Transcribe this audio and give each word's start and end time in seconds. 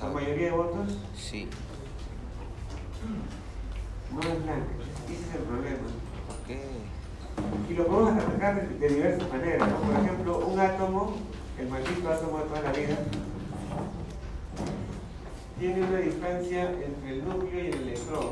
¿La 0.00 0.08
mayoría 0.08 0.46
de 0.46 0.50
votos? 0.52 0.98
Sí. 1.16 1.48
No 4.12 4.20
es 4.20 4.42
blanco. 4.42 4.66
Ese 5.06 5.14
es 5.28 5.34
el 5.34 5.42
problema. 5.42 5.78
¿Por 6.26 6.36
qué? 6.46 6.62
Y 7.70 7.74
lo 7.74 7.86
podemos 7.86 8.22
atacar 8.24 8.68
de, 8.68 8.78
de 8.78 8.94
diversas 8.94 9.28
maneras. 9.30 9.68
¿no? 9.68 9.76
Por 9.80 10.04
ejemplo, 10.04 10.38
un 10.46 10.58
átomo, 10.60 11.16
el 11.58 11.68
maldito 11.68 12.10
átomo 12.10 12.38
de 12.38 12.44
toda 12.44 12.60
la 12.62 12.72
vida, 12.72 12.96
tiene 15.58 15.82
una 15.82 15.98
distancia 15.98 16.70
entre 16.70 17.10
el 17.10 17.24
núcleo 17.28 17.64
y 17.64 17.66
el 17.68 17.74
electrón. 17.74 18.28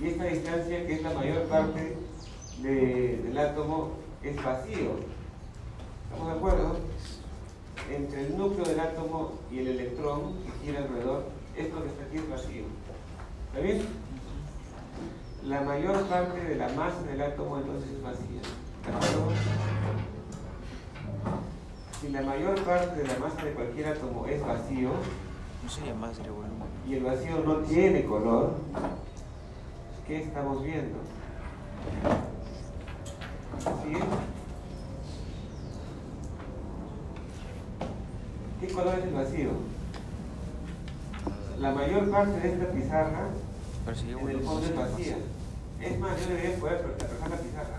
Y 0.00 0.08
esta 0.08 0.24
distancia, 0.24 0.86
que 0.86 0.92
es 0.94 1.02
la 1.02 1.12
mayor 1.14 1.42
parte 1.44 1.96
de- 2.62 3.20
del 3.24 3.38
átomo, 3.38 3.92
es 4.22 4.36
vacío. 4.36 4.90
¿Estamos 6.10 6.32
de 6.32 6.38
acuerdo? 6.38 6.76
Entre 7.90 8.26
el 8.26 8.36
núcleo 8.36 8.64
del 8.66 8.80
átomo 8.80 9.32
y 9.50 9.60
el 9.60 9.68
electrón 9.68 10.34
que 10.44 10.66
gira 10.66 10.80
alrededor, 10.82 11.24
esto 11.56 11.82
que 11.82 11.88
está 11.88 12.04
aquí 12.04 12.16
es 12.16 12.28
vacío. 12.28 12.64
¿Está 13.48 13.60
bien? 13.60 13.82
La 15.44 15.60
mayor 15.62 16.02
parte 16.06 16.40
de 16.40 16.56
la 16.56 16.68
masa 16.70 17.00
del 17.02 17.22
átomo 17.22 17.58
entonces 17.58 17.90
es 17.90 18.02
vacía. 18.02 18.40
Si 22.00 22.08
la 22.08 22.22
mayor 22.22 22.60
parte 22.64 23.00
de 23.02 23.06
la 23.08 23.18
masa 23.18 23.44
de 23.44 23.52
cualquier 23.52 23.86
átomo 23.88 24.26
es 24.26 24.44
vacío 24.44 24.90
No 25.62 25.70
sería 25.70 25.94
más 25.94 26.16
de 26.18 26.28
volumen. 26.30 26.52
y 26.86 26.94
el 26.94 27.04
vacío 27.04 27.38
no 27.44 27.56
tiene 27.58 28.04
color, 28.04 28.54
¿qué 30.06 30.22
estamos 30.22 30.62
viendo? 30.62 30.98
¿Sí? 33.84 33.96
¿Qué 38.60 38.65
color 38.76 38.98
es 38.98 39.04
el 39.04 39.14
vacío? 39.14 39.50
La 41.58 41.72
mayor 41.72 42.10
parte 42.10 42.38
de 42.40 42.52
esta 42.52 42.66
pizarra 42.70 43.28
sería 43.94 44.18
en 44.20 44.28
el 44.28 44.40
fondo 44.40 44.66
es 44.66 44.76
vacía. 44.76 45.16
Es 45.80 45.98
más, 45.98 46.20
yo 46.20 46.26
debería 46.28 46.58
poder 46.58 46.96
trabajar 46.96 47.30
la 47.30 47.36
pizarra. 47.36 47.78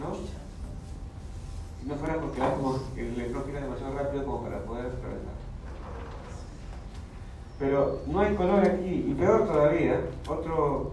¿No? 0.00 0.14
Si 1.80 1.86
no 1.88 1.94
fuera 1.96 2.20
porque 2.20 2.38
el 2.40 2.46
átomo- 2.46 2.80
el 2.96 3.06
electrón 3.14 3.44
gira 3.46 3.60
demasiado 3.60 3.94
rápido 3.98 4.24
como 4.26 4.42
para 4.42 4.58
poder 4.64 4.86
atravesar. 4.86 5.36
Pero 7.58 8.00
no 8.06 8.20
hay 8.20 8.34
color 8.34 8.60
aquí. 8.66 9.06
Y 9.08 9.14
peor 9.14 9.46
todavía, 9.46 10.00
otro, 10.28 10.92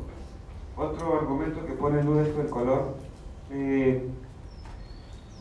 otro 0.77 1.19
argumento 1.19 1.65
que 1.65 1.73
pone 1.73 1.99
en 1.99 2.05
duda 2.05 2.23
esto 2.23 2.37
del 2.37 2.49
color. 2.49 2.95
eh, 3.55 4.09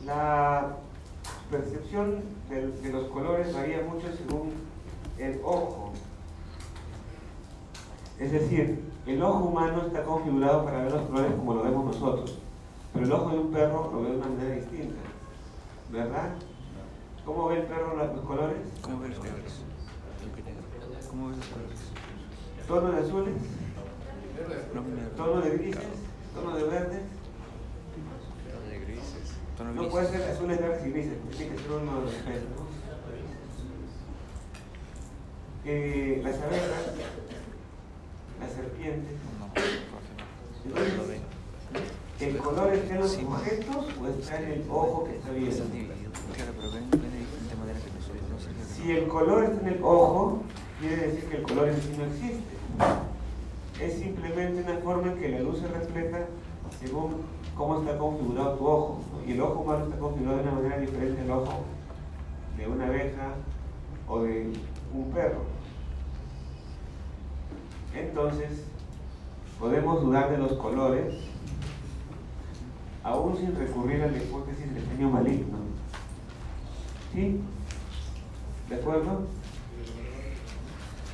la 0.05 0.75
percepción 1.57 2.21
del- 2.49 2.81
de 2.81 2.89
los 2.89 3.05
colores 3.09 3.53
varía 3.53 3.83
mucho 3.83 4.07
según 4.17 4.51
el 5.19 5.39
ojo. 5.43 5.91
Es 8.19 8.31
decir, 8.31 8.81
el 9.05 9.21
ojo 9.21 9.45
humano 9.45 9.83
está 9.87 10.03
configurado 10.03 10.65
para 10.65 10.83
ver 10.83 10.91
los 10.93 11.03
colores 11.03 11.35
como 11.35 11.53
lo 11.53 11.63
vemos 11.63 11.85
nosotros, 11.85 12.39
pero 12.91 13.05
el 13.05 13.11
ojo 13.11 13.29
de 13.29 13.37
un 13.39 13.51
perro 13.51 13.91
lo 13.93 14.01
ve 14.01 14.09
de 14.11 14.17
una 14.17 14.27
manera 14.27 14.55
distinta, 14.55 15.01
¿verdad? 15.91 16.29
¿Cómo 17.25 17.47
ve 17.49 17.59
el 17.59 17.63
perro 17.63 17.97
la- 17.97 18.13
los 18.13 18.25
colores? 18.25 18.57
¿Cómo 18.81 18.99
ves 19.01 19.09
los 19.11 19.19
colores? 19.19 19.53
¿Cómo 21.09 21.27
ves 21.29 21.37
los 21.37 21.47
colores? 21.47 21.79
¿Tono 22.67 22.91
de 22.91 22.99
azules? 22.99 23.35
Blanco 24.73 24.89
y 24.89 24.93
negro. 24.93 25.09
¿Tono 25.15 25.41
de 25.41 25.49
grises? 25.57 25.83
¿Tono 26.33 26.55
de 26.55 26.63
verdes? 26.63 27.01
Tono 29.57 29.73
No 29.73 29.89
puede 29.89 30.07
ser 30.07 30.31
azules, 30.31 30.59
verdes 30.59 30.85
y 30.85 30.89
grises, 30.91 31.13
tiene 31.37 31.55
que 31.55 31.61
ser 31.61 31.71
uno 31.71 31.99
de 31.99 32.05
los 32.05 32.13
tres, 32.13 32.41
¿no? 32.55 32.63
Eh, 35.65 36.21
las 36.23 36.35
abejas, 36.41 36.93
las 38.39 38.51
serpientes. 38.51 39.13
¿el 42.19 42.37
color 42.37 42.73
está 42.73 42.93
en 42.95 43.01
los 43.01 43.17
objetos 43.17 43.85
o 44.01 44.07
está 44.07 44.41
en 44.41 44.51
el 44.51 44.65
ojo 44.69 45.03
que 45.05 45.17
está 45.17 45.31
viendo? 45.31 45.65
Si 48.75 48.91
el 48.91 49.07
color 49.07 49.43
está 49.45 49.61
en 49.61 49.67
el 49.67 49.83
ojo, 49.83 50.43
quiere 50.79 51.07
decir 51.07 51.29
que 51.29 51.37
el 51.37 51.43
color 51.43 51.69
en 51.69 51.81
sí 51.81 51.95
no 51.97 52.05
existe. 52.05 52.53
Es 53.81 53.99
simplemente 53.99 54.61
una 54.61 54.79
forma 54.79 55.11
en 55.11 55.17
que 55.19 55.29
la 55.29 55.39
luz 55.39 55.59
se 55.59 55.67
refleja 55.67 56.25
según 56.79 57.23
cómo 57.55 57.79
está 57.79 57.97
configurado 57.97 58.55
tu 58.55 58.67
ojo. 58.67 59.01
¿no? 59.11 59.27
Y 59.29 59.33
el 59.33 59.41
ojo 59.41 59.59
humano 59.61 59.85
está 59.85 59.97
configurado 59.97 60.37
de 60.37 60.43
una 60.43 60.51
manera 60.53 60.77
diferente 60.77 61.21
al 61.21 61.31
ojo 61.31 61.63
de 62.57 62.67
una 62.67 62.87
abeja 62.87 63.33
o 64.07 64.21
de 64.23 64.53
un 64.93 65.11
perro. 65.11 65.41
Entonces, 67.95 68.65
podemos 69.59 70.01
dudar 70.01 70.31
de 70.31 70.37
los 70.37 70.53
colores, 70.53 71.15
aún 73.03 73.37
sin 73.37 73.55
recurrir 73.55 74.01
a 74.01 74.07
la 74.07 74.17
hipótesis 74.17 74.73
del 74.73 74.85
genio 74.87 75.09
maligno. 75.09 75.57
¿Sí? 77.13 77.41
¿De 78.69 78.75
acuerdo? 78.75 79.27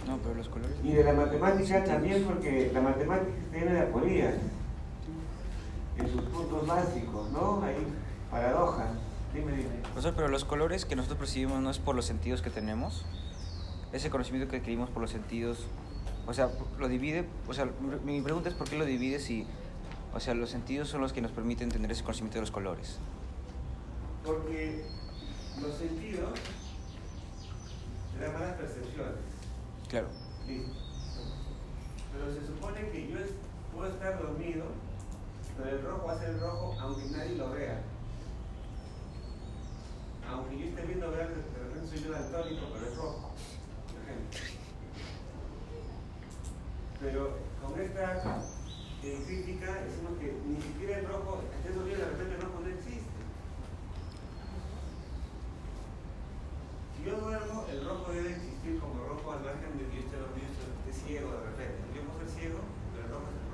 No, 0.07 0.17
pero 0.23 0.35
los 0.35 0.47
colores. 0.47 0.75
Y 0.83 0.93
de 0.93 1.03
la 1.03 1.13
matemática 1.13 1.83
también, 1.83 2.23
porque 2.23 2.71
la 2.73 2.81
matemática 2.81 3.31
tiene 3.51 3.73
de 3.73 3.81
aporías 3.81 4.35
en 5.99 6.11
sus 6.11 6.21
puntos 6.23 6.65
básicos, 6.65 7.29
¿no? 7.31 7.61
Hay 7.63 7.75
paradojas. 8.31 8.89
Dime, 9.33 9.51
dime. 9.51 9.69
Profesor, 9.83 10.13
pero 10.15 10.27
los 10.27 10.45
colores 10.45 10.85
que 10.85 10.95
nosotros 10.95 11.19
percibimos 11.19 11.61
no 11.61 11.69
es 11.69 11.79
por 11.79 11.95
los 11.95 12.05
sentidos 12.05 12.41
que 12.41 12.49
tenemos. 12.49 13.05
Ese 13.91 14.09
conocimiento 14.09 14.49
que 14.49 14.57
adquirimos 14.57 14.89
por 14.89 15.01
los 15.01 15.11
sentidos, 15.11 15.65
o 16.27 16.33
sea, 16.33 16.49
lo 16.77 16.87
divide, 16.87 17.27
o 17.47 17.53
sea, 17.53 17.67
mi 18.03 18.21
pregunta 18.21 18.49
es 18.49 18.55
por 18.55 18.69
qué 18.69 18.77
lo 18.77 18.85
divide 18.85 19.19
si, 19.19 19.45
o 20.13 20.19
sea, 20.19 20.33
los 20.33 20.49
sentidos 20.49 20.89
son 20.89 21.01
los 21.01 21.13
que 21.13 21.21
nos 21.21 21.31
permiten 21.31 21.69
tener 21.69 21.91
ese 21.91 22.03
conocimiento 22.03 22.35
de 22.35 22.41
los 22.41 22.51
colores. 22.51 22.97
Porque 24.23 24.83
los 25.61 25.75
sentidos 25.75 26.39
te 28.15 28.23
dan 28.23 28.33
malas 28.33 28.53
percepciones. 28.57 29.15
Claro. 29.89 30.07
Listo. 30.47 30.71
Pero 32.13 32.33
se 32.33 32.45
supone 32.45 32.89
que 32.91 33.07
yo 33.09 33.17
puedo 33.75 33.91
estar 33.91 34.21
dormido, 34.21 34.65
pero 35.61 35.77
el 35.77 35.83
rojo 35.83 36.07
va 36.07 36.13
a 36.13 36.19
ser 36.19 36.29
el 36.29 36.39
rojo 36.39 36.75
aunque 36.79 37.05
nadie 37.09 37.35
lo 37.35 37.51
vea. 37.51 37.81
Aunque 40.29 40.59
yo 40.59 40.65
esté 40.67 40.81
viendo 40.83 41.11
verde, 41.11 41.35
de 41.35 41.59
repente 41.59 41.87
soy 41.87 42.03
yo 42.03 42.11
daltónico, 42.11 42.65
pero 42.73 42.85
es 42.85 42.97
rojo. 42.97 43.31
Pero 47.01 47.37
con 47.61 47.79
esta 47.79 48.41
eh, 49.03 49.23
crítica 49.25 49.73
decimos 49.83 50.19
que 50.19 50.33
ni 50.47 50.61
siquiera 50.61 50.99
el 50.99 51.07
rojo, 51.07 51.41
estés 51.57 51.75
dormido 51.75 51.97
de 51.97 52.05
repente 52.05 52.35
el 52.35 52.41
rojo 52.41 52.59
no 52.61 52.67
existe. 52.67 53.19
Si 56.95 57.03
yo 57.05 57.17
duermo, 57.19 57.65
el 57.71 57.85
rojo 57.85 58.11
debe 58.11 58.31
existir 58.31 58.79
como 58.79 59.03
rojo 59.03 59.31
al 59.31 59.43
margen 59.43 59.77
de 59.77 59.87
que 59.87 59.95
yo 59.95 60.01
esté 60.03 60.17
dormido 60.17 60.47
esté 60.87 61.05
ciego 61.05 61.31
de 61.31 61.43
repente. 61.51 61.79
Yo 61.95 62.03
puedo 62.03 62.19
ser 62.19 62.29
ciego, 62.39 62.59
pero 62.93 63.05
el 63.05 63.11
rojo 63.11 63.27
es. 63.27 63.48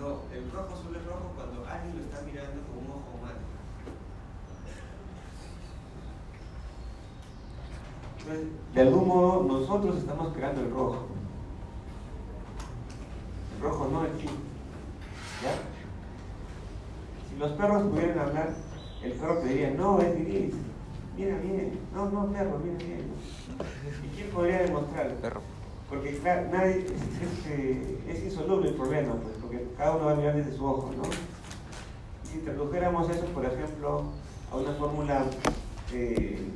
No, 0.00 0.20
el 0.34 0.50
rojo 0.50 0.74
solo 0.82 0.98
es 0.98 1.04
rojo 1.04 1.32
cuando 1.36 1.66
alguien 1.68 1.94
lo 1.98 2.02
está 2.04 2.22
mirando 2.22 2.62
con 2.62 2.78
un 2.78 2.90
ojo 2.90 3.18
humano. 3.18 3.38
Entonces, 8.18 8.46
de 8.74 8.80
algún 8.80 9.08
modo, 9.08 9.42
nosotros 9.42 9.98
estamos 9.98 10.32
creando 10.32 10.62
el 10.62 10.70
rojo. 10.70 11.06
El 13.54 13.62
rojo 13.62 13.88
no 13.92 14.04
existe. 14.06 14.32
¿Ya? 15.42 15.52
Si 17.28 17.36
los 17.38 17.52
perros 17.52 17.82
pudieran 17.90 18.18
hablar, 18.20 18.54
el 19.02 19.12
perro 19.12 19.38
te 19.40 19.48
diría, 19.48 19.70
no, 19.72 20.00
es 20.00 20.14
gris. 20.14 20.54
Mira 21.14 21.36
bien. 21.40 21.78
No, 21.94 22.08
no, 22.08 22.32
perro, 22.32 22.58
mira 22.64 22.78
bien. 22.78 23.12
¿Y 24.02 24.16
quién 24.16 24.30
podría 24.30 24.62
demostrarlo? 24.62 25.14
Perro. 25.16 25.42
Porque 25.90 26.16
claro, 26.18 26.48
nadie, 26.50 26.86
es, 26.86 26.92
es, 26.92 27.46
eh, 27.48 27.98
es 28.08 28.22
insoluble 28.22 28.68
el 28.68 28.74
problema, 28.76 29.12
pues, 29.14 29.39
porque 29.50 29.66
cada 29.76 29.96
uno 29.96 30.04
va 30.06 30.12
a 30.12 30.14
mirar 30.14 30.36
desde 30.36 30.56
su 30.56 30.64
ojo, 30.64 30.90
¿no? 30.96 31.02
Si 32.22 32.38
tradujéramos 32.38 33.10
eso, 33.10 33.24
por 33.26 33.44
ejemplo, 33.44 34.04
a 34.52 34.56
una 34.56 34.72
fórmula 34.74 35.26
eh, 35.92 36.50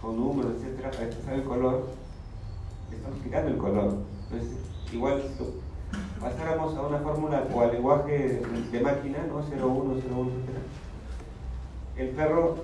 con 0.00 0.16
números, 0.16 0.52
etcétera, 0.56 0.90
para 0.92 1.04
expresar 1.04 1.34
el 1.34 1.44
color, 1.44 1.88
estamos 2.90 3.18
quitando 3.22 3.50
el 3.50 3.58
color. 3.58 3.96
Entonces, 4.24 4.56
igual 4.90 5.22
si 5.36 5.44
pasáramos 6.18 6.74
a 6.74 6.86
una 6.86 6.98
fórmula 7.00 7.46
o 7.52 7.60
al 7.60 7.72
lenguaje 7.72 8.42
de, 8.72 8.80
máquina, 8.80 9.18
¿no? 9.28 9.44
0, 9.46 9.68
1, 9.68 10.00
0, 10.02 10.14
1, 10.18 10.30
etcétera. 10.30 10.60
El 11.98 12.08
perro 12.10 12.56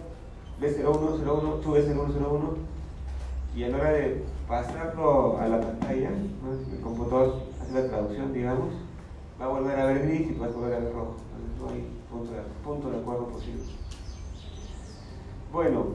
ve 0.61 0.73
0, 0.75 0.99
1, 0.99 1.17
0, 1.19 1.41
1, 1.43 1.53
tú 1.57 1.73
ves 1.73 1.85
0, 1.87 2.05
1, 2.07 2.15
0, 2.17 2.41
1, 2.41 2.51
y 3.55 3.65
a 3.65 3.69
la 3.69 3.77
hora 3.77 3.91
de 3.91 4.25
pasarlo 4.49 5.39
a 5.39 5.47
la 5.47 5.61
pantalla, 5.61 6.09
¿no? 6.09 6.75
el 6.75 6.81
computador 6.81 7.43
hace 7.61 7.73
la 7.75 7.87
traducción, 7.87 8.33
digamos, 8.33 8.88
va 9.41 9.45
a 9.47 9.49
volver 9.49 9.79
a 9.79 9.87
ver 9.87 10.07
gris 10.07 10.31
y 10.31 10.35
va 10.35 10.47
a 10.47 10.51
volver 10.51 10.75
a 10.75 10.79
ver 10.81 10.93
rojo. 10.93 11.17
Entonces 11.33 11.61
no 11.61 11.69
hay 11.71 11.85
punto 12.63 12.91
de, 12.91 12.99
acuerdo 12.99 13.29
posible. 13.29 13.63
Bueno, 15.53 15.87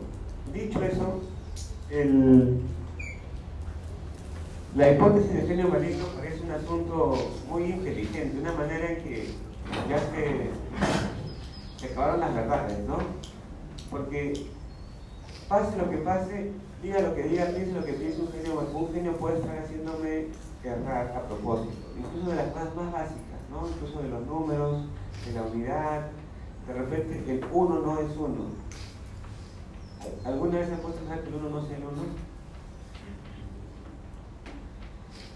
dicho 0.54 0.84
eso, 0.84 1.20
la 4.76 4.92
hipótesis 4.92 5.34
de 5.34 5.42
genio 5.48 5.68
maligno 5.68 6.06
parece 6.16 6.44
un 6.44 6.52
asunto 6.52 7.16
muy 7.50 7.64
inteligente, 7.66 8.40
una 8.40 8.54
manera 8.54 8.92
en 8.92 9.04
que 9.04 9.30
ya 9.88 10.00
se, 10.00 10.50
se 11.78 11.94
acabaron 11.94 12.20
las 12.20 12.34
verdades, 12.34 12.80
¿no? 12.88 12.98
Porque 13.92 14.48
pase 15.48 15.78
lo 15.78 15.90
que 15.90 15.98
pase, 15.98 16.52
diga 16.82 17.00
lo 17.02 17.14
que 17.14 17.24
diga, 17.24 17.46
piense 17.46 17.74
lo 17.74 17.86
que 17.86 17.94
piense, 17.94 18.22
un 18.22 18.32
genio, 18.32 18.60
un 18.74 18.94
genio 18.94 19.18
puede 19.18 19.38
estar 19.38 19.58
haciéndome 19.60 20.28
errar 20.64 21.14
a 21.16 21.28
propósito, 21.28 21.78
incluso 21.98 22.30
de 22.32 22.36
las 22.38 22.48
cosas 22.48 22.76
más 22.76 22.92
básicas, 22.92 23.23
¿no? 23.54 23.68
Incluso 23.68 24.02
de 24.02 24.10
los 24.10 24.26
números, 24.26 24.86
de 25.26 25.34
la 25.34 25.44
unidad, 25.44 26.12
de 26.68 26.74
repente 26.74 27.24
el 27.32 27.46
uno 27.52 27.80
no 27.80 28.00
es 28.00 28.16
uno. 28.18 28.46
¿Alguna 30.26 30.60
vez 30.60 30.72
han 30.72 30.80
puesto 30.80 31.00
a 31.00 31.02
pensar 31.02 31.22
que 31.22 31.30
el 31.30 31.36
uno 31.36 31.50
no 31.50 31.60
es 31.66 31.72
el 31.72 31.84
uno? 31.84 32.04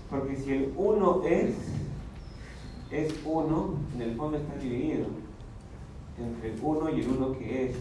Porque 0.10 0.36
si 0.38 0.52
el 0.52 0.74
uno 0.76 1.22
es, 1.26 1.56
es 2.92 3.14
uno, 3.26 3.76
en 3.96 4.02
el 4.02 4.16
fondo 4.16 4.38
está 4.38 4.56
dividido 4.56 5.08
entre 6.18 6.54
el 6.54 6.60
uno 6.62 6.90
y 6.90 7.02
el 7.02 7.10
uno 7.10 7.38
que 7.38 7.66
es. 7.66 7.76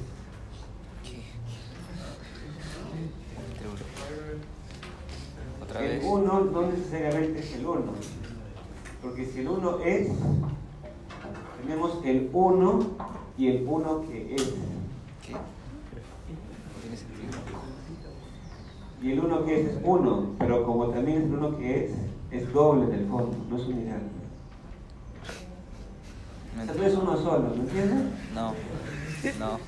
El 5.69 5.89
vez. 5.89 6.05
1 6.05 6.41
no 6.41 6.63
necesariamente 6.63 7.41
es 7.41 7.55
el 7.55 7.67
1, 7.67 7.83
porque 9.07 9.25
si 9.25 9.39
el 9.39 9.49
1 9.49 9.79
es, 9.85 10.09
tenemos 11.63 11.99
el 12.05 12.29
1 12.33 12.87
y 13.39 13.47
el 13.47 13.65
1 13.65 14.03
que 14.03 14.35
es. 14.35 14.55
¿Qué? 15.23 15.37
Y 19.01 19.13
el 19.13 19.21
1 19.21 19.45
que 19.45 19.61
es 19.61 19.69
es 19.69 19.79
1, 19.85 20.27
pero 20.41 20.67
como 20.67 20.89
también 20.89 21.19
es 21.19 21.25
el 21.27 21.35
1 21.35 21.57
que 21.57 21.85
es, 21.85 21.93
es 22.33 22.53
doble 22.53 22.87
en 22.87 23.01
el 23.01 23.07
fondo, 23.09 23.37
no 23.49 23.57
es 23.57 23.63
unidad. 23.63 24.03
O 26.61 26.65
sea, 26.65 26.75
no 26.75 26.83
es 26.85 26.95
uno 26.95 27.17
solo, 27.17 27.51
¿me 27.51 27.61
entiendes? 27.61 28.13
No. 28.35 28.55
No. 29.39 29.59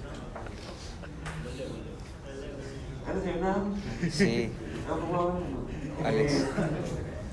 ¿Han 3.06 3.20
desayunado? 3.20 3.62
Sí. 4.10 4.50
No. 4.88 4.96
No. 4.96 6.04
Alex. 6.04 6.32
Eh, 6.32 6.46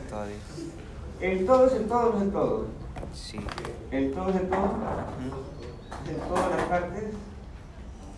Todavía. 0.08 0.36
El 1.32 1.46
todo 1.46 1.66
es 1.66 1.74
el 1.74 1.88
todo, 1.88 2.12
no 2.12 2.18
es 2.18 2.24
el 2.24 2.32
todo. 2.32 2.66
Sí. 3.14 3.40
El 3.92 4.14
todo 4.14 4.30
es 4.30 4.36
el 4.36 4.50
todo, 4.50 4.76
en 6.08 6.20
todas 6.20 6.52
las 6.52 6.66
partes, 6.68 7.04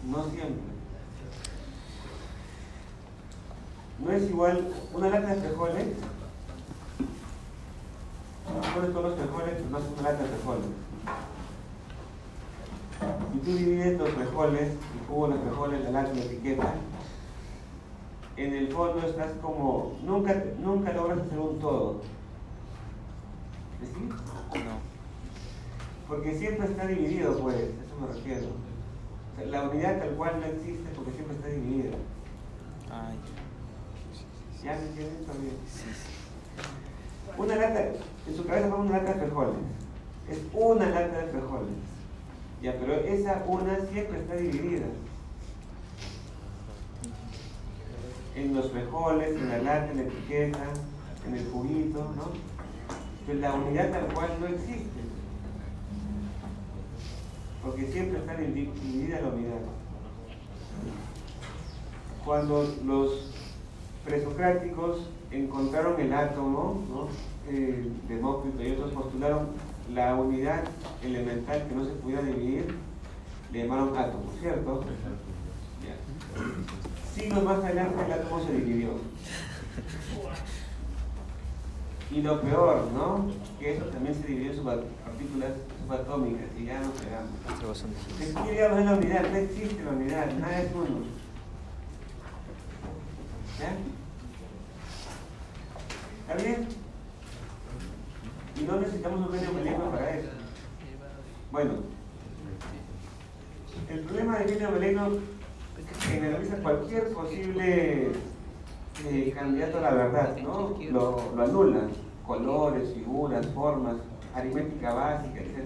no 0.06 0.24
siempre. 0.26 0.78
No 4.00 4.12
es 4.12 4.24
igual 4.30 4.74
una 4.94 5.10
lata 5.10 5.36
de 5.36 5.42
frijoles. 5.42 5.88
Pones 8.74 8.94
todos 8.94 9.12
los 9.12 9.20
frijoles, 9.20 9.54
pero 9.56 9.70
no 9.70 9.78
es 9.78 9.84
una 10.00 10.12
lata 10.12 10.24
de 10.24 10.30
frijoles. 10.30 10.66
Si 13.34 13.40
tú 13.40 13.58
divides 13.58 14.00
los 14.00 14.10
frijoles, 14.10 14.70
el 14.72 15.08
jugo 15.08 15.28
de 15.28 15.36
los 15.36 15.44
frijoles, 15.44 15.84
la 15.84 15.92
lata, 15.92 16.14
la 16.14 16.22
etiqueta, 16.22 16.74
en 18.36 18.54
el 18.54 18.72
fondo 18.72 19.08
estás 19.08 19.32
como, 19.42 19.98
nunca, 20.04 20.44
nunca 20.60 20.94
logras 20.94 21.20
hacer 21.20 21.40
un 21.40 21.60
todo. 21.60 22.02
¿Sí? 23.82 24.10
No. 24.60 24.80
Porque 26.08 26.38
siempre 26.38 26.68
está 26.68 26.88
dividido, 26.88 27.38
pues, 27.40 27.56
eso 27.56 28.00
me 28.00 28.08
refiero. 28.08 28.48
O 28.48 29.36
sea, 29.38 29.46
la 29.46 29.70
unidad 29.70 30.00
tal 30.00 30.10
cual 30.12 30.40
no 30.40 30.46
existe 30.46 30.90
porque 30.96 31.12
siempre 31.12 31.36
está 31.36 31.48
dividida. 31.50 31.98
Ay. 32.90 33.18
¿Ya 34.64 34.76
me 34.76 34.88
entienden 34.88 35.26
también? 35.26 35.54
Sí, 35.68 35.84
sí. 35.94 36.18
Una 37.38 37.56
lata, 37.56 37.92
en 38.28 38.36
su 38.36 38.46
cabeza 38.46 38.70
pone 38.70 38.90
una 38.90 38.98
lata 38.98 39.14
de 39.14 39.26
frijoles. 39.28 39.56
Es 40.30 40.40
una 40.54 40.90
lata 40.90 41.18
de 41.20 41.28
frijoles. 41.28 41.70
Ya, 42.62 42.76
pero 42.80 42.94
esa 42.96 43.44
una 43.48 43.76
siempre 43.92 44.20
está 44.20 44.36
dividida. 44.36 44.88
En 48.36 48.56
los 48.56 48.72
frijoles, 48.72 49.36
en 49.36 49.50
la 49.50 49.58
lata, 49.60 49.92
en 49.92 49.98
la 49.98 50.04
etiqueta, 50.04 50.64
en 51.28 51.36
el 51.36 51.48
juguito, 51.52 52.00
¿no? 52.16 52.47
Pero 53.28 53.40
la 53.40 53.54
unidad 53.54 53.92
tal 53.92 54.14
cual 54.14 54.30
no 54.40 54.48
existe. 54.48 55.02
Porque 57.64 57.88
siempre 57.92 58.20
está 58.20 58.34
divi- 58.38 58.72
dividida 58.82 59.20
la 59.22 59.28
unidad. 59.28 59.58
Cuando 62.24 62.74
los 62.86 63.32
presocráticos 64.06 65.10
encontraron 65.32 66.00
el 66.00 66.14
átomo, 66.14 66.84
¿no? 66.90 67.08
Eh, 67.52 67.92
Demócrito 68.08 68.64
y 68.64 68.72
otros 68.72 68.92
postularon 68.94 69.48
la 69.94 70.16
unidad 70.16 70.64
elemental 71.04 71.66
que 71.68 71.76
no 71.76 71.86
se 71.86 71.92
pudiera 71.92 72.22
dividir, 72.22 72.76
le 73.52 73.64
llamaron 73.64 73.98
átomo, 73.98 74.32
¿cierto? 74.40 74.84
Siglos 77.16 77.44
más 77.44 77.60
adelante 77.64 78.06
el 78.06 78.12
átomo 78.14 78.44
se 78.46 78.54
dividió. 78.54 78.90
Y 82.10 82.22
lo 82.22 82.42
peor, 82.42 82.90
¿no? 82.94 83.28
Que 83.60 83.76
eso 83.76 83.86
también 83.86 84.16
se 84.16 84.28
dividió 84.28 84.52
en 84.52 84.58
subpartículas 84.58 85.52
subatómicas 85.84 86.48
y 86.58 86.66
ya 86.66 86.80
no 86.80 86.92
pegamos. 86.92 87.86
Se 88.18 88.34
quiere 88.34 88.64
hablar 88.64 88.80
de 88.80 88.86
la 88.86 88.94
unidad, 88.94 89.30
no 89.30 89.38
existe 89.38 89.84
la 89.84 89.92
unidad, 89.92 90.34
nada 90.34 90.62
es 90.62 90.72
uno. 90.74 91.04
¿Ya? 93.60 93.76
¿Está 96.34 96.44
bien? 96.44 96.68
Y 98.60 98.64
no 98.64 98.80
necesitamos 98.80 99.28
un 99.28 99.32
medio 99.32 99.54
maligno 99.54 99.92
para 99.92 100.18
eso. 100.18 100.30
Bueno, 101.52 101.74
el 103.90 104.00
problema 104.02 104.40
del 104.40 104.56
medio 104.56 104.72
maligno 104.72 105.10
generaliza 106.02 106.58
cualquier 106.58 107.14
posible 107.14 108.12
eh, 109.06 109.32
candidato 109.36 109.78
a 109.78 109.82
la 109.82 109.94
verdad, 109.94 110.38
¿no? 110.38 110.78
Lo, 110.90 111.34
lo 111.36 111.44
anula. 111.44 111.82
Colores, 112.26 112.94
figuras, 112.94 113.46
formas, 113.48 113.96
aritmética 114.34 114.94
básica, 114.94 115.40
etc. 115.40 115.64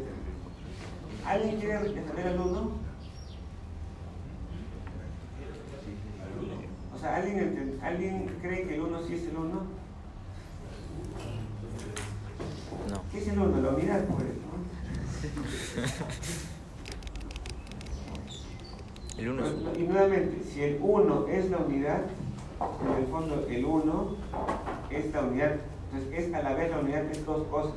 ¿Alguien 1.26 1.60
quiere 1.60 1.80
defender 1.80 2.28
al 2.28 2.40
uno? 2.40 2.72
O 6.94 7.00
sea, 7.00 7.16
¿alguien, 7.16 7.80
¿alguien 7.82 8.38
cree 8.42 8.68
que 8.68 8.76
el 8.76 8.82
uno 8.82 9.02
sí 9.02 9.16
es 9.16 9.24
el 9.24 9.38
uno? 9.38 9.64
No. 12.90 13.04
¿Qué 13.12 13.18
es 13.18 13.28
el 13.28 13.40
uno? 13.40 13.62
La 13.62 13.70
unidad, 13.70 14.04
pues, 14.06 14.24
¿no? 14.24 14.52
El 19.18 19.30
uno 19.30 19.46
es 19.46 19.54
Y 19.78 19.84
nuevamente, 19.84 20.44
si 20.44 20.64
el 20.64 20.80
1 20.82 21.28
es 21.28 21.50
la 21.52 21.58
unidad, 21.58 22.02
en 22.82 23.04
el 23.04 23.08
fondo 23.08 23.46
el 23.48 23.66
1 23.66 24.16
es 24.90 25.14
la 25.14 25.22
unidad. 25.22 25.56
Entonces 25.92 26.20
es 26.20 26.34
a 26.34 26.42
la 26.42 26.54
vez 26.54 26.72
la 26.72 26.80
unidad, 26.80 27.06
es 27.06 27.26
dos 27.26 27.48
cosas. 27.48 27.74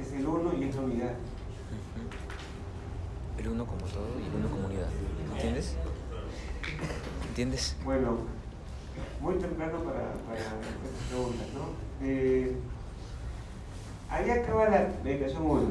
Es 0.00 0.12
el 0.12 0.26
1 0.26 0.52
y 0.58 0.64
es 0.64 0.74
la 0.74 0.82
unidad. 0.82 1.14
El 3.38 3.48
uno 3.48 3.66
como 3.66 3.80
todo 3.86 4.08
y 4.20 4.26
el 4.26 4.34
uno 4.34 4.48
como 4.48 4.66
unidad. 4.66 4.88
¿Entiendes? 5.34 5.76
¿Entiendes? 7.28 7.76
Bueno, 7.84 8.18
muy 9.20 9.34
temprano 9.34 9.78
para, 9.80 10.12
para 10.26 10.38
estas 10.38 10.54
preguntas, 11.08 11.46
¿no? 11.54 12.06
Eh, 12.06 12.56
ahí 14.08 14.30
acaba 14.30 14.68
la 14.68 14.88
meditación 15.04 15.42
1. 15.42 15.62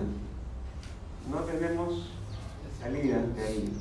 No 1.32 1.40
tenemos 1.42 2.12
salida 2.80 3.18
de 3.36 3.44
ahí. 3.44 3.74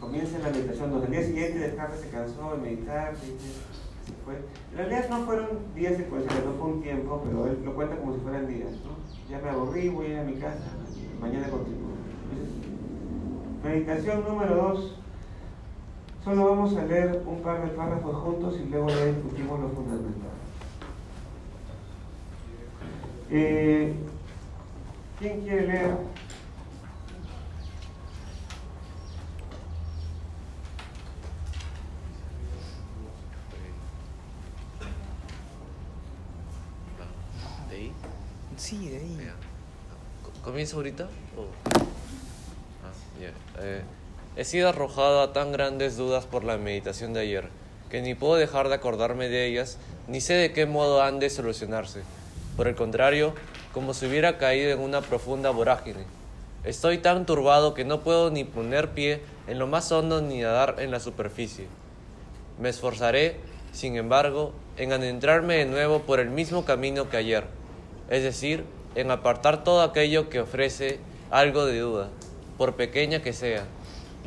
Comienza 0.00 0.38
la 0.38 0.50
meditación 0.50 0.90
2. 0.92 1.04
Al 1.04 1.10
día 1.10 1.22
siguiente 1.22 1.58
Descartes 1.58 2.00
se 2.00 2.08
cansó 2.08 2.52
de 2.52 2.62
meditar, 2.62 3.14
se 3.16 4.12
fue. 4.24 4.36
En 4.72 4.78
realidad 4.78 5.10
no 5.10 5.26
fueron 5.26 5.48
días 5.74 5.96
secuenciales, 5.96 6.44
no 6.44 6.52
fue 6.54 6.70
un 6.70 6.82
tiempo, 6.82 7.22
pero 7.24 7.46
él 7.46 7.58
lo 7.64 7.74
cuenta 7.74 7.96
como 7.96 8.14
si 8.14 8.20
fueran 8.20 8.48
días. 8.48 8.70
Ya 9.28 9.38
me 9.40 9.50
aburrí, 9.50 9.88
voy 9.90 10.06
a 10.06 10.08
ir 10.08 10.18
a 10.18 10.24
mi 10.24 10.34
casa, 10.34 10.70
mañana 11.20 11.48
continúo. 11.48 11.90
Meditación 13.62 14.24
número 14.26 14.54
2. 14.56 14.96
Solo 16.24 16.50
vamos 16.50 16.76
a 16.76 16.84
leer 16.84 17.22
un 17.26 17.40
par 17.40 17.62
de 17.62 17.68
párrafos 17.68 18.16
juntos 18.16 18.56
y 18.58 18.68
luego 18.70 18.88
ya 18.88 19.04
discutimos 19.06 19.60
lo 19.60 19.68
fundamental. 19.68 20.30
Eh, 23.30 23.94
¿Quién 25.18 25.40
quiere 25.42 25.66
leer? 25.66 25.96
Sí, 38.70 38.88
de 38.88 38.98
ahí. 38.98 39.16
Ya. 39.18 39.34
Co- 40.22 40.44
¿Comienzo 40.44 40.76
ahorita? 40.76 41.04
o- 41.36 41.48
Ah. 42.84 43.30
Eh, 43.62 43.82
he 44.36 44.44
sido 44.44 44.68
arrojado 44.68 45.20
a 45.22 45.32
tan 45.32 45.50
grandes 45.50 45.96
dudas 45.96 46.24
por 46.24 46.44
la 46.44 46.56
meditación 46.56 47.12
de 47.12 47.20
ayer, 47.20 47.48
que 47.90 48.00
ni 48.00 48.14
puedo 48.14 48.36
dejar 48.36 48.68
de 48.68 48.76
acordarme 48.76 49.28
de 49.28 49.46
ellas, 49.46 49.76
ni 50.06 50.20
sé 50.20 50.34
de 50.34 50.52
qué 50.52 50.66
modo 50.66 51.02
han 51.02 51.18
de 51.18 51.30
solucionarse. 51.30 52.02
Por 52.56 52.68
el 52.68 52.76
contrario, 52.76 53.34
como 53.74 53.92
si 53.92 54.06
hubiera 54.06 54.38
caído 54.38 54.70
en 54.70 54.78
una 54.78 55.00
profunda 55.00 55.50
vorágine. 55.50 56.04
Estoy 56.62 56.98
tan 56.98 57.26
turbado 57.26 57.74
que 57.74 57.84
no 57.84 58.00
puedo 58.00 58.30
ni 58.30 58.44
poner 58.44 58.90
pie 58.90 59.20
en 59.48 59.58
lo 59.58 59.66
más 59.66 59.90
hondo 59.90 60.22
ni 60.22 60.40
nadar 60.42 60.76
en 60.78 60.92
la 60.92 61.00
superficie. 61.00 61.66
Me 62.60 62.68
esforzaré, 62.68 63.36
sin 63.72 63.96
embargo, 63.96 64.52
en 64.76 64.92
adentrarme 64.92 65.56
de 65.56 65.66
nuevo 65.66 66.02
por 66.02 66.20
el 66.20 66.30
mismo 66.30 66.64
camino 66.64 67.10
que 67.10 67.16
ayer, 67.16 67.44
es 68.10 68.22
decir, 68.22 68.64
en 68.96 69.10
apartar 69.10 69.64
todo 69.64 69.82
aquello 69.82 70.28
que 70.28 70.40
ofrece 70.40 70.98
algo 71.30 71.64
de 71.64 71.78
duda, 71.78 72.08
por 72.58 72.74
pequeña 72.74 73.22
que 73.22 73.32
sea, 73.32 73.64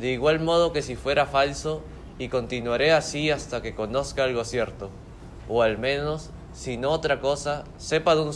de 0.00 0.10
igual 0.10 0.40
modo 0.40 0.72
que 0.72 0.82
si 0.82 0.96
fuera 0.96 1.26
falso, 1.26 1.82
y 2.18 2.28
continuaré 2.28 2.92
así 2.92 3.30
hasta 3.30 3.60
que 3.60 3.74
conozca 3.74 4.24
algo 4.24 4.44
cierto, 4.44 4.90
o 5.48 5.62
al 5.62 5.78
menos, 5.78 6.30
si 6.52 6.76
no 6.76 6.90
otra 6.90 7.20
cosa, 7.20 7.64
sepa 7.76 8.14
de 8.14 8.22
un 8.22 8.34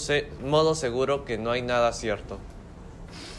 modo 0.50 0.74
seguro 0.74 1.24
que 1.24 1.38
no 1.38 1.50
hay 1.50 1.62
nada 1.62 1.92
cierto. 1.92 2.38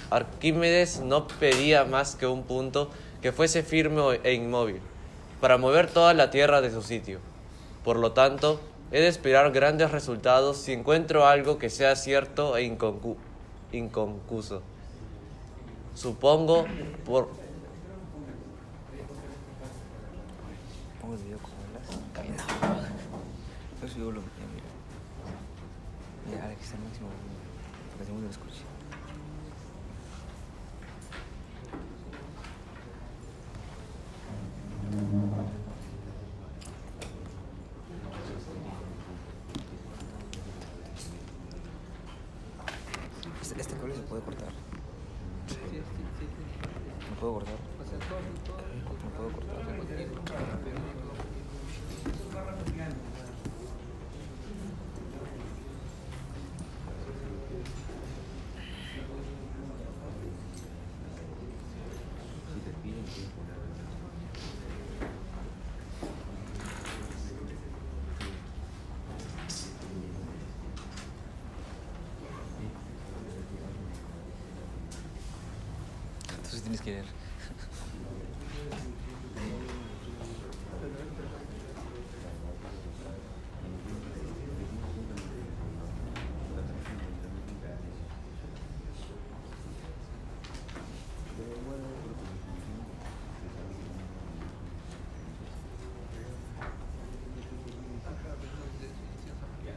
Arquímedes 0.10 1.02
no 1.02 1.28
pedía 1.28 1.86
más 1.86 2.16
que 2.16 2.26
un 2.26 2.44
punto 2.44 2.90
que 3.22 3.32
fuese 3.32 3.62
firme 3.64 4.02
e 4.24 4.34
inmóvil, 4.34 4.82
para 5.42 5.58
mover 5.58 5.88
toda 5.88 6.14
la 6.14 6.32
tierra 6.32 6.62
de 6.62 6.72
su 6.72 6.82
sitio. 6.82 7.20
Por 7.84 7.98
lo 7.98 8.14
tanto, 8.14 8.60
he 8.92 9.00
de 9.00 9.08
esperar 9.08 9.52
grandes 9.52 9.92
resultados 9.92 10.58
si 10.58 10.74
encuentro 10.74 11.26
algo 11.26 11.58
que 11.58 11.70
sea 11.70 11.96
cierto 11.96 12.58
e 12.58 12.64
inconcu- 12.64 13.18
inconcuso. 13.72 14.62
Supongo 15.96 16.66
por 17.06 17.30
video 21.24 21.40
como 21.40 21.56
las 21.74 21.88
caminando. 22.14 22.88
Yo 23.82 23.88
subo 23.88 24.12
lo 24.12 24.22
ya, 24.22 24.28
mira. 24.54 24.70
Mira, 26.28 26.44
ahora 26.44 26.56
que 26.56 26.64
está 26.64 26.78
el 26.78 26.84
máximo 26.84 27.08
volumen. 27.08 27.40
Para 27.92 27.98
que 27.98 28.06
todo 28.06 28.08
el 28.08 28.14
mundo 28.14 28.26
lo 28.28 28.32
escuche. 28.32 28.64
Este, 43.60 43.76
cable 43.76 43.94
se 43.94 44.02
puede 44.04 44.22
cortar. 44.24 44.54
Sí. 45.48 45.58
¿No 47.10 47.16
puedo 47.20 47.34
cortar? 47.34 47.56
O 47.56 47.84
sea, 47.90 48.00
todo, 48.08 48.20
todo, 48.46 48.58
¿No 49.04 49.10
puedo 49.18 49.30
cortar? 49.34 49.50
Entonces 76.50 76.64
tienes 76.64 76.82
que 76.82 76.92
leer. 76.92 77.06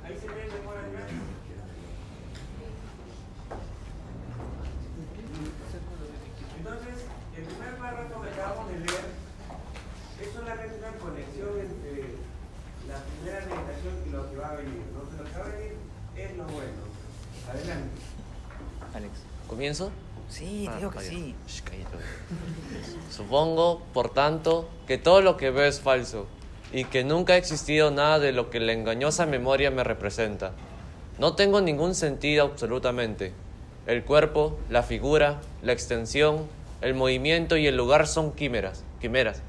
Ahí 0.04 0.18
se 0.18 0.26
lee 0.26 0.34
mejor 0.34 0.78
acá. 0.78 1.06
Entonces, 6.58 7.04
el 7.34 7.44
¿Comienzo? 19.62 19.92
Sí, 20.28 20.66
Ah, 20.68 20.74
digo 20.76 20.90
que 20.90 20.98
sí. 20.98 21.36
Shh, 21.46 21.60
cállate. 21.62 21.96
Supongo, 23.16 23.80
por 23.94 24.12
tanto, 24.12 24.68
que 24.88 24.98
todo 24.98 25.20
lo 25.20 25.36
que 25.36 25.52
veo 25.52 25.66
es 25.66 25.78
falso 25.78 26.26
y 26.72 26.82
que 26.82 27.04
nunca 27.04 27.34
ha 27.34 27.36
existido 27.36 27.92
nada 27.92 28.18
de 28.18 28.32
lo 28.32 28.50
que 28.50 28.58
la 28.58 28.72
engañosa 28.72 29.24
memoria 29.24 29.70
me 29.70 29.84
representa. 29.84 30.50
No 31.20 31.36
tengo 31.36 31.60
ningún 31.60 31.94
sentido 31.94 32.44
absolutamente. 32.44 33.34
El 33.86 34.02
cuerpo, 34.02 34.58
la 34.68 34.82
figura, 34.82 35.40
la 35.62 35.72
extensión, 35.72 36.48
el 36.80 36.94
movimiento 36.94 37.56
y 37.56 37.68
el 37.68 37.76
lugar 37.76 38.08
son 38.08 38.32
quimeras, 38.32 38.82
quimeras. 39.00 39.42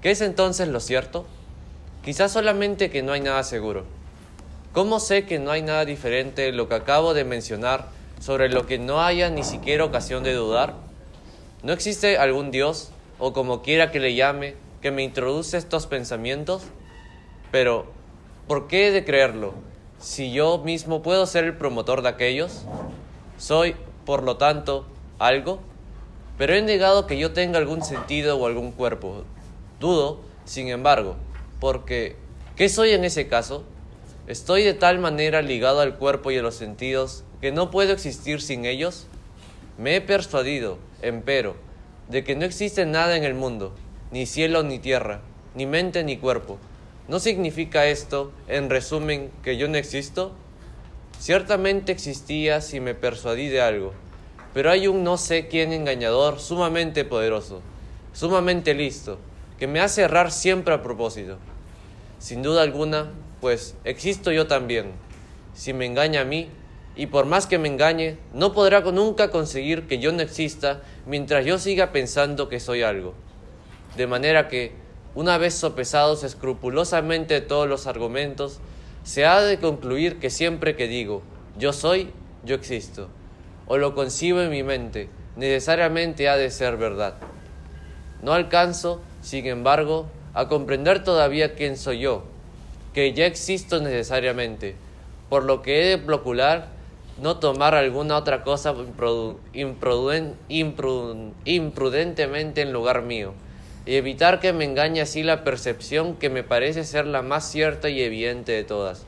¿Qué 0.00 0.12
es 0.12 0.20
entonces 0.20 0.68
lo 0.68 0.78
cierto? 0.78 1.26
Quizás 2.04 2.30
solamente 2.30 2.88
que 2.88 3.02
no 3.02 3.10
hay 3.10 3.20
nada 3.20 3.42
seguro. 3.42 3.84
¿Cómo 4.72 5.00
sé 5.00 5.26
que 5.26 5.40
no 5.40 5.50
hay 5.50 5.62
nada 5.62 5.84
diferente 5.84 6.42
de 6.42 6.52
lo 6.52 6.68
que 6.68 6.76
acabo 6.76 7.14
de 7.14 7.24
mencionar 7.24 7.98
sobre 8.20 8.50
lo 8.50 8.66
que 8.66 8.78
no 8.78 9.02
haya 9.02 9.30
ni 9.30 9.42
siquiera 9.42 9.84
ocasión 9.84 10.22
de 10.22 10.34
dudar? 10.34 10.74
¿No 11.62 11.72
existe 11.72 12.18
algún 12.18 12.50
Dios, 12.50 12.92
o 13.18 13.32
como 13.32 13.62
quiera 13.62 13.90
que 13.90 13.98
le 13.98 14.14
llame, 14.14 14.54
que 14.80 14.90
me 14.90 15.02
introduce 15.02 15.56
estos 15.56 15.86
pensamientos? 15.86 16.62
Pero, 17.50 17.86
¿por 18.46 18.68
qué 18.68 18.88
he 18.88 18.90
de 18.92 19.04
creerlo? 19.04 19.54
Si 19.98 20.32
yo 20.32 20.58
mismo 20.58 21.02
puedo 21.02 21.26
ser 21.26 21.44
el 21.44 21.56
promotor 21.56 22.02
de 22.02 22.10
aquellos, 22.10 22.64
soy, 23.38 23.74
por 24.04 24.22
lo 24.22 24.36
tanto, 24.36 24.86
algo, 25.18 25.60
pero 26.38 26.54
he 26.54 26.62
negado 26.62 27.06
que 27.06 27.18
yo 27.18 27.32
tenga 27.32 27.58
algún 27.58 27.82
sentido 27.82 28.38
o 28.38 28.46
algún 28.46 28.72
cuerpo. 28.72 29.24
Dudo, 29.78 30.20
sin 30.44 30.68
embargo, 30.68 31.16
porque 31.58 32.16
¿qué 32.56 32.68
soy 32.68 32.92
en 32.92 33.04
ese 33.04 33.28
caso? 33.28 33.64
¿Estoy 34.26 34.62
de 34.62 34.74
tal 34.74 34.98
manera 34.98 35.42
ligado 35.42 35.80
al 35.80 35.96
cuerpo 35.96 36.30
y 36.30 36.38
a 36.38 36.42
los 36.42 36.54
sentidos 36.54 37.24
que 37.40 37.52
no 37.52 37.70
puedo 37.70 37.92
existir 37.92 38.42
sin 38.42 38.64
ellos? 38.64 39.06
Me 39.78 39.96
he 39.96 40.00
persuadido, 40.00 40.78
empero, 41.02 41.56
de 42.08 42.24
que 42.24 42.36
no 42.36 42.44
existe 42.44 42.84
nada 42.86 43.16
en 43.16 43.24
el 43.24 43.34
mundo, 43.34 43.74
ni 44.10 44.26
cielo 44.26 44.62
ni 44.62 44.78
tierra, 44.78 45.22
ni 45.54 45.66
mente 45.66 46.04
ni 46.04 46.16
cuerpo. 46.16 46.58
¿No 47.08 47.18
significa 47.18 47.86
esto, 47.86 48.32
en 48.46 48.68
resumen, 48.68 49.30
que 49.42 49.56
yo 49.56 49.68
no 49.68 49.76
existo? 49.76 50.32
Ciertamente 51.18 51.92
existía 51.92 52.60
si 52.60 52.80
me 52.80 52.94
persuadí 52.94 53.48
de 53.48 53.60
algo, 53.60 53.92
pero 54.54 54.70
hay 54.70 54.86
un 54.86 55.04
no 55.04 55.16
sé 55.16 55.48
quién 55.48 55.72
engañador 55.72 56.40
sumamente 56.40 57.04
poderoso, 57.04 57.62
sumamente 58.12 58.74
listo, 58.74 59.18
que 59.58 59.66
me 59.66 59.80
hace 59.80 60.02
errar 60.02 60.32
siempre 60.32 60.74
a 60.74 60.82
propósito. 60.82 61.38
Sin 62.18 62.42
duda 62.42 62.62
alguna, 62.62 63.10
pues 63.40 63.74
existo 63.84 64.32
yo 64.32 64.46
también. 64.46 64.92
Si 65.54 65.72
me 65.72 65.86
engaña 65.86 66.22
a 66.22 66.24
mí, 66.24 66.48
y 66.96 67.06
por 67.06 67.26
más 67.26 67.46
que 67.46 67.58
me 67.58 67.68
engañe, 67.68 68.18
no 68.34 68.52
podrá 68.52 68.80
nunca 68.80 69.30
conseguir 69.30 69.86
que 69.86 69.98
yo 69.98 70.12
no 70.12 70.22
exista 70.22 70.82
mientras 71.06 71.44
yo 71.44 71.58
siga 71.58 71.92
pensando 71.92 72.48
que 72.48 72.60
soy 72.60 72.82
algo. 72.82 73.14
De 73.96 74.06
manera 74.06 74.48
que, 74.48 74.72
una 75.14 75.38
vez 75.38 75.54
sopesados 75.54 76.24
escrupulosamente 76.24 77.40
todos 77.40 77.68
los 77.68 77.86
argumentos, 77.86 78.60
se 79.02 79.24
ha 79.24 79.40
de 79.40 79.58
concluir 79.58 80.18
que 80.18 80.30
siempre 80.30 80.76
que 80.76 80.88
digo 80.88 81.22
yo 81.58 81.72
soy, 81.72 82.10
yo 82.44 82.54
existo, 82.54 83.08
o 83.66 83.76
lo 83.76 83.94
concibo 83.94 84.40
en 84.40 84.50
mi 84.50 84.62
mente, 84.62 85.08
necesariamente 85.36 86.28
ha 86.28 86.36
de 86.36 86.50
ser 86.50 86.76
verdad. 86.76 87.16
No 88.22 88.32
alcanzo, 88.32 89.00
sin 89.20 89.46
embargo, 89.46 90.06
a 90.32 90.48
comprender 90.48 91.04
todavía 91.04 91.54
quién 91.54 91.76
soy 91.76 92.00
yo, 92.00 92.24
que 92.94 93.12
ya 93.12 93.26
existo 93.26 93.80
necesariamente, 93.80 94.76
por 95.28 95.44
lo 95.44 95.60
que 95.62 95.80
he 95.80 95.86
de 95.88 95.98
procurar 95.98 96.68
no 97.20 97.38
tomar 97.38 97.74
alguna 97.74 98.16
otra 98.16 98.42
cosa 98.42 98.74
imprudentemente 101.44 102.62
en 102.62 102.72
lugar 102.72 103.02
mío, 103.02 103.34
y 103.86 103.96
evitar 103.96 104.40
que 104.40 104.52
me 104.52 104.64
engañe 104.64 105.00
así 105.00 105.22
la 105.22 105.44
percepción 105.44 106.16
que 106.16 106.30
me 106.30 106.42
parece 106.42 106.84
ser 106.84 107.06
la 107.06 107.22
más 107.22 107.50
cierta 107.50 107.88
y 107.90 108.02
evidente 108.02 108.52
de 108.52 108.64
todas. 108.64 109.04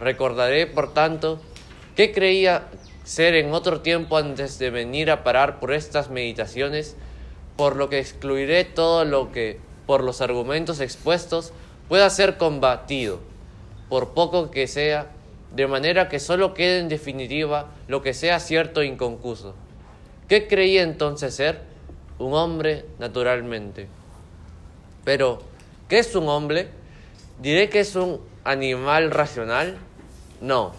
Recordaré, 0.00 0.66
por 0.66 0.92
tanto, 0.94 1.40
que 1.96 2.12
creía 2.12 2.68
ser 3.04 3.34
en 3.34 3.52
otro 3.52 3.80
tiempo 3.80 4.16
antes 4.16 4.58
de 4.58 4.70
venir 4.70 5.10
a 5.10 5.24
parar 5.24 5.60
por 5.60 5.72
estas 5.72 6.10
meditaciones, 6.10 6.96
por 7.56 7.76
lo 7.76 7.88
que 7.88 7.98
excluiré 7.98 8.64
todo 8.64 9.04
lo 9.04 9.32
que, 9.32 9.58
por 9.86 10.04
los 10.04 10.20
argumentos 10.20 10.80
expuestos, 10.80 11.52
pueda 11.88 12.10
ser 12.10 12.36
combatido, 12.36 13.20
por 13.88 14.10
poco 14.10 14.50
que 14.50 14.66
sea, 14.66 15.10
de 15.54 15.66
manera 15.66 16.08
que 16.08 16.20
solo 16.20 16.54
quede 16.54 16.78
en 16.80 16.88
definitiva 16.88 17.68
lo 17.88 18.02
que 18.02 18.14
sea 18.14 18.38
cierto 18.40 18.80
e 18.82 18.86
inconcuso. 18.86 19.54
¿Qué 20.28 20.46
creía 20.46 20.82
entonces 20.82 21.34
ser? 21.34 21.62
Un 22.18 22.34
hombre 22.34 22.84
naturalmente. 22.98 23.88
Pero, 25.04 25.40
¿qué 25.88 26.00
es 26.00 26.14
un 26.14 26.28
hombre? 26.28 26.68
¿Diré 27.40 27.68
que 27.68 27.80
es 27.80 27.94
un 27.96 28.20
animal 28.44 29.10
racional? 29.10 29.78
No, 30.40 30.72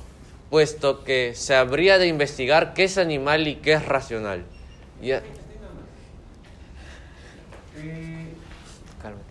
puesto 0.50 1.04
que 1.04 1.34
se 1.36 1.56
habría 1.56 1.98
de 1.98 2.08
investigar 2.08 2.74
qué 2.74 2.84
es 2.86 2.98
animal 2.98 3.48
y 3.48 3.56
qué 3.56 3.74
es 3.74 3.86
racional 3.86 4.44
Eh, 5.02 5.22
Cálmate. 9.02 9.24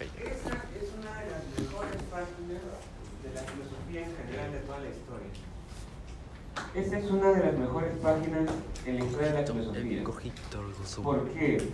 esa 0.00 0.50
es 0.74 0.88
una 0.98 1.20
de 1.20 1.30
las 1.30 1.42
mejores 1.58 1.96
páginas 2.10 2.62
de 3.22 3.34
la 3.34 3.40
filosofía 3.42 4.00
en 4.06 4.16
general 4.16 4.52
de 4.52 4.58
toda 4.58 4.78
la 4.80 4.88
historia. 4.88 5.30
Esa 6.74 6.98
es 6.98 7.10
una 7.10 7.32
de 7.32 7.44
las 7.46 7.58
mejores 7.58 7.92
páginas 8.00 8.48
en 8.86 8.98
la 8.98 9.04
historia 9.04 9.32
de 9.32 9.40
la 9.40 9.46
filosofía. 9.46 10.04
¿Por 11.02 11.28
qué? 11.30 11.68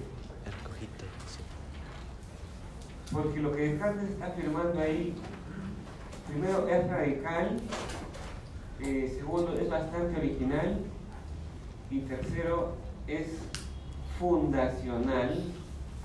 Porque 3.12 3.40
lo 3.40 3.52
que 3.52 3.68
Descartes 3.68 4.10
está 4.10 4.26
afirmando 4.26 4.80
ahí, 4.80 5.14
primero 6.26 6.66
es 6.66 6.88
radical, 6.88 7.60
eh, 8.80 9.14
segundo 9.18 9.52
es 9.58 9.68
bastante 9.68 10.18
original 10.18 10.80
y 11.90 12.00
tercero 12.00 12.74
es 13.06 13.38
fundacional, 14.18 15.44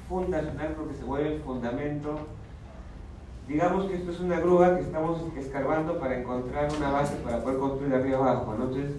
fundacional 0.10 0.76
porque 0.78 0.96
se 0.96 1.04
vuelve 1.06 1.36
el 1.36 1.42
fundamento. 1.42 2.20
Digamos 3.48 3.86
que 3.86 3.96
esto 3.96 4.12
es 4.12 4.20
una 4.20 4.40
grúa 4.40 4.78
que 4.78 4.84
estamos 4.84 5.22
escarbando 5.38 6.00
para 6.00 6.20
encontrar 6.20 6.72
una 6.78 6.92
base 6.92 7.16
para 7.18 7.44
poder 7.44 7.60
construir 7.60 7.94
arriba 7.94 8.18
abajo. 8.18 8.56
¿no? 8.58 8.66
Entonces, 8.66 8.92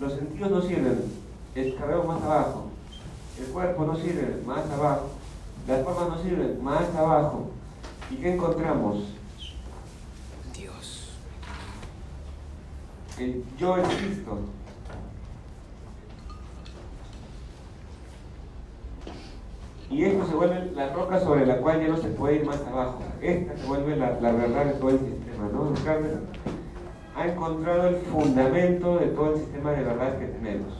los 0.00 0.12
sentidos 0.14 0.50
no 0.50 0.62
sirven, 0.62 1.04
escarbemos 1.54 2.06
más 2.06 2.22
abajo. 2.22 2.64
El 3.38 3.46
cuerpo 3.46 3.84
no 3.84 3.96
sirve, 3.96 4.42
más 4.46 4.68
abajo. 4.70 5.10
Las 5.66 5.84
formas 5.84 6.08
no 6.08 6.22
sirven, 6.22 6.62
más 6.62 6.94
abajo. 6.94 7.50
¿Y 8.10 8.16
qué 8.16 8.34
encontramos? 8.34 9.04
Dios. 10.54 11.10
El 13.18 13.44
yo 13.58 13.76
existo. 13.76 14.38
Y 19.90 20.04
esto 20.04 20.26
se 20.26 20.34
vuelve 20.34 20.70
la 20.74 20.92
roca 20.92 21.18
sobre 21.18 21.46
la 21.46 21.58
cual 21.58 21.80
ya 21.80 21.88
no 21.88 21.96
se 21.96 22.08
puede 22.08 22.36
ir 22.36 22.44
más 22.44 22.60
abajo. 22.66 23.02
Esta 23.22 23.56
se 23.56 23.66
vuelve 23.66 23.96
la, 23.96 24.20
la 24.20 24.32
verdad 24.32 24.66
de 24.66 24.72
todo 24.74 24.90
el 24.90 24.98
sistema, 24.98 25.48
¿no? 25.52 25.70
Descartes 25.70 26.18
ha 27.16 27.26
encontrado 27.26 27.88
el 27.88 27.96
fundamento 27.96 28.98
de 28.98 29.06
todo 29.06 29.34
el 29.34 29.40
sistema 29.40 29.72
de 29.72 29.82
verdad 29.82 30.18
que 30.18 30.26
tenemos. 30.26 30.72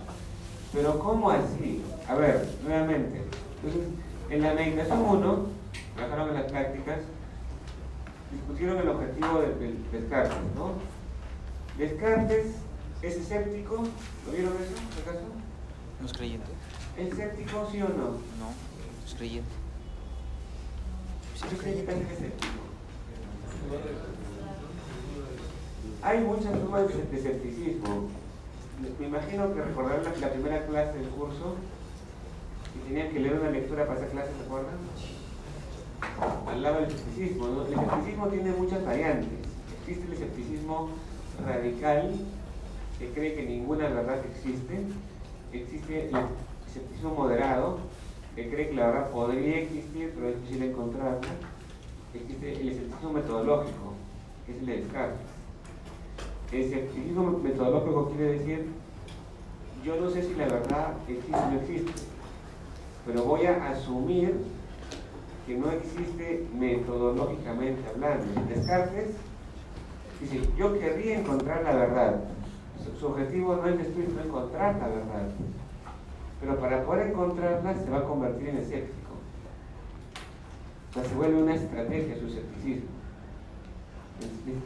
Pero 0.73 0.99
¿cómo 0.99 1.31
así? 1.31 1.83
A 2.07 2.14
ver, 2.14 2.47
nuevamente. 2.62 3.23
Entonces, 3.57 3.88
en 4.31 4.42
la 4.42 4.55
meditación 4.55 5.01
1, 5.01 5.47
trabajaron 5.97 6.29
en 6.29 6.35
las 6.35 6.53
prácticas, 6.53 6.99
discutieron 8.31 8.79
el 8.79 8.88
objetivo 8.88 9.40
de, 9.40 9.49
de 9.55 9.75
Descartes, 9.90 10.37
¿no? 10.55 10.73
Descartes 11.77 12.57
es 13.03 13.16
escéptico, 13.16 13.85
¿lo 14.27 14.33
vieron 14.33 14.53
eso, 14.55 14.75
acaso? 15.03 15.25
¿No 16.01 16.07
es 16.07 16.12
creyente? 16.12 16.51
¿Es 16.97 17.12
escéptico, 17.12 17.68
sí 17.73 17.83
o 17.83 17.88
no? 17.88 18.05
No, 18.05 18.67
es 19.09 19.14
creyente. 19.14 19.51
Sí, 21.35 21.44
¿Qué 21.49 21.55
es 21.55 21.61
significa 21.61 21.92
creyente. 21.92 22.33
Hay 26.03 26.21
muchas 26.21 26.59
formas 26.59 26.88
de 26.88 26.94
de 26.94 27.16
escepticismo. 27.16 28.09
Me 29.01 29.07
imagino 29.07 29.55
que 29.55 29.62
recordarán 29.62 30.21
la, 30.21 30.31
primera 30.31 30.66
clase 30.66 30.99
del 30.99 31.09
curso 31.09 31.57
y 32.77 32.88
tenían 32.88 33.11
que 33.11 33.18
leer 33.18 33.40
una 33.40 33.51
lectura 33.51 33.87
para 33.87 33.99
esa 33.99 34.09
clase, 34.09 34.31
¿se 34.38 34.44
acuerdan? 34.44 34.77
Lado 36.62 36.81
del 36.81 36.90
escepticismo. 36.90 37.64
El 37.66 37.73
escepticismo 37.73 38.29
tiene 38.29 38.53
muchas 38.53 38.85
variantes. 38.85 39.29
Existe 39.81 40.07
el 40.07 40.12
escepticismo 40.12 40.90
radical, 41.44 42.14
que 42.99 43.09
cree 43.11 43.35
que 43.35 43.42
ninguna 43.42 43.88
verdad 43.88 44.18
existe. 44.25 44.83
Existe 45.53 46.11
el 46.11 46.16
escepticismo 46.66 47.14
moderado, 47.14 47.81
que 48.38 48.51
cree 48.51 48.68
que 48.68 48.74
la 48.77 48.87
verdad 48.87 49.11
podría 49.11 49.59
existir, 49.62 50.12
pero 50.14 50.29
es 50.29 50.40
difícil 50.40 50.62
encontrarla. 50.62 51.18
Existe 52.14 52.53
el 52.53 52.68
escepticismo 52.68 53.12
metodológico, 53.12 53.94
que 54.46 54.53
es 54.53 54.59
el 54.59 54.66
de 54.66 54.77
Descartes. 54.77 55.27
El 56.53 56.61
escepticismo 56.61 57.38
metodológico 57.42 58.11
quiere 58.11 58.38
decir 58.38 58.66
yo 59.85 60.01
no 60.01 60.09
sé 60.11 60.22
si 60.22 60.35
la 60.35 60.44
verdad 60.44 60.94
existe 61.09 61.35
o 61.35 61.51
no 61.51 61.61
existe, 61.61 61.92
pero 63.07 63.24
voy 63.24 63.46
a 63.46 63.70
asumir 63.70 64.37
que 65.44 65.57
no 65.57 65.72
existe 65.72 66.46
metodológicamente 66.57 67.81
hablando. 67.88 68.24
Descartes 68.48 69.16
dice, 70.20 70.40
yo 70.57 70.79
querría 70.79 71.18
encontrar 71.18 71.64
la 71.64 71.74
verdad. 71.74 72.20
Su 73.01 73.07
objetivo 73.07 73.57
no 73.57 73.66
es 73.68 73.79
destruir, 73.79 74.11
no 74.11 74.22
encontrar 74.22 74.77
la 74.77 74.87
verdad. 74.87 75.29
Pero 76.40 76.57
para 76.59 76.85
poder 76.85 77.09
encontrarla 77.09 77.74
se 77.74 77.90
va 77.90 77.98
a 77.98 78.05
convertir 78.05 78.48
en 78.48 78.59
escéptico. 78.59 79.12
O 80.90 80.94
sea, 80.94 81.05
se 81.05 81.14
vuelve 81.14 81.42
una 81.42 81.55
estrategia 81.55 82.18
su 82.18 82.27
escepticismo. 82.27 82.88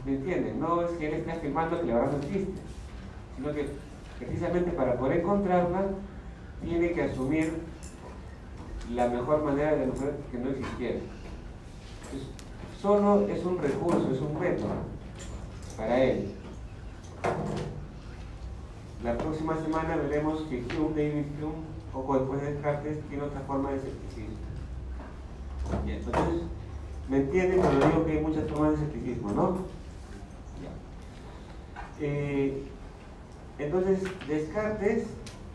¿Me, 0.05 0.13
entienden? 0.13 0.59
No 0.59 0.81
es 0.81 0.91
que 0.91 1.07
él 1.07 1.13
esté 1.15 1.31
afirmando 1.31 1.79
que 1.79 1.87
la 1.87 1.95
verdad 1.95 2.11
no 2.13 2.17
existe, 2.23 2.61
sino 3.35 3.53
que 3.53 3.69
precisamente 4.17 4.71
para 4.71 4.95
poder 4.95 5.19
encontrarla 5.19 5.85
tiene 6.63 6.91
que 6.91 7.03
asumir 7.03 7.53
la 8.93 9.07
mejor 9.09 9.43
manera 9.43 9.73
de 9.73 9.79
demostrar 9.81 10.13
que 10.31 10.37
no 10.37 10.49
existiera. 10.49 10.99
Entonces, 12.05 12.29
solo 12.81 13.27
es 13.27 13.45
un 13.45 13.57
recurso, 13.59 14.09
es 14.11 14.21
un 14.21 14.39
método 14.39 14.69
para 15.77 16.03
él. 16.03 16.33
La 19.03 19.17
próxima 19.17 19.61
semana 19.61 19.97
veremos 19.97 20.43
que 20.43 20.59
Hume, 20.59 20.95
David 20.95 21.25
Hume, 21.41 21.53
poco 21.91 22.19
después 22.19 22.41
de 22.41 22.53
Descartes, 22.53 22.99
tiene 23.09 23.23
otra 23.23 23.41
forma 23.41 23.71
de 23.71 23.77
escepticismo. 23.77 24.37
Bien, 25.83 25.97
entonces, 25.97 26.43
¿me 27.09 27.17
entienden 27.17 27.59
cuando 27.59 27.85
digo 27.85 28.05
que 28.05 28.11
hay 28.13 28.21
muchas 28.21 28.49
formas 28.49 28.69
de 28.69 28.75
escepticismo, 28.75 29.31
no? 29.31 29.57
Eh, 31.99 32.63
entonces, 33.59 34.03
Descartes 34.25 35.07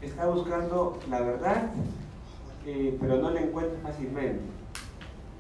está 0.02 0.26
buscando 0.26 0.98
la 1.08 1.20
verdad, 1.20 1.70
eh, 2.66 2.98
pero 3.00 3.16
no 3.16 3.30
la 3.30 3.40
encuentra 3.40 3.78
fácilmente. 3.82 4.42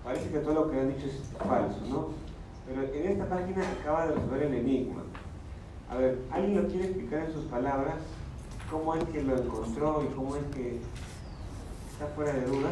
Parece 0.02 0.30
que 0.30 0.38
todo 0.38 0.54
lo 0.54 0.70
que 0.70 0.80
han 0.80 0.94
dicho 0.94 1.08
es 1.08 1.22
falso, 1.46 1.80
¿no? 1.86 2.08
Pero 2.66 2.82
en 2.82 3.12
esta 3.12 3.28
página 3.28 3.62
acaba 3.80 4.06
de 4.06 4.14
resolver 4.14 4.42
el 4.44 4.54
enigma. 4.54 5.02
A 5.90 5.96
ver, 5.96 6.18
¿alguien 6.30 6.62
lo 6.62 6.68
quiere 6.68 6.86
explicar 6.86 7.24
en 7.24 7.32
sus 7.32 7.44
palabras? 7.46 7.96
¿Cómo 8.70 8.94
es 8.94 9.04
que 9.04 9.22
lo 9.22 9.38
encontró 9.38 10.04
y 10.04 10.14
cómo 10.14 10.36
es 10.36 10.44
que 10.54 10.80
está 11.92 12.06
fuera 12.14 12.32
de 12.34 12.44
duda? 12.46 12.70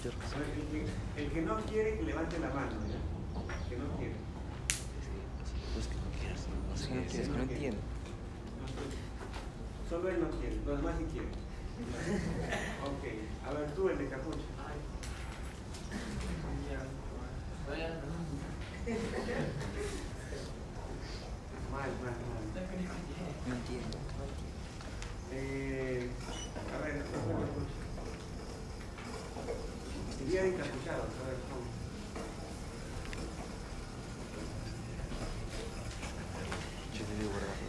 A 0.00 0.38
ver, 0.38 0.48
el, 0.56 0.66
que, 0.66 1.22
el 1.22 1.30
que 1.30 1.42
no 1.42 1.56
quiere 1.66 1.98
que 1.98 2.02
levante 2.04 2.38
la 2.38 2.48
mano, 2.48 2.72
¿ya? 2.88 2.96
El 3.64 3.68
que 3.68 3.76
no 3.76 3.96
quiere. 3.96 4.14
Es 5.78 6.86
que 6.86 6.94
no 6.94 7.02
quieres, 7.06 7.28
no 7.28 7.42
entiendo. 7.42 7.80
Solo 9.88 10.08
él 10.08 10.20
no 10.20 10.30
quiere, 10.30 10.56
los 10.64 10.76
demás 10.78 10.94
sí 10.98 11.04
quieren. 11.12 11.30
ok, 12.86 13.04
a 13.46 13.52
ver 13.52 13.74
tú, 13.74 13.88
el 13.88 13.98
de 13.98 14.08
capucha. 14.08 14.38
Mal, 21.70 21.90
mal, 21.90 21.90
mal. 22.02 22.16
No 23.46 23.54
entiendo. 23.54 23.98
Eh, 25.32 26.10
a 26.74 26.84
ver, 26.84 27.02
otro 27.02 27.28
de 27.28 27.34
capucha. 27.46 27.80
Día 30.40 30.48
de 30.48 30.56
encapuchados, 30.56 31.04
a 31.04 31.28
ver, 31.28 31.36
¿cómo? 31.52 31.68
Yo 36.94 37.04
te 37.04 37.14
digo 37.16 37.30
verdad. 37.34 37.60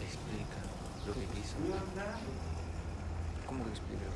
Explica 0.00 0.58
lo 1.06 1.12
que 1.12 1.26
quiso. 1.34 1.56
¿No 1.58 1.74
nada? 1.96 2.18
¿Cómo 3.48 3.64
que 3.64 3.70
explicar? 3.70 4.12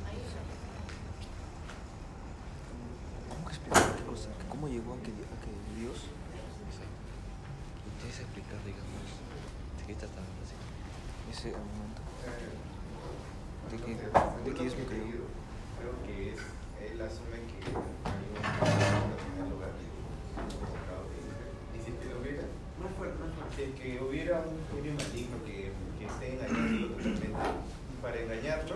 ¿Cómo 3.27 3.45
que 3.45 3.51
explicar 3.53 3.95
qué 3.97 4.03
cosa? 4.03 4.29
¿Que 4.39 4.47
¿Cómo 4.47 4.69
llegó 4.69 4.93
a 4.93 4.97
que, 5.03 5.11
a 5.11 5.37
que 5.43 5.51
Dios? 5.81 6.07
Tienes 8.01 8.17
que 8.17 8.23
explicar, 8.23 8.57
digamos, 8.65 9.13
de 10.01 10.07
qué 10.07 10.13
trata 10.13 10.21
la 10.21 10.33
frase. 10.35 10.55
Ese 11.31 11.47
argumento. 11.55 12.01
¿De 13.71 13.77
Bueno, 13.77 13.85
qué, 13.85 13.93
de 13.95 14.49
lo 14.49 14.55
qué 14.57 14.63
he 14.67 14.85
creó? 14.85 15.03
leído, 15.03 15.23
Creo 15.79 15.93
que 16.05 16.13
es, 16.33 16.39
él 16.91 17.01
asume 17.01 17.37
que 17.49 17.57
hay 17.65 17.73
un 17.75 17.81
primer 19.17 19.47
lugar 19.49 19.71
y 21.73 21.79
si 21.81 21.89
es 21.91 21.97
que 21.97 22.07
hubiera, 22.19 22.43
Más 22.81 22.91
fuerte, 22.97 23.17
más 23.19 23.31
fuerte. 23.33 23.55
si 23.55 23.61
es 23.63 23.71
que 23.79 24.03
hubiera 24.03 24.35
un 24.41 24.59
genio 24.75 24.93
maligno 24.93 25.37
que, 25.45 25.71
que 25.97 26.05
esté 26.05 26.25
engañándolo 26.35 26.87
totalmente, 26.95 27.37
para 28.01 28.17
engañarlo, 28.19 28.75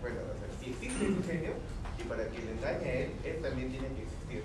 bueno, 0.00 0.18
o 0.20 0.36
sea, 0.38 0.48
si 0.60 0.70
existe 0.70 1.02
un 1.08 1.24
genio 1.24 1.52
y 1.98 2.02
para 2.04 2.28
que 2.30 2.38
le 2.38 2.52
engañe 2.52 2.84
a 2.88 2.94
él, 3.04 3.10
él 3.24 3.36
también 3.42 3.70
tiene 3.72 3.88
que 3.96 4.02
existir, 4.04 4.42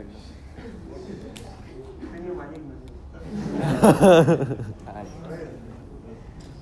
existe. 0.00 0.34
Papel. 1.64 2.12
Genio 2.12 2.34
maligno. 2.34 2.74
Ay. 4.86 5.06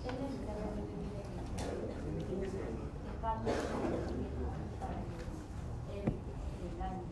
Él 0.07 0.14
necesariamente 0.23 0.83
tiene 0.92 1.07
que 1.12 1.21
existir. 1.23 1.66
¿Quién 2.29 2.40
es 2.45 2.55
él? 2.55 2.75
Descartes 3.07 3.57
dudando 3.73 4.07
para 4.79 4.99
que 5.88 5.95
él 5.99 6.09
se 6.59 6.64
engañe. 6.71 7.05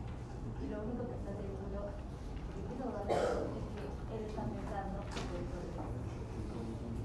Y 0.61 0.65
lo 0.71 0.77
único 0.83 1.01
que 1.07 1.15
está 1.19 1.31
seguro, 1.35 1.79
que 2.47 2.59
quiero 2.69 2.83
dudar 2.91 3.05
de 3.07 3.13
él, 3.13 3.19
es 3.75 3.93
que 4.07 4.13
él 4.15 4.23
está 4.29 4.43
pensando 4.45 4.97
que 5.09 5.19
soy 5.25 5.43
problema. 5.51 5.83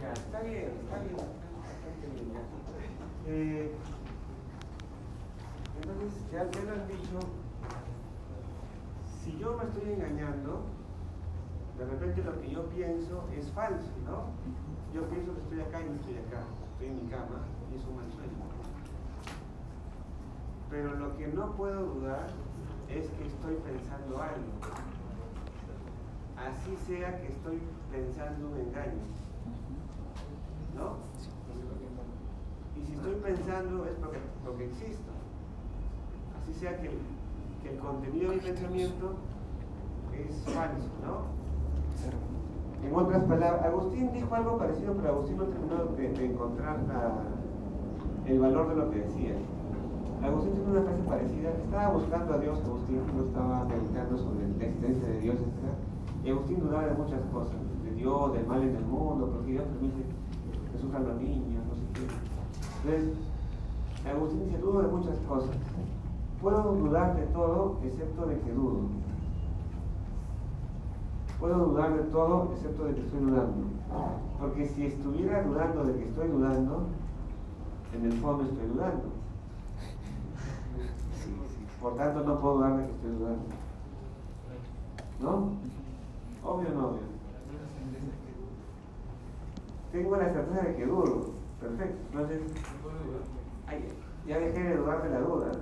Ya, 0.01 0.11
está 0.13 0.39
bien, 0.41 0.71
está 0.85 0.97
bien. 1.03 1.17
está 1.17 2.07
bien, 2.13 2.27
ya. 2.33 2.43
Eh, 3.29 3.73
entonces, 5.81 6.13
ya, 6.33 6.41
ya 6.51 6.61
lo 6.63 6.73
han 6.73 6.87
dicho, 6.89 7.19
si 9.23 9.37
yo 9.39 9.57
me 9.57 9.65
estoy 9.65 9.93
engañando, 9.93 10.65
de 12.17 12.23
repente 12.23 12.25
lo 12.25 12.41
que 12.41 12.51
yo 12.51 12.69
pienso 12.71 13.25
es 13.37 13.51
falso, 13.53 13.91
¿no? 14.05 14.31
Yo 14.95 15.07
pienso 15.09 15.35
que 15.35 15.41
estoy 15.41 15.61
acá 15.61 15.81
y 15.83 15.89
no 15.91 15.95
estoy 15.97 16.17
acá, 16.17 16.45
estoy 16.73 16.89
en 16.89 17.05
mi 17.05 17.11
cama 17.11 17.45
y 17.71 17.77
es 17.77 17.85
un 17.85 17.97
mal 17.97 18.11
sueño. 18.11 18.33
Pero 20.71 20.95
lo 20.95 21.17
que 21.17 21.29
no 21.29 21.53
puedo 21.53 21.95
dudar 21.95 22.29
es 22.89 23.09
que 23.11 23.27
estoy 23.27 23.57
pensando 23.57 24.21
algo. 24.21 24.53
Así 26.37 26.77
sea 26.87 27.21
que 27.21 27.29
estoy 27.29 27.61
pensando 27.91 28.49
un 28.49 28.59
engaño. 28.59 29.03
¿No? 30.75 30.97
Y 32.77 32.87
si 32.87 32.95
estoy 32.95 33.15
pensando 33.17 33.87
es 33.87 33.95
porque, 33.97 34.19
porque 34.45 34.65
existo. 34.67 35.13
Así 36.41 36.55
sea 36.55 36.81
que, 36.81 36.91
que 37.63 37.71
el 37.71 37.79
contenido 37.79 38.31
del 38.31 38.41
pensamiento 38.41 39.17
es 40.13 40.55
falso, 40.55 40.89
¿no? 41.05 41.36
En 42.87 42.95
otras 42.95 43.25
palabras, 43.25 43.65
Agustín 43.65 44.13
dijo 44.13 44.35
algo 44.35 44.59
parecido, 44.59 44.95
pero 44.95 45.09
Agustín 45.15 45.39
no 45.39 45.45
terminó 45.45 45.85
de, 45.97 46.27
encontrar 46.27 46.77
el 48.27 48.39
valor 48.39 48.69
de 48.69 48.77
lo 48.77 48.91
que 48.91 48.99
decía. 49.01 49.35
Agustín 50.23 50.53
tiene 50.55 50.71
una 50.71 50.83
frase 50.83 51.03
parecida, 51.03 51.51
estaba 51.51 51.89
buscando 51.95 52.35
a 52.35 52.39
Dios, 52.39 52.59
Agustín 52.65 53.01
no 53.17 53.25
estaba 53.25 53.65
meditando 53.65 54.17
sobre 54.19 54.49
la 54.59 54.65
existencia 54.65 55.09
de 55.09 55.21
Dios. 55.21 55.37
Y 56.25 56.31
Agustín 56.31 56.61
dudaba 56.61 56.87
de 56.87 56.95
muchas 56.95 57.21
cosas, 57.33 57.57
de 57.85 57.91
Dios, 57.93 58.33
del 58.33 58.47
mal 58.47 58.63
en 58.63 58.77
el 58.77 58.85
mundo, 58.85 59.31
porque 59.35 59.53
Dios 59.53 59.65
permite 59.65 60.03
que 60.73 60.79
sufran 60.79 61.07
los 61.07 61.17
niños, 61.21 61.63
no 61.69 61.75
sé 61.75 61.83
qué. 61.95 62.91
Entonces, 62.91 63.19
Agustín 64.07 64.45
dice, 64.47 64.59
dudo 64.59 64.83
de 64.83 64.89
muchas 64.89 65.17
cosas. 65.29 65.51
Puedo 66.41 66.63
dudar 66.75 67.17
de 67.17 67.27
todo 67.27 67.79
excepto 67.83 68.27
de 68.27 68.39
que 68.41 68.53
dudo. 68.53 68.83
Puedo 71.39 71.67
dudar 71.67 71.95
de 71.95 72.05
todo 72.05 72.53
excepto 72.53 72.85
de 72.85 72.95
que 72.95 73.01
estoy 73.01 73.21
dudando. 73.21 73.67
Porque 74.41 74.67
si 74.67 74.87
estuviera 74.87 75.43
dudando 75.43 75.85
de 75.85 75.99
que 75.99 76.05
estoy 76.09 76.29
dudando, 76.29 76.87
en 77.95 78.05
el 78.05 78.13
fondo 78.15 78.45
estoy 78.45 78.67
dudando. 78.69 79.05
Por 81.81 81.97
tanto, 81.97 82.25
no 82.25 82.41
puedo 82.41 82.55
dudar 82.57 82.77
de 82.79 82.87
que 82.87 82.93
estoy 82.93 83.11
dudando. 83.13 83.45
¿No? 85.21 85.51
Obvio 86.43 86.69
o 86.71 86.75
no 86.75 86.89
obvio. 86.89 87.17
Tengo 89.93 90.17
la 90.17 90.29
certeza 90.29 90.63
de 90.63 90.77
que 90.77 90.87
dudo. 90.87 91.31
Perfecto. 91.61 91.99
Entonces, 92.13 92.43
ya 94.27 94.39
dejé 94.39 94.63
de 94.63 94.77
dudar 94.77 95.03
de 95.03 95.11
la 95.11 95.21
duda. 95.21 95.53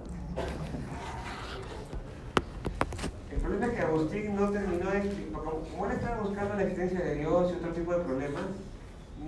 El 3.34 3.40
problema 3.40 3.66
es 3.66 3.72
que 3.72 3.80
Agustín 3.80 4.36
no 4.36 4.48
terminó 4.50 4.90
de 4.90 4.98
explicar, 4.98 5.42
como, 5.42 5.86
él 5.86 5.92
estaba 5.92 6.22
buscando 6.22 6.54
la 6.54 6.62
existencia 6.62 7.00
de 7.00 7.16
Dios 7.16 7.52
y 7.52 7.56
otro 7.56 7.72
tipo 7.72 7.92
de 7.92 8.04
problemas, 8.04 8.44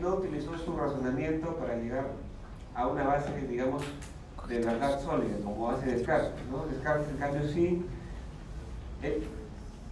no 0.01 0.15
utilizó 0.15 0.57
su 0.59 0.77
razonamiento 0.77 1.57
para 1.57 1.77
llegar 1.77 2.07
a 2.75 2.87
una 2.87 3.03
base, 3.03 3.33
digamos, 3.49 3.83
de 4.49 4.61
verdad 4.61 5.03
sólida, 5.03 5.39
como 5.43 5.71
hace 5.71 5.87
Descartes. 5.87 6.41
¿no? 6.51 6.67
Descartes, 6.67 7.09
en 7.09 7.17
cambio, 7.17 7.49
sí, 7.49 7.85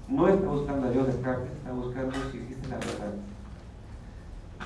no 0.09 0.29
está 0.29 0.47
buscando 0.47 0.87
a 0.87 0.91
Dios 0.93 1.07
Descartes, 1.09 1.51
está 1.51 1.73
buscando 1.73 2.15
si 2.31 2.39
existe 2.39 2.69
la 2.69 2.77
verdad. 2.77 3.15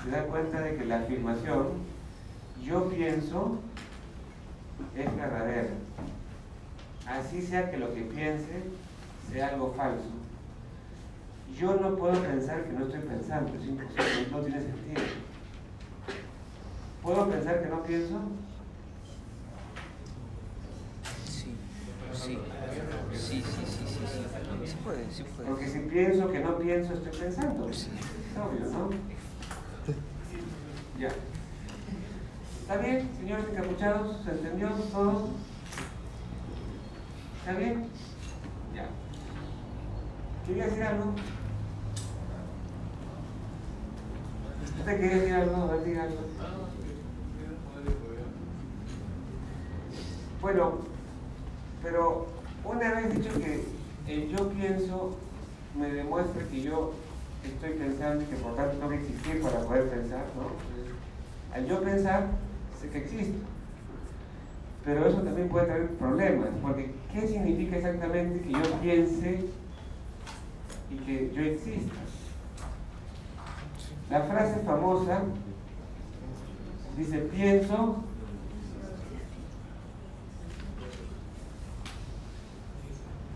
Se 0.05 0.11
da 0.11 0.25
cuenta 0.25 0.61
de 0.61 0.77
que 0.77 0.85
la 0.85 0.99
afirmación, 0.99 1.69
yo 2.63 2.89
pienso, 2.91 3.59
es 4.95 5.17
verdadera. 5.17 5.69
Así 7.07 7.41
sea 7.41 7.71
que 7.71 7.79
lo 7.79 7.95
que 7.95 8.03
piense 8.03 8.63
sea 9.31 9.49
algo 9.49 9.75
falso. 9.77 10.09
Yo 11.59 11.75
no 11.75 11.97
puedo 11.97 12.21
pensar 12.23 12.65
que 12.65 12.73
no 12.73 12.85
estoy 12.85 13.01
pensando, 13.01 13.53
es 13.55 13.67
imposible, 13.67 14.29
no 14.31 14.41
tiene 14.41 14.61
sentido. 14.61 15.03
¿Puedo 17.03 17.29
pensar 17.31 17.63
que 17.63 17.69
no 17.69 17.83
pienso? 17.83 18.21
Sí, 21.33 21.55
sí, 22.13 22.39
sí, 23.13 23.19
sí, 23.19 23.43
sí, 23.43 23.43
sí, 23.43 23.87
sí, 24.07 24.67
sí 24.67 24.77
puede, 24.85 25.11
sí 25.11 25.25
puede. 25.25 25.49
Porque 25.49 25.69
si 25.69 25.79
pienso 25.81 26.31
que 26.31 26.41
no 26.41 26.59
pienso, 26.59 26.95
estoy 26.95 27.21
pensando. 27.21 27.73
Sí. 27.73 27.89
Es 27.99 28.39
obvio, 28.39 28.67
¿no? 28.71 28.91
Ya. 30.99 31.09
¿Está 32.61 32.77
bien, 32.77 33.09
señores 33.19 33.47
encapuchados? 33.51 34.25
¿Se 34.25 34.31
entendió 34.31 34.69
todo? 34.69 35.29
¿Está 37.41 37.59
bien? 37.59 37.89
¿Quería 40.49 40.65
decir 40.65 40.83
algo? 40.83 41.13
¿Usted 44.79 45.01
quería 45.01 45.17
decir 45.19 45.35
algo? 45.35 45.79
Diga 45.85 46.03
algo. 46.05 46.17
Bueno, 50.41 50.79
pero 51.83 52.27
una 52.65 52.95
vez 52.95 53.15
dicho 53.15 53.31
que 53.35 53.65
el 54.07 54.29
yo 54.31 54.49
pienso 54.49 55.19
me 55.79 55.93
demuestra 55.93 56.43
que 56.49 56.63
yo 56.63 56.95
estoy 57.45 57.71
pensando 57.75 58.25
y 58.25 58.27
que 58.29 58.37
por 58.37 58.57
tanto 58.57 58.79
tengo 58.79 58.89
que 58.89 58.97
existir 58.97 59.43
para 59.43 59.61
poder 59.61 59.91
pensar, 59.91 60.25
¿no? 60.35 61.55
Al 61.55 61.67
yo 61.67 61.83
pensar, 61.83 62.27
sé 62.81 62.89
que 62.89 62.99
existo. 62.99 63.39
Pero 64.83 65.07
eso 65.09 65.21
también 65.21 65.51
puede 65.51 65.67
traer 65.67 65.89
problemas, 65.91 66.49
porque 66.63 66.95
¿qué 67.13 67.29
significa 67.29 67.77
exactamente 67.77 68.41
que 68.41 68.53
yo 68.53 68.81
piense 68.81 69.59
y 70.91 70.97
que 70.97 71.33
yo 71.35 71.43
exista? 71.43 71.95
La 74.11 74.23
frase 74.23 74.61
famosa 74.61 75.23
dice, 76.97 77.19
pienso 77.19 78.05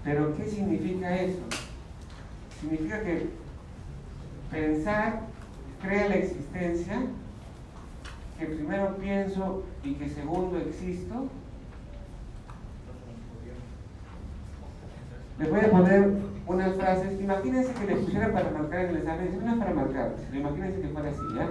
Pero 0.05 0.37
¿qué 0.37 0.47
significa 0.47 1.15
eso? 1.15 1.39
Significa 2.61 3.03
que 3.03 3.29
pensar 4.51 5.21
crea 5.81 6.09
la 6.09 6.17
existencia, 6.17 7.03
que 8.39 8.47
primero 8.47 8.97
pienso 8.97 9.63
y 9.85 9.95
que 9.95 10.09
segundo 10.09 10.59
existo. 10.59 11.29
Les 15.39 15.51
voy 15.51 15.61
a 15.61 15.71
poner 15.71 16.32
unas 16.47 16.77
frases. 16.77 17.21
Imagínense 17.21 17.73
que 17.75 17.87
le 17.87 17.97
pusiera 17.97 18.33
para 18.33 18.51
marcar 18.51 18.81
en 18.85 18.91
el 18.91 18.97
examen. 18.99 19.45
No 19.45 19.53
es 19.53 19.59
para 19.59 19.75
marcar, 19.75 20.15
pero 20.31 20.41
imagínense 20.41 20.81
que 20.81 20.89
fuera 20.89 21.09
así, 21.11 21.21
¿ya? 21.37 21.49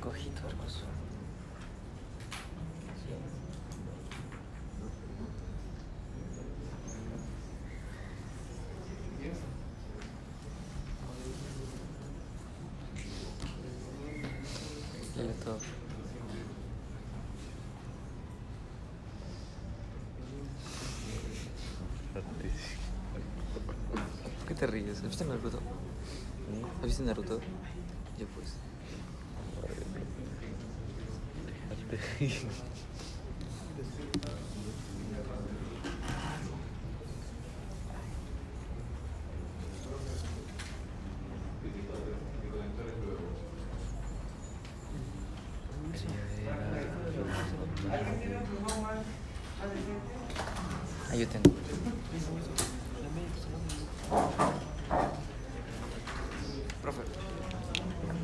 Cojito, 0.00 0.48
hermoso. 0.48 0.86
Léelo 15.16 15.32
todo. 15.44 15.58
¿Por 24.38 24.48
qué 24.48 24.54
te 24.54 24.66
ríes? 24.66 24.96
¿Has 24.98 25.02
visto 25.02 25.24
Naruto? 25.24 25.60
¿Has 27.00 27.06
visto 27.06 27.22
Naruto? 27.22 27.40
Ya 28.18 28.26
pues. 28.34 28.56
¿Alguien 47.90 48.18
tiene 48.20 48.36
un 48.36 48.44
plumón 48.44 48.82
más, 48.82 48.94
más 48.94 49.70
decente? 49.70 50.04
Ah, 51.10 51.16
yo 51.16 51.26
tengo. 51.28 51.50
Profe. 56.82 57.02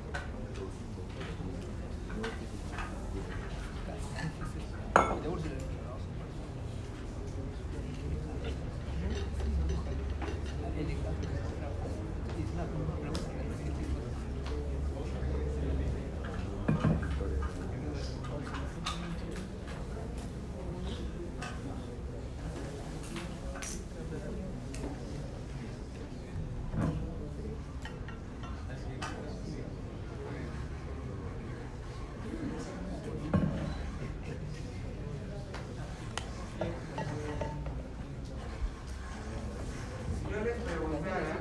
Si 40.23 40.31
yo 40.31 40.43
les 40.43 40.55
preguntara, 40.63 41.35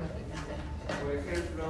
por 1.02 1.12
ejemplo, 1.12 1.64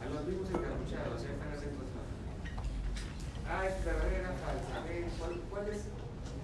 a 0.00 0.06
los 0.06 0.24
mismos 0.26 0.48
encapuchados, 0.48 1.22
ya 1.22 1.30
están 1.30 1.52
atentos 1.52 1.88
a 3.46 3.52
Ah, 3.52 3.66
es 3.66 3.84
verdadera, 3.84 4.32
falsa. 4.40 4.84
¿Ven? 4.88 5.10
¿Cuál, 5.18 5.40
cuál 5.50 5.68
es, 5.68 5.84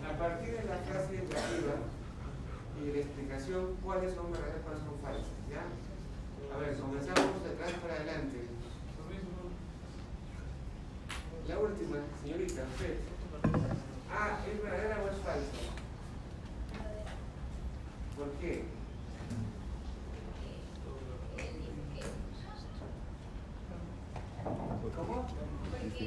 a 0.05 0.19
partir 0.19 0.57
de 0.57 0.64
la 0.64 0.77
frase 0.77 1.19
educativa 1.19 1.75
y 2.81 2.87
de 2.87 2.93
la 2.93 2.99
explicación, 2.99 3.77
cuáles 3.83 4.14
son 4.14 4.33
verdaderas, 4.33 4.62
cuáles 4.62 4.83
son 4.83 4.99
falsas? 5.01 5.33
¿Ya? 5.49 5.64
A 6.55 6.59
ver, 6.59 6.77
comenzamos 6.79 7.43
de 7.45 7.51
atrás 7.51 7.73
para 7.81 7.95
adelante. 7.95 8.49
La 11.49 11.59
última, 11.59 11.97
señorita, 12.23 12.62
usted. 12.75 12.99
Ah, 14.12 14.38
¿es 14.47 14.62
verdadera 14.62 15.03
o 15.03 15.09
es 15.09 15.17
falsa? 15.19 15.79
¿Por 18.19 18.33
qué? 18.41 18.64
¿Cómo? 24.97 25.27
Creo 25.98 26.06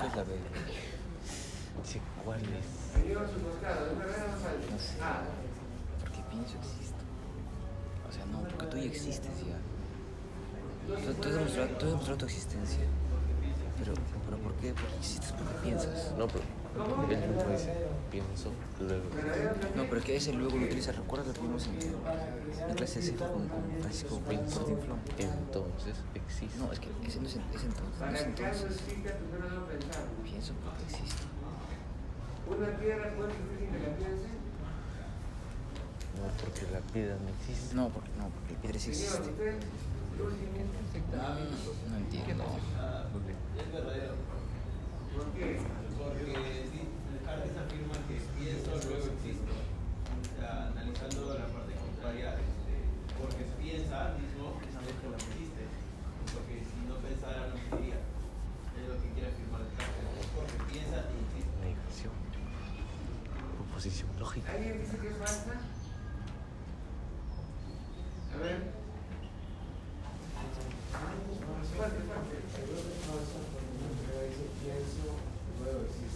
que 0.00 0.06
es 0.06 0.14
la 0.14 0.22
B. 0.22 0.30
Sí, 1.82 2.00
¿cuál 2.24 2.40
es? 2.40 2.46
No 4.70 4.78
sé. 4.78 4.94
Porque 6.00 6.20
pienso 6.30 6.56
existo. 6.58 7.02
O 8.08 8.12
sea, 8.12 8.24
no, 8.26 8.42
porque 8.48 8.66
tú 8.66 8.76
ya 8.76 8.84
existes 8.84 9.32
ya. 9.40 9.58
Tú, 10.86 11.14
tú 11.14 11.28
has 11.28 11.34
demostrado, 11.34 11.68
tú 11.70 11.84
has 11.84 11.90
demostrado 11.90 12.18
tu 12.18 12.24
existencia. 12.26 12.84
Pero, 13.78 13.94
pero 14.24 14.38
¿por 14.38 14.52
qué? 14.54 14.72
Porque 14.72 14.96
existes 14.98 15.32
porque 15.32 15.54
piensas. 15.64 16.12
No, 16.16 16.28
pero 16.28 16.44
dice, 17.50 17.88
pienso, 18.14 18.50
luego. 18.80 19.04
No, 19.76 19.82
pero 19.84 19.98
es 19.98 20.04
que 20.04 20.16
ese 20.16 20.32
luego 20.32 20.56
lo 20.56 20.66
utiliza. 20.66 20.92
¿Recuerdas 20.92 21.26
lo 21.28 21.34
que 21.34 21.40
vimos 21.40 21.66
en 21.66 21.74
la 22.68 22.74
clase 22.74 23.00
de 23.00 23.06
cifra 23.06 23.26
con, 23.32 23.48
con 23.48 23.62
Francisco 23.80 24.20
Portinflón? 24.20 24.98
entonces 25.18 25.96
existe. 26.14 26.58
No, 26.58 26.70
es 26.72 26.78
que 26.78 26.88
ese 27.06 27.20
no 27.20 27.26
es, 27.28 27.36
en- 27.36 27.42
es 27.54 27.62
entonces. 27.64 28.00
No 28.00 28.06
es 28.14 28.22
entonces. 28.22 28.82
Pienso 30.22 30.52
porque 30.62 30.82
existo. 30.84 31.24
¿Una 32.46 32.68
piedra 32.78 33.10
puede 33.16 33.30
existir 33.32 33.58
sin 33.58 33.70
que 33.72 33.78
la 33.88 33.96
piense? 33.96 34.28
No, 36.14 36.26
porque 36.38 36.62
la 36.72 36.80
piedra 36.92 37.16
no 37.18 37.28
existe. 37.34 37.74
No, 37.74 37.88
porque, 37.88 38.10
no, 38.18 38.28
porque 38.30 38.52
el 38.54 38.60
piedra 38.60 38.78
sí 38.78 38.90
existe. 38.90 39.18
usted, 39.18 39.54
último. 40.14 40.52
No 41.90 41.96
entiendo. 41.96 42.44
¿Por 42.44 43.22
qué? 43.26 43.34
Porque 45.14 46.66
afirma 47.74 47.98
que 48.06 48.22
pienso, 48.38 48.70
luego 48.86 49.06
existo. 49.18 49.50
O 49.50 50.30
sea, 50.38 50.70
analizando 50.70 51.34
la 51.34 51.46
parte 51.50 51.74
contraria, 51.74 52.38
este, 52.38 52.74
porque 53.18 53.42
piensa 53.58 54.14
mismo 54.14 54.62
es 54.62 54.74
algo 54.78 54.94
que 54.94 55.08
no 55.10 55.18
existe. 55.18 55.62
Porque 56.30 56.62
si 56.62 56.78
no 56.86 56.94
pensara, 57.02 57.50
no 57.50 57.54
existiría. 57.58 57.98
Es 58.78 58.86
lo 58.86 58.94
que 59.02 59.08
quiere 59.10 59.28
afirmar. 59.34 59.66
Porque 60.38 60.56
piensa 60.70 61.02
y 61.10 61.18
existe. 61.26 61.54
Negación. 61.66 62.14
Proposición 63.58 64.08
lógica. 64.18 64.52
¿Alguien 64.52 64.78
dice 64.78 64.96
que 64.98 65.08
es 65.08 65.16
falsa? 65.18 65.54
A 68.34 68.38
ver. 68.38 68.84
Fuerte, 71.74 72.00
fuerte. 72.06 72.36
pienso, 74.62 75.10
luego 75.58 75.80
existe. 75.90 76.14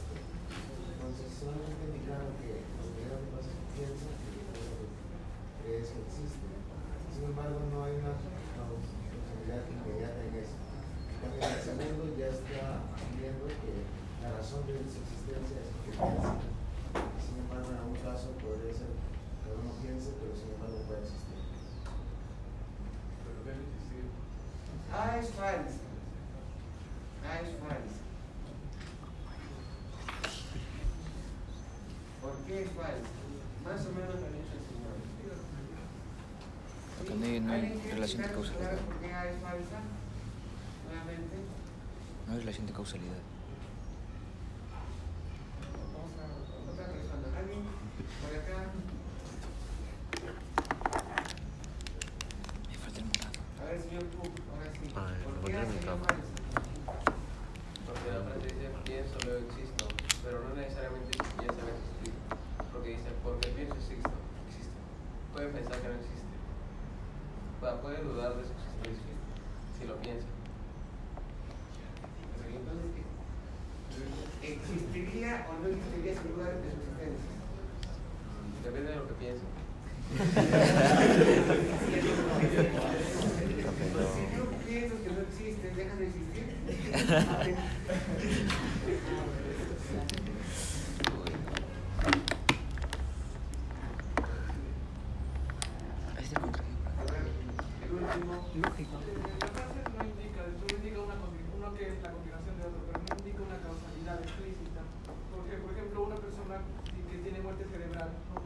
Entonces, 1.08 1.40
solamente 1.40 1.82
indicaron 1.88 2.36
que 2.36 2.60
lo 2.60 2.84
primero 2.92 3.16
que 3.22 3.30
pasa 3.32 3.48
es 3.48 3.56
que 3.58 3.68
piensa 3.80 4.08
y 4.12 4.44
luego 4.44 4.92
crees 5.64 5.88
que 5.88 6.00
existe. 6.04 6.46
Sin 7.14 7.24
embargo, 7.32 7.58
no 7.70 7.86
hay 7.86 7.96
una 7.96 8.12
posibilidad 8.18 9.64
inmediata 9.72 10.20
en 10.20 10.34
eso. 10.36 10.58
También 11.22 11.48
el 11.48 11.62
segundo 11.64 12.04
ya 12.12 12.28
está 12.28 12.84
viendo 13.16 13.46
que 13.46 13.72
la 14.20 14.30
razón 14.36 14.62
de 14.68 14.84
su 14.84 15.00
existencia 15.00 15.58
es 15.64 15.70
que 15.80 15.96
piensa. 15.96 16.38
Sin 17.24 17.36
embargo, 17.40 17.72
en 17.72 17.78
algún 17.78 17.98
caso 18.04 18.36
podría 18.36 18.74
ser 18.76 18.92
que 18.92 19.48
uno 19.48 19.72
piense, 19.80 20.12
pero 20.18 20.36
sin 20.36 20.52
embargo 20.54 20.76
puede 20.84 21.08
existir. 21.08 21.40
Ah, 24.92 25.16
es 25.16 25.30
falsa. 25.30 25.80
Ah, 27.24 27.40
es 27.40 27.56
falsa. 27.64 27.98
¿Por 32.22 32.36
qué 32.44 32.62
es 32.62 32.70
falsa? 32.72 33.08
Más 33.64 33.86
o 33.86 33.90
menos 33.92 34.20
lo 34.20 34.26
ha 34.26 34.34
dicho 34.36 34.52
el 34.52 34.64
señor. 34.68 34.96
Porque 36.98 37.14
no 37.14 37.24
hay, 37.24 37.40
no 37.40 37.52
hay 37.52 37.60
¿Alguien 37.60 37.80
quiere 37.80 38.00
claro 38.58 38.78
por 38.78 38.96
qué 38.98 39.06
es 39.06 39.42
falsa? 39.42 39.78
Nuevamente. 40.88 41.36
No 42.26 42.32
hay 42.32 42.38
relación 42.40 42.66
de 42.66 42.72
causalidad. 42.72 43.37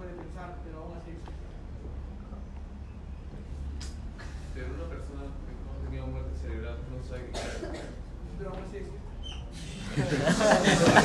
puede 0.03 0.15
pensar, 0.19 0.59
pero 0.65 0.79
aún 0.83 0.99
así 0.99 1.11
existe. 1.15 1.47
Pero 4.55 4.67
una 4.75 4.87
persona 4.91 5.23
que 5.47 5.53
no 5.63 5.79
tenía 5.87 6.03
muerte 6.05 6.35
cerebral 6.43 6.77
no 6.91 6.99
sabe 7.07 7.31
que 7.31 7.39
Pero 8.39 8.51
aún 8.51 8.63
así 8.67 8.77
existe. 8.83 9.01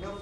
no 0.00 0.18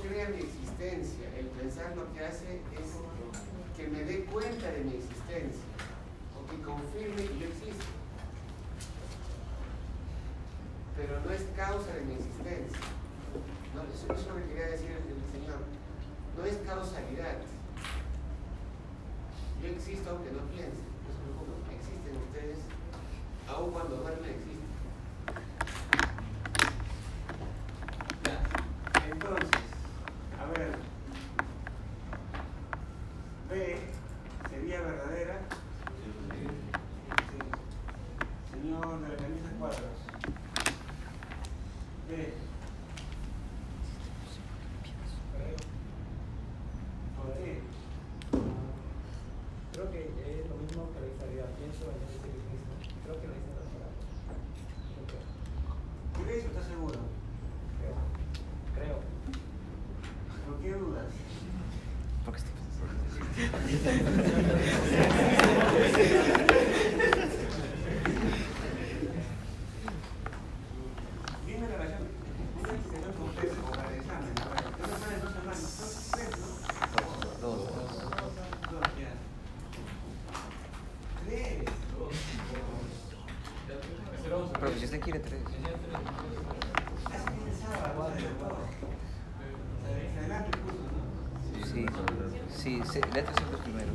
Sí, 92.63 92.79
letras 93.15 93.37
son 93.37 93.53
los 93.53 93.61
primeros. 93.63 93.95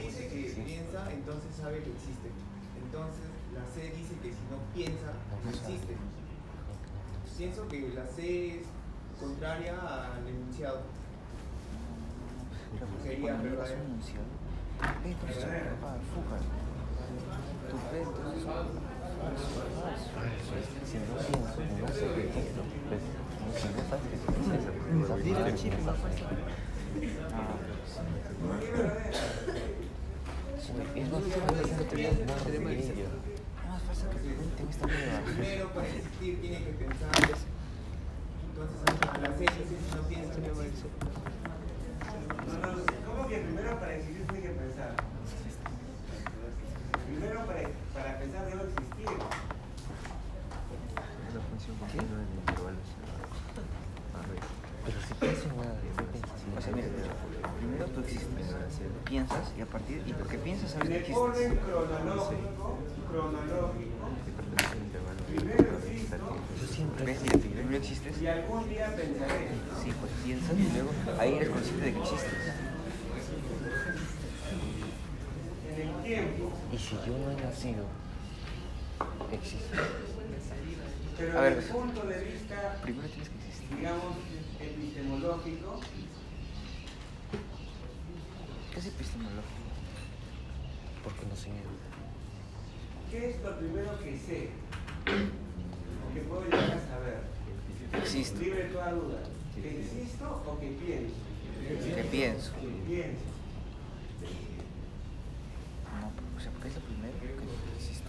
dice 0.00 0.28
que 0.28 0.62
piensa, 0.62 1.12
entonces 1.12 1.56
sabe 1.56 1.82
que 1.82 1.90
existe. 1.90 2.28
Entonces 2.84 3.26
la 3.54 3.64
C 3.66 3.92
dice 3.96 4.14
que 4.22 4.30
si 4.30 4.44
no 4.50 4.58
piensa, 4.74 5.12
no 5.44 5.50
existe. 5.50 5.96
Pienso 7.36 7.68
que 7.68 7.88
la 7.94 8.06
C 8.06 8.60
es 8.60 8.66
contraria 9.18 9.74
al 9.78 10.28
enunciado. 10.28 10.82
Sería 13.02 13.34
verdadero. 13.34 13.80
Primero 35.24 35.72
para 35.72 35.86
existir 35.88 36.40
tiene 36.40 36.58
que 36.58 36.72
pensar. 36.72 37.10
Entonces, 38.50 38.76
las 39.22 39.32
no 39.96 40.02
piensa. 40.08 40.34
¿Cómo 43.06 43.28
que 43.28 43.36
primero 43.38 43.80
para 43.80 43.94
existir 43.94 44.26
y 59.60 59.62
a 59.62 59.66
partir 59.66 60.02
y 60.06 60.12
lo 60.12 60.26
que 60.26 60.38
piensas 60.38 60.70
sabes 60.70 60.88
que 60.88 60.96
existe. 60.96 61.20
orden 61.20 61.56
cronológico, 61.58 62.78
cronológico, 63.10 64.08
primero 65.28 65.78
existo, 65.78 66.16
tú 66.58 66.66
siempre 66.66 67.04
ves 67.04 67.20
y 67.70 67.76
existes. 67.76 68.22
Y 68.22 68.26
algún 68.26 68.66
día 68.70 68.96
pensaré. 68.96 69.48
Sí, 69.84 69.92
pues 70.00 70.12
piensas 70.24 70.56
y 70.56 70.72
luego 70.72 70.90
ahí 71.18 71.34
eres 71.34 71.50
consciente 71.50 71.84
de 71.84 71.92
que 71.92 72.00
existes. 72.00 72.32
En 75.68 75.88
el 75.88 76.02
tiempo. 76.04 76.52
Y 76.72 76.78
si 76.78 76.94
yo 77.06 77.18
no 77.18 77.30
he 77.30 77.42
nacido, 77.42 77.84
existo. 79.30 79.76
Pero 81.18 81.42
desde 81.42 81.58
el 81.58 81.64
punto 81.66 82.00
de 82.06 82.18
vista, 82.24 82.80
primero 82.82 83.08
tienes 83.08 83.28
que 83.28 83.36
existir. 83.36 83.76
digamos, 83.76 84.16
epistemológico, 84.58 85.80
¿Qué 88.80 88.88
es 88.88 88.94
epistemológico? 88.94 89.44
Porque 91.04 91.26
no 91.26 91.36
sé. 91.36 91.50
¿qué 93.10 93.28
es 93.28 93.42
lo 93.42 93.58
primero 93.58 93.98
que 94.00 94.16
sé? 94.16 94.48
O 95.04 96.14
que 96.14 96.20
puedo 96.20 96.44
llegar 96.44 96.80
a 96.80 96.80
saber. 96.88 97.20
Existo. 97.92 98.40
Libre 98.40 98.64
toda 98.72 98.92
duda. 98.92 99.20
¿Que 99.54 99.80
existo 99.80 100.42
o 100.46 100.58
que 100.58 100.68
pienso? 100.80 101.14
Que 101.60 102.04
pienso. 102.04 102.54
Que 102.54 102.68
pienso. 102.88 103.28
No, 106.00 106.08
o 106.08 106.40
sea, 106.40 106.50
¿qué 106.62 106.68
es 106.68 106.74
lo 106.74 106.80
primero? 106.80 107.20
Que 107.20 107.76
existo. 107.76 108.08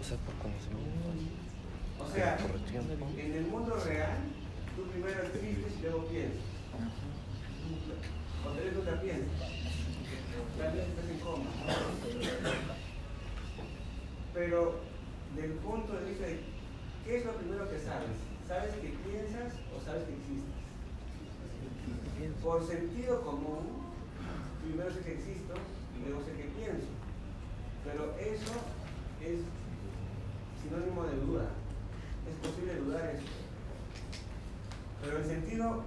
O 0.00 0.04
sea, 0.04 0.18
por 0.18 0.34
conocimiento. 0.38 1.18
O 1.98 2.06
sea, 2.14 2.36
Por 2.36 2.60
tiempo. 2.60 3.08
en 3.18 3.32
el 3.34 3.46
mundo 3.46 3.74
real, 3.74 4.18
tú 4.76 4.86
primero 4.86 5.20
existes 5.20 5.72
y 5.78 5.82
luego 5.82 6.06
piensas. 6.06 6.46
Cuando 6.70 6.94
eres 6.94 7.10
nunca 7.66 7.98
piensas. 7.98 7.98
Realmente 7.98 7.98
estás 7.98 8.06
en 8.06 8.37
coma. 8.37 8.37
Pero 14.34 14.74
del 15.36 15.52
punto 15.54 15.92
de 15.94 16.04
vista 16.06 16.26
de 16.26 16.40
qué 17.04 17.18
es 17.18 17.24
lo 17.26 17.32
primero 17.32 17.68
que 17.68 17.78
sabes, 17.78 18.16
¿sabes 18.46 18.74
que 18.74 18.94
piensas 19.04 19.54
o 19.74 19.84
sabes 19.84 20.04
que 20.04 20.14
existes? 20.14 20.58
Por 22.42 22.66
sentido 22.66 23.20
común, 23.22 23.82
primero 24.62 24.90
sé 24.92 25.00
que 25.00 25.14
existo 25.14 25.54
y 25.96 26.08
luego 26.08 26.24
sé 26.24 26.32
que 26.32 26.44
pienso. 26.44 26.86
Pero 27.84 28.14
eso 28.18 28.52
es 29.20 29.40
sinónimo 30.62 31.04
de 31.04 31.16
duda. 31.16 31.50
Es 32.28 32.36
posible 32.48 32.76
dudar 32.76 33.10
eso. 33.14 33.26
Pero 35.02 35.18
el 35.18 35.24
sentido 35.24 35.82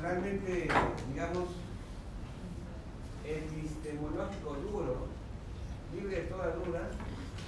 realmente, 0.00 0.68
digamos, 1.12 1.48
epistemológico 3.24 4.54
duro, 4.54 5.06
libre 5.94 6.16
de 6.16 6.26
toda 6.28 6.54
duda, 6.56 6.90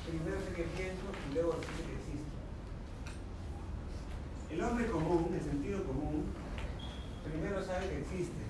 primero 0.06 0.40
sé 0.40 0.52
que 0.54 0.64
pienso 0.76 1.02
y 1.30 1.34
luego 1.34 1.52
sé 1.52 1.82
que 1.84 1.94
existo. 1.96 2.32
El 4.50 4.62
hombre 4.62 4.86
común, 4.86 5.30
el 5.32 5.40
sentido 5.40 5.84
común, 5.84 6.26
primero 7.24 7.64
sabe 7.64 7.88
que 7.88 7.98
existe. 8.00 8.42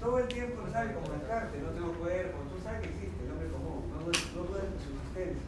Todo 0.00 0.18
el 0.18 0.28
tiempo 0.28 0.62
lo 0.66 0.72
sabe 0.72 0.94
como 0.94 1.14
Descartes, 1.14 1.62
no 1.62 1.70
tengo 1.70 1.92
cuerpo, 1.94 2.38
tú 2.50 2.62
sabes 2.62 2.82
que 2.82 2.88
existe 2.88 3.24
el 3.24 3.30
hombre 3.32 3.48
común, 3.48 3.90
no, 3.90 4.00
no, 4.02 4.48
dudas 4.48 4.62
de 4.62 4.78
su 4.82 4.90
existencia. 4.90 5.42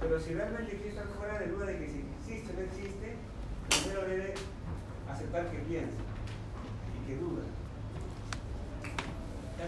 Pero 0.00 0.20
si 0.20 0.34
realmente 0.34 0.76
quiere 0.76 0.90
estar 0.90 1.06
fuera 1.16 1.38
de 1.38 1.48
duda 1.48 1.66
de 1.66 1.78
que 1.78 1.88
si 1.88 2.04
existe 2.20 2.52
o 2.52 2.56
no 2.56 2.62
existe, 2.62 3.16
primero 3.68 4.08
debe 4.08 4.34
aceptar 5.08 5.50
que 5.50 5.58
piensa 5.58 5.96
y 6.92 7.06
que 7.06 7.16
duda. 7.16 7.44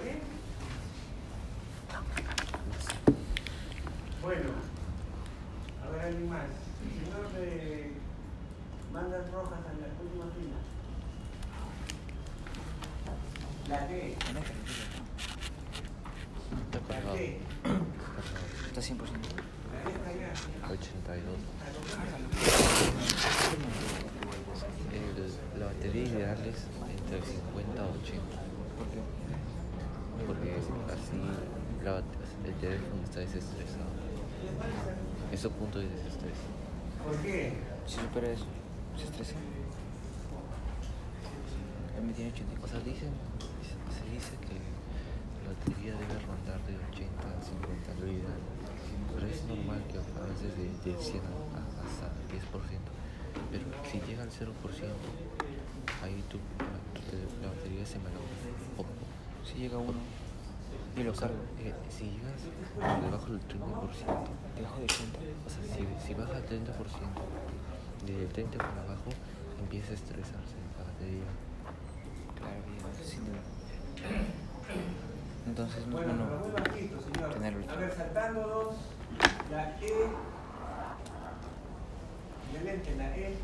¿Está? 0.04 0.35
está 33.06 33.20
desestresado. 33.20 33.86
Eso 35.32 35.50
punto 35.50 35.78
de 35.78 35.88
desestrés. 35.88 36.38
¿Por 37.02 37.16
qué? 37.22 37.54
Si 37.86 37.96
supera 37.96 38.30
eso, 38.30 38.46
se 38.98 39.04
estresa. 39.04 39.34
Él 41.96 42.04
me 42.04 42.12
tiene 42.12 42.30
80. 42.32 42.64
O 42.64 42.68
sea, 42.68 42.80
dicen, 42.80 43.10
se 43.94 44.04
dice 44.10 44.34
que 44.42 44.58
la 45.46 45.54
batería 45.54 45.94
debe 45.94 46.18
rondar 46.26 46.60
de 46.66 46.74
80 46.92 47.06
a 47.30 47.42
50 47.42 47.94
realidad. 48.02 48.38
Pero 49.14 49.26
es 49.26 49.42
normal 49.46 49.80
que 49.88 49.96
a 49.98 50.26
veces 50.26 50.50
de, 50.58 50.66
de 50.82 50.98
100 50.98 51.22
a, 51.22 51.62
hasta 51.86 52.10
10%. 52.28 52.42
Pero 53.50 53.64
si 53.86 54.00
llega 54.02 54.22
al 54.22 54.30
0%, 54.30 54.50
ahí 56.02 56.22
tu, 56.28 56.38
la, 56.58 56.78
la 57.40 57.54
batería 57.54 57.86
se 57.86 57.98
me 57.98 58.10
malogra. 58.10 58.34
Si 59.46 59.54
llega 59.62 59.76
a 59.76 59.78
1, 59.78 59.94
yo 60.96 61.04
lo 61.04 61.12
cargo. 61.12 61.36
Eh, 61.60 61.74
si 61.90 62.04
llegas 62.04 62.40
debajo 63.02 63.26
del 63.26 63.40
30%, 63.42 63.52
debajo 64.56 64.80
del 64.80 64.88
30%, 64.88 64.96
o 65.44 65.50
sea, 65.50 65.62
si, 65.62 66.06
si 66.06 66.14
baja 66.14 66.38
el 66.38 66.46
30%, 66.46 66.72
desde 68.06 68.22
el 68.22 68.28
30 68.28 68.56
para 68.56 68.82
abajo, 68.82 69.10
empieza 69.60 69.90
a 69.90 69.94
estresarse 69.94 70.56
la 70.78 70.84
batería. 70.84 71.28
Claro, 72.34 72.62
bien, 72.66 72.80
sin 73.04 73.26
duda. 73.26 73.42
Entonces, 75.46 75.86
no, 75.86 75.96
bueno, 75.96 76.14
no, 76.14 77.28
tenerlo. 77.28 77.70
A 77.70 77.76
ver, 77.76 77.92
saltándonos, 77.92 78.76
la 79.50 79.78
E, 79.78 80.08
la 82.54 82.62
lente, 82.62 82.96
la 82.96 83.16
E. 83.16 83.36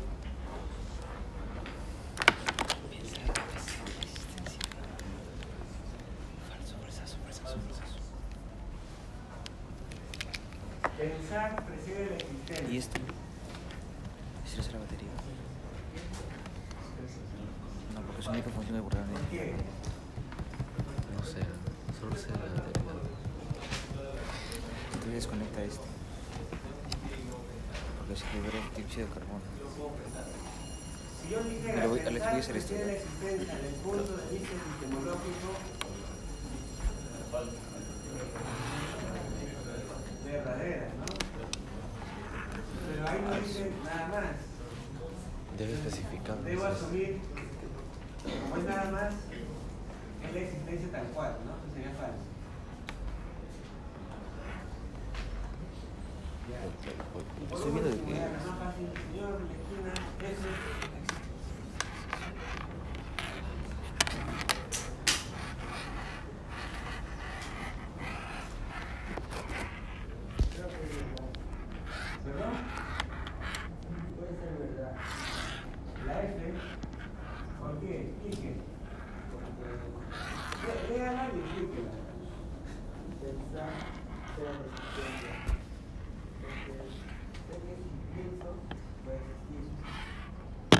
Pensar 11.03 11.65
precede 11.65 12.09
la 12.11 12.15
existencia. 12.15 12.69
¿Y 12.71 12.77
esto? 12.77 13.01
¿Es 14.45 14.71
la 14.71 14.79
batería? 14.79 15.09
No, 17.93 18.01
porque 18.07 18.21
es 18.21 18.27
una 18.27 18.43
función 18.43 18.75
de 18.75 18.81
borrar. 18.81 19.05
¿Por 19.07 19.21
qué? 19.29 19.53
No 21.17 21.23
sé, 21.25 21.39
solo 21.99 22.15
sé 22.15 22.29
la 22.29 22.37
batería. 22.37 22.93
Entonces 24.93 25.13
desconecta 25.13 25.63
este. 25.63 25.87
Porque 27.97 28.15
se 28.15 28.25
libera 28.33 28.57
el 28.59 28.75
dióxido 28.75 29.07
de 29.07 29.13
carbono. 29.13 29.41
Si 31.21 31.29
yo 31.29 31.43
dijera 31.43 31.79
Le 31.81 31.87
voy- 31.87 31.99
esto, 31.99 32.11
¿no? 32.11 32.17
la 32.19 32.37
existencia 32.37 32.77
desde 32.85 33.41
el 33.41 33.75
punto 33.83 34.03
de 34.17 34.37
vista 34.39 34.55
epistemológico, 34.55 35.49
verdadera, 40.33 40.87
¿no? 40.99 41.05
Pero 42.87 43.07
ahí 43.07 43.21
no 43.23 43.35
dice 43.41 43.71
nada 43.85 44.07
más. 44.07 44.35
Debe 45.57 45.73
especificar. 45.73 46.37
Debo 46.43 46.65
asumir, 46.65 47.19
como 48.41 48.57
es 48.57 48.63
nada 48.65 48.91
más, 48.91 49.13
es 50.25 50.33
la 50.33 50.39
existencia 50.39 50.87
tal 50.91 51.05
cual, 51.13 51.35
¿no? 51.45 51.53
Que 51.63 51.73
sería 51.75 51.95
falso. 51.99 52.23
Ya. 56.49 56.59
De 56.59 57.89
que- 57.89 58.13
Ya, 58.13 58.29
más 58.29 58.59
fácil, 58.59 58.87
señor, 59.11 59.39
en 59.39 59.47
la 59.47 59.53
esquina, 59.53 59.93
ese. 60.27 60.49
Creo 70.55 70.67
que, 70.67 70.75
¿Perdón? 72.23 72.53
Puede 74.17 74.33
ser 74.39 74.53
verdad. 74.59 74.95
La 76.05 76.13
F, 76.23 76.53
¿por 77.59 77.79
qué? 77.79 78.01
Explique. 78.01 78.55
Le- 80.63 80.97
Léala 80.97 81.23
y 81.33 81.39
explíquela. 81.39 81.91
Pensar, 83.21 83.71
sea 84.35 84.51
la 84.53 84.65
existencia. 84.67 85.33
Porque 86.41 86.73
sé 87.47 87.55
que 87.65 87.73
si 87.81 87.89
pienso, 88.13 88.49
voy 89.05 89.13
a 89.13 89.17
existir. 89.17 90.73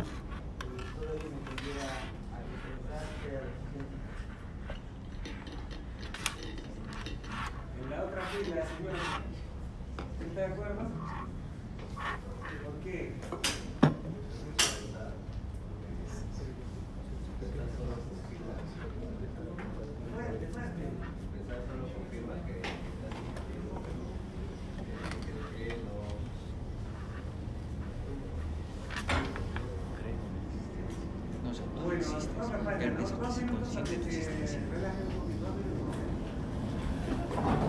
o 31.46 31.54
sea, 31.54 31.66
tú 31.66 32.53
existes. 32.72 32.84
El 32.84 32.94
pensante 32.94 33.42
es 33.42 33.52
consciente 33.52 33.92
de 33.92 33.98
tu 33.98 34.08
existencia. 34.08 34.60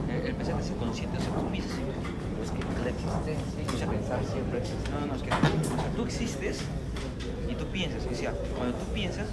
El, 0.09 0.35
pensante 0.35 0.63
es 0.63 0.71
consciente, 0.79 1.17
o 1.17 1.21
sea, 1.21 1.33
tú. 1.35 1.49
Es 2.45 2.51
que 2.51 2.61
la 2.85 2.91
existencia 2.91 3.63
y 3.63 3.83
el 3.83 3.89
pensar 3.89 4.21
siempre 4.25 4.59
existe. 4.59 4.91
No, 4.91 5.07
no, 5.07 5.15
es 5.15 5.23
que 5.23 5.31
o 5.31 5.33
sea, 5.33 5.91
tú 5.97 6.03
existes 6.05 6.61
y 7.49 7.55
tú 7.55 7.67
piensas. 7.67 8.07
O 8.07 8.15
sea, 8.15 8.33
cuando 8.57 8.77
tú 8.77 8.85
piensas, 8.93 9.27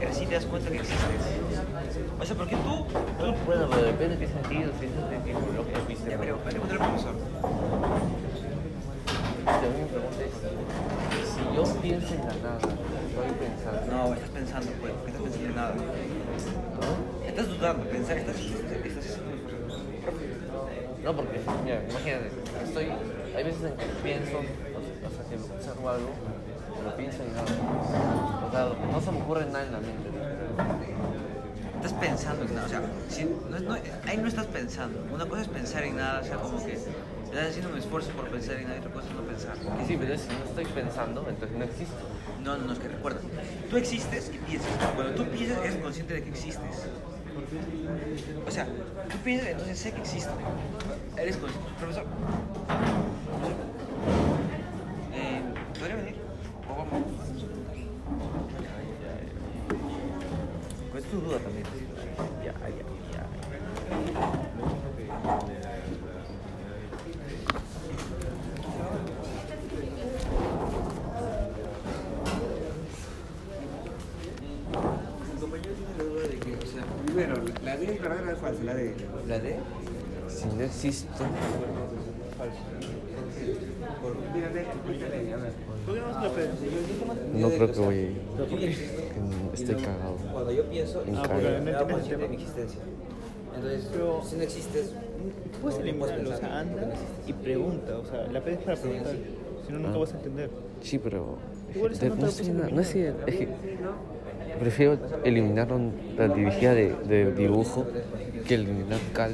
recién 0.00 0.28
te 0.28 0.34
das 0.34 0.46
cuenta 0.46 0.70
que 0.70 0.78
existes. 0.78 1.06
O 2.20 2.24
sea, 2.24 2.36
porque 2.36 2.56
tú, 2.56 2.86
tú 3.18 3.34
Bueno, 3.46 3.66
pero 3.70 3.82
depende 3.82 4.16
de 4.16 4.26
qué 4.26 4.32
sentido, 4.32 4.72
si 4.78 4.86
es 4.86 4.92
etimológico, 4.92 5.62
Ya, 5.62 5.72
pero, 5.72 5.82
epistemológico. 5.84 6.38
pregúntale 6.44 6.80
al 6.80 6.88
profesor. 6.88 7.14
Si 9.40 9.48
a 9.48 9.70
mí 9.70 9.78
me 9.80 9.86
pregunta 9.86 10.20
es, 10.24 10.34
si 11.30 11.40
yo 11.56 11.62
pienso 11.80 12.14
en 12.14 12.20
la 12.20 12.34
nada, 12.34 12.58
estoy 12.60 13.30
pensando. 13.38 13.80
No, 13.90 13.99
pensando, 14.50 14.72
pues, 14.80 14.92
porque 14.92 15.10
estás 15.10 15.22
pensando 15.22 15.48
en 15.48 15.54
nada. 15.54 15.74
Estás 17.26 17.48
dudando, 17.48 17.84
pensar, 17.88 18.18
estás, 18.18 18.36
estás. 18.36 19.18
No, 21.04 21.16
porque, 21.16 21.40
mira, 21.64 21.82
imagínate, 21.88 22.30
estoy, 22.64 22.86
hay 23.36 23.44
veces 23.44 23.62
en 23.62 23.76
que 23.76 23.86
pienso, 24.02 24.38
o 24.38 24.42
sea, 24.42 25.24
que 25.30 25.36
observo 25.36 25.88
algo, 25.88 26.10
pero 26.82 26.96
pienso 26.96 27.22
en 27.22 27.32
nada. 27.34 28.46
O 28.46 28.50
sea, 28.50 28.90
no 28.92 29.00
se 29.00 29.12
me 29.12 29.22
ocurre 29.22 29.46
nada 29.46 29.64
en 29.64 29.72
la 29.72 29.78
mente. 29.78 30.10
Estás 31.76 31.92
pensando 31.94 32.44
en 32.44 32.54
nada, 32.54 32.66
o 32.66 32.68
sea, 32.68 32.82
si, 33.08 33.24
no, 33.24 33.58
no- 33.60 33.74
ahí 34.06 34.16
no 34.18 34.28
estás 34.28 34.46
pensando. 34.46 34.98
Una 35.14 35.24
cosa 35.26 35.42
es 35.42 35.48
pensar 35.48 35.84
en 35.84 35.96
nada, 35.96 36.20
o 36.20 36.24
sea, 36.24 36.36
como 36.36 36.62
que 36.66 36.72
estás 36.74 37.48
haciendo 37.48 37.70
un 37.70 37.78
esfuerzo 37.78 38.10
por 38.10 38.28
pensar 38.28 38.56
en 38.56 38.64
nada 38.64 38.76
y 38.76 38.80
otra 38.80 38.92
cosa 38.92 39.06
es 39.08 39.14
no 39.14 39.22
pensar. 39.22 39.56
Sí, 39.86 39.96
pero 39.98 40.18
si 40.18 40.28
no 40.28 40.44
estoy 40.44 40.64
pensando, 40.66 41.24
entonces 41.28 41.56
no 41.56 41.64
existo. 41.64 41.96
No, 42.44 42.56
no, 42.56 42.66
no, 42.66 42.72
es 42.72 42.78
que 42.78 42.88
recuerda, 42.88 43.20
tú 43.68 43.76
existes 43.76 44.30
y 44.34 44.38
piensas. 44.38 44.70
Cuando 44.94 45.14
tú 45.14 45.24
piensas, 45.30 45.58
eres 45.64 45.76
consciente 45.76 46.14
de 46.14 46.22
que 46.22 46.30
existes. 46.30 46.88
O 48.46 48.50
sea, 48.50 48.66
tú 48.66 49.16
piensas, 49.18 49.48
entonces 49.48 49.78
sé 49.78 49.92
que 49.92 50.00
existo. 50.00 50.32
Eres 51.16 51.36
consciente. 51.36 51.68
Profesor, 51.78 52.04
profesor, 52.04 53.56
eh, 55.14 55.42
¿podría 55.78 55.96
venir? 55.96 56.16
O 56.68 56.76
vamos. 56.76 57.02
¿Cuál 60.90 61.02
es 61.02 61.10
tu 61.10 61.20
duda 61.20 61.38
también? 61.38 61.64
Ya, 62.44 62.52
ya, 62.52 62.68
ya. 62.68 63.26
Mi 75.32 75.40
compañero 75.40 75.74
tiene 75.74 75.92
la 75.98 76.04
duda 76.04 76.22
de 76.22 76.38
que, 76.38 76.54
o 76.54 76.66
sea, 76.66 76.84
primero, 77.04 77.34
la 77.62 77.76
D 77.76 77.94
es 77.94 78.00
verdadera 78.00 78.28
o 78.28 78.32
es 78.32 78.38
falsa, 78.38 78.62
la 78.64 78.74
D. 78.74 78.94
La 79.26 79.38
D. 79.38 79.58
No 87.34 87.48
creo 87.48 87.72
que 87.72 87.80
voy 87.80 87.94
a 87.94 88.00
ir. 88.00 88.20
Estoy 89.52 89.74
cagado. 89.76 90.16
Cuando 90.32 90.52
yo 90.52 90.64
pienso, 90.70 91.02
En 91.06 91.16
ah, 91.16 91.86
consciente 91.90 92.22
de 92.22 92.28
mi 92.28 92.36
existencia. 92.36 92.80
Entonces, 93.54 93.90
si 94.24 94.36
no 94.36 94.42
existes, 94.42 94.94
Puedes 95.60 95.78
sea, 95.78 96.40
que 96.40 96.46
anda 96.46 96.92
y 97.26 97.32
pregunta, 97.34 97.98
o 97.98 98.04
sea, 98.06 98.26
la 98.32 98.40
P 98.40 98.52
es 98.52 98.58
para 98.58 98.76
preguntar, 98.76 99.14
si 99.66 99.72
no, 99.72 99.78
nunca 99.80 99.94
Ah. 99.96 99.98
vas 99.98 100.14
a 100.14 100.16
entender. 100.16 100.50
Sí, 100.80 100.98
pero. 100.98 101.36
No 102.72 102.80
es 102.80 102.88
que 102.88 103.48
prefiero 104.58 104.98
eliminar 105.24 105.68
la 106.16 106.28
dirigida 106.28 106.74
de, 106.74 106.94
de 107.06 107.32
dibujo 107.32 107.86
que 108.46 108.54
eliminar 108.54 108.98
cal, 109.12 109.32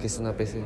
que 0.00 0.06
es 0.06 0.18
una 0.18 0.32
PC. 0.32 0.62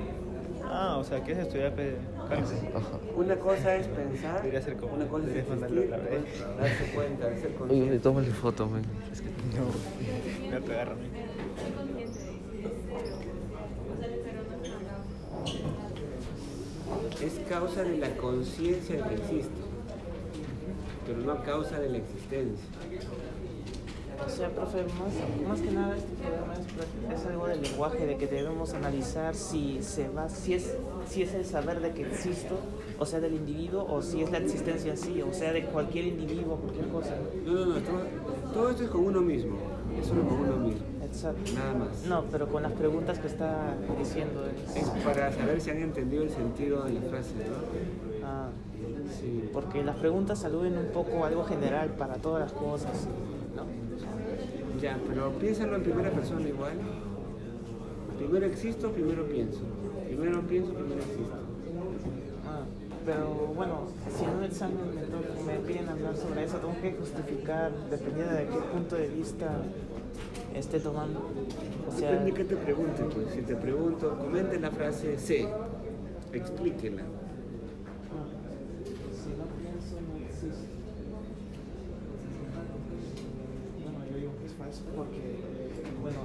Ah, 0.64 0.96
o 0.98 1.04
sea, 1.04 1.22
¿quieres 1.22 1.44
estudiar 1.46 1.74
P? 1.74 1.94
Carlos? 2.28 2.50
Ajá. 2.74 2.98
Una 3.16 3.36
cosa 3.36 3.76
es 3.76 3.86
pensar, 3.88 4.42
ser 4.62 4.76
como- 4.76 4.94
una 4.94 5.06
cosa 5.06 5.26
es 5.34 5.48
mandarlo 5.48 5.82
existir, 5.82 5.94
a 5.94 5.98
la 5.98 6.16
es 6.16 6.58
darse 6.58 6.84
cuenta, 6.94 7.24
ser 7.36 7.46
Oye, 7.46 7.56
consciente. 7.58 7.98
tómale 7.98 8.30
foto, 8.30 8.66
man. 8.66 8.82
Es 9.12 9.20
que 9.20 9.28
No, 9.28 10.46
me 10.50 10.58
va 10.58 10.64
a 10.64 10.68
cagar 10.68 10.88
a 10.88 10.94
mí. 10.94 11.02
Es 17.22 17.40
causa 17.48 17.82
de 17.82 17.98
la 17.98 18.10
conciencia 18.16 18.96
de 18.96 19.02
que 19.08 19.14
existe, 19.14 19.60
pero 21.06 21.18
no 21.20 21.42
causa 21.44 21.78
de 21.78 21.88
la 21.88 21.98
existencia. 21.98 22.64
O 24.26 24.28
sea, 24.36 24.48
profe, 24.50 24.82
más, 24.84 25.48
más 25.48 25.60
que 25.60 25.70
nada 25.70 25.96
este 25.96 26.08
programa 26.14 26.54
es, 26.54 27.20
es 27.20 27.26
algo 27.26 27.46
del 27.46 27.62
lenguaje, 27.62 28.06
de 28.06 28.16
que 28.16 28.26
debemos 28.26 28.72
analizar 28.74 29.34
si 29.34 29.82
se 29.82 30.08
va, 30.08 30.28
si 30.28 30.54
es, 30.54 30.74
si 31.08 31.22
es 31.22 31.34
el 31.34 31.44
saber 31.44 31.80
de 31.80 31.92
que 31.92 32.02
existo, 32.02 32.58
o 32.98 33.06
sea, 33.06 33.20
del 33.20 33.34
individuo, 33.34 33.86
o 33.88 34.02
si 34.02 34.22
es 34.22 34.30
la 34.30 34.38
existencia 34.38 34.92
en 34.92 34.96
sí, 34.98 35.22
o 35.22 35.32
sea, 35.32 35.52
de 35.52 35.64
cualquier 35.66 36.06
individuo, 36.06 36.56
cualquier 36.56 36.88
cosa. 36.88 37.14
No, 37.44 37.52
no, 37.52 37.66
no, 37.66 37.74
todo, 37.80 38.00
todo 38.52 38.70
esto 38.70 38.84
es 38.84 38.90
con 38.90 39.04
uno 39.06 39.20
mismo, 39.20 39.56
es 40.00 40.06
solo 40.06 40.22
con 40.26 40.40
uno 40.40 40.56
mismo, 40.56 40.82
Exacto. 41.04 41.52
nada 41.54 41.74
más. 41.74 42.04
No, 42.08 42.24
pero 42.30 42.48
con 42.48 42.62
las 42.62 42.72
preguntas 42.72 43.18
que 43.18 43.26
está 43.26 43.74
diciendo 43.98 44.44
él. 44.46 44.56
Es 44.74 44.88
para 45.04 45.32
saber 45.32 45.60
si 45.60 45.70
han 45.70 45.78
entendido 45.82 46.22
el 46.24 46.30
sentido 46.30 46.82
de 46.84 46.92
la 46.94 47.00
frase, 47.02 47.34
¿no? 47.34 48.26
Ah, 48.26 48.48
Sí. 49.20 49.48
porque 49.52 49.82
las 49.84 49.96
preguntas 49.96 50.44
aluden 50.44 50.76
un 50.78 50.86
poco 50.86 51.24
a 51.24 51.28
algo 51.28 51.44
general 51.44 51.90
para 51.90 52.14
todas 52.16 52.40
las 52.40 52.52
cosas. 52.52 53.06
Ya, 54.84 54.98
pero 55.08 55.30
piénsalo 55.38 55.76
en 55.76 55.82
primera 55.82 56.10
persona 56.10 56.46
igual. 56.46 56.74
Primero 58.18 58.44
existo, 58.44 58.92
primero 58.92 59.24
pienso. 59.24 59.60
Primero 60.06 60.42
pienso, 60.42 60.74
primero 60.74 61.00
existo. 61.00 61.32
Ah, 62.46 62.64
pero 63.06 63.28
bueno, 63.56 63.86
si 64.14 64.24
en 64.24 64.30
un 64.30 64.44
examen 64.44 64.76
me, 64.94 65.52
me 65.54 65.58
piden 65.66 65.88
hablar 65.88 66.14
sobre 66.18 66.44
eso, 66.44 66.58
tengo 66.58 66.78
que 66.82 66.92
justificar 66.92 67.72
dependiendo 67.88 68.34
de 68.34 68.44
qué 68.44 68.58
punto 68.74 68.96
de 68.96 69.08
vista 69.08 69.62
esté 70.54 70.78
tomando. 70.80 71.30
O 71.88 71.90
sea, 71.98 72.10
Depende 72.10 72.32
de 72.32 72.36
qué 72.36 72.44
te 72.44 72.56
pregunten, 72.56 73.08
pues. 73.08 73.30
Si 73.32 73.40
te 73.40 73.56
pregunto, 73.56 74.18
comente 74.18 74.60
la 74.60 74.70
frase 74.70 75.16
C, 75.16 75.48
explíquela. 76.34 77.04
ah, 78.12 78.28
si 79.14 79.30
no 79.30 79.46
pienso, 79.56 79.96
no 80.02 80.26
existe. 80.26 80.68
Bueno, 83.82 84.04
yo 84.10 84.16
digo 84.18 84.32
que 84.38 84.44
es 84.44 84.52
falso 84.52 84.83
porque, 84.96 85.20
bueno, 86.00 86.20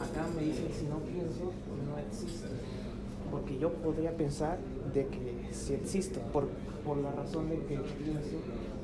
acá 0.00 0.26
me 0.36 0.42
dicen 0.42 0.68
si 0.72 0.86
no 0.86 0.98
pienso, 0.98 1.52
no 1.86 1.98
existe. 1.98 2.46
Porque 3.30 3.58
yo 3.58 3.72
podría 3.72 4.16
pensar 4.16 4.58
de 4.92 5.06
que 5.06 5.48
si 5.52 5.74
existo, 5.74 6.20
por, 6.32 6.48
por 6.84 6.96
la 6.98 7.10
razón 7.12 7.48
de 7.50 7.56
que 7.56 7.76
pienso, 7.76 8.36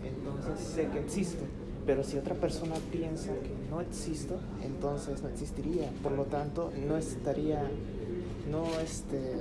entonces 0.05 0.67
sé 0.67 0.89
que 0.89 1.01
existo. 1.01 1.45
Pero 1.87 2.05
si 2.05 2.19
otra 2.19 2.35
persona 2.35 2.75
piensa 2.93 3.33
que 3.33 3.51
no 3.71 3.81
existo, 3.81 4.39
entonces 4.63 5.23
no 5.23 5.29
existiría. 5.29 5.91
Por 6.03 6.13
lo 6.13 6.25
tanto, 6.25 6.71
no 6.87 6.97
estaría, 6.97 7.63
no 8.51 8.65
este, 8.81 9.39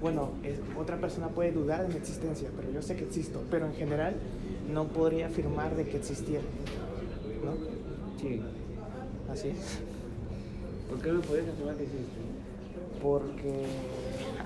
bueno, 0.00 0.30
otra 0.78 0.96
persona 1.00 1.28
puede 1.28 1.52
dudar 1.52 1.82
de 1.82 1.88
mi 1.88 1.96
existencia, 1.96 2.48
pero 2.56 2.70
yo 2.70 2.82
sé 2.82 2.96
que 2.96 3.04
existo. 3.04 3.42
Pero 3.50 3.66
en 3.66 3.74
general 3.74 4.14
no 4.72 4.86
podría 4.88 5.26
afirmar 5.26 5.74
de 5.76 5.86
que 5.88 5.96
existiera. 5.96 6.44
¿No? 7.44 7.77
Sí. 8.20 8.40
Así 9.30 9.48
es. 9.48 9.78
¿Por 10.88 11.00
qué 11.00 11.12
no 11.12 11.20
podrías 11.20 11.48
afirmar 11.48 11.74
que 11.76 11.82
existe? 11.84 12.06
Porque 13.02 13.66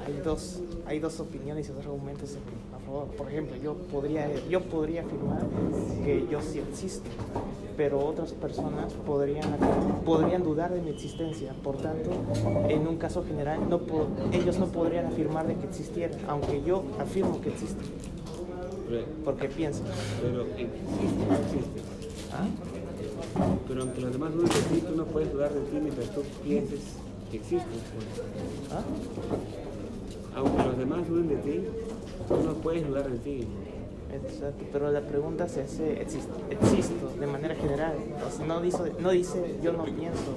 hay 0.07 0.20
dos, 0.25 0.61
hay 0.87 0.99
dos 0.99 1.20
opiniones 1.20 1.68
y 1.68 1.73
dos 1.73 1.85
argumentos 1.87 2.37
a 2.77 2.79
favor. 2.85 3.07
Por 3.16 3.29
ejemplo, 3.31 3.57
yo 3.57 3.75
podría, 3.75 4.29
yo 4.49 4.61
podría 4.62 5.03
afirmar 5.03 5.43
que 6.05 6.27
yo 6.31 6.43
sí 6.43 6.59
existo, 6.59 7.09
pero 7.77 8.01
otras 8.05 8.33
personas 8.33 8.93
podrían, 9.07 9.57
podrían 10.05 10.43
dudar 10.43 10.75
de 10.75 10.83
mi 10.83 10.91
existencia. 10.91 11.55
Por 11.62 11.77
tanto, 11.79 12.11
en 12.68 12.87
un 12.87 12.97
caso 12.99 13.25
general, 13.25 13.61
no 13.70 13.79
po- 13.79 14.09
ellos 14.33 14.59
no 14.59 14.66
podrían 14.66 15.07
afirmar 15.07 15.47
de 15.47 15.55
que 15.57 15.66
existiera, 15.66 16.14
aunque 16.29 16.62
yo 16.66 16.83
afirmo 17.01 17.41
que 17.41 17.51
existe, 17.51 17.83
porque 19.25 19.49
pienso. 19.49 19.83
pero 20.20 20.43
existe, 20.43 20.66
existe. 21.43 21.81
¿Ah? 22.33 22.47
Pero 23.68 23.83
aunque 23.83 24.01
los 24.01 24.12
demás 24.12 24.33
duden 24.35 24.49
de 24.49 24.61
ti, 24.75 24.85
tú 24.87 24.97
no 24.97 25.05
puedes 25.07 25.33
dudar 25.33 25.53
de 25.53 25.61
ti 25.61 25.77
mientras 25.81 26.11
tú 26.11 26.23
pienses 26.45 26.81
que 27.31 27.37
existes. 27.39 27.66
pues. 27.66 28.73
¿Ah? 28.73 28.83
Aunque 30.37 30.62
los 30.64 30.79
demás 30.79 31.09
duden 31.09 31.29
de 31.29 31.37
ti, 31.37 31.61
tú 32.29 32.37
no 32.45 32.55
puedes 32.55 32.87
dudar 32.87 33.11
de 33.11 33.18
ti. 33.18 33.47
Exacto, 34.12 34.64
pero 34.70 34.91
la 34.91 35.01
pregunta 35.01 35.49
se 35.49 35.62
hace, 35.62 36.05
exist- 36.05 36.29
existo 36.51 37.11
de 37.18 37.27
manera 37.27 37.55
general. 37.55 37.95
O 38.27 38.31
sea, 38.37 38.47
no, 38.47 38.61
dice, 38.61 38.79
no 39.01 39.11
dice 39.11 39.57
yo 39.62 39.73
no 39.73 39.85
pienso 39.85 40.37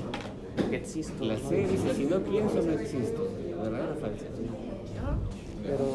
que 0.70 0.78
existo. 0.78 1.26
La 1.26 1.34
¿no? 1.36 1.50
C 1.50 1.68
dice, 1.68 1.94
si 1.94 2.06
no 2.06 2.20
pienso, 2.20 2.62
no 2.62 2.72
existo. 2.72 3.28
¿Verdad 3.62 3.92
o 3.92 4.00
falsa? 4.00 4.26
Pero 5.64 5.86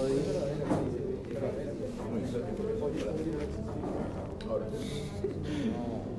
Claro, 4.40 4.64
pues. 4.70 6.09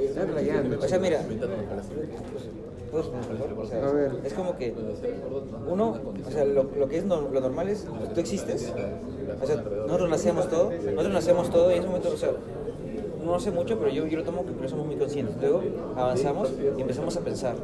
Están 0.00 0.34
rayando. 0.34 0.78
O 0.78 0.88
sea, 0.88 0.98
mira. 0.98 1.20
¿puedo 2.90 3.04
explicar? 3.04 3.52
O 3.58 3.66
sea, 3.66 3.86
A 3.88 3.92
ver. 3.92 4.12
Es 4.24 4.32
como 4.34 4.56
que 4.56 4.74
uno, 5.68 5.96
o 6.26 6.30
sea, 6.30 6.44
lo, 6.44 6.64
lo 6.64 6.88
que 6.88 6.98
es 6.98 7.04
no- 7.04 7.22
lo 7.22 7.40
normal 7.40 7.68
es, 7.68 7.84
tú 8.14 8.20
existes. 8.20 8.72
O 9.42 9.46
sea, 9.46 9.56
nosotros 9.56 10.08
nacemos 10.10 10.48
todo, 10.48 10.70
nosotros 10.70 11.12
nacemos 11.12 11.50
todo 11.50 11.70
y 11.70 11.74
en 11.74 11.78
ese 11.80 11.86
momento, 11.88 12.10
o 12.12 12.16
sea, 12.16 12.30
no 13.24 13.40
sé 13.40 13.50
mucho, 13.50 13.76
pero 13.78 13.90
yo, 13.90 14.06
yo 14.06 14.18
lo 14.18 14.24
tomo 14.24 14.44
que 14.60 14.68
somos 14.68 14.86
muy 14.86 14.96
conscientes. 14.96 15.34
Luego 15.40 15.62
avanzamos 15.96 16.50
y 16.76 16.80
empezamos 16.80 17.16
a 17.16 17.20
pensar. 17.20 17.54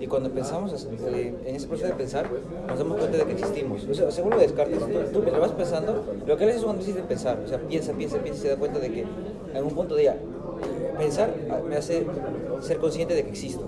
Y 0.00 0.06
cuando 0.06 0.30
pensamos, 0.30 0.86
eh, 1.12 1.34
en 1.44 1.54
ese 1.56 1.66
proceso 1.68 1.88
de 1.88 1.94
pensar, 1.94 2.26
nos 2.66 2.78
damos 2.78 2.96
cuenta 2.96 3.18
de 3.18 3.24
que 3.24 3.32
existimos. 3.32 3.84
O 3.84 3.92
sea, 3.92 4.10
según 4.10 4.30
lo 4.30 4.38
descartes, 4.38 4.78
tú, 5.12 5.20
tú 5.20 5.30
vas 5.38 5.52
pensando, 5.52 6.02
lo 6.26 6.36
que 6.38 6.44
haces 6.44 6.56
es 6.56 6.64
cuando 6.64 6.82
decides 6.82 7.04
pensar. 7.04 7.38
O 7.44 7.46
sea, 7.48 7.58
piensa, 7.58 7.92
piensa, 7.92 8.16
piensa 8.18 8.38
y 8.38 8.42
se 8.44 8.48
da 8.48 8.56
cuenta 8.56 8.78
de 8.78 8.90
que 8.90 9.04
en 9.54 9.64
un 9.64 9.70
punto 9.74 9.94
de 9.94 10.04
ya, 10.04 10.16
pensar 10.98 11.34
me 11.68 11.76
hace 11.76 12.06
ser 12.60 12.78
consciente 12.78 13.14
de 13.14 13.22
que 13.24 13.30
existo. 13.30 13.66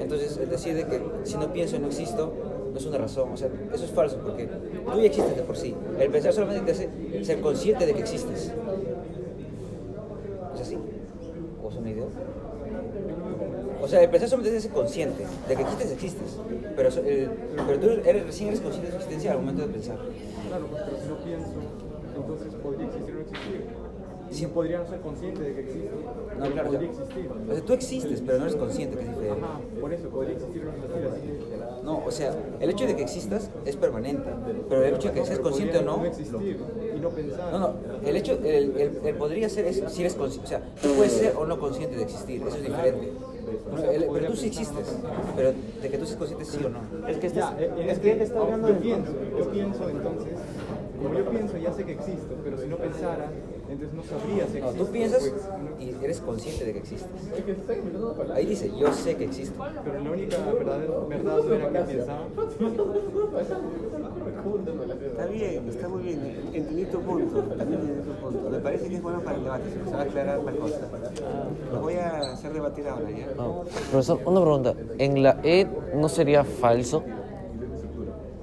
Entonces, 0.00 0.36
es 0.38 0.48
decir, 0.50 0.74
de 0.74 0.84
que 0.86 1.00
si 1.24 1.36
no 1.36 1.52
pienso 1.52 1.78
no 1.78 1.88
existo, 1.88 2.32
no 2.72 2.78
es 2.78 2.86
una 2.86 2.98
razón. 2.98 3.32
O 3.32 3.36
sea, 3.36 3.48
eso 3.74 3.84
es 3.84 3.90
falso, 3.90 4.18
porque 4.22 4.46
tú 4.46 5.00
ya 5.00 5.06
existes 5.06 5.36
de 5.36 5.42
por 5.42 5.56
sí. 5.56 5.74
El 5.98 6.10
pensar 6.10 6.32
solamente 6.32 6.64
te 6.64 6.72
hace 6.72 7.24
ser 7.24 7.40
consciente 7.40 7.84
de 7.86 7.94
que 7.94 8.00
existes. 8.00 8.52
¿Es 10.54 10.60
así? 10.60 10.76
¿O 11.62 11.68
es 11.70 11.76
una 11.76 11.90
idea? 11.90 12.04
O 13.80 13.86
sea, 13.88 14.02
el 14.02 14.10
pensar 14.10 14.28
solamente 14.28 14.52
te 14.52 14.58
hace 14.58 14.70
consciente 14.74 15.24
de 15.48 15.56
que 15.56 15.62
existes, 15.62 15.92
existes. 15.92 16.36
Pero, 16.76 16.88
el- 16.88 17.30
pero 17.66 17.80
tú 17.80 17.88
eres, 18.04 18.26
recién 18.26 18.48
eres 18.48 18.60
consciente 18.60 18.86
de 18.88 18.92
tu 18.92 18.96
existencia 18.98 19.32
al 19.32 19.38
momento 19.38 19.62
de 19.62 19.68
pensar. 19.68 19.96
Claro, 20.48 20.66
pero 20.72 20.98
si 21.02 21.08
no 21.08 21.16
pienso, 21.24 21.50
entonces 22.16 22.54
podría 22.62 22.86
existir 22.86 23.14
o 23.14 23.14
no 23.14 23.20
existir. 23.22 23.87
Sí. 24.30 24.46
Podría 24.46 24.78
no 24.78 24.86
ser 24.86 25.00
consciente 25.00 25.42
de 25.42 25.54
que 25.54 25.60
existe. 25.60 25.90
No, 26.38 26.50
claro. 26.50 26.70
podría 26.70 26.90
o 26.90 26.94
sea, 26.94 27.02
existir. 27.04 27.30
O 27.48 27.54
sea, 27.54 27.64
tú 27.64 27.72
existes, 27.72 28.22
pero 28.24 28.38
no 28.38 28.44
eres 28.44 28.56
consciente 28.56 28.96
que 28.96 29.02
es 29.02 29.08
diferente. 29.08 29.40
Ajá, 29.44 29.60
por 29.80 29.92
eso 29.92 30.08
podría 30.08 30.32
existir 30.34 30.62
o 30.62 30.64
no 30.66 30.72
existir. 30.72 31.06
Así 31.08 31.20
que. 31.50 31.84
No, 31.84 32.02
o 32.04 32.10
sea, 32.10 32.34
el 32.60 32.70
hecho 32.70 32.86
de 32.86 32.96
que 32.96 33.02
existas 33.02 33.50
es 33.64 33.76
permanente, 33.76 34.28
pero 34.68 34.84
el 34.84 34.94
hecho 34.94 35.08
de 35.08 35.14
que 35.14 35.24
seas 35.26 35.38
consciente 35.38 35.78
o 35.78 35.82
no, 35.82 35.96
No 35.98 36.04
existir 36.04 36.58
y 36.96 37.00
no 37.00 37.08
pensar. 37.10 37.52
no, 37.52 37.58
no, 37.58 37.74
el 38.04 38.16
hecho, 38.16 38.32
el, 38.32 38.76
el, 38.76 39.00
el 39.04 39.14
podría 39.14 39.48
ser 39.48 39.64
es 39.66 39.82
si 39.88 40.00
eres 40.02 40.14
consciente, 40.14 40.46
o 40.46 40.48
sea, 40.48 40.62
tú 40.82 40.88
puedes 40.96 41.12
ser 41.12 41.34
o 41.36 41.46
no 41.46 41.58
consciente 41.58 41.96
de 41.96 42.02
existir, 42.02 42.42
eso 42.46 42.56
es 42.56 42.62
diferente. 42.62 43.12
No, 43.74 43.82
el- 43.90 44.06
pero 44.12 44.26
tú 44.26 44.36
sí 44.36 44.48
existes, 44.48 44.96
pero 45.34 45.52
de 45.82 45.88
que 45.90 45.96
tú 45.98 46.04
seas 46.04 46.18
consciente 46.18 46.44
sí 46.44 46.58
o 46.64 46.68
no. 46.68 46.80
Es 47.08 47.16
que 47.16 47.28
Ya, 47.30 47.48
estás, 47.48 47.60
eh, 47.60 47.70
eh, 47.78 47.86
es 47.90 47.98
que 47.98 48.12
él 48.12 48.20
está 48.20 48.40
hablando 48.40 48.68
yo 48.68 48.74
de 48.74 48.80
pienso, 48.80 49.12
yo 49.38 49.50
pienso 49.50 49.88
entonces, 49.88 50.32
como 51.02 51.14
yo 51.18 51.30
pienso 51.30 51.56
ya 51.56 51.72
sé 51.72 51.84
que 51.84 51.92
existo, 51.92 52.34
pero 52.44 52.58
si 52.58 52.66
no 52.66 52.76
pensara, 52.76 53.30
entonces 53.68 53.92
no 53.94 54.02
sabría 54.02 54.46
si 54.46 54.60
No, 54.60 54.72
tú 54.72 54.86
piensas 54.86 55.28
pues, 55.28 55.42
y 55.80 56.04
eres 56.04 56.20
consciente 56.20 56.64
de 56.64 56.72
que 56.72 56.78
existes. 56.78 57.10
Ahí 58.34 58.46
dice, 58.46 58.70
yo 58.78 58.92
sé 58.92 59.16
que 59.16 59.24
existo. 59.24 59.62
Pero 59.84 60.02
la 60.02 60.10
única 60.10 60.38
verdad, 60.38 60.78
verdad 61.08 61.38
no 61.38 61.54
era 61.54 61.68
que 61.68 61.94
pensaba. 61.94 62.26
Está 65.06 65.26
bien, 65.26 65.68
está 65.68 65.88
muy 65.88 66.02
bien. 66.02 66.50
Entendí 66.52 66.84
tu 66.86 67.00
punto. 67.00 67.38
Entendí 67.38 68.02
tu 68.02 68.12
punto. 68.22 68.50
Me 68.50 68.58
parece 68.58 68.88
que 68.88 68.94
es 68.96 69.02
bueno 69.02 69.20
para 69.20 69.36
el 69.36 69.44
debate. 69.44 69.64
Se 69.84 69.90
va 69.90 70.00
a 70.00 70.02
aclarar 70.02 70.44
la 70.44 70.52
cosa. 70.52 70.80
Lo 71.72 71.80
voy 71.80 71.94
a 71.94 72.32
hacer 72.32 72.52
debatir 72.52 72.88
ahora, 72.88 73.10
¿ya? 73.10 73.26
No. 73.36 73.64
Profesor, 73.90 74.20
una 74.24 74.40
pregunta. 74.40 74.74
¿En 74.98 75.22
la 75.22 75.40
E 75.42 75.66
no 75.94 76.08
sería 76.08 76.44
falso? 76.44 77.02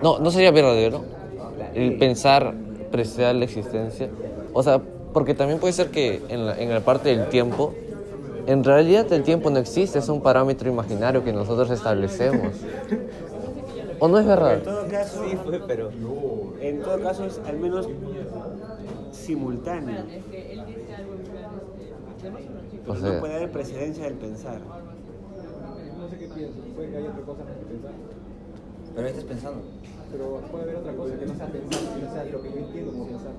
No, 0.02 0.20
no 0.20 0.30
sería 0.30 0.52
verdadero 0.52 1.16
el 1.76 1.98
pensar 1.98 2.54
precede 2.92 3.26
a 3.26 3.34
la 3.34 3.46
existencia. 3.46 4.10
O 4.54 4.64
sea, 4.64 4.82
porque 5.16 5.34
también 5.34 5.62
puede 5.62 5.72
ser 5.72 5.92
que 5.92 6.22
en 6.28 6.46
la, 6.46 6.60
en 6.60 6.70
la 6.74 6.82
parte 6.82 7.08
del 7.08 7.30
tiempo, 7.30 7.74
en 8.48 8.66
realidad 8.66 9.10
el 9.14 9.24
tiempo 9.24 9.50
no 9.50 9.60
existe, 9.60 9.98
es 10.00 10.10
un 10.10 10.20
parámetro 10.20 10.70
imaginario 10.70 11.24
que 11.24 11.32
nosotros 11.32 11.72
establecemos. 11.72 12.54
¿O 14.00 14.10
no 14.10 14.20
es 14.20 14.26
verdad? 14.26 14.56
En 14.56 14.64
todo 14.64 14.86
caso, 14.90 15.24
Sí, 15.24 15.38
fue, 15.38 15.62
pero 15.66 15.90
en 16.60 16.82
todo 16.82 17.00
caso 17.00 17.24
es 17.24 17.40
al 17.48 17.58
menos 17.58 17.88
simultáneo. 19.14 20.04
O 22.86 22.94
No 22.94 23.00
sea, 23.00 23.20
puede 23.22 23.36
haber 23.36 23.52
precedencia 23.52 24.04
del 24.04 24.16
pensar. 24.16 24.60
No 25.98 26.10
sé 26.10 26.18
qué 26.18 26.28
pienso, 26.28 26.60
puede 26.76 26.90
que 26.90 26.98
haya 26.98 27.10
otra 27.12 27.22
cosa 27.22 27.42
que 27.46 27.74
pensar. 27.74 27.92
pero 28.94 29.08
ahí 29.08 29.14
estás 29.14 29.26
pensando. 29.26 29.62
Pero 30.12 30.42
puede 30.52 30.64
haber 30.66 30.76
otra 30.76 30.92
cosa 30.92 31.18
que 31.18 31.26
no 31.26 31.36
sea 31.36 31.48
pensar, 31.48 31.80
que 31.96 32.06
no 32.06 32.12
sea 32.12 32.26
lo 32.26 32.42
que 32.42 32.52
yo 32.52 32.58
entiendo 32.58 32.92
como 32.92 33.08
pensar. 33.08 33.32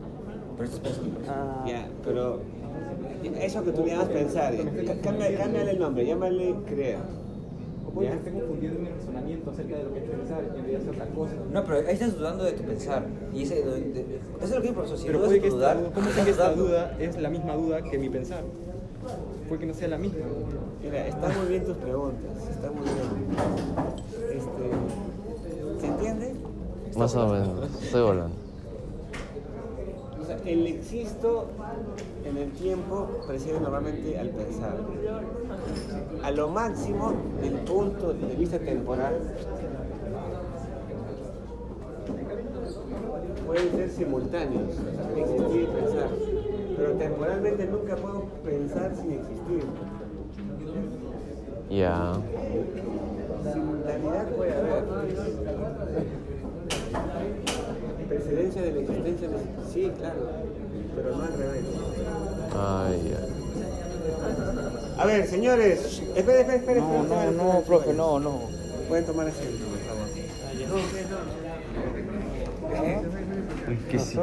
Pero 0.57 0.69
estás 0.69 0.81
pensando. 0.81 1.67
Ya, 1.67 1.89
pero 2.05 2.41
eso 3.41 3.65
que 3.65 3.73
tú 3.73 3.83
le 3.85 3.89
llamas 3.89 4.09
pensar, 4.09 4.55
eh, 4.55 4.99
cámbiale 5.03 5.71
el 5.73 5.79
nombre, 5.79 6.07
llámale 6.07 6.55
creer. 6.67 6.99
O 7.87 7.91
puede 7.91 8.09
¿Ya? 8.09 8.13
que 8.15 8.19
esté 8.29 8.33
confundiendo 8.41 8.81
mi 8.81 8.89
razonamiento 8.89 9.51
acerca 9.51 9.77
de 9.77 9.85
lo 9.85 9.93
que 9.93 9.99
es 10.01 10.11
pensar 10.11 10.45
y 10.45 10.49
realidad 10.61 10.81
es 10.83 10.89
otra 10.89 11.07
cosa. 11.09 11.33
No, 11.53 11.65
pero 11.65 11.77
ahí 11.89 11.95
estás 11.95 12.17
dudando 12.19 12.45
de 12.45 12.53
tu 12.53 12.63
pensar. 12.65 13.07
Y 13.35 13.43
ese, 13.43 13.55
de- 13.57 13.81
de- 13.93 14.01
eso 14.01 14.45
es 14.45 14.51
lo 14.51 14.57
que 14.57 14.63
digo, 14.63 14.75
profesor. 14.75 14.99
Si 14.99 15.07
Pero 15.07 15.19
dudas 15.19 15.29
puede 15.29 15.35
de 15.37 15.41
que 15.43 15.49
esta, 15.49 15.75
dudar, 15.75 15.93
¿cómo 15.95 16.11
sé 16.11 16.25
que 16.25 16.31
esta 16.31 16.53
duda 16.55 16.97
es 16.99 17.17
la 17.21 17.31
misma 17.31 17.55
duda 17.55 17.83
que 17.83 17.99
mi 17.99 18.09
pensar? 18.09 18.43
Puede 19.49 19.61
que 19.61 19.67
no 19.67 19.75
sea 19.75 19.89
la 19.89 19.99
misma. 19.99 20.19
Mira, 20.83 21.07
están 21.07 21.39
muy 21.39 21.49
bien 21.49 21.65
tus 21.65 21.77
preguntas, 21.77 22.49
está 22.51 22.71
muy 22.71 22.83
bien. 22.85 24.37
Este, 24.37 25.81
¿Se 25.81 25.87
entiende? 25.87 26.35
más 26.97 27.15
o 27.15 27.29
menos, 27.29 27.83
estoy 27.83 28.03
volando. 28.03 28.37
O 30.27 30.29
sea, 30.29 30.39
el 30.45 30.67
existo 30.67 31.47
en 32.25 32.37
el 32.37 32.51
tiempo 32.51 33.07
precede 33.29 33.61
normalmente 33.61 34.19
al 34.19 34.31
pensar. 34.31 34.75
A 36.21 36.31
lo 36.33 36.49
máximo 36.49 37.13
del 37.41 37.53
punto 37.61 38.13
de 38.13 38.35
vista 38.35 38.59
temporal 38.59 39.21
pueden 43.47 43.71
ser 43.71 43.89
simultáneos, 43.89 44.75
existir 45.17 45.63
y 45.63 45.67
pensar. 45.67 46.09
Pero 46.77 46.93
temporalmente 46.95 47.67
nunca 47.69 47.95
puedo 47.95 48.25
pensar 48.45 48.97
sin 48.97 49.13
existir. 49.13 49.65
Ya. 51.71 52.15
Simultaneidad 53.53 54.29
puede 54.31 54.55
haber. 54.55 56.26
Precedencia 58.17 58.63
de 58.63 58.73
la 58.73 58.81
existencia 58.81 59.29
de... 59.29 59.37
Sí, 59.73 59.93
claro, 59.99 60.31
pero 60.95 61.17
no 61.17 61.23
al 61.23 61.33
revés. 61.37 61.65
Ay, 62.59 63.11
ya. 63.11 65.03
A 65.03 65.07
ver, 65.07 65.27
señores, 65.27 66.01
espera, 66.17 66.41
espera, 66.41 66.55
espera. 66.57 66.81
No, 66.81 67.03
no, 67.03 67.31
no, 67.33 67.61
profe, 67.61 67.93
no, 67.93 68.19
no. 68.19 68.41
Pueden 68.89 69.05
tomar 69.05 69.29
asiento, 69.29 69.67
por 69.67 69.79
favor. 69.81 70.09
¿Qué 73.91 73.99
sí? 73.99 74.19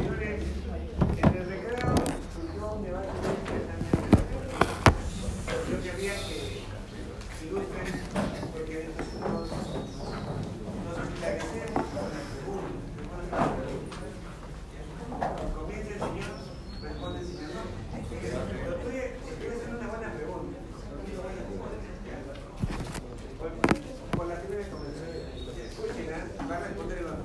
En 0.00 1.36
el 1.36 1.44
recreo 1.46 1.94
surgió 2.34 2.72
un 2.74 2.82
debate 2.82 3.08
muy 3.20 3.30
interesante. 3.36 3.90
Yo 5.70 5.76
querría 5.82 6.14
que 6.14 6.38
ilustren, 7.44 7.88
porque 8.52 8.76
nos, 9.20 9.48
nos 10.86 10.96
esclarecemos 11.08 11.84
con 11.92 12.08
las 12.14 12.26
preguntas. 12.34 12.80
Comienza 15.54 15.90
el 15.90 15.98
señor, 16.00 16.34
responde 16.82 17.18
el 17.20 17.26
señor. 17.26 17.64
Lo 18.70 18.74
tuyo, 18.76 19.02
quiero 19.38 19.52
hacer 19.56 19.70
una 19.74 19.88
buena 19.88 20.08
pregunta. 20.14 20.58
Por- 23.38 24.16
Por 24.16 24.26
la 24.26 24.34
primera 24.42 24.68
comenzó. 24.68 25.04
Escuchen, 25.60 26.08
¿eh? 26.10 26.50
va 26.50 26.56
a 26.56 26.60
responder 26.60 26.98
el 26.98 27.06
otro. 27.06 27.24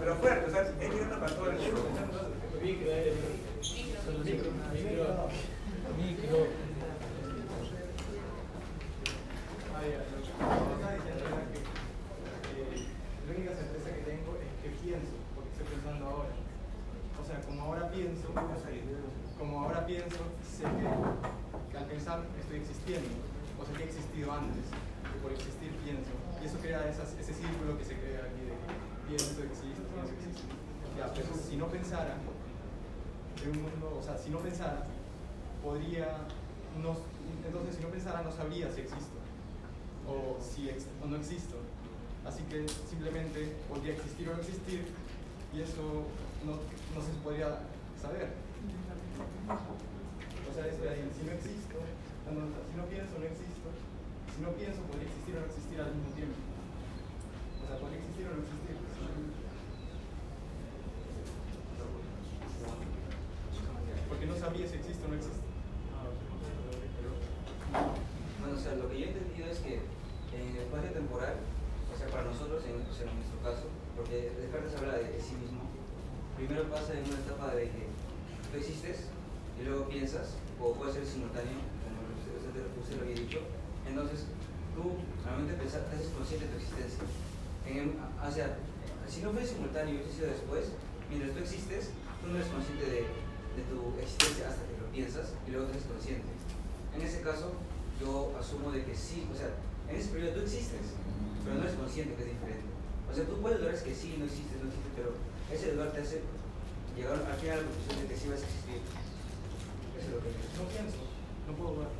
Pero 0.00 0.16
fuerte, 0.16 0.46
o 0.46 0.50
sea, 0.50 0.62
es 0.62 0.94
mirando 0.94 1.20
para 1.20 1.34
todo 1.34 1.50
el 1.50 1.56
mundo. 1.58 2.88
La 13.26 13.30
única 13.34 13.52
certeza 13.54 13.88
que 13.94 14.02
tengo 14.06 14.30
es 14.40 14.50
que 14.62 14.70
pienso, 14.82 15.14
porque 15.34 15.50
estoy 15.52 15.66
pensando 15.74 16.06
ahora. 16.06 16.34
O 17.20 17.24
sea, 17.26 17.40
como 17.42 17.62
ahora 17.64 17.90
pienso, 17.90 18.26
como 19.38 19.60
ahora 19.62 19.84
pienso, 19.86 20.22
sé 20.42 20.64
que, 20.64 20.86
que 21.72 21.76
al 21.76 21.86
pensar 21.86 22.22
estoy 22.40 22.58
existiendo, 22.62 23.08
o 23.60 23.62
sea 23.66 23.74
que 23.76 23.82
he 23.84 23.86
existido 23.86 24.32
antes, 24.32 24.64
que 24.70 25.18
por 25.20 25.32
existir 25.32 25.70
pienso. 25.84 26.10
Y 26.40 26.46
eso 26.46 26.58
crea 26.62 26.88
esas- 26.88 27.14
ese 27.18 27.34
círculo 27.34 27.76
que 27.76 27.84
se 27.84 27.94
crea 27.98 28.22
aquí 28.24 28.42
de 28.48 28.54
pienso, 29.10 29.42
existo, 29.42 29.82
pienso, 29.92 30.12
existo. 30.14 30.46
Ya, 30.96 31.12
pero 31.12 31.28
si 31.36 31.56
no 31.56 31.66
pensara 31.68 32.16
en 33.44 33.50
un 33.50 33.62
mundo, 33.62 33.98
o 34.00 34.02
sea, 34.02 34.16
si 34.16 34.30
no 34.30 34.38
pensara, 34.38 34.86
podría, 35.62 36.24
no, 36.80 36.96
entonces 37.46 37.76
si 37.76 37.82
no 37.82 37.88
pensara 37.90 38.22
no 38.22 38.32
sabría 38.32 38.70
si 38.72 38.80
existo. 38.82 39.18
o 40.08 40.38
si 40.40 40.70
ex- 40.70 40.86
o 41.04 41.06
no 41.06 41.16
existo. 41.16 41.56
Así 42.24 42.37
que 42.48 42.66
simplemente 42.88 43.56
podría 43.68 43.94
existir 43.94 44.28
o 44.28 44.34
no 44.34 44.40
existir 44.40 44.88
y 45.52 45.60
eso 45.60 46.08
no, 46.44 46.52
no 46.58 47.00
se 47.00 47.12
podría 47.22 47.60
saber. 48.00 48.32
O 49.48 50.54
sea, 50.54 50.66
es 50.66 50.80
de 50.80 50.88
ahí, 50.88 51.08
si 51.12 51.26
no 51.26 51.32
existo, 51.32 51.76
si 52.28 52.76
no 52.76 52.84
pienso, 52.86 53.18
no 53.18 53.24
existo. 53.24 53.68
Si 54.34 54.42
no 54.42 54.50
pienso, 54.54 54.82
podría 54.86 55.08
existir 55.08 55.36
o 55.36 55.40
no 55.40 55.46
existir 55.46 55.80
al 55.80 55.94
mismo 55.94 56.10
tiempo. 56.14 56.38
O 56.38 57.66
sea, 57.66 57.80
podría 57.80 57.98
existir 57.98 58.24
o 58.28 58.36
no 58.36 58.42
existir. 58.44 58.76
Porque 64.08 64.26
no 64.26 64.36
sabía 64.36 64.66
si 64.68 64.76
existe 64.76 65.04
o 65.04 65.08
no 65.08 65.16
existe. 65.16 65.44
Bueno, 68.40 68.54
o 68.56 68.60
sea, 68.60 68.74
lo 68.74 68.88
que 68.88 69.00
yo 69.00 69.04
he 69.06 69.10
entendido 69.10 69.46
es 69.50 69.58
que 69.60 69.80
en 70.32 70.56
el 70.56 70.62
espacio 70.64 70.90
temporal, 70.92 71.36
o 71.92 71.96
sea, 71.98 72.08
para 72.08 72.24
nosotros, 72.24 72.62
en, 72.64 72.80
o 72.84 72.92
sea, 72.94 73.10
en 73.10 73.16
nuestro 73.16 73.40
caso, 73.42 73.66
porque 73.96 74.32
Descartes 74.38 74.76
habla 74.76 75.02
de, 75.02 75.12
de 75.12 75.20
sí 75.20 75.34
mismo, 75.34 75.66
primero 76.38 76.70
pasa 76.70 76.94
en 76.94 77.02
una 77.02 77.18
etapa 77.18 77.50
de 77.58 77.66
que 77.66 77.90
tú 77.90 78.54
existes 78.54 79.10
y 79.58 79.66
luego 79.66 79.90
piensas, 79.90 80.38
o 80.62 80.72
puede 80.72 80.94
ser 80.94 81.04
simultáneo, 81.04 81.58
como 81.82 82.78
usted, 82.78 82.94
lo 82.94 83.02
había 83.02 83.18
dicho, 83.18 83.42
entonces 83.82 84.30
tú 84.78 85.02
realmente 85.26 85.58
pensar, 85.58 85.82
te 85.90 85.98
haces 85.98 86.14
consciente 86.14 86.46
de 86.46 86.52
tu 86.54 86.58
existencia. 86.62 87.02
En 87.66 87.98
o 87.98 88.30
sea, 88.30 88.54
si 89.10 89.20
no 89.20 89.34
fuese 89.34 89.58
simultáneo 89.58 89.98
y 89.98 90.06
sido 90.06 90.30
después, 90.30 90.70
mientras 91.10 91.34
tú 91.34 91.42
existes, 91.42 91.90
tú 92.22 92.30
no 92.30 92.38
eres 92.38 92.48
consciente 92.54 92.86
de, 92.86 93.02
de 93.58 93.62
tu 93.66 93.98
existencia 93.98 94.46
hasta 94.46 94.62
que 94.62 94.78
lo 94.78 94.86
piensas 94.94 95.34
y 95.42 95.50
luego 95.50 95.66
te 95.66 95.74
haces 95.74 95.90
consciente. 95.90 96.30
En 96.94 97.02
ese 97.02 97.20
caso, 97.20 97.58
yo 97.98 98.30
asumo 98.38 98.70
de 98.70 98.86
que 98.86 98.94
sí, 98.94 99.26
o 99.26 99.34
sea, 99.34 99.50
en 99.90 99.98
ese 99.98 100.14
periodo 100.14 100.38
tú 100.38 100.40
existes, 100.46 100.94
pero 101.42 101.58
no 101.58 101.66
eres 101.66 101.74
consciente 101.74 102.14
que 102.14 102.22
es 102.22 102.30
diferente. 102.30 102.70
O 103.10 103.12
sea, 103.12 103.26
tú 103.26 103.42
puedes 103.42 103.58
es 103.58 103.82
que 103.82 103.94
sí, 103.94 104.14
no 104.18 104.24
existe, 104.24 104.54
no 104.62 104.70
existe, 104.70 104.90
pero 104.94 105.18
ese 105.52 105.72
dudar 105.72 105.90
te 105.92 106.00
hace 106.02 106.20
llegar 106.96 107.14
al 107.14 107.36
final 107.38 107.58
a 107.58 107.60
la 107.62 107.66
conclusión 107.68 107.96
de 108.02 108.06
que 108.08 108.16
sí 108.18 108.26
vas 108.28 108.42
a 108.42 108.46
existir. 108.46 108.80
Eso 109.98 110.06
es 110.06 110.12
lo 110.14 110.20
que 110.22 110.30
No 110.58 110.64
pienso, 110.68 111.00
no 111.48 111.52
puedo 111.56 111.72
ver. 111.82 111.90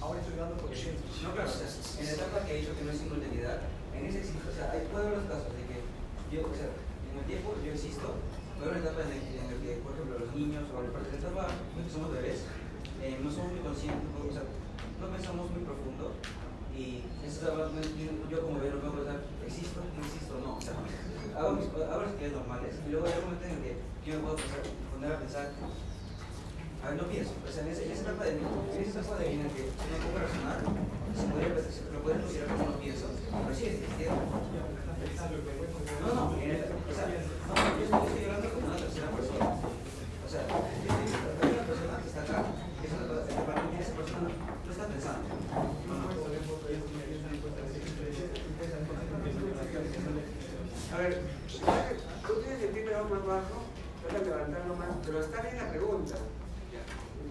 Ahora 0.00 0.20
estoy 0.20 0.36
dando 0.36 0.56
pienso. 0.60 0.92
No, 1.24 1.32
claro, 1.32 1.48
o 1.48 1.52
sea, 1.52 1.68
en 1.68 2.04
la 2.06 2.12
etapa 2.12 2.36
que 2.44 2.50
he 2.52 2.60
dicho 2.60 2.74
que 2.76 2.84
no 2.84 2.90
es 2.92 2.98
simultaneidad, 3.00 3.58
en 3.96 4.02
ese 4.06 4.18
existe, 4.20 4.44
o 4.44 4.54
sea, 4.54 4.70
hay, 4.72 4.84
puede 4.92 5.06
haber 5.08 5.18
los 5.24 5.28
casos 5.30 5.52
de 5.56 5.62
que 5.68 5.76
yo, 6.32 6.38
o 6.44 6.52
sea, 6.52 6.68
en 6.68 7.14
el 7.16 7.24
tiempo 7.24 7.56
yo 7.64 7.70
existo, 7.72 8.06
puede 8.60 8.66
haber 8.76 8.82
una 8.82 8.90
etapa 8.92 9.02
en 9.08 9.10
la 9.10 9.16
que, 9.16 9.30
en 9.40 9.46
la 9.48 9.56
que, 9.56 9.70
por 9.80 9.90
ejemplo, 9.96 10.14
los 10.20 10.32
niños 10.36 10.64
o 10.68 10.76
la 10.84 10.90
parte 10.92 11.08
de 11.10 11.16
la 11.16 11.22
etapa 11.24 11.44
somos 11.88 12.08
bebés, 12.12 12.44
eh, 13.00 13.16
no 13.24 13.28
somos 13.32 13.56
muy 13.56 13.62
conscientes, 13.64 14.04
o 14.20 14.32
sea, 14.32 14.44
no 14.44 15.06
pensamos 15.12 15.44
muy 15.52 15.64
profundo 15.64 16.12
y 16.76 17.00
yo- 17.96 18.20
yo 18.28 18.36
como 18.44 18.60
bebé 18.60 18.76
no 18.76 18.80
puedo 18.84 19.00
pensar, 19.00 19.24
existo, 19.48 19.80
no 19.80 20.00
existo, 20.04 20.32
no, 20.44 20.56
o 20.56 20.60
sea, 20.60 20.76
hago 21.36 21.52
mis 21.52 21.68
hago 21.68 22.00
las 22.00 22.16
actividades 22.16 22.32
normales 22.32 22.72
y 22.80 22.90
luego 22.90 23.06
hay 23.06 23.12
un 23.20 23.24
momento 23.28 23.44
en 23.44 23.52
el 23.52 23.76
que 24.00 24.08
yo 24.08 24.16
me 24.16 24.22
puedo 24.24 24.36
pensar, 24.36 24.60
poner 24.92 25.12
a 25.12 25.18
pensar, 25.20 25.46
a 25.52 26.88
ver, 26.88 26.96
no 26.96 27.08
pienso. 27.12 27.32
O 27.44 27.50
sea, 27.52 27.60
en, 27.60 27.68
esa 27.68 27.82
etapa 27.84 28.24
de 28.24 28.40
en 28.40 28.80
esa 28.80 29.00
etapa 29.00 29.18
de 29.20 29.28
vida 29.28 29.44
en 29.44 29.52
que 29.52 29.62
no 29.68 29.96
puedo 30.00 30.24
razonar, 30.24 30.58
se 31.12 31.24
podría, 31.28 31.52
se 31.60 31.92
lo 31.92 32.00
pueden 32.00 32.20
considerar 32.24 32.56
como 32.56 32.70
no 32.72 32.78
pienso, 32.80 33.06
pero 33.12 33.52
sí 33.52 33.64
existiendo. 33.68 34.16
No, 36.00 36.08
no, 36.14 36.22
en 36.40 36.50
el, 36.50 36.72
o 36.72 36.92
sea, 36.94 37.04
no, 37.04 37.12
yo 37.12 37.84
estoy, 37.84 38.00
estoy 38.06 38.24
hablando 38.24 38.48
como 38.56 38.66
una 38.72 38.76
tercera 38.80 39.08
persona. 39.12 39.46
O 39.60 40.28
sea, 40.28 40.42
yo 40.48 40.88
estoy, 40.88 41.08
hay 41.20 41.52
una 41.52 41.66
persona 41.68 41.94
que 42.00 42.08
está 42.08 42.20
acá, 42.24 42.38
que 42.80 42.86
es 42.88 42.92
una 42.96 43.44
para 43.44 43.60
mí 43.60 43.76
esa 43.76 43.92
persona 43.92 44.28
no 44.32 44.70
está 44.72 44.84
pensando. 44.88 45.26
No, 45.84 45.94
no. 46.00 46.26
A 50.96 50.98
ver, 50.98 51.20
tú 52.26 52.40
tienes 52.40 52.62
el 52.62 52.72
timbre 52.72 52.94
aún 52.94 53.10
más 53.10 53.26
bajo, 53.26 53.68
trata 54.00 54.24
de 54.24 54.30
levantarlo 54.30 54.76
más, 54.76 54.95
pero 55.06 55.20
está 55.20 55.40
bien 55.40 55.56
la 55.56 55.70
pregunta. 55.70 56.14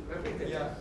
Repite. 0.08 0.50
Ya, 0.50 0.80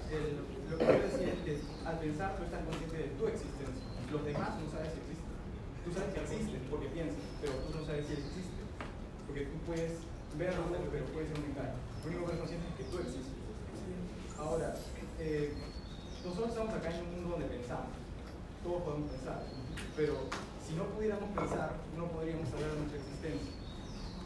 lo 0.71 0.79
que 0.79 0.85
quiero 0.85 1.03
decir 1.03 1.29
es 1.29 1.41
que 1.43 1.53
al 1.85 1.99
pensar 1.99 2.37
tú 2.37 2.45
estás 2.45 2.63
consciente 2.63 2.97
de 2.97 3.09
tu 3.19 3.27
existencia. 3.27 3.83
Los 4.13 4.25
demás 4.25 4.55
no 4.63 4.71
sabes 4.71 4.95
si 4.95 5.03
existen. 5.03 5.35
Tú 5.83 5.91
sabes 5.91 6.15
que 6.15 6.21
existen 6.23 6.63
porque 6.71 6.87
piensas, 6.95 7.19
pero 7.43 7.53
tú 7.67 7.75
no 7.75 7.85
sabes 7.85 8.07
si 8.07 8.13
existe. 8.15 8.63
Porque 9.27 9.51
tú 9.51 9.59
puedes 9.67 10.07
verlo, 10.39 10.71
pero 10.71 11.05
puede 11.11 11.27
ser 11.27 11.39
un 11.43 11.51
engaño. 11.51 11.75
Lo 11.75 12.07
único 12.07 12.23
que 12.25 12.31
eres 12.31 12.41
consciente 12.47 12.67
es 12.71 12.77
que 12.79 12.87
tú 12.87 12.97
existes. 13.03 13.35
Ahora, 14.39 14.77
eh, 15.19 15.51
nosotros 16.23 16.49
estamos 16.55 16.75
acá 16.75 16.95
en 16.95 17.01
un 17.03 17.11
mundo 17.11 17.29
donde 17.35 17.51
pensamos. 17.51 17.91
Todos 18.63 18.83
podemos 18.87 19.11
pensar. 19.11 19.43
Pero 19.99 20.15
si 20.63 20.79
no 20.79 20.85
pudiéramos 20.95 21.27
pensar, 21.35 21.75
no 21.99 22.07
podríamos 22.07 22.47
saber 22.49 22.71
de 22.71 22.79
nuestra 22.79 22.99
existencia. 23.03 23.64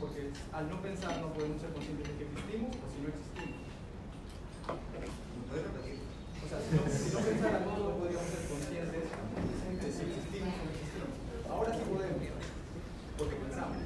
Porque 0.01 0.30
al 0.53 0.68
no 0.70 0.80
pensar 0.80 1.18
no 1.20 1.32
podemos 1.34 1.61
ser 1.61 1.70
conscientes 1.74 2.07
de 2.07 2.14
que 2.18 2.24
existimos 2.30 2.70
o 2.78 2.86
si 2.86 2.99
no 3.03 3.09
existimos. 3.11 3.59
¿Puedes 5.49 5.64
repetir? 5.66 5.99
O 6.38 6.46
sea, 6.46 6.59
si 6.62 6.70
no, 6.76 6.82
si 6.86 7.09
no 7.14 7.20
pensáramos, 7.26 7.74
no 7.82 7.90
podríamos 7.99 8.28
ser 8.30 8.42
conscientes 8.46 9.05
de 9.11 9.88
si 9.90 10.03
existimos 10.07 10.55
o 10.55 10.62
no 10.62 10.70
existimos. 10.70 11.11
Ahora 11.51 11.70
sí 11.74 11.82
podemos, 11.88 12.44
porque 13.18 13.36
pensamos. 13.42 13.78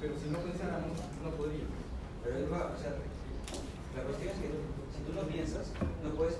Pero 0.00 0.12
si 0.20 0.26
no 0.28 0.38
pensáramos, 0.44 0.96
no 1.24 1.30
podríamos. 1.32 1.80
Pero 2.22 2.34
es 2.38 2.46
va, 2.52 2.72
o 2.72 2.78
sea, 2.80 2.92
la 3.00 4.02
cuestión 4.04 4.28
es 4.32 4.38
que 4.44 4.48
si 4.92 4.98
tú 5.06 5.10
no 5.16 5.22
piensas, 5.28 5.66
no 6.04 6.08
puedes, 6.12 6.36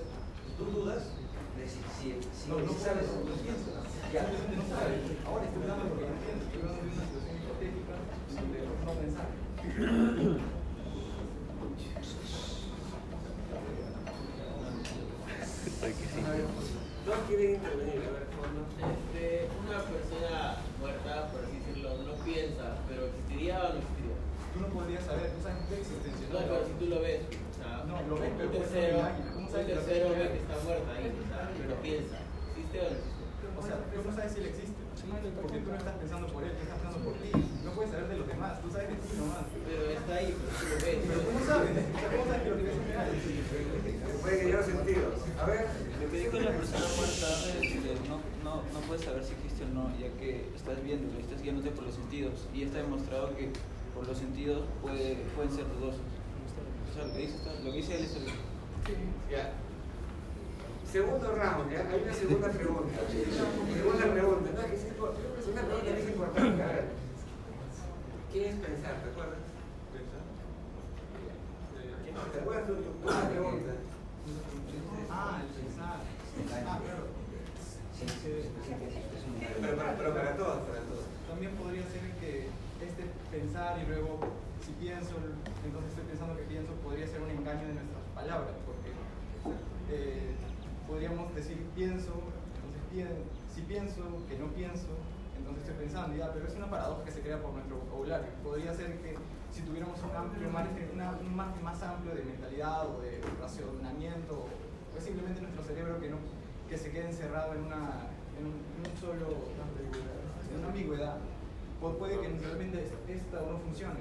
tú 0.57 0.63
dudas 0.69 1.01
de 1.57 1.63
si, 1.65 1.81
si, 1.97 2.05
si, 2.29 2.45
No, 2.51 2.59
no 2.61 2.69
si 2.69 2.77
sabes, 2.77 3.09
puedo, 3.09 3.25
no 3.25 3.35
piensas. 3.41 3.89
Ya, 4.13 4.21
no 4.29 4.63
sabes. 4.69 5.01
Ahora 5.25 5.43
estoy 5.49 5.61
hablando 5.65 5.85
porque 5.89 6.05
no 6.13 6.17
pienso. 6.21 6.43
Estoy 6.45 6.61
hablando 6.61 6.81
de 6.85 6.93
una 6.93 7.05
situación 7.09 7.33
hipotética 7.41 7.93
donde 8.35 8.59
no 8.65 8.91
pensar. 9.01 9.27
Dos 17.05 17.15
quieren 17.29 17.55
intervenir, 17.61 18.01
a 18.01 18.11
ver, 18.17 18.25
fondo. 18.33 18.65
Este, 18.81 19.45
una 19.61 19.77
persona 19.85 20.57
muerta, 20.81 21.29
por 21.29 21.45
así 21.45 21.53
decirlo, 21.61 21.89
no 22.01 22.13
piensa, 22.25 22.81
pero 22.89 23.05
existiría 23.13 23.61
o 23.61 23.69
no 23.69 23.79
existiría. 23.85 24.17
Tú 24.53 24.57
no 24.65 24.67
podrías 24.73 25.03
saber, 25.05 25.29
tú 25.29 25.39
sabes 25.45 25.61
tu 25.69 25.73
existencia. 25.77 26.25
No, 26.33 26.39
pero 26.41 26.65
si 26.65 26.73
tú 26.81 26.85
lo 26.89 26.97
ves, 27.05 27.21
o 27.29 27.53
sea, 27.53 27.85
No, 27.85 27.93
lo 28.09 28.15
ves, 28.17 28.31
un 28.33 28.37
pero 28.41 28.49
puede 28.49 28.65
ser 28.65 28.73
tercero, 28.73 28.97
una 28.97 29.09
máquina. 29.13 29.29
¿Cómo 29.37 29.45
un 29.45 29.51
sabes 29.53 29.65
que 29.69 29.75
la 29.75 29.81
tercero 29.85 30.05
persona- 30.09 30.25
ve 30.25 30.33
que 30.33 30.41
está 30.41 30.55
muerta 30.65 30.89
ahí, 30.97 31.05
o 31.13 31.25
sea, 31.29 31.41
pero 31.53 31.75
piensa, 31.85 32.17
¿existe 32.49 32.77
o 32.81 32.85
no 32.89 32.95
existe? 32.97 33.13
O 33.55 33.61
sea, 33.61 33.75
tú 33.85 33.97
no 34.01 34.11
sabes 34.15 34.31
si 34.33 34.39
él 34.41 34.47
existe. 34.49 34.81
Porque 35.05 35.59
tú 35.61 35.69
no 35.69 35.77
estás 35.77 35.95
pensando 36.01 36.27
por 36.33 36.41
él, 36.43 36.49
tú 36.57 36.63
estás 36.65 36.79
pensando 36.81 36.99
por 37.05 37.13
ti. 37.21 37.29
No 37.63 37.71
puedes 37.77 37.91
saber 37.93 38.07
de 38.09 38.17
los 38.17 38.27
demás, 38.27 38.57
tú 38.59 38.71
sabes 38.73 38.89
de 38.89 38.95
ti 38.97 39.09
nomás. 39.21 39.45
Pero 39.53 39.81
está 39.93 40.13
ahí, 40.17 40.33
pero 40.33 40.49
tú 40.49 40.65
lo 40.65 40.75
ves. 40.81 40.97
Pero 41.05 41.19
¿cómo 41.29 41.39
sabes? 41.45 41.71
O 41.77 41.99
sea, 42.01 42.09
¿Cómo 42.09 42.25
sabes 42.25 42.41
que 42.41 42.49
lo 42.49 42.57
que 42.57 42.63
ves 42.65 42.73
es 42.73 42.87
real? 42.89 43.07
Puede 44.25 44.35
que 44.39 44.45
lleve 44.49 44.63
sentido. 44.65 45.05
A 45.37 45.45
ver, 45.45 45.61
Lo 46.01 46.05
que 46.09 46.17
dijo 46.17 46.35
la 46.41 46.53
persona 46.57 46.87
muerta 46.97 47.27
es 47.37 47.65
que 47.69 47.79
no, 48.09 48.15
no, 48.41 48.53
no 48.65 48.79
puedes 48.89 49.03
saber 49.05 49.21
si 49.23 49.33
existe 49.37 49.61
o 49.61 49.69
no, 49.77 49.83
ya 50.01 50.09
que 50.17 50.49
estás 50.57 50.81
viendo, 50.81 51.05
estás 51.21 51.37
guiándote 51.43 51.69
por 51.69 51.83
los 51.85 51.93
sentidos. 51.93 52.33
Y 52.49 52.63
está 52.65 52.81
demostrado 52.81 53.29
que 53.37 53.53
por 53.93 54.07
los 54.09 54.17
sentidos 54.17 54.65
puede, 54.81 55.21
pueden 55.35 55.51
ser 55.51 55.65
dudosos. 55.67 56.01
O 56.01 56.93
sea, 56.95 57.05
lo 57.07 57.13
que 57.13 57.19
dice, 57.19 57.35
lo 57.63 57.71
que 57.71 57.77
dice 57.77 57.95
él 57.97 58.03
es 58.05 58.15
el... 58.15 58.25
ya. 59.29 59.51
Segundo 60.91 61.27
round, 61.35 61.71
¿ya? 61.71 61.81
Hay 61.91 62.01
una 62.03 62.13
segunda 62.13 62.47
pregunta. 62.49 62.95
Segunda 63.11 64.05
pregunta. 64.13 64.49
No, 64.55 64.61
que 64.69 64.75
es 64.75 64.85
impor- 64.87 65.13
es 65.39 65.47
una 65.47 65.61
pregunta 65.61 65.91
que 65.91 66.01
es 66.01 66.07
importante. 66.07 66.63
A 66.63 66.67
ver. 66.67 66.85
¿Qué 68.31 68.49
es 68.49 68.55
pensar? 68.55 68.95
¿Te 69.03 69.09
acuerdas? 69.11 69.39
¿Te 72.31 72.39
acuerdas 72.39 72.67
tu, 72.67 72.75
tu, 72.75 72.91
tu 72.95 73.07
pregunta? 73.07 73.73
Ah, 75.11 75.41
el 75.43 75.49
pensar. 75.51 75.99
Ah, 76.67 76.79
claro. 76.79 77.03
Sí, 77.95 78.05
sí, 78.07 78.15
sí, 78.19 78.49
sí, 78.63 78.71
sí, 78.91 78.99
es 79.15 79.23
un 79.23 79.39
Pero 79.39 79.77
para, 79.77 79.95
pero 79.97 80.13
para 80.15 80.35
todos, 80.35 80.57
para 80.67 80.79
todos. 80.83 81.05
También 81.27 81.51
podría 81.55 81.83
ser 81.87 82.03
que 82.19 82.47
este 82.83 83.03
pensar 83.31 83.79
y 83.79 83.87
luego, 83.87 84.19
si 84.63 84.71
pienso, 84.83 85.15
entonces 85.63 85.89
estoy 85.95 86.05
pensando 86.11 86.35
que 86.35 86.43
pienso, 86.43 86.71
podría 86.83 87.07
ser 87.07 87.21
un 87.23 87.31
engaño 87.31 87.67
de 87.71 87.75
nuestras 87.79 88.03
palabras, 88.15 88.51
porque 88.67 88.74
eh, 89.91 90.35
podríamos 90.87 91.33
decir 91.35 91.57
pienso, 91.75 92.13
entonces 92.55 92.81
pien- 92.91 93.23
si 93.53 93.61
pienso, 93.61 94.01
que 94.27 94.37
no 94.37 94.47
pienso, 94.53 94.87
entonces 95.37 95.63
estoy 95.63 95.85
pensando, 95.85 96.15
ya, 96.17 96.31
pero 96.33 96.47
es 96.47 96.55
una 96.55 96.69
paradoja 96.69 97.03
que 97.05 97.11
se 97.11 97.21
crea 97.21 97.41
por 97.41 97.51
nuestro 97.53 97.77
vocabulario. 97.77 98.27
Podría 98.43 98.73
ser 98.73 98.97
que 99.01 99.15
si 99.51 99.61
tuviéramos 99.61 99.99
un 100.03 100.15
amplio 100.15 100.49
margen, 100.49 100.89
más 101.63 101.81
amplio 101.83 102.15
de 102.15 102.23
mentalidad 102.23 102.87
o 102.89 103.01
de 103.01 103.21
racionamiento, 103.41 104.45
o 104.93 104.97
es 104.97 105.03
simplemente 105.03 105.41
nuestro 105.41 105.63
cerebro 105.63 105.99
que, 105.99 106.09
no, 106.09 106.17
que 106.69 106.77
se 106.77 106.91
quede 106.91 107.05
encerrado 107.07 107.53
en, 107.53 107.63
una, 107.63 108.09
en, 108.39 108.45
un, 108.47 108.97
solo, 108.99 109.27
en 110.51 110.59
una 110.59 110.67
ambigüedad, 110.67 111.17
pu- 111.81 111.97
puede 111.97 112.19
que 112.19 112.29
realmente 112.39 112.83
es- 112.83 112.93
esta 113.21 113.41
no 113.41 113.57
funcione. 113.59 113.99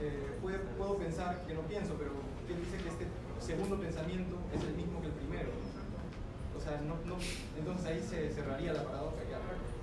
Eh, 0.00 0.38
puedo 0.76 0.98
pensar 0.98 1.44
que 1.46 1.54
no 1.54 1.60
pienso, 1.62 1.94
pero 1.98 2.10
¿quién 2.46 2.60
dice 2.60 2.76
que 2.78 2.88
este 2.88 3.06
segundo 3.40 3.78
pensamiento 3.80 4.36
es 4.54 4.62
el 4.62 4.74
mismo 4.74 5.00
que 5.00 5.08
el 5.08 5.12
primero? 5.12 5.50
O 6.56 6.60
sea, 6.60 6.80
no, 6.80 6.96
no, 7.04 7.16
entonces 7.58 7.86
ahí 7.86 8.00
se 8.00 8.32
cerraría 8.32 8.72
la 8.72 8.84
paradoja 8.84 9.22
ya. 9.28 9.38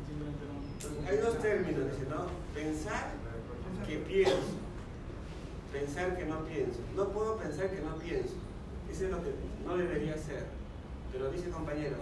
Simplemente 0.07 0.43
no. 0.47 1.09
Hay 1.09 1.17
dos 1.17 1.39
términos, 1.39 1.91
dice, 1.91 2.09
¿no? 2.09 2.25
Pensar 2.53 3.11
que 3.85 3.97
pienso. 3.97 4.57
Pensar 5.71 6.17
que 6.17 6.25
no 6.25 6.43
pienso. 6.45 6.79
No 6.95 7.09
puedo 7.09 7.37
pensar 7.37 7.69
que 7.69 7.81
no 7.81 7.95
pienso. 7.97 8.35
Eso 8.91 9.05
es 9.05 9.11
lo 9.11 9.23
que 9.23 9.31
no 9.65 9.77
debería 9.77 10.17
ser. 10.17 10.45
Pero 11.11 11.31
dice 11.31 11.49
compañero, 11.49 11.97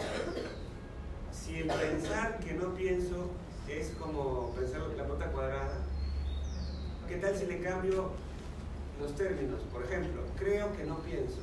si 1.32 1.60
el 1.60 1.68
pensar 1.68 2.40
que 2.40 2.54
no 2.54 2.74
pienso 2.76 3.32
es 3.68 3.92
como 4.00 4.54
pensar 4.56 4.82
la 4.82 5.04
pelota 5.04 5.32
cuadrada, 5.32 5.78
¿qué 7.08 7.18
tal 7.18 7.36
si 7.36 7.48
le 7.48 7.60
cambio 7.60 8.12
los 9.00 9.16
términos? 9.16 9.62
Por 9.72 9.84
ejemplo, 9.84 10.22
creo 10.38 10.76
que 10.76 10.84
no 10.84 11.00
pienso. 11.00 11.40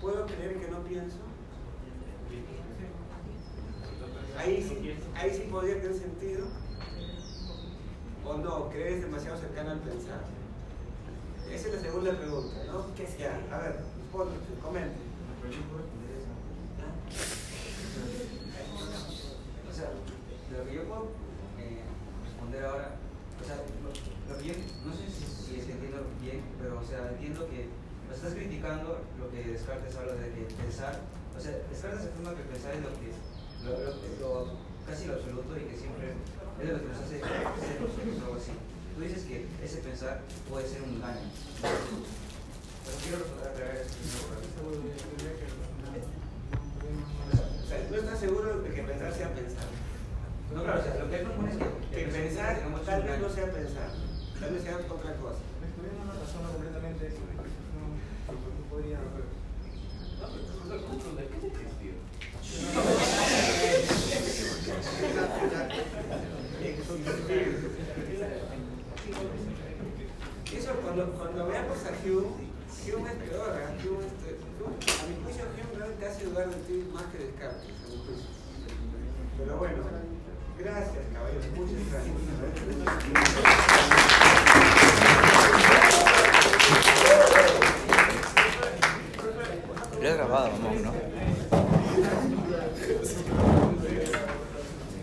¿Puedo 0.00 0.26
creer 0.26 0.60
que 0.60 0.68
no 0.68 0.82
pienso? 0.84 1.16
Ahí 4.38 4.62
sí, 4.62 4.94
ahí 5.14 5.30
sí 5.30 5.48
podría 5.50 5.80
tener 5.80 5.96
sentido. 5.96 6.46
¿O 8.24 8.36
no? 8.36 8.68
¿Crees 8.70 9.00
demasiado 9.00 9.38
cercano 9.38 9.70
al 9.70 9.80
pensar? 9.80 10.20
Esa 11.50 11.68
es 11.68 11.74
la 11.74 11.80
segunda 11.80 12.12
pregunta, 12.18 12.56
¿no? 12.66 12.94
¿Qué 12.94 13.04
es 13.04 13.16
ya? 13.18 13.40
A 13.52 13.58
ver, 13.58 13.80
responde, 13.98 14.36
comente. 14.62 14.96
O 19.70 19.72
sea, 19.72 19.90
de 20.50 20.58
lo 20.58 20.64
que 20.68 20.74
yo 20.74 20.84
puedo 20.88 21.08
eh, 21.58 21.82
responder 22.24 22.64
ahora, 22.64 22.96
o 23.40 23.44
sea, 23.46 23.56
lo, 23.56 24.32
lo 24.32 24.38
que 24.40 24.48
yo, 24.48 24.54
no 24.84 24.92
sé 24.92 25.06
si, 25.06 25.24
si 25.46 25.60
es 25.60 25.68
entiendo 25.68 25.85
bien, 26.26 26.42
pero 26.58 26.80
o 26.82 26.84
sea, 26.84 27.06
entiendo 27.14 27.46
que 27.48 27.70
estás 28.12 28.34
criticando 28.34 28.98
lo 29.18 29.30
que 29.30 29.42
Descartes 29.54 29.94
habla 29.96 30.14
de 30.18 30.28
que 30.34 30.42
pensar, 30.58 30.98
o 31.36 31.40
sea, 31.40 31.52
Descartes 31.70 32.10
afirma 32.10 32.34
que 32.34 32.42
pensar 32.50 32.74
es 32.74 32.82
lo 32.82 32.90
que, 32.98 33.08
lo, 33.62 33.70
lo, 33.78 33.90
lo- 34.44 34.58
casi 34.86 35.06
lo 35.06 35.14
absoluto 35.14 35.54
y 35.58 35.64
que 35.70 35.76
siempre 35.76 36.14
es 36.62 36.66
lo 36.70 36.78
que 36.82 36.88
nos 36.90 36.98
hace 36.98 37.18
ser 37.18 37.76
nosotros, 37.82 38.22
algo 38.22 38.36
así. 38.38 38.54
Tú 38.94 39.02
dices 39.02 39.24
que 39.28 39.44
ese 39.62 39.78
pensar 39.84 40.22
puede 40.48 40.66
ser 40.66 40.80
un 40.82 40.96
engaño. 40.96 41.26
Pero 41.60 42.96
quiero 43.02 43.18
aclarar 43.28 43.76
esto. 43.82 43.96
O 47.26 47.68
sea, 47.68 47.78
no 47.90 47.96
estás 47.96 48.20
seguro 48.20 48.60
de 48.62 48.70
que 48.70 48.82
pensar 48.82 49.12
sea 49.12 49.34
pensar. 49.34 49.66
No, 50.54 50.62
claro, 50.62 50.80
o 50.80 50.82
sea, 50.84 50.94
lo 51.02 51.10
que 51.10 51.16
él 51.16 51.22
propone 51.26 51.50
es 51.50 51.56
que, 51.58 51.66
Que 51.90 52.04
pensar 52.12 52.62
tal 52.86 53.02
vez 53.02 53.20
no 53.20 53.28
sea 53.28 53.52
pensar, 53.52 53.90
tal 54.40 54.50
vez 54.54 54.62
sea 54.62 54.76
otra 54.76 55.14
cosa. 55.16 55.38
Cuando, 70.96 71.46
veamos 71.46 71.78
a 71.84 71.90
Hume, 71.90 72.48
Hume 72.86 73.10
es 73.10 73.16
peor, 73.16 73.52
¿eh? 73.54 73.66
A 73.66 73.70
mi 73.72 75.14
juicio 75.22 75.44
Hume 75.44 75.76
realmente 75.76 76.06
hace 76.06 76.24
más 76.92 77.04
que. 77.12 77.18
Pero 79.36 79.52
bueno, 79.58 79.82
gracias 80.58 81.04
caballeros, 81.12 81.46
muchas 81.54 81.82
gracias. 83.20 84.25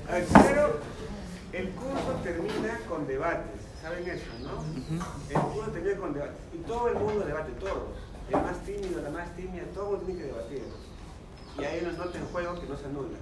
Ver, 0.09 0.25
Primero, 0.25 0.79
el 1.51 1.69
curso 1.71 2.11
termina 2.23 2.79
con 2.87 3.07
debates, 3.07 3.61
¿saben 3.81 4.07
eso, 4.07 4.25
no? 4.41 4.63
El 5.29 5.41
curso 5.41 5.71
termina 5.71 5.97
con 5.97 6.13
debates. 6.13 6.37
Y 6.53 6.57
todo 6.59 6.87
el 6.87 6.95
mundo 6.95 7.25
debate, 7.25 7.51
todos. 7.59 7.97
El 8.29 8.41
más 8.41 8.57
tímido, 8.63 9.01
la 9.01 9.09
más 9.09 9.35
tímida, 9.35 9.63
todo 9.73 9.83
el 9.83 9.89
mundo 9.91 10.05
tiene 10.05 10.21
que 10.21 10.27
debatir. 10.27 10.63
Y 11.59 11.63
hay 11.63 11.81
unas 11.81 11.97
notas 11.97 12.15
en 12.15 12.25
juego 12.27 12.59
que 12.59 12.67
no 12.67 12.77
se 12.77 12.85
anulan. 12.85 13.19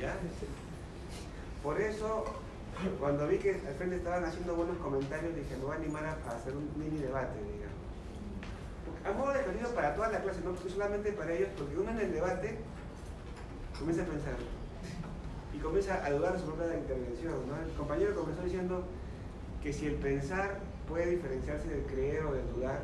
¿Ya? 0.00 0.16
Por 1.62 1.80
eso, 1.80 2.24
cuando 3.00 3.26
vi 3.26 3.38
que 3.38 3.60
al 3.66 3.74
frente 3.74 3.96
estaban 3.96 4.24
haciendo 4.24 4.54
buenos 4.54 4.78
comentarios, 4.78 5.34
dije, 5.34 5.56
me 5.58 5.64
voy 5.64 5.76
a 5.76 5.78
animar 5.78 6.04
a, 6.06 6.30
hacer 6.30 6.56
un 6.56 6.70
mini 6.76 6.98
debate. 6.98 7.38
A 9.08 9.12
modo 9.12 9.32
de 9.32 9.40
ejercicio 9.40 9.74
para 9.74 9.94
toda 9.94 10.10
la 10.10 10.20
clase, 10.20 10.40
no 10.44 10.54
solamente 10.68 11.12
para 11.12 11.32
ellos, 11.32 11.48
porque 11.56 11.78
uno 11.78 11.90
en 11.92 11.98
el 11.98 12.12
debate 12.12 12.58
comienza 13.78 14.02
a 14.02 14.06
pensar 14.06 14.34
y 15.54 15.58
comienza 15.60 16.04
a 16.04 16.10
dudar 16.10 16.34
de 16.34 16.40
su 16.40 16.44
propia 16.44 16.76
intervención. 16.76 17.34
¿no? 17.48 17.56
El 17.56 17.72
compañero 17.72 18.14
comenzó 18.14 18.42
diciendo 18.42 18.84
que 19.62 19.72
si 19.72 19.86
el 19.86 19.94
pensar 19.94 20.60
puede 20.86 21.06
diferenciarse 21.12 21.68
del 21.68 21.86
creer 21.86 22.26
o 22.26 22.34
del 22.34 22.52
dudar 22.52 22.80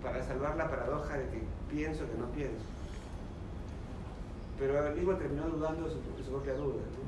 para 0.00 0.22
salvar 0.22 0.56
la 0.56 0.70
paradoja 0.70 1.18
de 1.18 1.24
que 1.24 1.42
pienso 1.68 2.08
que 2.08 2.18
no 2.18 2.30
pienso. 2.30 2.64
Pero 4.60 4.86
él 4.86 4.94
mismo 4.94 5.16
terminó 5.16 5.48
dudando 5.48 5.88
de 5.88 5.90
su, 5.90 5.98
de 6.16 6.22
su 6.24 6.30
propia 6.30 6.54
duda. 6.54 6.86
¿no? 6.86 7.02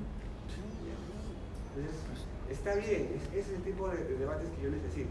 Entonces, 1.77 2.03
está 2.51 2.75
bien, 2.75 3.11
es, 3.15 3.47
es 3.47 3.55
el 3.55 3.63
tipo 3.63 3.89
de, 3.91 4.03
de 4.03 4.19
debates 4.19 4.49
que 4.51 4.63
yo 4.63 4.71
necesito. 4.71 5.11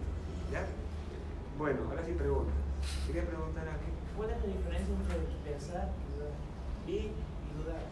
¿ya? 0.51 0.65
Bueno, 1.57 1.80
ahora 1.89 2.03
sí 2.03 2.11
pregunta. 2.11 2.51
Quería 3.07 3.25
preguntar 3.25 3.67
a 3.67 3.71
qué. 3.79 3.89
¿Cuál 4.17 4.29
es 4.29 4.38
la 4.41 4.47
diferencia 4.47 4.93
entre 4.93 5.17
pensar 5.51 5.89
y 5.93 6.13
dudar? 6.15 6.34
Y 6.88 6.91
Y 6.91 7.51
dudar. 7.57 7.84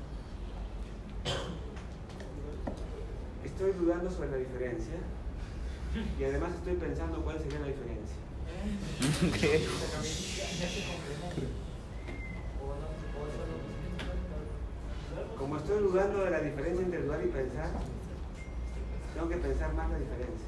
estoy 3.44 3.72
dudando 3.74 4.10
sobre 4.10 4.32
la 4.32 4.38
diferencia 4.38 4.96
y 6.20 6.24
además 6.24 6.52
estoy 6.56 6.76
pensando 6.76 7.22
cuál 7.24 7.38
sería 7.40 7.60
la 7.60 7.68
diferencia. 7.68 8.16
¿Qué? 9.40 9.66
Como 15.38 15.58
estoy 15.58 15.80
dudando 15.80 16.24
de 16.24 16.32
la 16.32 16.40
diferencia 16.40 16.86
entre 16.86 17.02
dudar 17.04 17.24
y 17.24 17.28
pensar, 17.28 17.70
tengo 19.14 19.30
que 19.30 19.38
pensar 19.38 19.74
más 19.74 19.90
la 19.90 19.98
diferencia. 19.98 20.48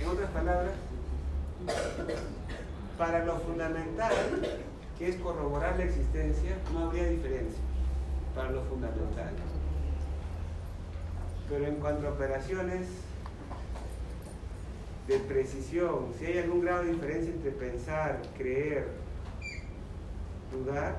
En 0.00 0.08
otras 0.08 0.30
palabras, 0.30 0.72
para 2.98 3.24
lo 3.24 3.36
fundamental, 3.40 4.12
que 4.98 5.08
es 5.08 5.16
corroborar 5.16 5.76
la 5.76 5.84
existencia, 5.84 6.56
no 6.72 6.86
habría 6.86 7.06
diferencia 7.08 7.60
para 8.34 8.50
lo 8.50 8.62
fundamental. 8.64 9.32
Pero 11.48 11.66
en 11.66 11.76
cuanto 11.76 12.08
a 12.08 12.10
operaciones 12.10 12.88
de 15.06 15.18
precisión, 15.20 16.12
si 16.18 16.26
hay 16.26 16.38
algún 16.38 16.62
grado 16.62 16.82
de 16.82 16.92
diferencia 16.92 17.32
entre 17.32 17.50
pensar, 17.52 18.20
creer, 18.36 18.88
dudar, 20.52 20.96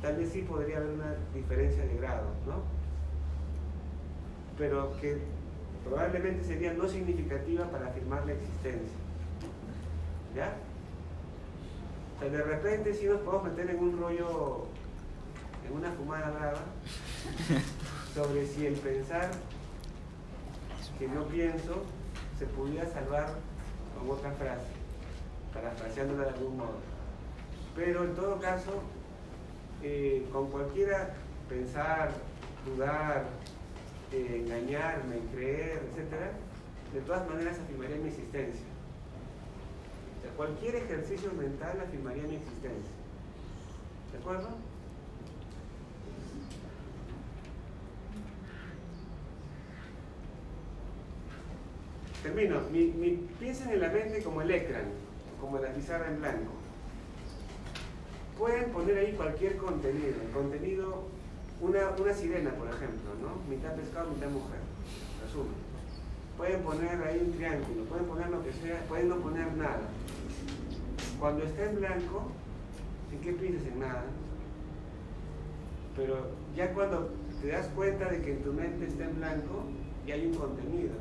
tal 0.00 0.16
vez 0.16 0.30
sí 0.30 0.42
podría 0.42 0.78
haber 0.78 0.90
una 0.90 1.14
diferencia 1.34 1.84
de 1.84 1.96
grado, 1.96 2.28
¿no? 2.46 2.62
Pero 4.58 4.96
que 5.00 5.18
probablemente 5.84 6.44
sería 6.44 6.72
no 6.74 6.88
significativa 6.88 7.64
para 7.70 7.88
afirmar 7.88 8.24
la 8.26 8.32
existencia. 8.32 9.01
¿Ya? 10.34 10.54
O 12.16 12.20
sea, 12.20 12.30
de 12.30 12.42
repente 12.42 12.94
sí 12.94 13.06
nos 13.06 13.20
podemos 13.20 13.50
meter 13.50 13.70
en 13.70 13.78
un 13.78 14.00
rollo, 14.00 14.66
en 15.66 15.76
una 15.76 15.90
fumada 15.92 16.30
brava, 16.30 16.62
sobre 18.14 18.46
si 18.46 18.66
el 18.66 18.74
pensar 18.74 19.30
que 20.98 21.08
no 21.08 21.24
pienso 21.26 21.84
se 22.38 22.46
pudiera 22.46 22.86
salvar 22.90 23.34
con 23.98 24.10
otra 24.10 24.30
frase, 24.32 24.68
parafraseándola 25.52 26.24
de 26.24 26.30
algún 26.30 26.56
modo. 26.56 26.78
Pero 27.74 28.04
en 28.04 28.14
todo 28.14 28.38
caso, 28.40 28.82
eh, 29.82 30.26
con 30.32 30.50
cualquiera 30.50 31.14
pensar, 31.48 32.12
dudar, 32.64 33.26
eh, 34.12 34.44
engañarme, 34.44 35.18
creer, 35.32 35.82
etc., 35.92 36.32
de 36.92 37.00
todas 37.00 37.28
maneras 37.28 37.58
afirmaría 37.58 37.96
mi 37.96 38.08
existencia. 38.08 38.71
Cualquier 40.36 40.76
ejercicio 40.76 41.30
mental 41.34 41.80
afirmaría 41.80 42.22
mi 42.24 42.36
existencia. 42.36 42.90
¿De 44.12 44.18
acuerdo? 44.18 44.48
Termino. 52.22 52.60
Mi, 52.70 52.84
mi- 52.86 53.28
piensen 53.40 53.70
en 53.70 53.80
la 53.80 53.88
mente 53.88 54.22
como 54.22 54.42
el 54.42 54.50
ecran, 54.50 54.84
como 55.40 55.58
la 55.58 55.72
pizarra 55.72 56.08
en 56.08 56.20
blanco. 56.20 56.52
Pueden 58.38 58.70
poner 58.70 58.98
ahí 58.98 59.12
cualquier 59.12 59.56
contenido. 59.56 60.14
El 60.24 60.30
contenido, 60.32 61.04
una, 61.60 61.90
una 62.00 62.14
sirena, 62.14 62.50
por 62.50 62.68
ejemplo, 62.68 63.10
¿no? 63.20 63.42
Mitad 63.52 63.74
pescado, 63.74 64.10
mitad 64.10 64.28
mujer. 64.28 64.58
Resumen. 65.24 65.72
Pueden 66.36 66.62
poner 66.62 67.02
ahí 67.02 67.20
un 67.24 67.32
triángulo, 67.36 67.84
pueden 67.84 68.06
poner 68.06 68.28
lo 68.30 68.42
que 68.42 68.52
sea, 68.52 68.80
pueden 68.88 69.08
no 69.08 69.16
poner 69.16 69.52
nada. 69.54 69.82
Cuando 71.22 71.44
está 71.44 71.70
en 71.70 71.76
blanco, 71.76 72.32
¿En 73.12 73.20
qué 73.20 73.32
piensas? 73.32 73.68
En 73.68 73.78
nada. 73.78 74.02
Pero 75.94 76.32
ya 76.56 76.74
cuando 76.74 77.10
te 77.40 77.46
das 77.46 77.68
cuenta 77.76 78.10
de 78.10 78.22
que 78.22 78.32
tu 78.42 78.52
mente 78.52 78.86
está 78.86 79.04
en 79.04 79.14
blanco, 79.18 79.62
ya 80.04 80.14
hay 80.14 80.26
un 80.26 80.34
contenido. 80.34 80.94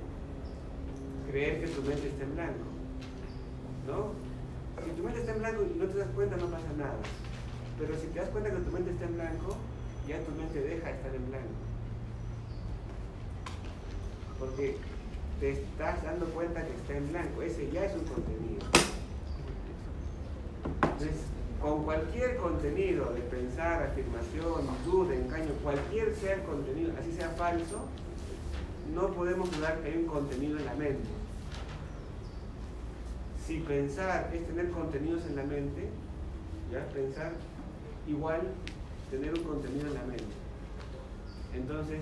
Creer 1.27 1.61
que 1.61 1.67
tu 1.69 1.81
mente 1.81 2.09
está 2.09 2.23
en 2.25 2.35
blanco. 2.35 2.65
¿No? 3.87 4.11
Si 4.85 4.91
tu 4.91 5.01
mente 5.01 5.21
está 5.21 5.33
en 5.33 5.39
blanco 5.39 5.63
y 5.63 5.79
no 5.79 5.85
te 5.85 5.97
das 5.97 6.09
cuenta, 6.09 6.37
no 6.37 6.45
pasa 6.51 6.71
nada. 6.77 6.99
Pero 7.79 7.95
si 7.95 8.05
te 8.05 8.19
das 8.19 8.29
cuenta 8.29 8.51
que 8.51 8.57
tu 8.57 8.71
mente 8.71 8.91
está 8.91 9.05
en 9.05 9.15
blanco, 9.15 9.57
ya 10.07 10.19
tu 10.19 10.31
mente 10.33 10.61
deja 10.61 10.85
de 10.85 10.93
estar 10.97 11.15
en 11.15 11.29
blanco. 11.29 11.49
Porque 14.37 14.77
te 15.39 15.51
estás 15.53 16.03
dando 16.03 16.27
cuenta 16.27 16.63
que 16.63 16.75
está 16.75 16.95
en 16.95 17.09
blanco. 17.09 17.41
Ese 17.41 17.71
ya 17.71 17.85
es 17.85 17.95
un 17.95 18.05
contenido. 18.05 18.90
Entonces, 20.83 21.21
con 21.61 21.83
cualquier 21.83 22.37
contenido 22.37 23.13
de 23.13 23.21
pensar, 23.21 23.83
afirmación, 23.83 24.67
duda, 24.85 25.15
engaño, 25.15 25.51
cualquier 25.63 26.15
sea 26.15 26.43
contenido, 26.43 26.91
así 26.99 27.11
sea 27.13 27.29
falso, 27.29 27.85
no 28.93 29.07
podemos 29.13 29.51
dudar 29.55 29.79
que 29.81 29.89
hay 29.89 29.97
un 29.97 30.07
contenido 30.07 30.57
en 30.57 30.65
la 30.65 30.73
mente. 30.73 31.07
Si 33.45 33.59
pensar 33.59 34.31
es 34.33 34.45
tener 34.47 34.71
contenidos 34.71 35.25
en 35.25 35.35
la 35.35 35.43
mente, 35.43 35.89
ya 36.71 36.85
pensar 36.87 37.33
igual 38.07 38.41
tener 39.09 39.33
un 39.33 39.43
contenido 39.43 39.87
en 39.87 39.93
la 39.93 40.03
mente. 40.03 40.23
Entonces, 41.53 42.01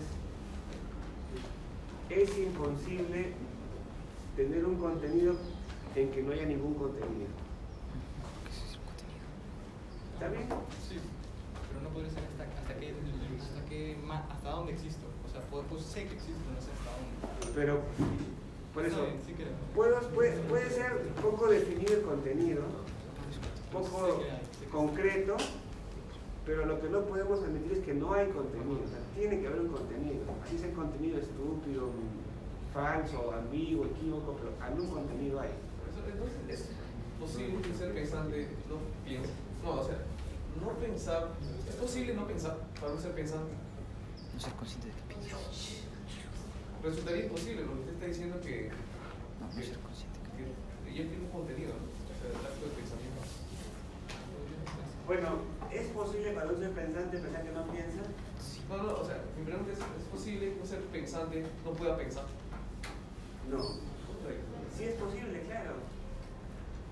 es 2.10 2.38
imposible 2.38 3.34
tener 4.36 4.66
un 4.66 4.76
contenido 4.76 5.36
en 5.96 6.12
que 6.12 6.24
no 6.24 6.32
haya 6.32 6.46
ningún 6.46 6.76
contenido. 6.76 7.28
¿Está 10.20 10.28
bien? 10.36 10.50
Sí, 10.84 11.00
pero 11.72 11.80
no 11.82 11.90
podría 11.96 12.12
ser 12.12 12.24
hasta, 12.28 12.44
hasta, 12.44 12.76
qué, 12.76 13.96
hasta, 14.36 14.50
dónde 14.52 14.74
existo. 14.74 15.08
O 15.26 15.32
sea, 15.32 15.40
puedo, 15.48 15.64
pues 15.64 15.84
sé 15.84 16.08
que 16.08 16.16
existo, 16.16 16.44
no 16.52 16.60
sé 16.60 16.72
hasta 16.76 16.92
dónde. 16.92 17.56
Pero, 17.56 17.80
por 18.74 18.86
eso, 18.86 19.06
sí 19.26 19.34
puedo- 19.74 20.02
puede, 20.10 20.38
puede 20.50 20.70
ser 20.72 20.92
poco 21.22 21.48
definido 21.48 21.94
el 21.94 22.02
contenido, 22.02 22.64
poco 23.72 24.22
concreto, 24.72 25.38
pero 26.46 26.66
lo 26.66 26.82
que 26.82 26.90
no 26.90 27.06
podemos 27.06 27.40
admitir 27.40 27.78
es 27.78 27.86
que 27.86 27.94
no 27.94 28.12
hay 28.12 28.28
contenido. 28.28 28.82
O 28.84 28.88
sea, 28.90 29.00
tiene 29.16 29.40
que 29.40 29.48
haber 29.48 29.62
un 29.62 29.70
contenido. 29.70 30.20
Así 30.44 30.58
sea 30.58 30.74
contenido 30.74 31.18
estúpido, 31.18 31.92
falso, 32.74 33.32
ambiguo, 33.32 33.86
equívoco, 33.86 34.36
pero 34.36 34.52
algún 34.60 34.90
contenido 34.90 35.40
hay. 35.40 35.52
Entonces 35.88 36.20
es 36.50 36.70
posible 37.22 37.62
que 37.62 37.74
ser 37.74 37.94
pensante 37.94 38.48
no 38.68 38.76
piense. 39.06 39.49
No, 39.64 39.82
o 39.82 39.84
sea, 39.84 39.98
no 40.62 40.72
pensar. 40.78 41.30
Es 41.68 41.76
posible 41.76 42.14
no 42.14 42.28
pensar 42.28 42.58
para 42.80 42.94
un 42.94 43.02
ser 43.02 43.12
pensante. 43.12 43.52
No 44.34 44.40
ser 44.40 44.54
consciente 44.54 44.88
de 44.88 44.94
que 44.94 45.16
piensa. 45.16 45.38
Resultaría 46.84 47.26
imposible 47.26 47.64
porque 47.64 47.80
usted 47.82 47.94
está 47.94 48.06
diciendo 48.06 48.42
que. 48.42 48.70
No, 49.40 49.48
no 49.48 49.54
ser 49.54 49.80
consciente. 49.80 50.20
que 50.36 50.90
ella 50.92 51.10
tiene 51.10 51.26
un 51.26 51.32
contenido, 51.32 51.74
¿no? 51.74 51.86
O 51.86 52.16
sea, 52.16 52.30
el 52.30 52.46
acto 52.46 52.66
de 52.66 52.72
pensamiento. 52.72 53.22
Bueno, 55.06 55.30
¿es 55.72 55.88
posible 55.88 56.32
para 56.34 56.52
un 56.52 56.60
ser 56.60 56.72
pensante 56.72 57.18
pensar 57.18 57.44
que 57.44 57.52
no 57.52 57.66
piensa? 57.68 58.02
No, 58.70 58.78
no, 58.78 58.94
o 59.02 59.06
sea, 59.06 59.18
mi 59.38 59.46
pregunta 59.46 59.74
es: 59.74 59.80
¿es 59.80 60.08
posible 60.12 60.54
que 60.54 60.62
un 60.62 60.68
ser 60.68 60.82
pensante 60.86 61.46
no 61.66 61.72
pueda 61.72 61.98
pensar? 61.98 62.26
No. 63.50 63.90
Sí 64.78 64.86
es 64.86 64.96
posible, 64.96 65.42
claro. 65.44 65.74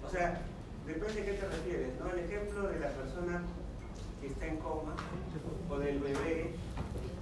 O 0.04 0.10
sea, 0.10 0.42
depende 0.88 1.22
de 1.22 1.26
qué 1.26 1.34
te 1.34 1.48
refieres, 1.48 2.00
¿no? 2.00 2.10
El 2.12 2.20
ejemplo 2.20 2.68
de 2.70 2.80
la 2.80 2.90
persona 2.90 3.42
que 4.22 4.28
está 4.28 4.48
en 4.48 4.58
coma 4.58 4.96
o 5.70 5.80
del 5.80 6.00
bebé 6.00 6.56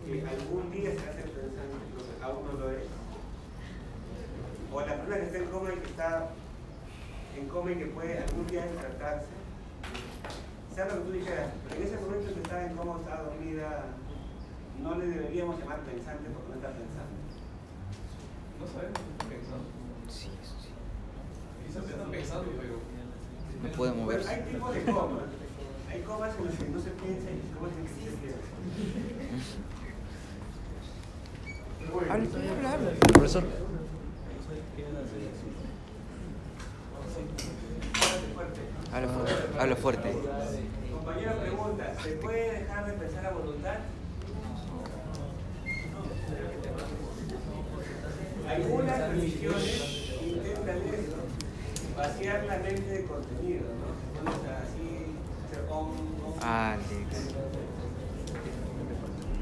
que 0.05 0.22
algún 0.22 0.72
día 0.72 0.91
se 0.91 1.09
hace 1.09 1.24
pensante, 1.24 1.74
pero 1.97 2.26
aún 2.30 2.45
no 2.45 2.53
lo 2.53 2.70
es. 2.70 2.86
O 4.72 4.82
la 4.82 4.95
persona 4.97 5.18
que 5.18 5.26
está 5.26 5.38
en 5.39 5.45
coma 5.45 5.74
y 5.74 5.78
que 5.78 5.86
está 5.88 6.30
en 7.38 7.47
coma 7.49 7.72
y 7.72 7.76
que 7.76 7.86
puede 7.88 8.20
algún 8.20 8.47
día 8.47 8.66
despertarse. 8.66 9.34
Sea 10.76 10.86
lo 10.86 10.93
que 10.93 10.99
tú 10.99 11.11
dijeras, 11.11 11.49
pero 11.63 11.82
en 11.82 11.88
ese 11.88 11.99
momento 11.99 12.34
que 12.34 12.41
está 12.41 12.66
en 12.66 12.76
coma 12.76 12.97
o 12.97 12.99
está 13.01 13.24
dormida, 13.24 13.86
no 14.82 14.95
le 14.95 15.07
deberíamos 15.07 15.59
llamar 15.59 15.80
pensante 15.80 16.30
porque 16.30 16.49
no 16.49 16.55
está 16.55 16.70
pensando. 16.70 17.16
No 18.59 18.68
sabemos 18.68 18.99
qué 19.20 19.36
pensando. 19.36 19.66
Sí, 20.07 20.30
eso 20.43 20.55
sí. 20.61 20.70
Quizás 21.66 21.89
está 21.89 22.05
pensando, 22.05 22.51
pero. 22.59 22.95
No 23.64 23.70
puede 23.72 23.93
moverse. 23.93 24.30
Hay 24.30 24.41
tipos 24.41 24.74
de 24.74 24.84
comas. 24.84 25.24
Hay 25.91 26.01
comas 26.01 26.32
en 26.38 26.45
las 26.45 26.56
que 26.56 26.70
no 26.70 26.80
se 26.80 26.89
piensa 26.91 27.30
y 27.32 27.53
comas 27.53 27.72
en 27.78 27.84
que 27.86 27.89
sí 27.93 28.01
se 28.10 28.18
piensa. 28.18 28.39
Bueno. 31.93 32.14
Habla, 32.14 32.28
habla, 32.51 32.74
habla. 32.74 32.91
Profesor. 33.14 33.43
Habla 38.91 39.08
fuerte. 39.08 39.60
Habla 39.60 39.76
fuerte. 39.76 40.16
Compañero 40.91 41.32
pregunta, 41.39 41.95
¿se 42.01 42.10
puede 42.14 42.60
dejar 42.60 42.86
de 42.88 42.93
pensar 42.93 43.26
a 43.26 43.32
voluntad? 43.32 43.76
Algunas 48.48 49.10
religiones 49.10 50.14
intentan 50.23 50.77
eso, 50.77 51.18
vaciar 51.95 52.43
la 52.45 52.57
mente 52.57 52.81
de 52.89 53.05
contenido, 53.05 53.63
¿no? 53.80 53.88
Se 53.95 54.05
ponen 54.34 54.55
así, 54.55 55.15
hacer 55.45 55.65
om, 55.69 55.89
om. 56.26 56.34
Alex. 56.41 57.35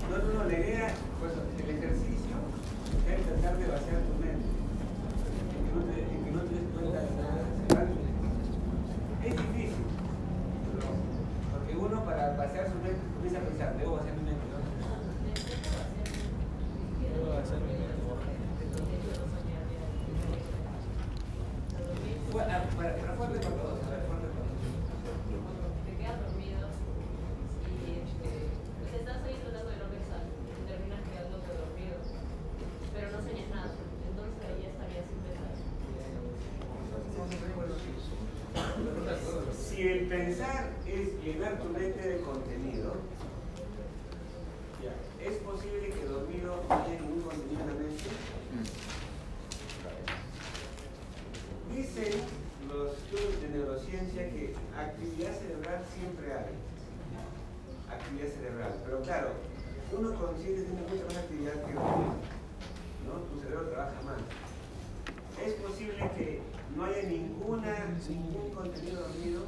No, 0.10 0.18
no, 0.18 0.34
no, 0.34 0.44
la 0.50 0.54
idea, 0.60 0.94
pues, 1.20 1.34
el 1.34 1.70
ejercicio 1.78 2.36
es 3.10 3.26
tratar 3.26 3.58
de 3.58 3.66
vaciar 3.68 4.02
tu 4.02 4.14
mente, 4.22 4.46
en 4.46 5.66
que 5.66 5.72
no 5.74 5.82
te, 5.90 6.02
en 6.04 6.26
que 6.26 6.32
no 6.32 6.42
te 6.42 6.54
des 6.56 6.68
cuenta 6.74 7.00
de 7.02 7.12
nada. 7.18 7.88
Es 9.24 9.32
difícil, 9.32 9.86
¿no? 10.78 11.58
porque 11.58 11.76
uno 11.78 12.04
para 12.06 12.36
vaciar 12.38 12.68
su 12.68 12.76
mente 12.84 13.00
comienza 13.16 13.40
a 13.40 13.44
pensar, 13.50 13.78
debo 13.78 13.96
vaciar 13.96 14.16
mi 14.18 14.24
mente, 14.24 14.46
¿no? 14.52 14.60
Fue- 22.32 22.42
ah, 22.42 22.64
para- 22.76 22.96
Pero 22.96 23.14
fuerte 23.16 23.40
para 23.40 23.56
todos, 23.56 23.80
a 23.84 23.90
ver, 23.94 24.02
fuerte 24.10 24.28
para 24.34 24.46
todos. 24.50 24.66
te 25.86 25.92
quedas 25.98 26.18
dormido 26.26 26.66
y 27.78 28.02
este, 28.02 28.32
pues 28.82 28.94
estás 28.98 29.20
ahí 29.22 29.38
tratando 29.44 29.70
de 29.70 29.78
no 29.78 29.88
pensar 29.94 30.22
y 30.26 30.62
terminas 30.66 31.02
quedándote 31.06 31.52
dormido, 31.54 31.98
pero 32.94 33.06
no 33.14 33.20
sueñas 33.22 33.50
nada, 33.54 33.70
entonces 34.10 34.38
ahí 34.50 34.62
estarías 34.66 35.06
sin 35.06 35.20
pensar. 35.22 35.54
Si 39.54 39.82
el 39.88 40.08
pensar 40.08 40.70
es 40.88 41.08
llenar 41.24 41.60
tu 41.62 41.70
mente 41.70 42.02
de 42.02 42.22
contenido, 42.22 42.94
ya, 44.82 44.94
¿es 45.22 45.38
posible 45.38 45.90
que 45.90 46.06
dormido 46.06 46.64
no 46.68 46.76
haya 46.76 47.00
ningún 47.02 47.22
contenido 47.22 47.62
en 47.62 47.68
la 47.68 47.74
mente? 47.74 48.04
Dicen 51.74 52.14
los 52.70 52.94
estudios 52.98 53.42
de 53.42 53.50
neurociencia 53.50 54.30
que 54.30 54.54
actividad 54.78 55.34
cerebral 55.40 55.82
siempre 55.98 56.34
hay. 56.34 56.54
Actividad 57.90 58.30
cerebral. 58.30 58.74
Pero 58.86 59.02
claro, 59.02 59.30
uno 59.98 60.14
consciente 60.14 60.62
tiene 60.64 60.82
mucha 60.84 61.06
más 61.06 61.18
actividad 61.18 61.54
que 61.66 61.74
dormir. 61.74 62.14
¿no? 63.10 63.14
Tu 63.34 63.40
cerebro 63.42 63.70
trabaja 63.70 64.02
más. 64.06 64.22
Es 65.44 65.54
posible 65.54 65.98
que 66.16 66.42
no 66.76 66.86
haya 66.86 67.04
ninguna, 67.10 67.74
ningún 68.08 68.52
contenido 68.54 69.02
dormido. 69.02 69.42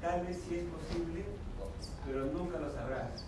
Tal 0.00 0.24
vez 0.26 0.38
sí 0.48 0.56
es 0.56 0.64
posible, 0.64 1.24
pero 2.06 2.24
nunca 2.26 2.58
lo 2.58 2.72
sabrás. 2.72 3.24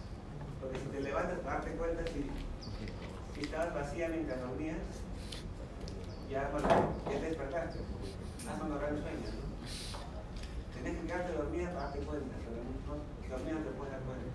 Porque 0.68 0.80
si 0.84 0.86
te 0.92 1.00
levantas 1.00 1.38
para 1.40 1.54
darte 1.56 1.70
cuenta 1.72 2.02
si, 2.12 2.28
si 3.34 3.40
estabas 3.40 3.72
vacía 3.74 4.08
mientras 4.08 4.38
dormías, 4.40 4.76
ya, 6.30 6.50
bueno, 6.52 6.68
ya 7.10 7.20
te 7.20 7.26
despertaste. 7.26 7.78
Has 8.48 8.60
honorar 8.60 8.92
el 8.92 9.00
sueño, 9.00 9.16
¿no? 9.32 9.48
Tenés 10.76 11.00
que 11.00 11.06
quedarte 11.06 11.32
dormida 11.32 11.70
para 11.72 11.84
darte 11.86 11.98
cuenta, 12.00 12.34
pero 12.44 12.60
no, 12.84 13.34
dormida 13.34 13.54
no 13.58 13.64
te 13.64 13.70
puedes 13.70 13.92
dar 13.92 14.02
cuenta. 14.02 14.28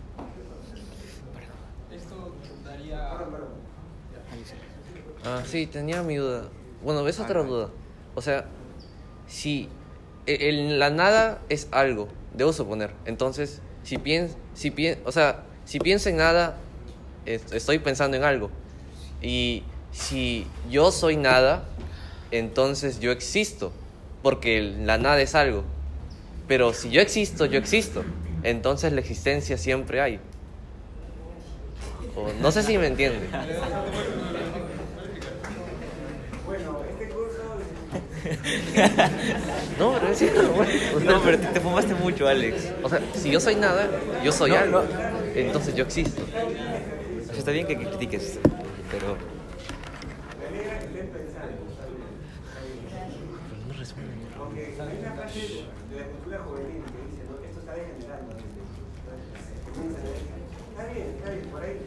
Esto 1.93 2.34
daría. 2.65 3.10
Perdón, 3.11 3.31
perdón. 3.31 3.49
Ah, 5.26 5.43
sí, 5.45 5.68
tenía 5.68 6.01
mi 6.01 6.15
duda. 6.15 6.49
Bueno, 6.84 7.03
ves 7.03 7.19
otra 7.19 7.43
duda. 7.43 7.69
O 8.15 8.22
sea, 8.22 8.45
si 9.27 9.69
e- 10.26 10.49
el- 10.49 10.80
la 10.80 10.89
nada 10.89 11.41
es 11.49 11.68
algo, 11.72 12.07
debo 12.34 12.51
suponer. 12.53 12.93
Entonces, 13.05 13.61
si 13.84 13.97
pienso, 13.99 14.35
si 14.55 14.72
pien, 14.72 14.99
o 15.05 15.11
sea, 15.11 15.43
si 15.65 15.80
pienso 15.80 16.10
en 16.10 16.18
nada, 16.18 16.57
es- 17.26 17.52
estoy 17.52 17.80
pensando 17.80 18.18
en 18.18 18.23
algo. 18.23 18.49
Y 19.22 19.64
si 19.91 20.45
yo 20.69 20.91
soy 20.91 21.15
nada, 21.18 21.65
entonces 22.31 22.99
yo 22.99 23.11
existo, 23.11 23.72
porque 24.22 24.61
la 24.61 24.98
nada 24.98 25.22
es 25.22 25.35
algo. 25.35 25.64
Pero 26.48 26.73
si 26.73 26.90
yo 26.90 27.02
existo, 27.02 27.45
yo 27.45 27.57
existo. 27.60 28.03
entonces 28.44 28.91
la 28.91 28.99
existencia 28.99 29.57
siempre 29.57 30.02
hay. 30.02 30.19
O- 32.15 32.27
no 32.41 32.52
sé 32.52 32.61
si 32.64 32.77
me 32.77 32.88
entiende. 32.88 33.19
Bueno, 36.45 36.80
este 36.90 37.07
curso 37.10 37.41
No, 39.80 39.94
pero 39.94 40.07
es 40.11 40.18
cierto, 40.19 40.41
No, 41.06 41.22
pero 41.23 41.40
te, 41.40 41.48
te 41.48 41.60
fumaste 41.61 41.94
mucho, 41.95 42.27
Alex. 42.27 42.68
O 42.84 42.90
sea, 42.90 43.02
si 43.15 43.31
yo 43.31 43.40
soy 43.40 43.56
nada, 43.56 43.88
yo 44.23 44.31
soy 44.31 44.52
No, 44.52 44.57
algo. 44.57 44.81
no. 44.84 45.23
Entonces 45.35 45.76
yo 45.76 45.84
existo. 45.84 46.22
Está 47.35 47.51
bien 47.51 47.65
que, 47.65 47.77
que 47.77 47.85
critiques, 47.85 48.39
pero... 48.91 49.18
Esté 50.53 51.03
pensando. 51.05 51.73
Porque 54.38 54.76
hay 54.80 54.99
una 54.99 55.15
parte 55.15 55.39
de 55.39 55.99
la 55.99 56.05
cultura 56.05 56.39
juvenil 56.45 56.84
que 56.85 56.99
dice, 57.10 57.23
¿no? 57.26 57.41
esto 57.43 57.60
está 57.60 57.73
degenerando. 57.73 58.35
Está 60.69 60.84
bien, 60.93 61.07
está 61.18 61.30
bien, 61.31 61.49
por 61.49 61.64
ahí, 61.64 61.80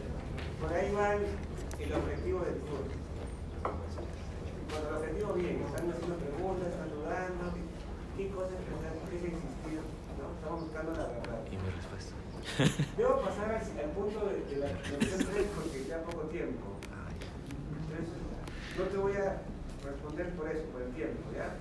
por 0.59 0.73
ahí 0.73 0.91
va 0.91 1.15
el, 1.15 1.93
objetivo 1.93 2.39
del 2.41 2.59
curso. 2.67 2.91
Cuando 4.69 4.89
el 4.89 4.95
objetivo 4.95 5.33
viene, 5.33 5.63
están 5.63 5.89
haciendo 5.89 6.15
preguntas, 6.17 6.67
están 6.67 6.89
dudando, 6.91 7.53
qué 8.17 8.29
cosas 8.29 8.59
pensar, 8.67 8.91
qué 9.09 9.15
es 9.15 9.23
existir, 9.23 9.79
¿no? 10.19 10.35
Estamos 10.35 10.61
buscando 10.67 10.91
la 10.91 11.07
verdad. 11.07 11.39
Y 11.47 11.55
mi 11.55 11.69
respuesta. 11.71 12.16
Debo 12.97 13.21
pasar 13.21 13.51
al, 13.51 13.61
al 13.79 13.91
punto 13.91 14.25
de, 14.25 14.43
de 14.45 14.57
la 14.61 14.67
lección 14.67 14.99
3 14.99 15.45
porque 15.55 15.83
queda 15.83 16.01
poco 16.03 16.21
tiempo. 16.27 16.77
Entonces, 17.91 18.07
no 18.77 18.83
te 18.85 18.97
voy 18.97 19.13
a 19.13 19.41
responder 19.85 20.29
por 20.33 20.49
eso, 20.49 20.63
por 20.71 20.81
el 20.81 20.91
tiempo, 20.93 21.21
¿ya? 21.35 21.55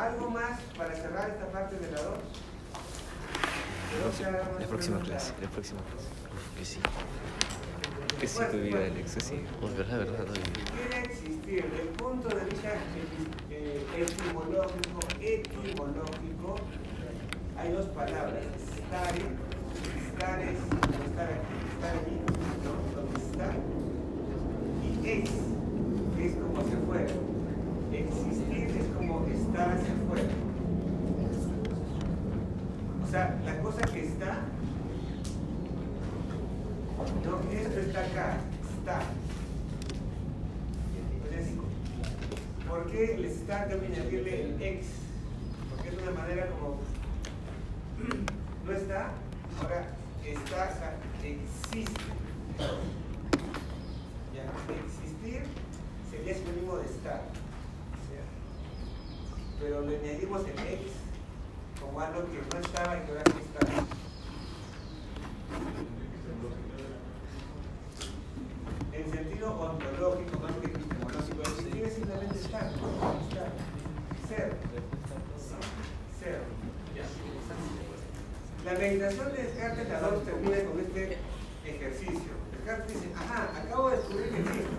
¿Algo 0.00 0.30
más 0.30 0.60
para 0.76 0.94
cerrar 0.94 1.30
esta 1.30 1.46
parte 1.50 1.76
de 1.78 1.90
la 1.90 2.02
2? 2.02 2.18
La 4.60 4.66
próxima 4.66 5.00
clase, 5.00 5.32
la 5.40 5.48
próxima 5.48 5.80
clase. 5.80 6.08
Uf, 6.34 6.58
que 6.58 6.64
sí. 6.64 6.80
Que 8.20 8.26
sí, 8.26 8.40
tu 8.50 8.58
vida, 8.58 8.78
Alex, 8.84 9.14
que 9.14 9.20
sí. 9.20 9.44
Pues 9.60 9.76
verdad, 9.76 9.98
verdad, 9.98 10.24
no. 10.26 10.32
Quiere 10.34 11.06
existir 11.12 11.64
desde 11.70 11.82
el 11.82 11.88
punto 11.88 12.28
de 12.28 12.44
vista 12.44 12.72
eh, 13.50 13.86
etimológico, 13.96 15.00
etimológico, 15.20 16.56
hay 17.56 17.72
dos 17.72 17.86
palabras, 17.86 18.44
stare 18.96 20.44
es 20.44 20.58
estar 20.58 21.28
aquí, 21.28 21.56
estar 21.74 21.96
aquí, 21.96 22.16
¿no? 22.64 22.72
Donde 22.96 23.16
está, 23.20 23.48
y 24.82 24.96
que 25.02 26.26
es 26.26 26.34
como 26.34 26.60
hacia 26.60 26.78
afuera. 26.78 27.12
Existir 27.92 28.76
es 28.76 28.86
como 28.96 29.26
estar 29.26 29.72
hacia 29.72 29.92
afuera. 29.92 30.28
O 33.04 33.10
sea, 33.10 33.38
la 33.44 33.58
cosa 33.60 33.82
que 33.82 34.06
está, 34.06 34.40
no, 37.24 37.52
esto 37.52 37.80
está 37.80 38.00
acá, 38.00 38.38
está. 38.78 39.00
¿por 42.68 42.90
qué 42.90 43.16
les 43.18 43.32
está 43.32 43.68
que 43.68 43.74
añadirle 43.74 44.56
ex? 44.60 44.86
Porque 45.70 45.88
es 45.88 46.02
una 46.02 46.10
manera 46.10 46.46
como 46.48 46.78
no 48.66 48.72
está, 48.72 49.12
ahora 49.62 49.86
está, 50.24 50.74
sea, 50.74 50.96
existe. 51.22 52.02
Ya, 54.34 54.42
existir 54.74 55.42
sería 56.10 56.34
sinónimo 56.34 56.76
de 56.78 56.86
estar. 56.86 57.22
Pero 59.60 59.80
le 59.82 59.96
añadimos 59.98 60.42
el 60.42 60.58
ex 60.58 60.92
como 61.80 62.00
algo 62.00 62.24
que 62.26 62.42
no 62.52 62.60
estaba 62.60 62.98
y 62.98 63.00
que 63.02 63.12
ahora 63.12 63.22
sí 63.26 63.38
está. 63.40 63.66
En 68.92 69.12
sentido 69.12 69.60
ontológico, 69.60 70.40
más 70.40 70.52
que 70.56 70.66
epistemológico, 70.66 71.42
existir 71.42 71.84
es 71.84 71.94
simplemente 71.94 72.38
estar, 72.38 72.66
estar, 72.66 73.52
ser. 74.28 74.65
La 78.66 78.72
meditación 78.74 79.32
de 79.32 79.42
Descartes, 79.44 79.88
2, 79.88 80.24
termina 80.24 80.56
con 80.64 80.80
este 80.80 81.16
ejercicio. 81.64 82.32
Descartes 82.52 82.94
dice, 82.94 83.12
ajá, 83.14 83.50
acabo 83.62 83.90
de 83.90 83.96
descubrir 83.96 84.30
que 84.30 84.40
existo. 84.40 84.76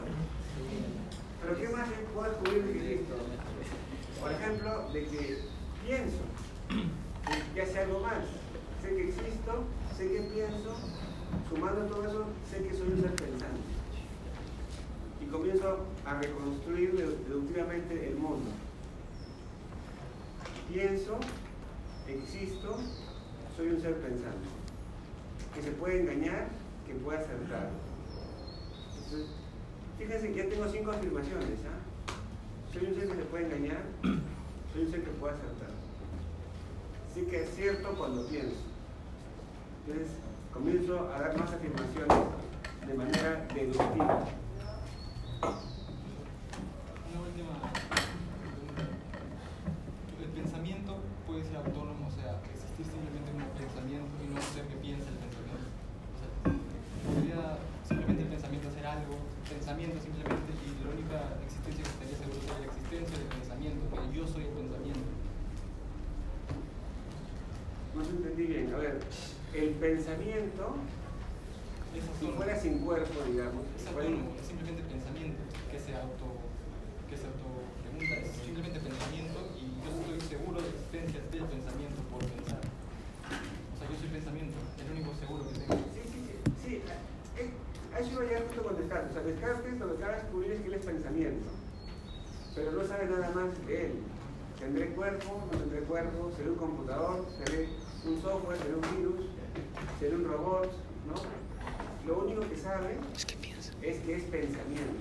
Pero 1.41 1.57
¿qué 1.57 1.69
más 1.69 1.87
puedo 2.13 2.29
descubrir 2.29 2.63
de 2.65 2.93
existo? 2.93 3.15
Por 4.19 4.31
ejemplo, 4.31 4.89
de 4.91 5.05
que 5.05 5.39
pienso, 5.85 6.17
que 7.53 7.61
hace 7.61 7.79
algo 7.79 7.99
más. 8.01 8.25
Sé 8.81 8.89
que 8.89 9.03
existo, 9.09 9.63
sé 9.97 10.07
que 10.11 10.21
pienso, 10.33 10.75
sumando 11.49 11.85
todo 11.85 12.05
eso, 12.05 12.25
sé 12.51 12.63
que 12.67 12.73
soy 12.75 12.87
un 12.89 13.01
ser 13.01 13.15
pensante. 13.15 13.61
Y 15.21 15.25
comienzo 15.27 15.85
a 16.05 16.13
reconstruir 16.19 16.93
dedu- 16.93 17.17
deductivamente 17.27 18.09
el 18.09 18.15
mundo. 18.17 18.49
Pienso, 20.71 21.17
existo, 22.07 22.77
soy 23.57 23.69
un 23.69 23.81
ser 23.81 23.95
pensante. 23.95 24.47
Que 25.55 25.61
se 25.63 25.71
puede 25.71 26.01
engañar, 26.01 26.47
que 26.85 26.93
puede 26.93 27.17
acertar. 27.17 27.71
Fíjense 29.97 30.31
que 30.31 30.35
ya 30.35 30.49
tengo 30.49 30.67
cinco 30.69 30.91
afirmaciones. 30.91 31.59
¿ah? 31.65 32.13
Soy 32.71 32.85
un 32.85 32.95
ser 32.95 33.07
que 33.09 33.15
se 33.15 33.23
puede 33.23 33.45
engañar, 33.45 33.81
soy 34.71 34.83
un 34.83 34.91
ser 34.91 35.03
que 35.03 35.09
puede 35.11 35.33
acertar. 35.33 35.69
Sí 37.15 37.21
que 37.23 37.43
es 37.43 37.49
cierto 37.55 37.89
cuando 37.97 38.27
pienso. 38.27 38.57
Entonces, 39.87 40.13
comienzo 40.53 41.09
a 41.11 41.19
dar 41.19 41.39
más 41.39 41.51
afirmaciones 41.51 42.17
de 42.85 42.93
manera 42.93 43.47
deductiva. 43.55 44.27
Una 47.09 47.21
última 47.25 47.71
pregunta. 47.73 48.83
El 50.21 50.29
pensamiento 50.29 50.97
puede 51.25 51.43
ser 51.43 51.57
autónomo, 51.57 52.07
o 52.07 52.11
sea, 52.11 52.39
existir 52.53 52.85
simplemente 52.85 53.31
como 53.31 53.47
pensamiento 53.57 54.13
y 54.21 54.27
no 54.33 54.41
ser 54.41 54.67
que 54.67 54.77
piensa 54.77 55.09
el 55.09 55.17
pensamiento. 55.17 55.67
O 56.13 56.17
sea, 56.19 56.29
podría 57.03 57.57
simplemente 57.87 58.23
el 58.23 58.29
pensamiento 58.29 58.67
hacer 58.69 58.85
algo, 58.85 59.15
pensamiento 59.49 59.97
simplemente, 59.99 60.51
y 60.63 60.69
la 60.83 60.89
única 60.93 61.17
existencia 61.43 61.83
que 61.83 61.91
estaría 61.91 62.17
seguro 62.17 62.39
sería 62.43 62.59
la 62.59 62.69
existencia 62.71 63.15
del 63.17 63.29
pensamiento, 63.33 63.83
que 63.91 64.07
yo 64.13 64.23
soy 64.27 64.43
el 64.47 64.53
pensamiento. 64.55 65.09
No 67.95 68.05
se 68.05 68.11
entendí 68.11 68.45
bien. 68.45 68.73
A 68.73 68.77
ver, 68.77 68.99
el 69.53 69.66
pensamiento, 69.79 70.75
Es 71.95 72.03
si 72.19 72.27
fuera 72.33 72.55
sin 72.59 72.79
cuerpo, 72.79 73.13
digamos, 73.25 73.63
Es 73.77 73.87
autónomo, 73.87 74.35
es 74.39 74.47
simplemente 74.47 74.83
pensamiento 74.83 75.39
que 75.71 75.79
se 75.79 75.95
auto 75.95 76.27
que 77.09 77.15
se 77.17 77.25
auto 77.25 77.47
pregunta, 77.81 78.15
es 78.19 78.35
simplemente 78.43 78.79
pensamiento 78.79 79.39
y 79.55 79.63
yo 79.79 79.89
estoy 79.95 80.19
seguro 80.27 80.61
de 80.61 80.67
existencia 80.69 81.21
del 81.31 81.45
pensamiento 81.47 81.99
por 82.11 82.19
pensar. 82.19 82.59
O 82.59 83.75
sea, 83.79 83.85
yo 83.89 83.95
soy 83.97 84.09
pensamiento, 84.09 84.57
es 84.77 84.83
lo 84.85 84.91
único 84.93 85.15
seguro 85.15 85.41
que 85.47 85.53
tengo. 85.55 85.79
Sí, 85.95 86.03
sí, 86.03 86.19
sí. 86.27 86.33
sí. 86.61 86.73
eh, 87.39 87.49
A 87.95 87.99
eso 87.99 88.11
iba 88.11 88.21
a 88.21 88.25
llegar 88.25 88.43
justo 88.47 88.61
con 88.63 88.75
Descartes. 88.75 89.11
O 89.11 89.13
sea, 89.13 89.23
Descartes 89.23 89.79
lo 89.79 89.87
que 89.87 89.97
acaba 90.03 90.13
de 90.17 90.21
descubrir 90.21 90.51
es 90.51 90.59
que 90.61 90.67
él 90.67 90.73
es 90.73 90.85
pensamiento. 90.85 91.49
Pero 92.55 92.71
no 92.73 92.83
sabe 92.85 93.05
nada 93.07 93.29
más 93.31 93.49
de 93.65 93.85
él. 93.87 93.93
¿Tendré 94.59 94.87
cuerpo? 94.97 95.29
¿No 95.51 95.57
tendré 95.57 95.79
cuerpo? 95.87 96.31
¿Seré 96.35 96.49
un 96.49 96.57
computador? 96.57 97.25
¿Seré 97.39 97.69
un 98.05 98.21
software? 98.21 98.57
¿Seré 98.57 98.73
un 98.75 98.85
virus? 98.97 99.26
¿Seré 99.99 100.15
un 100.15 100.25
robot? 100.25 100.71
¿No? 101.07 101.15
Lo 102.07 102.19
único 102.23 102.41
que 102.49 102.57
sabe 102.57 102.97
Es 103.15 103.25
que 103.25 103.35
piensa. 103.35 103.71
es 103.81 103.97
que 103.99 104.15
es 104.15 104.23
pensamiento. 104.23 104.99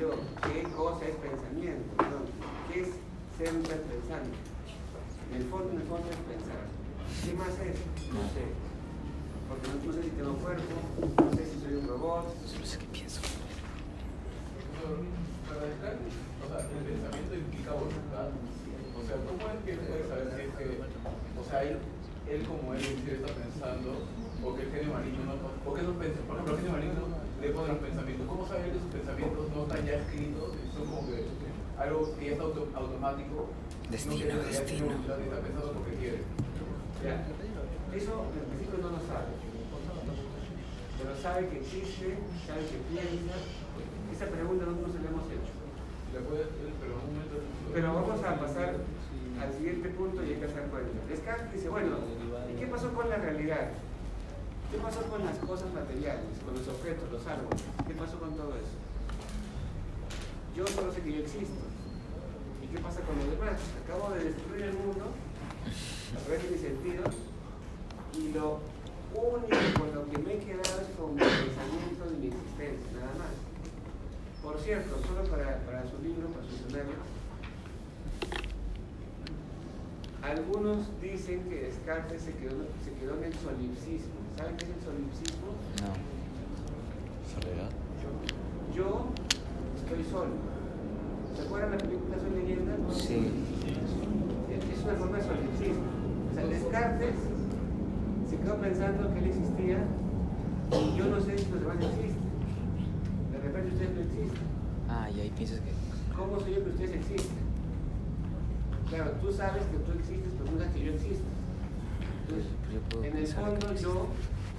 Yo, 0.00 0.10
¿qué 0.48 0.62
cosa 0.74 1.04
es 1.06 1.16
pensamiento? 1.16 1.96
Perdón, 1.96 2.24
¿Qué 2.72 2.80
es 2.80 2.88
ser 3.36 3.54
un 3.54 3.66
ser 3.66 3.82
pensante? 3.82 4.30
En 5.30 5.42
el 5.42 5.48
fondo, 5.48 5.70
en 5.70 5.80
el 5.80 5.86
fondo 5.86 6.08
es 6.08 6.16
pensar. 6.16 6.64
¿Qué 7.24 7.32
más 7.34 7.52
es? 7.60 7.76
No 8.12 8.22
sé. 8.32 8.44
Porque 9.48 9.68
no, 9.68 9.84
no 9.84 9.92
sé 9.92 10.02
si 10.04 10.10
tengo 10.16 10.34
cuerpo, 10.36 10.74
no 11.00 11.32
sé 11.36 11.44
si 11.44 11.60
soy 11.60 11.74
un 11.74 11.88
robot. 11.88 12.24
Solo 12.46 12.64
sé 12.66 12.78
que 12.78 12.86
pienso. 12.86 13.20
Para 15.48 15.60
o 15.62 16.48
sea, 16.48 16.58
el 16.58 16.84
pensamiento 16.84 17.34
implica 17.34 17.72
voluntad. 17.72 18.28
O 18.32 19.02
sea, 19.06 19.16
¿cómo 19.28 19.42
es 19.52 19.60
que 19.64 19.72
puede 19.76 20.08
saber 20.08 20.32
si 20.36 20.40
es 20.42 20.52
que, 20.56 20.64
o 21.40 21.44
sea, 21.44 21.62
él, 21.64 21.78
él 22.34 22.42
como 22.46 22.74
él 22.74 22.80
está 22.82 23.30
pensando, 23.34 23.90
o 24.44 24.54
que 24.56 24.62
el 24.62 24.70
genio 24.72 24.92
maligno 24.94 25.22
no, 25.28 25.34
o 25.64 25.74
que 25.74 25.82
no 25.82 25.92
piensa, 25.98 26.20
por 26.26 26.34
ejemplo, 26.36 26.54
el 26.54 26.60
genio 26.60 26.72
maligno 26.72 27.02
le 27.40 27.48
pone 27.50 27.68
los 27.68 27.78
pensamientos. 27.82 28.24
¿Cómo 28.28 28.42
sabe 28.48 28.60
él 28.66 28.72
que 28.72 28.80
sus 28.80 28.92
pensamientos 28.94 29.42
no 29.54 29.62
están 29.66 29.82
ya 29.86 29.94
escritos, 30.02 30.48
son 30.74 30.84
como 30.86 31.02
que 31.06 31.16
algo 31.78 31.98
que 32.18 32.32
está 32.32 32.42
auto- 32.44 32.68
automático? 32.74 33.36
Destino, 33.90 34.16
que 34.16 34.24
tiene 34.24 34.42
destino. 34.48 34.86
está 34.96 35.38
pensando 35.42 35.72
porque 35.76 35.94
quiere? 36.00 36.20
Ya. 37.04 37.26
Eso 37.92 38.12
en 38.32 38.46
principio 38.56 38.78
no 38.80 38.90
lo 38.96 39.00
sabe. 39.04 39.30
Pero 40.98 41.16
sabe 41.18 41.48
que 41.48 41.58
existe, 41.58 42.14
sabe 42.46 42.62
que 42.70 42.78
piensa. 42.88 43.34
Esa 44.12 44.26
pregunta 44.30 44.64
nosotros 44.66 44.92
se 44.94 45.02
la 45.02 45.08
hemos 45.10 45.26
hecho. 45.28 45.52
Después, 46.14 46.40
pero 46.80 46.92
en 46.94 47.00
un 47.02 47.06
momento. 47.10 47.36
Pero 47.74 47.86
vamos 47.94 48.22
a 48.22 48.38
pasar 48.38 48.76
al 49.42 49.52
siguiente 49.52 49.88
punto 49.90 50.22
y 50.22 50.30
hay 50.30 50.36
que 50.36 50.46
hacer. 50.46 50.62
Descartes 51.08 51.52
dice, 51.52 51.68
bueno, 51.68 51.98
¿y 52.50 52.58
qué 52.58 52.66
pasó 52.66 52.92
con 52.92 53.10
la 53.10 53.16
realidad? 53.16 53.70
¿Qué 54.70 54.78
pasó 54.78 55.02
con 55.02 55.24
las 55.24 55.36
cosas 55.38 55.72
materiales, 55.74 56.38
con 56.44 56.54
los 56.54 56.66
objetos, 56.68 57.10
los 57.12 57.26
árboles? 57.26 57.62
¿Qué 57.86 57.94
pasó 57.94 58.18
con 58.18 58.36
todo 58.36 58.54
eso? 58.56 58.78
Yo 60.56 60.66
solo 60.66 60.92
sé 60.92 61.02
que 61.02 61.12
yo 61.12 61.20
existo. 61.20 61.64
¿Y 62.62 62.66
qué 62.68 62.78
pasa 62.78 63.00
con 63.02 63.18
los 63.18 63.28
demás? 63.28 63.60
Acabo 63.84 64.14
de 64.14 64.24
destruir 64.24 64.62
el 64.62 64.74
mundo 64.74 65.12
a 66.16 66.18
través 66.24 66.42
de 66.44 66.50
mis 66.50 66.60
sentidos 66.60 67.14
y 68.16 68.32
lo 68.32 68.60
único 69.12 69.60
con 69.76 69.94
lo 69.94 70.08
que 70.08 70.18
me 70.18 70.34
he 70.34 70.38
quedado 70.38 70.80
es 70.80 70.88
con 70.96 71.14
mi 71.14 71.20
pensamiento 71.20 72.04
de 72.08 72.16
mi 72.16 72.26
existencia, 72.28 72.88
nada 72.96 73.12
más. 73.18 73.34
Por 74.42 74.58
cierto, 74.60 74.96
solo 75.04 75.24
para, 75.28 75.58
para 75.64 75.84
su 75.84 76.00
libro, 76.02 76.28
para 76.28 76.46
su 76.48 76.54
escenario, 76.56 76.96
algunos 80.22 80.88
dicen 81.02 81.42
que 81.48 81.62
Descartes 81.62 82.22
se 82.22 82.32
quedó, 82.34 82.62
se 82.84 82.92
quedó 82.94 83.18
en 83.18 83.24
el 83.24 83.34
solipsismo. 83.34 84.22
¿Saben 84.36 84.56
qué 84.56 84.64
es 84.64 84.70
el 84.70 84.82
solipsismo? 84.82 85.48
No. 85.82 85.92
¿Soledad? 87.26 87.70
Yo 88.74 89.06
estoy 89.76 90.04
solo. 90.04 90.30
¿Se 91.36 91.42
acuerdan 91.42 91.72
la 91.72 91.78
película 91.78 92.16
Soy 92.18 92.30
leyenda? 92.40 92.76
Sí. 92.92 93.32
Es 94.48 94.84
una 94.84 94.94
forma 94.94 95.16
de 95.18 95.24
solipsismo. 95.24 95.90
O 96.30 96.34
sea, 96.34 96.46
Descartes 96.46 97.14
se 98.30 98.36
quedó 98.36 98.56
pensando 98.56 99.12
que 99.12 99.18
él 99.18 99.26
existía 99.26 99.78
y 100.72 100.96
yo 100.96 101.06
no 101.06 101.20
sé 101.20 101.36
si 101.36 101.50
los 101.50 101.60
demás 101.60 101.76
existen. 101.76 102.22
De 103.32 103.38
repente 103.38 103.72
ustedes 103.74 103.94
no 103.94 104.00
existen. 104.02 104.46
Ah, 104.88 105.10
y 105.10 105.20
ahí 105.20 105.30
piensas 105.36 105.58
que. 105.60 105.72
¿Cómo 106.16 106.40
sé 106.40 106.54
yo 106.54 106.64
que 106.64 106.70
ustedes 106.70 106.94
existen? 106.94 107.51
Claro, 108.92 109.12
tú 109.22 109.32
sabes 109.32 109.64
que 109.72 109.78
tú 109.80 109.92
existes, 109.96 110.36
pero 110.36 110.52
no 110.52 110.58
sabes 110.60 110.74
que 110.76 110.84
yo 110.84 110.92
existo. 110.92 111.24
Entonces, 112.28 112.52
Yo 112.68 113.04
en 113.04 113.16
el 113.16 113.26
fondo 113.26 113.72
yo 113.72 114.12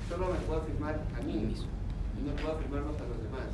solo 0.10 0.34
me 0.34 0.40
puedo 0.42 0.62
afirmar 0.62 1.06
a 1.14 1.22
mí 1.22 1.38
mismo 1.54 1.70
y 2.18 2.26
no 2.26 2.34
puedo 2.42 2.58
afirmarnos 2.58 2.98
a 2.98 3.06
los 3.14 3.22
demás. 3.22 3.46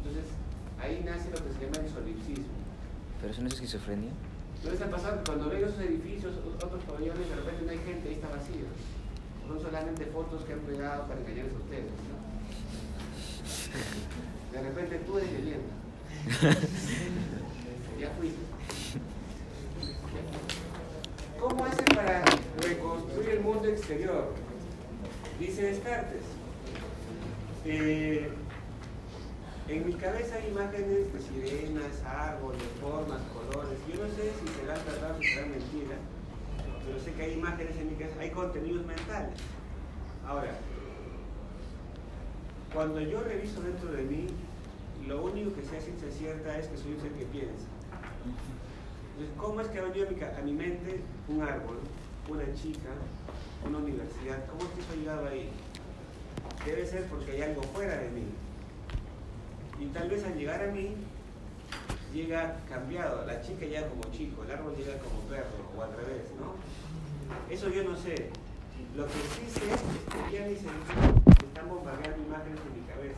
Entonces, 0.00 0.32
ahí 0.80 1.04
nace 1.04 1.28
lo 1.28 1.44
que 1.44 1.52
se 1.52 1.60
llama 1.60 1.84
el 1.84 1.92
solipsismo. 1.92 2.56
¿Pero 3.20 3.28
eso 3.28 3.42
no 3.42 3.48
es 3.48 3.54
esquizofrenia? 3.60 4.12
¿No 4.64 4.70
les 4.70 4.80
ha 4.80 4.88
pasado 4.88 5.20
cuando 5.26 5.50
ven 5.50 5.64
esos 5.68 5.80
edificios, 5.84 6.32
otros 6.40 6.82
pabellones, 6.88 7.28
de 7.28 7.36
repente 7.36 7.64
no 7.68 7.70
hay 7.76 7.82
gente, 7.84 8.08
ahí 8.08 8.14
está 8.16 8.32
vacío? 8.32 8.72
Son 9.44 9.60
solamente 9.60 10.06
fotos 10.06 10.40
que 10.48 10.54
han 10.54 10.60
pegado 10.60 11.04
para 11.04 11.20
engañarles 11.20 11.52
a 11.52 11.58
ustedes, 11.60 11.92
¿no? 12.08 12.16
De 14.56 14.62
repente 14.72 15.04
tú 15.04 15.18
eres 15.18 15.32
leyenda. 15.36 15.76
ya 18.00 18.08
fuiste. 18.16 18.45
¿Cómo 21.40 21.64
hacen 21.64 21.84
para 21.94 22.24
reconstruir 22.62 23.30
el 23.30 23.40
mundo 23.40 23.68
exterior? 23.68 24.32
Dice 25.38 25.62
Descartes. 25.62 26.22
eh, 27.64 28.30
en 29.68 29.86
mi 29.86 29.94
cabeza 29.94 30.36
hay 30.36 30.48
imágenes 30.48 31.12
de 31.12 31.20
sirenas, 31.20 32.02
árboles, 32.04 32.62
formas, 32.80 33.20
colores. 33.34 33.78
Yo 33.92 34.00
no 34.00 34.08
sé 34.14 34.30
si 34.40 34.60
serán 34.60 34.78
verdad 34.86 35.18
o 35.18 35.22
serán 35.22 35.50
mentiras, 35.50 35.98
pero 36.86 37.00
sé 37.00 37.12
que 37.12 37.22
hay 37.22 37.32
imágenes 37.32 37.76
en 37.76 37.90
mi 37.90 37.96
cabeza, 37.96 38.20
hay 38.20 38.30
contenidos 38.30 38.86
mentales. 38.86 39.34
Ahora, 40.24 40.52
cuando 42.72 43.00
yo 43.00 43.20
reviso 43.22 43.60
dentro 43.60 43.90
de 43.90 44.02
mí, 44.02 44.26
lo 45.06 45.24
único 45.24 45.52
que 45.54 45.62
sé 45.62 45.78
a 45.78 45.80
ciencia 45.80 46.10
cierta 46.10 46.58
es 46.58 46.68
que 46.68 46.76
soy 46.76 46.92
un 46.92 47.00
ser 47.00 47.12
que 47.12 47.24
piensa. 47.26 47.66
Entonces, 49.16 49.34
¿cómo 49.38 49.60
es 49.62 49.68
que 49.68 49.78
ha 49.78 49.82
venido 49.82 50.06
a 50.06 50.10
mi, 50.10 50.16
ca- 50.16 50.36
a 50.38 50.42
mi 50.42 50.52
mente 50.52 51.00
un 51.28 51.42
árbol, 51.42 51.78
una 52.28 52.44
chica, 52.54 52.90
una 53.66 53.78
universidad? 53.78 54.44
¿Cómo 54.46 54.62
es 54.62 54.68
que 54.74 54.80
eso 54.82 54.92
ha 54.92 54.96
llegado 54.96 55.26
ahí? 55.28 55.50
Debe 56.66 56.86
ser 56.86 57.04
porque 57.04 57.32
hay 57.32 57.42
algo 57.42 57.62
fuera 57.62 57.96
de 57.96 58.10
mí. 58.10 58.24
Y 59.80 59.86
tal 59.86 60.10
vez 60.10 60.22
al 60.24 60.36
llegar 60.36 60.62
a 60.62 60.70
mí, 60.70 60.96
llega 62.12 62.60
cambiado. 62.68 63.24
La 63.26 63.40
chica 63.40 63.64
llega 63.64 63.88
como 63.88 64.02
chico, 64.12 64.44
el 64.44 64.50
árbol 64.50 64.74
llega 64.76 64.98
como 64.98 65.20
perro, 65.30 65.64
o 65.76 65.82
al 65.82 65.92
revés, 65.96 66.24
¿no? 66.38 66.52
Eso 67.52 67.68
yo 67.70 67.84
no 67.84 67.96
sé. 67.96 68.30
Lo 68.94 69.06
que 69.06 69.12
sí 69.12 69.48
sé 69.48 69.72
es 69.72 69.80
que 69.80 70.36
ya 70.38 70.46
mis 70.46 70.58
sentidos 70.58 71.44
están 71.44 71.68
bombardeando 71.68 72.22
imágenes 72.22 72.60
en 72.60 72.80
mi 72.80 72.86
cabeza, 72.86 73.16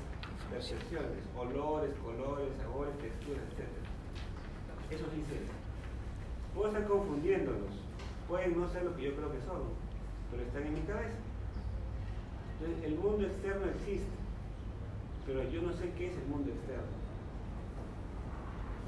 percepciones, 0.51 1.23
olores, 1.37 1.91
colores, 2.03 2.49
sabores, 2.63 2.97
texturas, 2.99 3.43
etc. 3.51 3.67
Eso 4.91 5.05
sí 5.15 5.23
sé. 5.29 5.58
Puedo 6.59 6.73
estar 6.73 6.89
confundiéndolos. 6.89 7.71
Pueden 8.27 8.59
no 8.59 8.69
ser 8.69 8.83
lo 8.83 8.97
que 8.97 9.03
yo 9.05 9.15
creo 9.15 9.31
que 9.31 9.41
son, 9.47 9.63
pero 10.29 10.43
están 10.43 10.67
en 10.67 10.75
mi 10.75 10.81
cabeza. 10.81 11.15
Entonces, 12.59 12.85
el 12.85 12.99
mundo 12.99 13.27
externo 13.27 13.67
existe, 13.71 14.11
pero 15.25 15.45
yo 15.45 15.63
no 15.63 15.73
sé 15.75 15.93
qué 15.97 16.09
es 16.09 16.19
el 16.19 16.27
mundo 16.27 16.51
externo. 16.51 16.91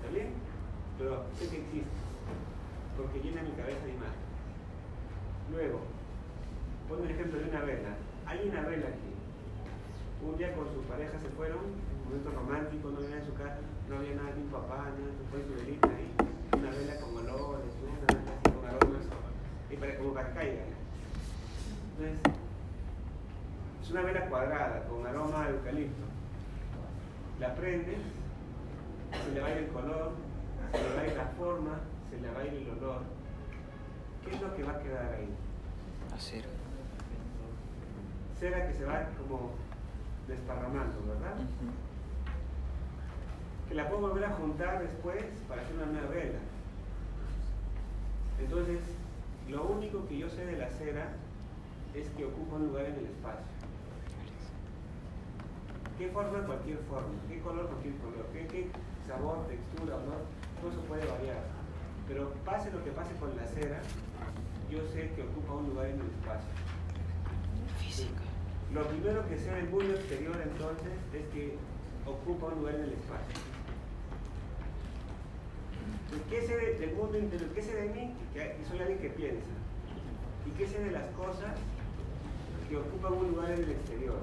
¿Está 0.02 0.10
bien? 0.10 0.34
Pero 0.98 1.22
sé 1.38 1.46
que 1.46 1.62
existe, 1.62 1.94
porque 2.98 3.22
llena 3.22 3.46
mi 3.46 3.54
cabeza 3.54 3.86
de 3.86 3.94
imágenes. 3.94 4.34
Luego, 5.54 5.78
pon 6.88 7.04
el 7.06 7.10
ejemplo 7.12 7.38
de 7.38 7.50
una 7.54 7.60
vela. 7.60 7.94
Hay 8.26 8.48
una 8.50 8.62
vela 8.66 8.88
aquí. 8.88 9.14
Un 10.26 10.36
día 10.36 10.52
con 10.56 10.66
su 10.74 10.82
pareja 10.90 11.14
se 11.20 11.30
fueron, 11.38 11.70
un 11.70 12.02
momento 12.02 12.34
romántico, 12.34 12.90
no 12.90 12.98
había 12.98 13.22
en 13.22 13.26
su 13.26 13.34
casa, 13.34 13.62
no 13.88 13.94
había 13.94 14.16
nada, 14.16 14.34
ni 14.34 14.42
un 14.42 14.50
papá, 14.50 14.90
nada, 14.90 15.14
se 15.14 15.46
su 15.46 15.54
velita 15.54 15.86
ahí, 15.86 16.09
una 16.70 16.78
vela 16.78 17.00
con 17.00 17.16
olores, 17.16 17.72
¿no? 17.82 17.88
una 17.88 18.06
vela 18.06 18.32
así 18.38 18.54
con 18.54 18.66
aromas, 18.66 19.02
y 19.70 19.76
para, 19.76 19.98
como 19.98 20.14
para 20.14 20.28
que 20.28 20.34
caiga. 20.34 20.62
Entonces, 21.98 22.32
es 23.82 23.90
una 23.90 24.02
vela 24.02 24.26
cuadrada 24.28 24.84
con 24.84 25.06
aroma 25.06 25.44
a 25.44 25.50
eucalipto. 25.50 26.04
La 27.40 27.54
prendes, 27.56 27.98
se 29.24 29.34
le 29.34 29.40
va 29.40 29.48
a 29.48 29.50
ir 29.50 29.56
el 29.58 29.68
color, 29.68 30.12
se 30.72 30.82
le 30.82 30.94
va 30.94 31.00
a 31.00 31.06
ir 31.06 31.16
la 31.16 31.26
forma, 31.36 31.80
se 32.08 32.20
le 32.20 32.30
va 32.30 32.40
a 32.40 32.46
ir 32.46 32.54
el 32.54 32.70
olor. 32.78 33.02
¿Qué 34.24 34.30
es 34.34 34.40
lo 34.40 34.54
que 34.54 34.62
va 34.62 34.72
a 34.72 34.78
quedar 34.80 35.14
ahí? 35.14 35.34
Hacer. 36.14 36.44
Cera 38.38 38.68
que 38.68 38.74
se 38.74 38.84
va 38.84 39.08
como 39.18 39.52
desparramando, 40.28 41.02
¿verdad? 41.06 41.36
Que 43.68 43.74
la 43.74 43.88
puedo 43.88 44.02
volver 44.02 44.24
a 44.24 44.30
juntar 44.30 44.80
después 44.80 45.24
para 45.48 45.62
hacer 45.62 45.74
una 45.76 45.86
nueva 45.86 46.08
vela. 46.08 46.38
Entonces, 48.40 48.80
lo 49.48 49.64
único 49.64 50.06
que 50.08 50.18
yo 50.18 50.28
sé 50.28 50.46
de 50.46 50.56
la 50.56 50.70
cera 50.70 51.12
es 51.94 52.08
que 52.10 52.24
ocupa 52.24 52.56
un 52.56 52.68
lugar 52.68 52.86
en 52.86 52.94
el 52.94 53.06
espacio. 53.06 53.46
¿Qué 55.98 56.08
forma? 56.08 56.46
Cualquier 56.46 56.78
forma. 56.88 57.14
¿Qué 57.28 57.40
color? 57.40 57.66
Cualquier 57.66 57.94
color. 57.96 58.26
¿Qué, 58.32 58.46
qué 58.46 58.68
sabor, 59.06 59.46
textura, 59.48 59.96
olor? 59.96 60.24
Todo 60.60 60.70
eso 60.70 60.80
puede 60.88 61.04
variar. 61.06 61.44
Pero 62.08 62.32
pase 62.44 62.70
lo 62.72 62.82
que 62.82 62.90
pase 62.90 63.14
con 63.16 63.36
la 63.36 63.46
cera, 63.46 63.80
yo 64.70 64.78
sé 64.92 65.10
que 65.14 65.22
ocupa 65.22 65.54
un 65.54 65.68
lugar 65.70 65.86
en 65.86 66.00
el 66.00 66.06
espacio. 66.06 66.50
Física. 67.78 68.22
Lo 68.72 68.86
primero 68.86 69.28
que 69.28 69.36
sé 69.36 69.50
del 69.50 69.68
mundo 69.68 69.92
exterior 69.94 70.40
entonces 70.40 70.94
es 71.12 71.26
que 71.34 71.56
ocupa 72.06 72.46
un 72.46 72.60
lugar 72.60 72.74
en 72.76 72.82
el 72.84 72.92
espacio. 72.92 73.49
¿Qué 76.28 76.42
sé 76.42 76.56
de- 76.56 76.78
del 76.78 76.94
mundo 76.94 77.18
interior? 77.18 77.50
¿Qué 77.54 77.62
sé 77.62 77.74
de 77.74 77.88
mí? 77.88 78.14
Que 78.34 78.56
soy 78.68 78.78
alguien 78.80 78.98
que 78.98 79.10
piensa. 79.10 79.50
¿Y 80.46 80.50
qué 80.52 80.66
sé 80.66 80.80
de 80.82 80.90
las 80.90 81.06
cosas 81.10 81.54
que 82.68 82.76
ocupan 82.76 83.12
un 83.12 83.28
lugar 83.28 83.50
en 83.52 83.64
el 83.64 83.70
exterior? 83.70 84.20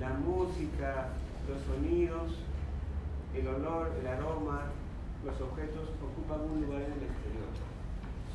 La 0.00 0.10
música, 0.10 1.08
los 1.48 1.60
sonidos, 1.62 2.32
el 3.34 3.46
olor, 3.48 3.92
el 4.00 4.06
aroma, 4.06 4.66
los 5.24 5.40
objetos 5.40 5.90
ocupan 6.02 6.40
un 6.40 6.60
lugar 6.62 6.82
en 6.82 6.92
el 6.92 7.02
exterior. 7.02 7.48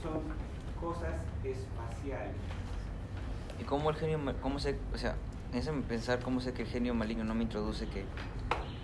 Son 0.02 0.22
cosas 0.80 1.16
espaciales. 1.44 2.36
¿Y 3.60 3.64
cómo 3.64 3.90
el 3.90 3.96
genio, 3.96 4.20
cómo 4.42 4.60
sé, 4.60 4.80
o 4.94 4.98
sea, 4.98 5.16
pensar 5.88 6.20
cómo 6.20 6.40
sé 6.42 6.54
que 6.54 6.64
el 6.64 6.68
genio 6.68 6.94
maligno 6.94 7.24
no 7.24 7.36
me 7.36 7.44
introduce 7.44 7.88
que 7.88 8.06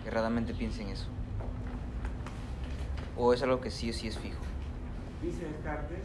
erradamente 0.05 0.53
piense 0.53 0.83
en 0.83 0.89
eso? 0.89 1.09
¿O 3.21 3.33
es 3.33 3.43
algo 3.43 3.59
que 3.59 3.69
sí 3.69 3.89
o 3.89 3.93
sí 3.93 4.07
es 4.07 4.17
fijo? 4.17 4.39
Dice 5.21 5.43
Descartes, 5.45 5.99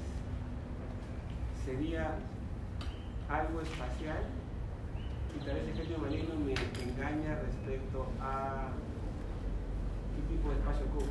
sería 1.64 2.16
algo 3.30 3.60
espacial 3.60 4.18
y 5.36 5.46
tal 5.46 5.54
vez 5.54 5.68
el 5.68 5.74
genio 5.84 5.98
maligno 5.98 6.34
me 6.34 6.52
engaña 6.52 7.38
respecto 7.40 8.06
a 8.20 8.70
qué 10.16 10.34
tipo 10.34 10.48
de 10.50 10.56
espacio 10.56 10.86
ocupa. 10.86 11.06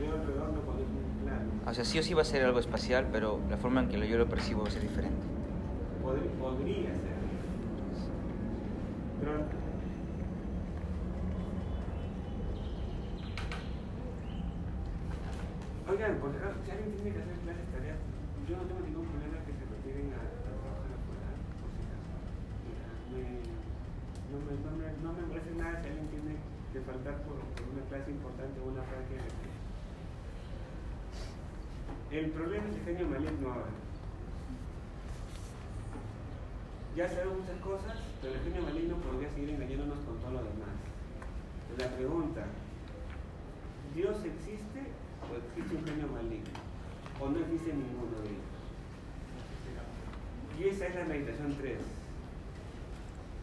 Veo 0.00 0.14
el 0.14 0.26
redondo 0.26 0.60
cuando 0.62 0.82
es 0.84 0.88
un 0.88 1.26
plano. 1.26 1.70
O 1.70 1.74
sea, 1.74 1.84
sí 1.84 1.98
o 1.98 2.02
sí 2.02 2.14
va 2.14 2.22
a 2.22 2.24
ser 2.24 2.44
algo 2.46 2.58
espacial, 2.58 3.08
pero 3.12 3.38
la 3.50 3.58
forma 3.58 3.82
en 3.82 3.88
que 3.88 4.08
yo 4.08 4.16
lo 4.16 4.26
percibo 4.26 4.62
va 4.62 4.68
a 4.68 4.70
ser 4.70 4.82
diferente. 4.82 5.26
Pod- 6.02 6.28
podría 6.40 6.88
ser. 6.90 7.20
Pero 9.20 9.32
ejemplo, 16.02 16.34
si 16.64 16.70
alguien 16.70 16.92
tiene 16.98 17.12
que 17.14 17.22
hacer 17.22 17.36
clases, 17.46 17.66
tareas, 17.70 17.98
yo 18.48 18.56
no 18.58 18.66
tengo 18.66 18.82
ningún 18.82 19.06
problema 19.06 19.38
que 19.46 19.54
se 19.54 19.64
retiren 19.70 20.10
a, 20.10 20.18
a 20.18 20.42
trabajar 20.42 20.90
afuera, 20.98 21.30
por 21.62 21.70
si 21.78 21.82
acaso. 21.86 22.18
No, 24.32 24.38
me, 24.42 24.52
no, 24.58 24.70
me, 24.74 24.86
no 24.98 25.10
me 25.14 25.22
parece 25.30 25.52
nada 25.54 25.78
si 25.78 25.86
alguien 25.94 26.08
tiene 26.10 26.32
que 26.74 26.80
faltar 26.82 27.22
por, 27.22 27.38
una 27.38 27.84
clase 27.86 28.10
importante 28.10 28.58
o 28.58 28.64
una 28.74 28.82
práctica. 28.82 29.22
El 32.10 32.30
problema 32.30 32.66
es 32.66 32.76
el 32.76 32.84
genio 32.84 33.06
maligno 33.06 33.46
ahora. 33.52 33.72
Ya 36.96 37.08
sabemos 37.08 37.40
muchas 37.40 37.60
cosas, 37.62 37.96
pero 38.20 38.34
el 38.34 38.42
genio 38.42 38.62
maligno 38.62 38.96
podría 39.00 39.30
seguir 39.30 39.50
engañándonos 39.50 39.98
con 40.04 40.18
todo 40.18 40.32
lo 40.32 40.44
demás. 40.44 40.76
La 41.78 41.88
pregunta, 41.96 42.44
¿Dios 43.94 44.16
existe 44.24 45.01
o 45.30 45.36
existe 45.36 45.76
un 45.76 45.84
genio 45.84 46.08
maligno? 46.08 46.58
¿O 47.20 47.28
no 47.28 47.38
existe 47.40 47.72
ninguno 47.72 48.18
de 48.22 48.30
ellos? 48.30 48.52
Y 50.58 50.68
esa 50.68 50.86
es 50.86 50.94
la 50.94 51.04
meditación 51.04 51.56
3. 51.56 51.78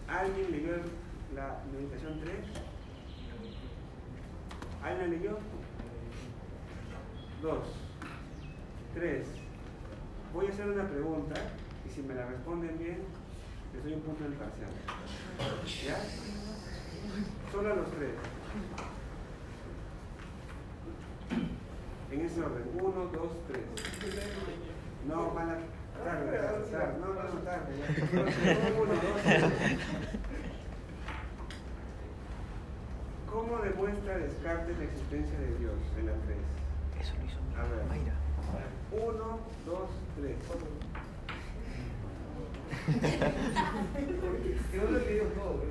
¿Alguien 0.08 0.52
leyó 0.52 0.72
la 1.36 1.62
meditación 1.72 2.20
3? 2.20 2.36
¿Alguien 4.84 5.12
la 5.12 5.18
leyó? 5.18 5.38
Dos. 7.42 7.68
Tres. 8.94 9.28
Voy 10.34 10.48
a 10.48 10.50
hacer 10.50 10.70
una 10.70 10.88
pregunta 10.88 11.36
y 11.86 11.90
si 11.90 12.02
me 12.02 12.14
la 12.14 12.26
responden 12.26 12.78
bien, 12.78 13.00
les 13.74 13.84
doy 13.84 13.94
un 13.94 14.02
punto 14.02 14.24
del 14.24 14.34
parcial. 14.34 14.70
¿Ya? 15.86 16.00
Solo 17.52 17.72
a 17.72 17.76
los 17.76 17.92
tres. 17.92 18.12
En 22.12 22.26
ese 22.26 22.42
orden. 22.42 22.64
Uno, 22.76 23.06
dos, 23.14 23.32
tres. 23.48 23.62
No, 25.08 25.32
van 25.34 25.50
a... 25.52 25.58
Tarde, 26.04 26.38
tarde, 26.38 26.72
tarde. 26.72 27.00
No, 27.00 27.08
no, 27.14 27.24
no, 27.24 27.40
tarde. 27.42 27.74
Uno, 28.80 28.94
dos, 28.94 29.22
tres. 29.24 29.44
¿Cómo 33.32 33.58
demuestra 33.60 34.18
Descartes 34.18 34.78
la 34.78 34.84
existencia 34.86 35.40
de 35.40 35.56
Dios 35.60 35.74
en 35.98 36.06
la 36.08 36.14
3? 36.14 36.38
Eso 37.02 37.14
lo 37.20 37.26
hizo 37.26 37.38
A 37.58 37.64
ver. 37.64 37.86
Mayra. 37.88 38.14
Uno, 38.92 39.40
dos, 39.66 39.90
tres. 40.20 40.38
Que 44.72 44.80
uno 44.80 44.92
le 45.00 45.14
dio 45.14 45.24
todo, 45.34 45.62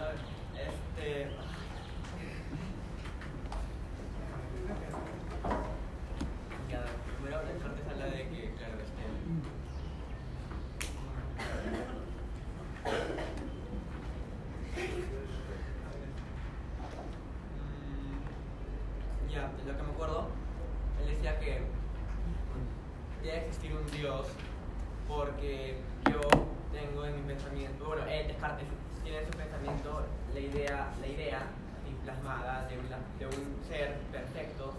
A 0.00 0.04
ver, 0.08 0.16
este. 0.56 1.30
Ya, 6.70 6.84
primero 7.16 7.42
Descartes 7.44 7.86
habla 7.88 8.06
de 8.06 8.28
que, 8.28 8.54
claro, 8.56 8.74
este. 8.78 9.02
Mm, 9.26 9.42
Ya, 19.32 19.48
de 19.64 19.72
lo 19.72 19.76
que 19.78 19.82
me 19.84 19.90
acuerdo, 19.90 20.26
él 21.02 21.14
decía 21.14 21.38
que 21.38 21.60
debe 23.22 23.38
existir 23.46 23.72
un 23.76 23.86
Dios 23.92 24.26
porque 25.06 25.76
yo 26.10 26.20
tengo 26.72 27.04
en 27.04 27.16
mi 27.16 27.22
pensamiento, 27.32 27.84
bueno, 27.86 28.04
él 28.06 28.26
Descartes 28.28 28.66
tiene 29.04 29.18
en 29.18 29.26
su 29.26 29.32
pensamiento 29.38 30.06
la 30.34 30.40
idea, 30.40 30.92
la 31.00 31.06
idea 31.06 31.38
así 31.38 31.94
plasmada 32.04 32.66
de 32.68 32.78
un, 32.78 32.88
de 33.18 33.26
un 33.26 33.56
ser 33.68 33.98
perfecto 34.12 34.72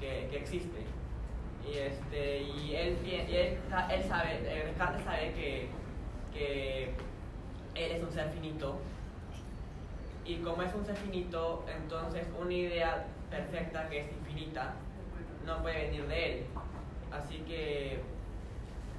que, 0.00 0.28
que 0.30 0.36
existe. 0.38 0.84
Y, 1.66 1.78
este, 1.78 2.42
y 2.42 2.74
él, 2.74 2.94
pi- 2.96 3.10
y 3.32 3.36
él, 3.36 3.58
sa- 3.70 3.86
él 3.88 4.02
sabe, 4.04 4.34
eh, 4.42 4.66
Descartes 4.66 5.02
sabe 5.04 5.32
que, 5.32 5.68
que 6.34 6.84
él 7.74 7.92
es 7.92 8.02
un 8.02 8.12
ser 8.12 8.30
finito. 8.32 8.78
Y 10.26 10.36
como 10.38 10.62
es 10.62 10.73
un 10.84 10.86
ser 10.86 10.96
finito, 10.96 11.64
entonces 11.66 12.26
una 12.38 12.52
idea 12.52 13.06
perfecta 13.30 13.88
que 13.88 14.00
es 14.00 14.12
infinita 14.12 14.74
no 15.46 15.62
puede 15.62 15.86
venir 15.86 16.06
de 16.06 16.26
él. 16.26 16.46
Así 17.10 17.38
que 17.38 18.00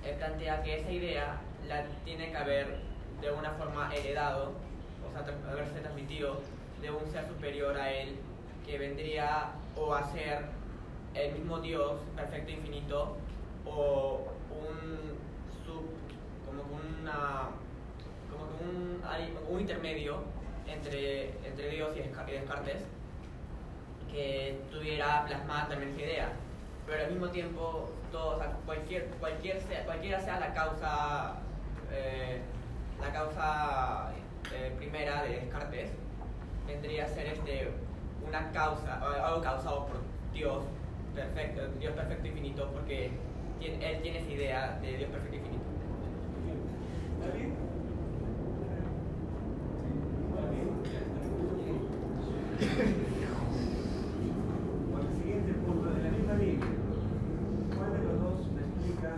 él 0.04 0.16
plantea 0.18 0.64
que 0.64 0.80
esa 0.80 0.92
idea 0.92 1.42
la 1.68 1.84
tiene 2.04 2.32
que 2.32 2.38
haber 2.38 2.80
de 3.22 3.32
una 3.32 3.52
forma 3.52 3.94
heredado, 3.94 4.54
o 5.08 5.12
sea, 5.12 5.52
haberse 5.52 5.80
transmitido 5.80 6.40
de 6.82 6.90
un 6.90 7.06
ser 7.12 7.28
superior 7.28 7.78
a 7.78 7.92
él 7.92 8.16
que 8.66 8.80
vendría 8.80 9.52
o 9.76 9.94
a 9.94 10.04
ser 10.12 10.46
el 11.14 11.34
mismo 11.34 11.60
Dios 11.60 12.00
perfecto 12.16 12.50
e 12.50 12.54
infinito 12.56 13.18
o 13.66 14.28
un 14.50 15.20
sub, 15.66 15.86
como 16.46 16.64
que 16.64 17.02
una 17.02 17.50
como 18.32 18.48
que 18.50 18.64
un, 18.64 19.54
un 19.54 19.62
intermedio 19.62 20.35
entre, 20.68 21.30
entre 21.48 21.70
Dios 21.70 21.96
y 21.96 22.00
Desca- 22.00 22.28
y 22.28 22.32
Descartes 22.34 22.84
que 24.12 24.60
tuviera 24.72 25.26
plasmada 25.26 25.68
también 25.70 25.92
esa 25.94 26.02
idea. 26.02 26.30
Pero 26.88 27.04
al 27.06 27.12
mismo 27.12 27.30
tiempo, 27.30 27.90
todo, 28.12 28.36
o 28.36 28.40
sea, 28.40 28.52
cualquier, 28.66 29.08
cualquier 29.20 29.60
sea, 29.62 29.84
cualquiera 29.86 30.20
sea 30.22 30.40
la 30.40 30.54
causa, 30.54 31.36
eh, 31.92 32.40
la 33.02 33.12
causa 33.12 34.12
eh, 34.54 34.72
primera 34.78 35.24
de 35.24 35.30
Descartes, 35.42 35.90
vendría 36.68 37.06
a 37.06 37.08
ser 37.10 37.28
este, 37.28 37.70
una 38.28 38.52
causa, 38.52 39.02
algo 39.26 39.42
causado 39.42 39.88
por 39.88 39.98
Dios 40.34 40.64
perfecto, 41.14 41.68
Dios 41.80 41.94
perfecto 41.94 42.28
infinito, 42.28 42.70
porque 42.72 43.12
tiene- 43.60 43.92
él 43.92 44.02
tiene 44.02 44.20
esa 44.20 44.30
idea 44.32 44.80
de 44.82 44.98
Dios 44.98 45.10
perfecto 45.10 45.36
infinito. 45.38 45.64
¿Está 47.20 47.36
bien? 47.38 47.56
Por 54.92 55.02
el 55.02 55.14
siguiente 55.18 55.54
punto 55.66 55.90
de 55.90 56.04
la 56.04 56.10
misma 56.12 56.34
Biblia, 56.34 56.68
¿cuál 57.76 57.92
de 57.92 58.00
los 58.06 58.22
dos 58.22 58.48
me 58.54 58.62
explica 58.62 59.18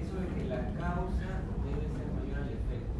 eso 0.00 0.14
de 0.16 0.26
que 0.32 0.44
la 0.48 0.60
causa 0.80 1.28
debe 1.68 1.84
ser 1.84 2.06
mayor 2.16 2.38
al 2.40 2.48
efecto? 2.48 2.96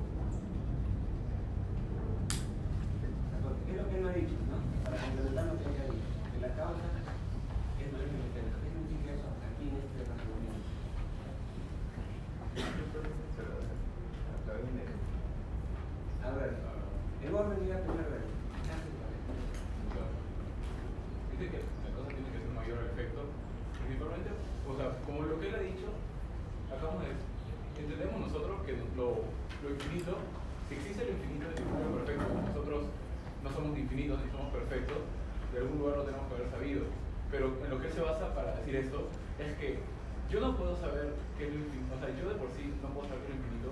Porque 3.40 3.70
es 3.72 3.76
lo 3.80 3.88
que 3.88 3.96
él 3.96 4.02
no 4.04 4.08
ha 4.08 4.12
dicho, 4.12 4.36
¿no? 4.52 4.56
Para 4.84 4.96
complementar 5.00 5.46
lo 5.48 5.56
que 5.56 5.64
él 5.64 5.78
ha 5.80 5.86
dicho, 5.88 6.12
que 6.34 6.38
la 6.44 6.52
causa 6.54 6.84
es 7.80 7.88
mayor 7.88 8.12
al 8.12 8.28
efecto. 8.28 8.54
¿Qué 8.60 8.68
significa 8.68 9.08
eso 9.16 9.28
aquí 9.40 9.64
en 9.72 9.76
este 9.80 9.98
razonamiento? 10.04 10.62
A 16.24 16.30
ver, 16.38 16.50
en 17.22 17.34
orden 17.34 17.66
ya 17.68 17.78
primero 17.84 18.10
vez. 18.10 18.24
Dice 21.34 21.50
que 21.50 21.58
la 21.66 21.90
cosa 21.98 22.08
tiene 22.14 22.30
que 22.30 22.38
ser 22.38 22.52
mayor 22.54 22.78
al 22.78 22.86
efecto. 22.94 23.20
Principalmente, 23.82 24.30
o 24.64 24.72
sea, 24.78 24.86
como 25.04 25.22
lo 25.26 25.34
que 25.42 25.48
él 25.50 25.54
ha 25.58 25.66
dicho, 25.66 25.90
acabamos 26.70 27.02
de 27.04 27.10
entendemos 27.74 28.20
nosotros 28.30 28.62
que 28.64 28.78
lo, 28.96 29.26
lo 29.26 29.68
infinito, 29.68 30.14
si 30.70 30.78
existe 30.78 31.04
lo 31.04 31.12
infinito, 31.18 31.50
es 31.50 31.58
lo 31.58 31.90
perfecto, 31.98 32.22
como 32.30 32.46
nosotros 32.46 32.80
no 33.42 33.48
somos 33.50 33.76
infinitos 33.76 34.22
ni 34.24 34.30
somos 34.30 34.48
perfectos, 34.54 35.02
de 35.52 35.58
algún 35.58 35.78
lugar 35.82 35.98
lo 35.98 36.04
tenemos 36.06 36.24
que 36.30 36.34
haber 36.38 36.50
sabido. 36.54 36.82
Pero 37.34 37.50
en 37.60 37.68
lo 37.68 37.76
que 37.82 37.88
él 37.90 37.94
se 37.98 38.00
basa 38.06 38.30
para 38.32 38.54
decir 38.62 38.76
esto 38.78 39.10
es 39.42 39.52
que 39.58 39.82
yo 40.30 40.38
no 40.40 40.56
puedo 40.56 40.78
saber 40.78 41.12
qué 41.36 41.50
es 41.50 41.52
lo 41.52 41.58
infinito, 41.66 41.92
o 41.92 41.98
sea, 41.98 42.08
yo 42.14 42.24
de 42.30 42.36
por 42.38 42.48
sí 42.54 42.70
no 42.80 42.88
puedo 42.94 43.10
saber 43.10 43.26
qué 43.26 43.32
es 43.34 43.36
lo 43.36 43.42
infinito 43.42 43.70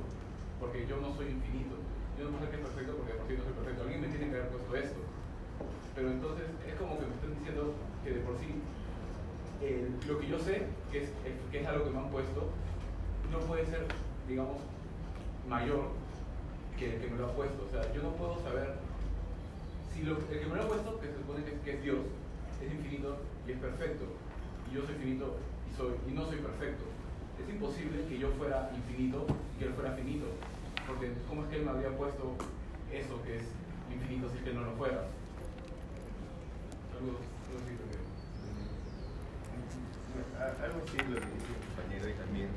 porque 0.58 0.84
yo 0.86 0.98
no 1.00 1.14
soy 1.14 1.30
infinito. 1.30 1.78
Yo 2.18 2.28
no 2.28 2.36
puedo 2.36 2.44
saber 2.44 2.54
qué 2.54 2.60
es 2.62 2.66
perfecto 2.68 2.92
porque 2.98 3.12
de 3.14 3.18
por 3.18 3.26
sí 3.26 3.34
no 3.38 3.42
soy 3.48 3.54
perfecto. 3.56 3.82
Alguien 3.82 4.00
me 4.02 4.08
tiene 4.12 4.26
que 4.30 4.36
haber 4.36 4.50
puesto 4.52 4.70
esto. 4.76 5.00
Pero 5.96 6.06
entonces 6.12 6.46
es 6.68 6.74
como 6.76 6.98
que 7.00 7.06
me 7.08 7.14
están 7.18 7.34
diciendo 7.34 7.62
que 8.04 8.10
de 8.12 8.20
por 8.20 8.34
sí 8.38 8.48
eh, 9.62 9.88
lo 10.06 10.18
que 10.20 10.26
yo 10.28 10.38
sé, 10.38 10.66
que 10.92 10.98
es, 11.02 11.08
es- 11.26 11.40
que 11.50 11.60
es 11.60 11.66
algo 11.66 11.84
que 11.84 11.90
me 11.90 11.98
han 11.98 12.10
puesto, 12.10 12.50
no 13.32 13.38
puede 13.48 13.64
ser, 13.66 13.86
digamos, 14.28 14.58
mayor 15.48 15.90
que 16.78 16.94
el 16.94 17.00
que 17.00 17.08
me 17.10 17.16
lo 17.18 17.26
ha 17.26 17.32
puesto. 17.34 17.58
O 17.66 17.70
sea, 17.72 17.82
yo 17.92 18.02
no 18.02 18.10
puedo 18.14 18.38
saber 18.42 18.74
si 19.94 20.02
lo, 20.02 20.18
el 20.18 20.38
que 20.40 20.46
me 20.46 20.56
lo 20.56 20.62
ha 20.62 20.68
puesto, 20.68 21.00
que 21.00 21.06
se 21.08 21.16
supone 21.16 21.42
que 21.44 21.54
es, 21.54 21.60
que 21.62 21.72
es 21.74 21.82
Dios, 21.82 21.98
es 22.62 22.70
infinito 22.72 23.18
y 23.48 23.51
es 23.51 23.51
perfecto, 23.62 24.04
y 24.68 24.74
yo 24.74 24.82
soy 24.82 24.94
finito 24.96 25.38
y, 25.70 25.76
soy, 25.76 25.94
y 26.08 26.12
no 26.12 26.26
soy 26.26 26.38
perfecto. 26.38 26.84
Es 27.38 27.48
imposible 27.48 28.04
que 28.08 28.18
yo 28.18 28.28
fuera 28.36 28.70
infinito 28.74 29.26
y 29.54 29.58
que 29.58 29.66
él 29.66 29.72
fuera 29.74 29.92
finito, 29.92 30.26
porque 30.86 31.12
¿cómo 31.28 31.44
es 31.44 31.48
que 31.48 31.56
él 31.56 31.64
me 31.64 31.70
habría 31.70 31.96
puesto 31.96 32.36
eso 32.92 33.22
que 33.22 33.38
es 33.38 33.46
infinito 33.90 34.28
si 34.30 34.38
es 34.38 34.44
que 34.44 34.52
no 34.52 34.62
lo 34.62 34.72
fuera? 34.76 35.06
Algo, 36.98 37.14
algo 37.14 37.58
creo 37.62 37.78
que- 37.88 38.02
dice 41.06 41.48
mi 41.48 41.54
compañero 41.66 42.08
y 42.08 42.14
también 42.14 42.48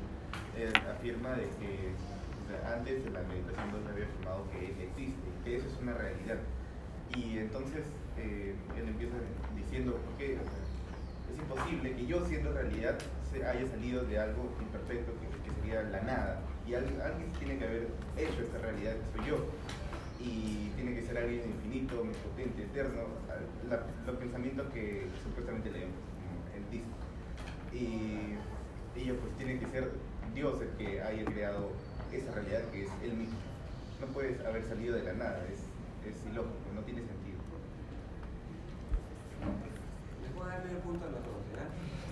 él 0.58 0.72
afirma 0.90 1.30
de 1.34 1.46
que 1.60 1.94
antes 2.66 3.04
de 3.04 3.10
la 3.10 3.22
meditación 3.22 3.70
no 3.72 3.90
había 3.90 4.04
afirmado 4.04 4.50
que 4.50 4.58
él 4.66 4.80
existe, 4.80 5.28
que 5.44 5.56
eso 5.56 5.66
es 5.66 5.82
una 5.82 5.94
realidad. 5.94 6.38
Y 7.10 7.38
entonces 7.38 7.84
eh, 8.18 8.56
él 8.76 8.88
empieza 8.88 9.16
diciendo, 9.54 9.92
¿por 9.92 10.16
qué? 10.18 10.38
Es 11.36 11.42
imposible 11.42 11.92
que 11.94 12.06
yo 12.06 12.24
siendo 12.24 12.52
realidad 12.52 12.96
haya 13.46 13.68
salido 13.68 14.02
de 14.04 14.18
algo 14.18 14.50
imperfecto 14.60 15.12
que, 15.20 15.50
sería 15.60 15.82
la 15.82 16.00
nada. 16.02 16.40
Y 16.66 16.74
al- 16.74 17.00
alguien 17.02 17.30
tiene 17.38 17.58
que 17.58 17.64
haber 17.64 17.88
hecho 18.16 18.40
esta 18.42 18.58
realidad 18.58 18.94
que 18.94 19.18
soy 19.18 19.28
yo. 19.28 19.36
Y 20.18 20.70
tiene 20.76 20.94
que 20.94 21.02
ser 21.02 21.18
alguien 21.18 21.42
infinito, 21.50 22.00
omnipotente, 22.00 22.62
eterno. 22.64 23.02
Los 24.06 24.16
pensamientos 24.16 24.72
que 24.72 25.06
supuestamente 25.22 25.70
leemos 25.70 25.96
como 25.96 26.56
el 26.56 26.70
disco. 26.70 26.96
Y 27.72 28.36
ella 28.98 29.14
pues 29.20 29.36
tiene 29.36 29.58
que 29.58 29.66
ser 29.66 29.90
Dios 30.34 30.60
el 30.62 30.70
que 30.78 31.02
haya 31.02 31.24
creado 31.26 31.70
esa 32.12 32.32
realidad 32.32 32.62
que 32.72 32.84
es 32.84 32.90
Él 33.04 33.14
mismo. 33.14 33.36
No 34.00 34.06
puedes 34.08 34.40
haber 34.44 34.64
salido 34.64 34.96
de 34.96 35.02
la 35.02 35.12
nada, 35.12 35.44
es, 35.52 35.60
es 36.08 36.24
ilógico, 36.26 36.56
no 36.74 36.80
tiene 36.82 37.00
sentido. 37.00 37.36
Puedo 40.36 40.48
dar 40.48 40.64
medio 40.64 40.78
punto 40.80 41.04
a 41.06 41.10
los 41.10 41.20
dos, 41.24 41.40
¿verdad? 41.50 41.70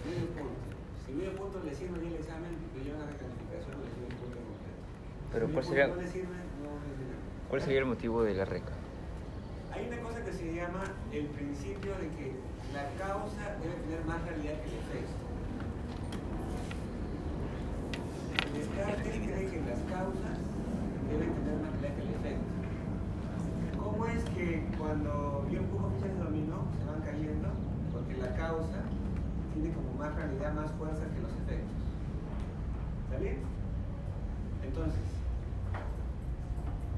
Medio 0.08 0.26
punto. 0.32 0.58
Si 1.06 1.12
medio 1.12 1.32
punto 1.36 1.60
le 1.64 1.74
sirve 1.74 1.98
bien 2.00 2.12
el 2.14 2.20
examen, 2.20 2.50
me 2.74 2.80
llevan 2.82 3.02
a 3.02 3.06
la 3.12 3.16
calificación, 3.20 3.76
le 3.84 3.88
sirve 3.92 4.08
un 4.08 4.18
punto 4.24 4.38
completo. 4.40 4.82
Pero 5.32 5.46
Si 5.46 5.52
¿cuál 5.52 5.64
sería- 5.64 5.86
no 5.88 5.96
le 6.00 6.08
sirve, 6.08 6.38
no 6.64 6.70
sirve. 6.88 7.14
¿Cuál 7.48 7.60
sería 7.62 7.78
el 7.80 7.86
motivo 7.86 8.22
de 8.24 8.34
la 8.34 8.44
reca? 8.44 8.72
Hay 9.72 9.88
una 9.88 9.98
cosa 10.00 10.24
que 10.24 10.32
se 10.32 10.54
llama 10.54 10.84
el 11.12 11.26
principio 11.26 11.92
de 12.00 12.08
que 12.16 12.32
la 12.72 12.88
causa 12.96 13.44
debe 13.60 13.74
tener 13.84 14.04
más 14.06 14.22
realidad 14.24 14.54
que 14.62 14.68
el 14.70 14.78
efecto. 14.80 15.18
Descartes 18.54 19.14
cree 19.18 19.46
que 19.50 19.60
las 19.68 19.80
causas 19.90 20.36
deben 21.10 21.30
tener 21.34 21.56
más 21.60 21.70
realidad 21.80 21.94
que 21.96 22.02
el 22.02 22.14
efecto. 22.14 22.48
¿Cómo 23.82 24.06
es 24.06 24.24
que 24.30 24.64
cuando 24.78 25.46
yo 25.50 25.58
empujo 25.58 25.90
fichas 25.98 26.14
de 26.16 26.22
dominó 26.24 26.64
se 26.78 26.84
van 26.86 27.02
cayendo? 27.02 27.48
Porque 27.92 28.16
la 28.16 28.33
causa 28.46 28.82
tiene 29.54 29.72
como 29.72 29.94
más 29.94 30.14
realidad, 30.16 30.52
más 30.54 30.70
fuerza 30.72 31.04
que 31.14 31.20
los 31.20 31.32
efectos. 31.32 31.78
¿Está 33.04 33.18
bien? 33.18 33.38
Entonces, 34.62 35.00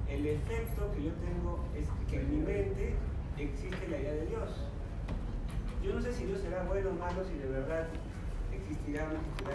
el 0.09 0.27
efecto 0.27 0.91
que 0.93 1.05
yo 1.05 1.13
tengo 1.15 1.61
es 1.77 1.87
que 2.09 2.21
en 2.21 2.31
mi 2.31 2.39
mente 2.39 2.97
existe 3.39 3.89
la 3.89 3.99
idea 3.99 4.13
de 4.15 4.27
Dios. 4.27 4.51
Yo 5.85 5.95
no 5.95 6.01
sé 6.01 6.13
si 6.15 6.25
Dios 6.25 6.41
será 6.41 6.65
bueno 6.65 6.91
o 6.91 6.95
malo, 6.95 7.25
si 7.25 7.39
de 7.39 7.49
verdad 7.49 7.87
existirá 8.53 9.05
o 9.05 9.09
no 9.09 9.19
existirá, 9.21 9.53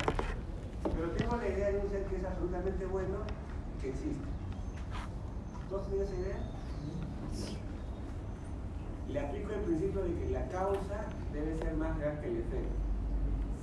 pero 0.96 1.12
tengo 1.12 1.36
la 1.38 1.48
idea 1.48 1.72
de 1.72 1.80
un 1.80 1.90
ser 1.90 2.06
que 2.06 2.16
es 2.18 2.24
absolutamente 2.24 2.86
bueno 2.86 3.18
y 3.76 3.82
que 3.82 3.90
existe. 3.90 4.26
¿Todos 5.70 5.88
tienen 5.88 6.08
esa 6.08 6.16
idea? 6.16 7.70
Le 9.12 9.20
aplico 9.20 9.52
el 9.54 9.60
principio 9.62 10.04
de 10.04 10.14
que 10.16 10.30
la 10.32 10.48
causa 10.48 11.06
debe 11.34 11.58
ser 11.60 11.74
más 11.76 11.98
real 11.98 12.20
que 12.22 12.28
el 12.28 12.38
efecto. 12.38 12.76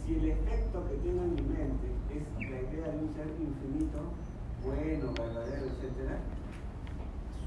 Si 0.05 0.15
el 0.16 0.25
efecto 0.31 0.87
que 0.89 0.95
tengo 0.97 1.23
en 1.25 1.35
mi 1.37 1.43
mente 1.43 1.89
es 2.11 2.51
la 2.51 2.61
idea 2.61 2.89
de 2.93 2.99
un 2.99 3.15
ser 3.15 3.27
infinito, 3.41 3.99
bueno, 4.65 5.12
verdadero, 5.12 5.66
etc., 5.66 6.19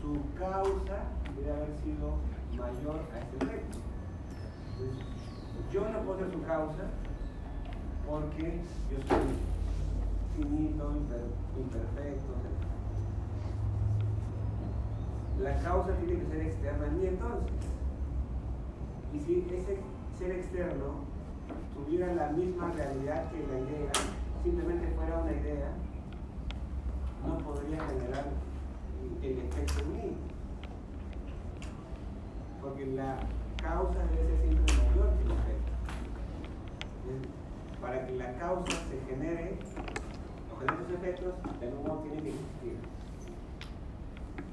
su 0.02 0.14
causa 0.40 1.04
debe 1.36 1.52
haber 1.52 1.70
sido 1.84 2.16
mayor 2.58 3.00
a 3.14 3.20
ese 3.20 3.36
efecto. 3.38 3.78
Entonces, 4.80 5.06
yo 5.72 5.90
no 5.90 6.00
puedo 6.02 6.20
ser 6.20 6.32
su 6.32 6.42
causa 6.44 6.84
porque 8.08 8.62
yo 8.90 8.98
soy 8.98 9.28
finito, 10.36 10.92
imper- 10.92 11.62
imperfecto. 11.62 12.32
etc. 12.34 12.50
La 15.44 15.56
causa 15.62 15.94
tiene 15.98 16.20
que 16.20 16.26
ser 16.32 16.42
externa 16.48 16.88
en 16.88 17.00
mí 17.00 17.06
entonces. 17.08 17.71
Y 19.14 19.20
si 19.20 19.46
ese 19.54 19.78
ser 20.18 20.32
externo 20.32 21.04
tuviera 21.74 22.14
la 22.14 22.30
misma 22.30 22.72
realidad 22.72 23.30
que 23.32 23.40
la 23.40 23.60
idea, 23.60 23.92
simplemente 24.44 24.88
fuera 24.96 25.18
una 25.20 25.32
idea, 25.34 25.72
no 27.26 27.38
podría 27.40 27.80
generar 27.88 28.26
el 29.22 29.38
efecto 29.38 29.84
en 29.84 29.94
mí. 29.94 30.18
Porque 32.62 32.86
la 32.86 33.20
causa 33.58 34.00
debe 34.06 34.38
ser 34.38 34.50
siempre 34.50 34.76
mayor 34.78 35.10
que 35.18 35.24
el 35.24 35.32
efecto. 35.32 35.72
Para 37.82 38.06
que 38.06 38.14
la 38.14 38.34
causa 38.38 38.72
se 38.90 39.00
genere, 39.10 39.60
o 40.54 40.60
genere 40.60 40.84
esos 40.84 40.94
efectos, 40.94 41.34
de 41.60 41.72
nuevo 41.72 42.00
tiene 42.04 42.22
que 42.22 42.30
existir. 42.30 42.91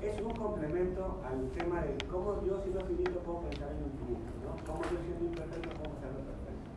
Es 0.02 0.20
un 0.20 0.30
complemento 0.30 1.20
al 1.28 1.50
tema 1.50 1.80
de 1.80 1.98
cómo 2.06 2.40
yo 2.46 2.60
siendo 2.62 2.80
finito 2.86 3.18
puedo 3.20 3.40
pensar 3.40 3.68
en 3.72 3.80
lo 3.80 3.86
infinito, 3.88 4.30
¿no? 4.44 4.54
Cómo 4.64 4.82
yo 4.84 4.96
siendo 5.02 5.24
imperfecto 5.26 5.70
puedo 5.70 5.90
pensar 5.90 6.10
en 6.10 6.18
lo 6.18 6.24
perfecto. 6.30 6.70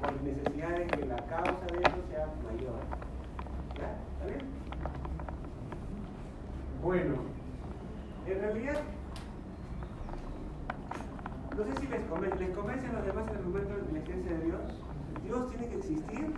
Por 0.00 0.22
necesidad 0.22 0.78
de 0.78 0.86
que 0.86 1.06
la 1.06 1.16
causa 1.26 1.66
de 1.66 1.78
eso 1.80 1.98
sea 2.08 2.26
mayor. 2.46 2.80
¿Ya? 3.76 3.98
¿Está 4.12 4.26
bien? 4.26 4.46
Bueno, 6.82 7.14
en 8.26 8.40
realidad, 8.40 8.80
no 11.56 11.64
sé 11.64 11.80
si 11.80 11.86
les 11.88 12.04
convence, 12.06 12.38
¿les 12.38 12.56
convence 12.56 12.86
a 12.86 12.92
los 12.92 13.06
demás 13.06 13.30
el 13.30 13.36
argumento 13.38 13.74
de 13.74 13.92
la 13.92 13.98
existencia 13.98 14.38
de 14.38 14.44
Dios? 14.44 14.60
Dios 15.24 15.50
tiene 15.50 15.68
que 15.68 15.76
existir 15.78 16.32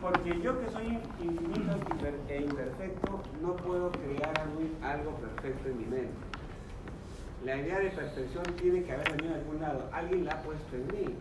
porque 0.00 0.40
yo 0.40 0.60
que 0.60 0.70
soy 0.70 0.86
infinito 1.20 1.76
e 2.28 2.42
imperfecto 2.42 3.20
no 3.40 3.56
puedo 3.56 3.90
crear 3.92 4.34
algo, 4.82 5.16
perfecto 5.16 5.68
en 5.68 5.78
mi 5.78 5.84
mente. 5.84 6.12
La 7.44 7.56
idea 7.56 7.78
de 7.78 7.90
perfección 7.90 8.44
tiene 8.60 8.82
que 8.84 8.92
haber 8.92 9.12
venido 9.12 9.34
de 9.34 9.40
algún 9.40 9.60
lado. 9.60 9.88
Alguien 9.92 10.24
la 10.24 10.32
ha 10.32 10.42
puesto 10.42 10.76
en 10.76 10.86
mí. 10.86 11.14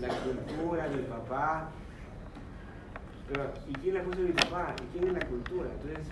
La 0.00 0.08
cultura, 0.08 0.88
mi 0.88 1.02
papá. 1.02 1.68
¿y 3.68 3.72
quién 3.74 3.94
la 3.94 4.02
puso 4.02 4.18
en 4.20 4.26
mi 4.26 4.32
papá? 4.32 4.74
¿Y 4.82 4.98
quién 4.98 5.08
es 5.08 5.22
la 5.22 5.26
cultura? 5.26 5.68
Entonces, 5.70 6.06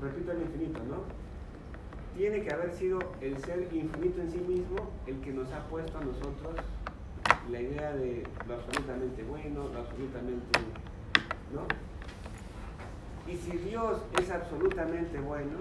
repito 0.00 0.32
el 0.32 0.42
infinito, 0.42 0.80
¿no? 0.88 1.02
Tiene 2.16 2.42
que 2.42 2.52
haber 2.52 2.72
sido 2.72 3.00
el 3.20 3.38
ser 3.38 3.68
infinito 3.72 4.20
en 4.20 4.30
sí 4.30 4.38
mismo 4.38 4.90
el 5.06 5.20
que 5.20 5.32
nos 5.32 5.50
ha 5.52 5.66
puesto 5.68 5.98
a 5.98 6.02
nosotros 6.02 6.56
la 7.50 7.60
idea 7.60 7.92
de 7.92 8.24
lo 8.46 8.54
absolutamente 8.54 9.22
bueno, 9.24 9.68
lo 9.68 9.80
absolutamente, 9.80 10.58
¿no? 11.52 11.66
Y 13.30 13.36
si 13.36 13.56
Dios 13.58 14.02
es 14.18 14.30
absolutamente 14.30 15.18
bueno, 15.20 15.58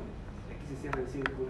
aquí 0.49 0.67
se 0.67 0.81
cierra 0.81 1.01
el 1.01 1.07
círculo, 1.07 1.49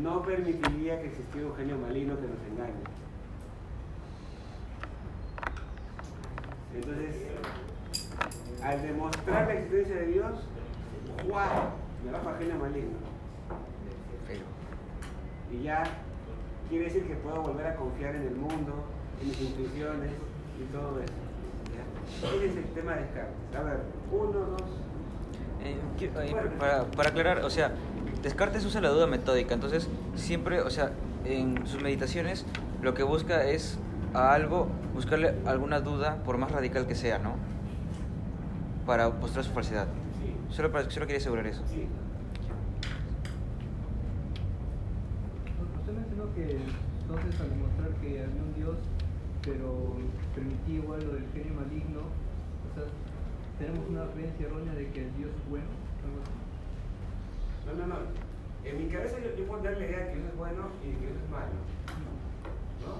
no 0.00 0.22
permitiría 0.22 1.00
que 1.00 1.08
existiera 1.08 1.48
un 1.48 1.56
genio 1.56 1.78
maligno 1.78 2.16
que 2.16 2.26
nos 2.26 2.38
engañe. 2.50 2.82
Entonces, 6.74 7.28
al 8.62 8.82
demostrar 8.82 9.46
la 9.46 9.54
existencia 9.54 9.96
de 9.96 10.06
Dios, 10.06 10.48
¡guau! 11.28 11.70
Me 12.04 12.10
bajo 12.10 12.28
a 12.28 12.38
genio 12.38 12.56
maligno. 12.56 12.98
Y 15.52 15.62
ya 15.62 15.84
quiere 16.68 16.86
decir 16.86 17.06
que 17.06 17.14
puedo 17.14 17.42
volver 17.42 17.66
a 17.66 17.76
confiar 17.76 18.16
en 18.16 18.22
el 18.22 18.34
mundo, 18.34 18.84
intuiciones 19.22 20.10
y 20.60 20.64
todo 20.72 21.00
eso. 21.00 21.12
¿ya? 21.74 21.82
Ese 22.36 22.46
es 22.46 22.56
el 22.56 22.64
tema 22.74 22.92
de 22.94 23.00
Descartes. 23.02 23.34
A 23.58 23.62
ver, 23.62 23.80
uno, 24.12 24.32
dos. 24.32 24.62
Eh, 25.62 25.76
quiero- 25.98 26.20
eh, 26.20 26.34
para, 26.58 26.84
para 26.84 27.08
aclarar, 27.10 27.38
o 27.44 27.50
sea, 27.50 27.72
Descartes 28.22 28.64
usa 28.64 28.80
la 28.80 28.88
duda 28.90 29.06
metódica, 29.06 29.54
entonces 29.54 29.88
siempre, 30.14 30.60
o 30.62 30.70
sea, 30.70 30.92
en 31.24 31.66
sus 31.66 31.82
meditaciones 31.82 32.44
lo 32.82 32.94
que 32.94 33.02
busca 33.02 33.44
es 33.44 33.78
a 34.14 34.32
algo, 34.34 34.68
buscarle 34.94 35.34
alguna 35.46 35.80
duda, 35.80 36.22
por 36.24 36.38
más 36.38 36.50
radical 36.52 36.86
que 36.86 36.94
sea, 36.94 37.18
¿no? 37.18 37.32
Para 38.86 39.08
mostrar 39.10 39.44
su 39.44 39.52
falsedad. 39.52 39.88
Solo, 40.50 40.70
para, 40.70 40.88
solo 40.90 41.06
quería 41.06 41.18
asegurar 41.20 41.46
eso. 41.46 41.62
Usted 41.62 41.86
mencionó 45.92 46.32
que 46.34 46.58
entonces 47.02 47.40
al 47.40 47.50
demostrar 47.50 47.90
que 48.00 48.06
había 48.08 48.24
un 48.42 48.53
pero 49.44 49.96
permitía 50.34 50.76
igual 50.76 51.04
lo 51.06 51.12
del 51.14 51.26
genio 51.32 51.54
maligno, 51.54 52.00
o 52.00 52.74
sea, 52.74 52.84
tenemos 53.58 53.86
una 53.88 54.06
creencia 54.12 54.46
errónea 54.46 54.74
de 54.74 54.90
que 54.90 55.00
el 55.04 55.14
Dios 55.16 55.30
es 55.30 55.48
bueno. 55.50 55.68
algo 56.04 56.20
así. 56.24 56.32
No, 57.66 57.86
no, 57.86 57.86
no. 57.94 57.98
En 58.64 58.78
mi 58.78 58.88
cabeza 58.92 59.18
yo, 59.20 59.36
yo 59.36 59.44
puedo 59.46 59.62
dar 59.62 59.76
la 59.76 59.84
idea 59.86 59.98
de 60.00 60.08
que 60.12 60.16
Dios 60.16 60.28
es 60.32 60.36
bueno 60.36 60.62
y 60.82 60.86
de 60.88 60.92
que 60.96 61.06
Dios 61.06 61.18
es 61.22 61.30
malo. 61.30 61.56
¿No? 62.84 62.94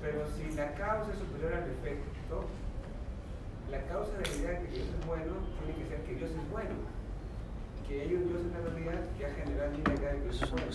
Pero 0.00 0.26
si 0.34 0.54
la 0.56 0.74
causa 0.74 1.12
es 1.12 1.18
superior 1.18 1.54
al 1.54 1.70
efecto, 1.70 2.46
la 3.70 3.82
causa 3.86 4.12
de 4.18 4.26
la 4.26 4.36
idea 4.36 4.60
de 4.60 4.66
que 4.66 4.72
Dios 4.74 4.86
es 4.98 5.06
bueno 5.06 5.32
tiene 5.62 5.78
que 5.78 5.88
ser 5.88 6.00
que 6.06 6.14
Dios 6.14 6.30
es 6.30 6.50
bueno. 6.50 6.74
Que 7.86 8.00
hay 8.02 8.14
un 8.14 8.28
Dios 8.28 8.40
en 8.42 8.52
la 8.52 8.60
realidad 8.70 9.00
que 9.18 9.26
ha 9.26 9.30
generado 9.34 9.70
la 9.72 9.94
idea 9.94 10.12
de 10.12 10.18
que 10.18 10.24
Dios 10.24 10.42
es 10.42 10.50
bueno. 10.50 10.72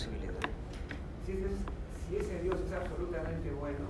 Si 1.26 1.32
es- 1.32 1.77
si 2.10 2.16
ese 2.18 2.42
Dios 2.42 2.60
es 2.66 2.72
absolutamente 2.74 3.52
bueno, 3.52 3.86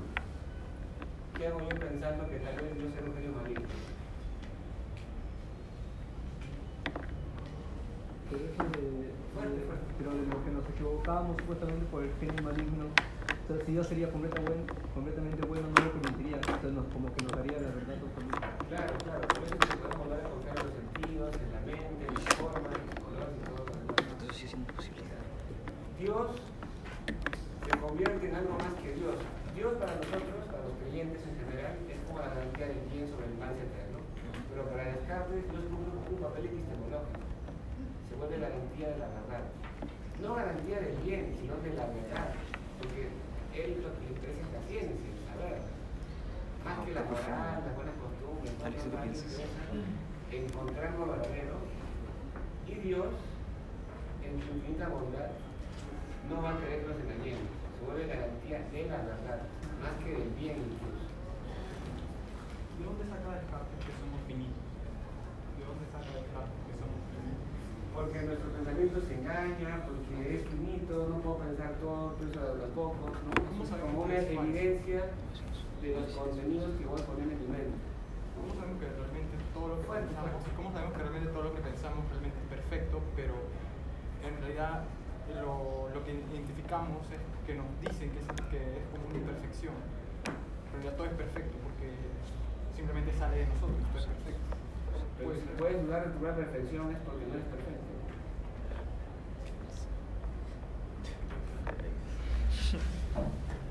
¿qué 1.37 1.47
hago 1.47 1.59
yo 1.59 1.69
pensando 1.79 2.27
que 2.29 2.37
tal 2.39 2.55
vez 2.55 2.75
Dios 2.77 2.91
era 2.97 3.05
un 3.07 3.13
genio 3.15 3.31
maligno? 3.41 3.67
Pero 8.29 8.43
eso 8.43 8.63
de, 8.75 8.81
de- 8.81 9.13
pero 9.97 10.11
de 10.11 10.25
lo 10.27 10.43
que 10.43 10.51
nos 10.51 10.65
equivocábamos 10.69 11.37
supuestamente 11.37 11.85
por 11.91 12.03
el 12.03 12.11
genio 12.19 12.41
maligno, 12.43 12.85
Entonces, 13.41 13.65
si 13.65 13.71
Dios 13.71 13.87
sería 13.87 14.11
completa 14.11 14.41
buen- 14.41 14.67
completamente 14.93 15.41
bueno, 15.47 15.67
no 15.71 15.79
lo 15.85 15.91
permitiría. 15.93 16.35
Entonces, 16.35 16.71
nos, 16.73 16.85
como 16.91 17.07
que 17.15 17.23
nos 17.23 17.31
daría 17.31 17.55
la 17.63 17.69
verdad 17.71 17.95
absoluta. 17.95 18.47
Claro, 18.67 18.91
claro, 19.07 19.21
por 19.31 19.39
eso 19.47 19.55
se 19.55 19.73
puede 19.79 19.95
volver 19.95 20.19
a 20.19 20.27
confiar 20.27 20.55
en 20.57 20.63
los 20.67 20.73
sentidos, 20.75 21.31
en 21.39 21.49
la 21.55 21.61
mente, 21.63 22.03
en 22.07 22.13
la 22.13 22.31
forma, 22.35 22.67
en 22.75 22.83
los 22.91 22.99
colores 23.07 23.35
y 23.39 23.41
todo 23.47 23.63
lo 23.63 23.71
demás. 23.71 24.03
Entonces 24.03 24.35
sí 24.35 24.45
es 24.47 24.53
imposibilidad. 24.53 25.23
Dios 25.97 26.27
convierte 27.87 28.27
en 28.27 28.35
algo 28.35 28.53
más 28.59 28.73
que 28.83 28.91
Dios. 28.99 29.15
Dios 29.55 29.73
para 29.79 29.95
nosotros, 29.95 30.43
para 30.51 30.63
los 30.67 30.75
creyentes 30.83 31.23
en 31.23 31.35
general, 31.39 31.73
es 31.87 31.99
como 32.03 32.19
la 32.19 32.35
garantía 32.35 32.67
del 32.67 32.83
bien 32.91 33.07
sobre 33.07 33.25
el 33.31 33.35
mal, 33.39 33.55
etc. 33.55 33.95
¿no? 33.95 33.99
Pero 34.51 34.61
para 34.67 34.91
Descartes, 34.91 35.47
Dios 35.47 35.63
cumple 35.71 35.95
un, 35.95 36.19
papel 36.19 36.45
epistemológico. 36.51 37.23
Se 38.11 38.13
vuelve 38.19 38.43
garantía 38.43 38.87
de 38.91 38.97
la 38.99 39.07
verdad. 39.07 39.43
No 40.19 40.35
garantía 40.35 40.77
del 40.83 40.97
bien, 41.07 41.31
sino 41.39 41.55
de 41.63 41.71
la 41.79 41.87
verdad. 41.87 42.27
Porque 42.75 43.07
él 43.55 43.69
lo 43.79 43.89
que 43.95 44.01
le 44.03 44.11
interesa 44.11 44.43
es 44.43 44.51
la 44.51 44.61
ciencia, 44.67 45.07
el 45.07 45.21
saber. 45.31 45.59
Más 46.67 46.75
que 46.83 46.91
la 46.91 47.03
moral, 47.07 47.55
las 47.63 47.75
buenas 47.77 47.95
costumbres, 48.03 48.51
no, 48.51 48.67
interesa 48.67 49.47
encontrar 50.27 50.91
lo 50.99 51.05
verdadero. 51.07 51.55
Y 52.67 52.75
Dios, 52.83 53.15
en 54.27 54.35
su 54.43 54.47
infinita 54.59 54.89
bondad, 54.89 55.31
no 56.27 56.41
va 56.43 56.51
a 56.51 56.59
querer 56.59 56.83
que 56.83 56.87
nos 56.91 56.99
engañemos. 56.99 57.56
Se 57.77 57.85
vuelve 57.85 58.07
garantía 58.09 58.65
de 58.73 58.89
la 58.89 58.97
verdad, 58.97 59.45
más 59.77 59.93
que 60.01 60.09
del 60.09 60.33
bien 60.33 60.57
incluso. 60.57 61.05
¿De 62.73 62.81
dónde 62.81 63.05
saca 63.05 63.37
Descartes 63.37 63.79
que 63.85 63.93
somos 64.01 64.19
finitos? 64.25 64.65
¿De 65.57 65.61
dónde 65.61 65.85
saca 65.93 66.09
Descartes 66.09 66.61
que 66.65 66.73
somos 66.73 66.99
finitos? 67.13 67.45
Porque 67.93 68.17
nuestro 68.25 68.49
pensamiento 68.49 68.97
se 69.05 69.13
engaña, 69.13 69.85
porque 69.85 70.15
es 70.25 70.41
finito, 70.49 70.93
no 71.05 71.21
puedo 71.21 71.37
pensar 71.45 71.77
todo, 71.77 72.17
pienso 72.17 72.37
de 72.41 72.65
los 72.65 72.69
pocos, 72.73 73.13
¿no? 73.13 73.31
¿Cómo 73.33 73.61
Es 73.61 73.69
como 73.69 74.09
una 74.09 74.17
evidencia 74.17 75.13
de 75.81 75.89
los 75.93 76.09
contenidos 76.17 76.73
que 76.81 76.85
voy 76.85 76.97
a 76.97 77.05
poner 77.05 77.29
en 77.29 77.41
mi 77.45 77.49
mente. 77.53 77.77
¿Cómo 78.37 78.53
sabemos 78.57 78.77
que 78.81 78.89
realmente 78.89 79.33
todo 79.53 79.67
lo 79.69 79.75
que 79.81 79.87
pensamos, 79.89 80.41
cómo 80.57 80.69
sabemos 80.73 80.93
que 80.93 81.01
realmente 81.01 81.29
todo 81.29 81.43
lo 81.49 81.53
que 81.53 81.61
pensamos 81.61 82.01
realmente 82.09 82.37
es 82.41 82.49
perfecto, 82.57 83.01
pero 83.13 83.33
en 84.25 84.33
realidad 84.41 84.85
lo, 85.41 85.89
lo 85.93 85.99
que 86.05 86.13
identificamos 86.13 87.01
es 87.09 87.21
que 87.47 87.55
nos 87.55 87.79
dicen 87.79 88.11
que 88.11 88.19
es, 88.19 88.27
que 88.51 88.59
es 88.59 88.83
como 88.91 89.07
una 89.07 89.19
imperfección. 89.23 89.71
En 89.71 90.71
realidad 90.83 90.97
todo 90.99 91.07
es 91.07 91.13
perfecto 91.15 91.55
porque 91.63 91.87
simplemente 92.75 93.15
sale 93.15 93.37
de 93.37 93.47
nosotros, 93.47 93.79
todo 93.87 93.99
es 94.03 94.05
perfecto. 94.11 94.43
Pero 95.15 95.31
Puede 95.31 95.39
si 95.39 95.47
puedes 95.55 95.79
dudar 95.81 96.03
de 96.03 96.11
tu 96.11 96.19
perfección 96.19 96.91
es 96.91 96.99
porque 97.07 97.23
no 97.23 97.39
es 97.39 97.47
perfecto. 97.47 97.87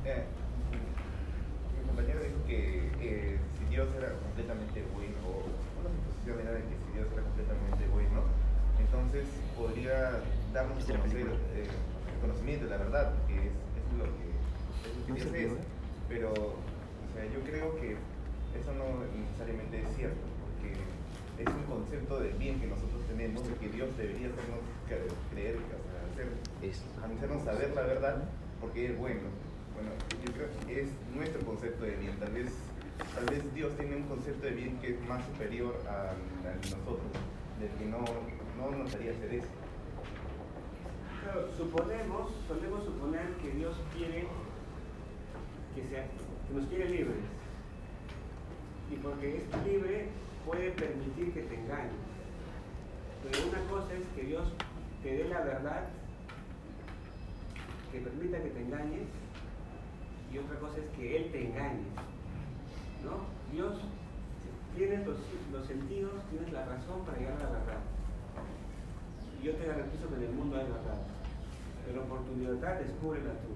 Eh, 0.07 0.23
mi 1.74 1.89
compañero 1.89 2.20
dijo 2.23 2.39
que 2.47 2.90
eh, 3.01 3.39
si 3.59 3.65
Dios 3.66 3.89
era 3.98 4.15
completamente 4.15 4.85
bueno, 4.94 5.19
o 5.27 5.43
una 5.82 5.90
suposición 5.90 6.40
era 6.47 6.53
de 6.53 6.62
que 6.62 6.77
si 6.78 6.93
Dios 6.94 7.09
era 7.12 7.23
completamente 7.23 7.89
bueno, 7.90 8.23
entonces 8.78 9.27
podría 9.59 10.23
darnos 10.55 10.85
conocer 10.85 11.27
eh, 11.59 11.66
el 11.66 12.20
conocimiento 12.20 12.66
de 12.66 12.70
la 12.70 12.77
verdad, 12.78 13.15
que 13.27 13.35
es 13.35 13.65
lo 13.98 14.05
que, 14.05 14.27
es 14.31 14.93
lo 14.97 15.05
que 15.05 15.10
¿No 15.10 15.14
Dios 15.16 15.28
se 15.31 15.44
eh? 15.44 15.64
Pero, 16.09 16.31
o 16.32 17.09
sea, 17.14 17.24
yo 17.32 17.40
creo 17.44 17.74
que 17.81 17.97
eso 18.56 18.70
no 18.77 18.86
necesariamente 19.16 19.82
es 19.82 19.89
cierto, 19.97 20.23
porque 20.44 20.73
es 21.43 21.48
un 21.48 21.64
concepto 21.68 22.20
del 22.20 22.35
bien 22.35 22.60
que 22.60 22.66
nosotros 22.66 23.02
tenemos, 23.09 23.47
de 23.47 23.55
que 23.56 23.68
Dios 23.68 23.90
debería 23.97 24.28
hacernos 24.28 24.60
cre- 24.89 25.12
creer, 25.32 25.56
o 25.56 25.66
sea, 25.68 26.01
hacer, 26.12 26.28
hacernos 27.05 27.44
saber 27.44 27.73
la 27.74 27.82
verdad, 27.82 28.24
porque 28.60 28.86
es 28.93 28.98
bueno. 28.98 29.20
Bueno, 29.77 29.90
yo 30.24 30.32
creo 30.32 30.48
que 30.66 30.81
es 30.82 30.89
nuestro 31.14 31.40
concepto 31.44 31.85
de 31.85 31.97
bien. 31.97 32.16
Tal 32.18 32.32
vez, 32.32 32.48
tal 33.14 33.27
vez 33.27 33.43
Dios 33.55 33.77
tiene 33.77 33.97
un 33.97 34.05
concepto 34.05 34.47
de 34.47 34.52
bien 34.52 34.78
que 34.78 34.94
es 34.94 35.01
más 35.09 35.23
superior 35.27 35.77
al 35.85 36.16
al 36.48 36.60
de 36.62 36.70
nosotros, 36.70 37.12
del 37.60 37.68
que 37.77 37.85
no, 37.85 38.01
no 38.56 38.70
nos 38.78 38.94
haría 38.94 39.10
hacer 39.12 39.35
eso. 39.35 39.48
Suponemos, 41.57 42.31
solemos 42.47 42.85
suponer 42.85 43.28
que 43.43 43.51
Dios 43.51 43.74
quiere 43.97 44.27
que, 45.74 45.89
sea, 45.89 46.07
que 46.07 46.55
nos 46.55 46.69
quiere 46.69 46.89
libres. 46.89 47.24
Y 48.90 48.97
porque 48.97 49.36
es 49.36 49.66
libre, 49.66 50.09
puede 50.47 50.70
permitir 50.70 51.35
que 51.35 51.43
te 51.43 51.55
engañes. 51.55 51.93
Pero 53.23 53.48
una 53.48 53.70
cosa 53.70 53.93
es 53.94 54.05
que 54.15 54.23
Dios 54.23 54.48
te 55.03 55.16
dé 55.16 55.28
la 55.28 55.40
verdad, 55.40 55.89
que 57.93 57.98
permita 58.01 58.43
que 58.43 58.51
te 58.51 58.61
engañes, 58.61 59.09
y 60.32 60.39
otra 60.39 60.59
cosa 60.59 60.78
es 60.78 60.97
que 60.97 61.16
Él 61.16 61.32
te 61.32 61.48
engañe. 61.48 61.82
¿No? 63.05 63.27
Dios, 63.53 63.74
tienes 64.74 65.07
los, 65.07 65.16
los 65.53 65.66
sentidos, 65.66 66.12
tienes 66.31 66.53
la 66.53 66.65
razón 66.65 67.05
para 67.05 67.19
llegar 67.19 67.35
a 67.35 67.44
la 67.44 67.51
verdad. 67.51 67.81
Yo 69.47 69.55
te 69.55 69.64
garantizo 69.64 70.09
que 70.09 70.16
en 70.16 70.23
el 70.24 70.32
mundo 70.32 70.56
hay 70.56 70.66
verdad. 70.66 71.06
Pero 71.86 72.02
por 72.10 72.24
tu 72.24 72.35
libertad, 72.35 72.82
descúbrela 72.82 73.31
tú. 73.47 73.55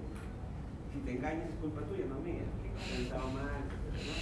Si 0.93 0.99
te 1.03 1.11
engañas 1.17 1.49
es 1.49 1.55
culpa 1.59 1.81
tuya, 1.81 2.05
no 2.07 2.15
mía. 2.23 2.47
Pensado 2.95 3.27
mal, 3.27 3.59
¿no? 3.59 4.13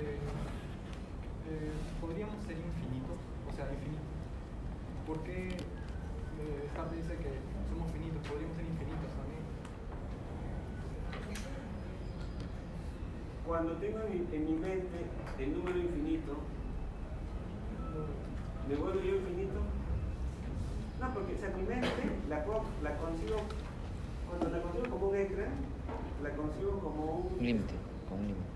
Eh, 0.00 0.16
eh, 0.16 1.72
podríamos 2.00 2.40
ser 2.48 2.56
infinitos, 2.56 3.20
o 3.20 3.52
sea, 3.52 3.68
infinitos. 3.68 4.08
¿Por 5.06 5.20
qué 5.24 5.48
eh, 5.52 6.70
dice 6.96 7.14
que 7.20 7.36
somos 7.68 7.92
finitos? 7.92 8.24
Podríamos 8.24 8.56
ser 8.56 8.64
infinitos 8.64 9.12
también. 9.12 9.44
Cuando 13.44 13.76
tengo 13.76 14.00
en 14.08 14.08
mi, 14.08 14.24
en 14.34 14.44
mi 14.46 14.56
mente 14.56 15.04
el 15.38 15.52
número 15.52 15.76
infinito, 15.76 16.40
¿me 18.68 18.76
vuelvo 18.76 19.00
yo 19.00 19.16
infinito? 19.16 19.60
No, 21.00 21.14
porque 21.14 21.34
o 21.34 21.38
sea, 21.38 21.48
mi 21.56 21.62
mente 21.62 21.88
la, 22.28 22.44
la 22.82 22.96
concibo, 22.98 23.36
cuando 24.28 24.48
la 24.50 24.62
concibo 24.62 24.86
como 24.90 25.08
un 25.08 25.16
extra, 25.16 25.48
la 26.22 26.30
concibo 26.30 26.78
como 26.80 27.04
un... 27.04 27.38
Límite, 27.38 27.74
con 28.08 28.18
un 28.20 28.26
límite. 28.28 28.46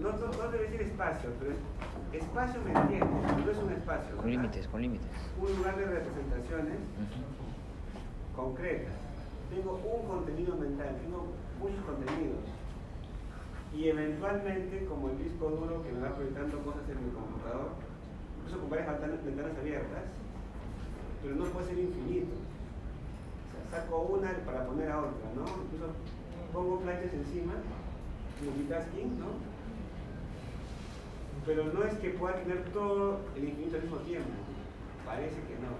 No, 0.00 0.12
no, 0.12 0.26
no 0.28 0.50
debe 0.50 0.64
decir 0.64 0.82
espacio, 0.82 1.30
pero 1.40 1.52
es- 1.52 2.22
espacio 2.22 2.60
me 2.62 2.72
entiende, 2.72 3.06
no 3.44 3.50
es 3.50 3.58
un 3.58 3.72
espacio. 3.72 4.16
Con 4.16 4.26
¿verdad? 4.26 4.28
límites, 4.42 4.68
con 4.68 4.82
límites. 4.82 5.08
Un 5.40 5.56
lugar 5.56 5.76
de 5.78 5.86
representaciones 5.86 6.78
concretas. 8.34 8.92
Tengo 9.50 9.72
un 9.76 10.06
contenido 10.08 10.56
mental, 10.56 10.96
tengo 11.02 11.26
muchos 11.58 11.82
contenidos. 11.84 12.44
Y 13.72 13.88
eventualmente, 13.88 14.84
como 14.86 15.08
el 15.10 15.18
disco 15.18 15.48
duro 15.50 15.82
que 15.82 15.92
me 15.92 16.00
va 16.00 16.14
proyectando 16.14 16.58
cosas 16.62 16.88
en 16.88 17.04
mi 17.06 17.10
computador, 17.12 17.70
incluso 18.46 18.60
con 18.60 18.70
varias 18.70 18.86
ventanas, 18.86 19.24
ventanas 19.24 19.58
abiertas, 19.58 20.06
pero 21.22 21.34
no 21.34 21.44
puede 21.50 21.66
ser 21.66 21.78
infinito. 21.78 22.30
O 22.30 23.50
sea, 23.50 23.82
saco 23.82 23.98
una 24.14 24.30
para 24.46 24.66
poner 24.66 24.90
a 24.90 24.98
otra, 25.02 25.26
¿no? 25.34 25.42
Incluso 25.66 25.90
pongo 26.54 26.78
planchas 26.80 27.12
encima, 27.12 27.58
multitasking, 28.38 29.18
¿no? 29.18 29.42
Pero 31.44 31.74
no 31.74 31.82
es 31.82 31.94
que 31.98 32.10
pueda 32.10 32.38
tener 32.38 32.70
todo 32.70 33.18
el 33.34 33.50
infinito 33.50 33.76
al 33.76 33.82
mismo 33.82 33.98
tiempo. 34.06 34.30
Parece 35.02 35.38
que 35.46 35.58
no. 35.62 35.74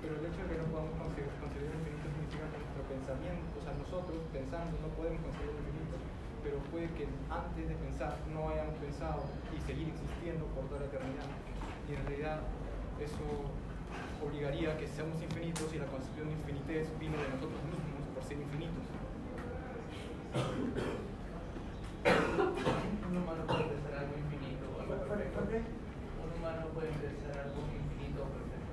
Pero 0.00 0.16
el 0.16 0.24
hecho 0.24 0.40
de 0.44 0.48
que 0.48 0.58
no 0.64 0.68
podamos 0.72 0.96
conseguir, 0.96 1.28
conseguir 1.40 1.76
infinito 1.76 2.08
significa 2.08 2.48
que 2.52 2.60
nuestro 2.60 2.84
pensamiento, 2.88 3.52
o 3.52 3.62
sea, 3.64 3.72
nosotros 3.76 4.16
pensando 4.32 4.80
no 4.80 4.88
podemos 4.96 5.20
conseguir 5.28 5.60
infinito, 5.60 5.96
pero 6.40 6.56
puede 6.72 6.88
que 6.96 7.04
antes 7.28 7.64
de 7.68 7.76
pensar 7.76 8.16
no 8.32 8.48
hayamos 8.48 8.76
pensado 8.80 9.28
y 9.52 9.60
seguir 9.64 9.92
existiendo 9.92 10.48
por 10.56 10.68
toda 10.72 10.84
la 10.84 10.88
eternidad. 10.88 11.28
Y 11.88 11.94
en 11.94 12.04
realidad 12.06 12.40
eso 13.00 13.24
obligaría 14.22 14.72
a 14.72 14.78
que 14.78 14.86
seamos 14.86 15.20
infinitos 15.22 15.74
y 15.74 15.78
la 15.78 15.86
concepción 15.86 16.28
de 16.28 16.34
infinitez 16.34 16.86
vino 16.98 17.16
de 17.18 17.28
nosotros 17.34 17.62
mismos 17.66 18.06
por 18.14 18.22
ser 18.22 18.38
infinitos. 18.38 18.84
Un 22.02 23.16
humano 23.18 23.46
puede 23.46 23.64
pensar 23.74 23.94
algo 23.98 24.14
infinito 24.16 24.64
o 24.72 24.80
algo 24.80 24.94
perfecto. 25.04 25.40
Un 25.42 26.30
humano 26.38 26.66
puede 26.72 26.88
pensar 27.02 27.34
algo 27.44 27.60
infinito 27.66 28.24
o 28.24 28.28
perfecto. 28.30 28.72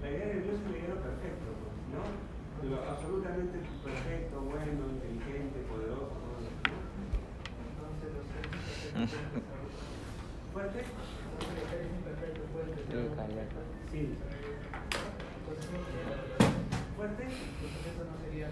La 0.00 0.08
idea 0.08 0.26
de 0.32 0.40
Dios 0.46 0.56
es 0.56 0.64
el 0.64 0.72
idea 0.78 0.96
perfecto, 0.96 1.52
pues, 1.58 1.74
¿no? 1.92 2.00
Lo 2.58 2.74
absolutamente 2.90 3.62
perfecto, 3.84 4.40
bueno, 4.42 4.90
inteligente, 4.94 5.60
poderoso, 5.70 6.10
todo 6.10 6.34
eso, 6.42 6.50
¿no? 6.66 6.74
Entonces 7.68 8.08
los 8.14 8.26
seres 8.30 8.50
imperfectos 8.98 8.98
pueden 8.98 8.98
pensar 8.98 9.52
algo 9.52 9.68
¿Fuerte? 10.52 10.80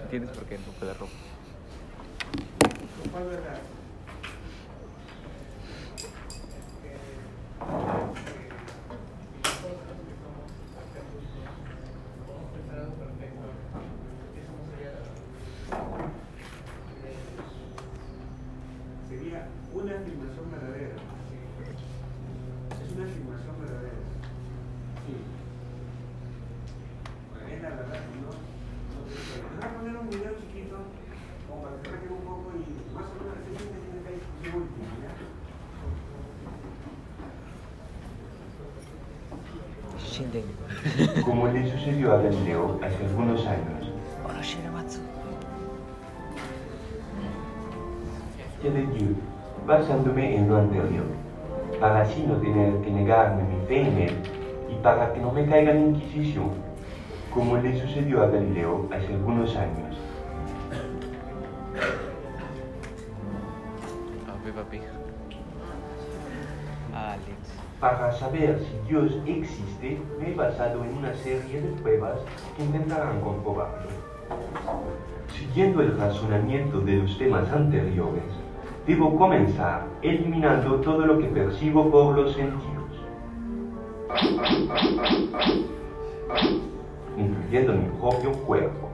¿Entiendes 0.02 0.30
por 0.36 0.44
qué 0.46 0.58
no 0.58 0.72
puede 0.78 0.94
ropa? 0.94 1.12
Él 53.68 54.14
y 54.70 54.74
para 54.82 55.12
que 55.12 55.20
no 55.20 55.32
me 55.32 55.46
caiga 55.46 55.72
en 55.72 55.94
Inquisición, 55.94 56.50
como 57.32 57.56
le 57.56 57.80
sucedió 57.80 58.22
a 58.22 58.26
Galileo 58.26 58.88
hace 58.92 59.14
algunos 59.14 59.54
años. 59.56 59.96
Para 67.80 68.10
saber 68.10 68.58
si 68.60 68.88
Dios 68.88 69.12
existe, 69.26 70.00
me 70.18 70.30
he 70.30 70.34
basado 70.34 70.82
en 70.82 70.96
una 70.96 71.12
serie 71.14 71.60
de 71.60 71.68
pruebas 71.82 72.18
que 72.56 72.64
intentarán 72.64 73.20
comprobarlo. 73.20 73.90
Siguiendo 75.36 75.82
el 75.82 75.98
razonamiento 75.98 76.80
de 76.80 76.96
los 76.96 77.18
temas 77.18 77.48
anteriores, 77.52 78.24
debo 78.86 79.16
comenzar 79.16 79.84
eliminando 80.00 80.76
todo 80.76 81.04
lo 81.04 81.18
que 81.18 81.26
percibo 81.26 81.90
por 81.90 82.16
los 82.16 82.32
sentidos, 82.32 82.75
incluyendo 87.16 87.72
mi 87.72 87.88
propio 88.00 88.32
cuerpo, 88.32 88.88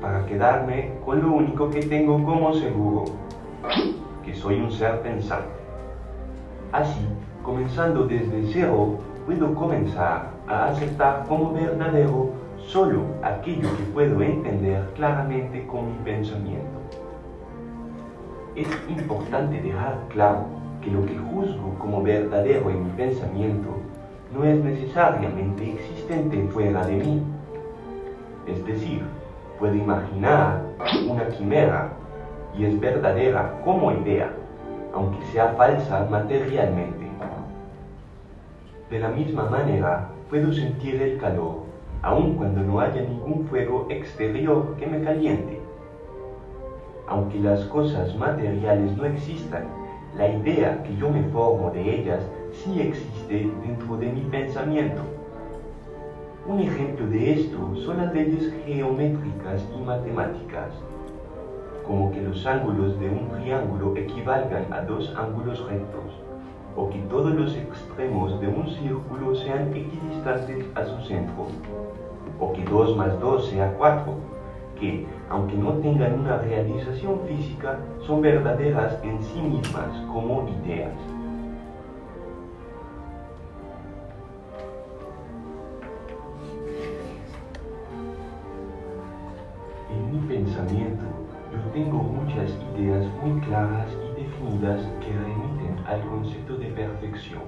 para 0.00 0.24
quedarme 0.26 0.92
con 1.04 1.22
lo 1.22 1.32
único 1.32 1.70
que 1.70 1.80
tengo 1.80 2.22
como 2.24 2.52
seguro, 2.54 3.04
que 4.24 4.34
soy 4.34 4.60
un 4.60 4.70
ser 4.70 5.00
pensante. 5.00 5.48
Así, 6.72 7.06
comenzando 7.42 8.06
desde 8.06 8.44
cero, 8.52 8.98
puedo 9.26 9.54
comenzar 9.54 10.30
a 10.48 10.66
aceptar 10.66 11.24
como 11.28 11.52
verdadero 11.52 12.32
solo 12.66 13.02
aquello 13.22 13.68
que 13.76 13.82
puedo 13.92 14.20
entender 14.22 14.90
claramente 14.94 15.66
con 15.66 15.86
mi 15.86 16.04
pensamiento. 16.04 16.80
Es 18.56 18.68
importante 18.88 19.60
dejar 19.60 19.98
claro 20.08 20.46
que 20.82 20.90
lo 20.90 21.04
que 21.06 21.16
juzgo 21.16 21.74
como 21.78 22.02
verdadero 22.02 22.70
en 22.70 22.84
mi 22.84 22.90
pensamiento 22.90 23.83
no 24.34 24.44
es 24.44 24.56
necesariamente 24.64 25.74
existente 25.74 26.48
fuera 26.52 26.84
de 26.86 26.96
mí. 26.96 27.22
Es 28.48 28.66
decir, 28.66 29.02
puedo 29.58 29.74
imaginar 29.74 30.60
una 31.08 31.28
quimera 31.28 31.92
y 32.58 32.64
es 32.64 32.78
verdadera 32.80 33.60
como 33.64 33.92
idea, 33.92 34.32
aunque 34.92 35.24
sea 35.26 35.54
falsa 35.56 36.06
materialmente. 36.10 37.04
De 38.90 38.98
la 38.98 39.08
misma 39.08 39.44
manera, 39.44 40.08
puedo 40.28 40.52
sentir 40.52 41.00
el 41.00 41.18
calor, 41.18 41.62
aun 42.02 42.34
cuando 42.34 42.60
no 42.62 42.80
haya 42.80 43.02
ningún 43.02 43.46
fuego 43.46 43.86
exterior 43.88 44.74
que 44.78 44.86
me 44.86 45.02
caliente. 45.02 45.60
Aunque 47.06 47.38
las 47.38 47.64
cosas 47.66 48.14
materiales 48.16 48.96
no 48.96 49.04
existan, 49.04 49.64
la 50.16 50.28
idea 50.28 50.82
que 50.82 50.96
yo 50.96 51.08
me 51.10 51.22
formo 51.24 51.70
de 51.70 52.00
ellas 52.00 52.22
sí 52.52 52.80
existe 52.80 53.13
dentro 53.28 53.96
de 53.96 54.12
mi 54.12 54.20
pensamiento. 54.22 55.02
Un 56.46 56.60
ejemplo 56.60 57.06
de 57.06 57.32
esto 57.32 57.74
son 57.84 57.98
las 57.98 58.12
leyes 58.12 58.52
geométricas 58.66 59.66
y 59.74 59.80
matemáticas, 59.82 60.72
como 61.86 62.12
que 62.12 62.20
los 62.20 62.44
ángulos 62.46 62.98
de 63.00 63.08
un 63.08 63.30
triángulo 63.30 63.96
equivalgan 63.96 64.72
a 64.72 64.82
dos 64.82 65.14
ángulos 65.16 65.64
rectos, 65.68 66.20
o 66.76 66.90
que 66.90 66.98
todos 67.10 67.34
los 67.34 67.56
extremos 67.56 68.40
de 68.40 68.48
un 68.48 68.68
círculo 68.68 69.34
sean 69.36 69.68
equidistantes 69.74 70.66
a 70.74 70.84
su 70.84 71.00
centro, 71.06 71.46
o 72.40 72.52
que 72.52 72.64
2 72.64 72.96
más 72.96 73.18
2 73.20 73.46
sea 73.46 73.72
4, 73.78 74.12
que, 74.78 75.06
aunque 75.30 75.56
no 75.56 75.72
tengan 75.74 76.20
una 76.20 76.38
realización 76.38 77.20
física, 77.28 77.78
son 78.06 78.20
verdaderas 78.20 78.98
en 79.02 79.22
sí 79.22 79.40
mismas 79.40 79.88
como 80.12 80.48
ideas. 80.62 80.92
Mi 90.14 90.28
pensamiento, 90.28 91.02
yo 91.52 91.58
tengo 91.72 91.98
muchas 91.98 92.56
ideas 92.76 93.04
muy 93.22 93.40
claras 93.40 93.88
y 93.90 94.22
definidas 94.22 94.80
que 95.00 95.10
remiten 95.10 95.84
al 95.86 96.00
concepto 96.08 96.56
de 96.56 96.66
perfección, 96.66 97.42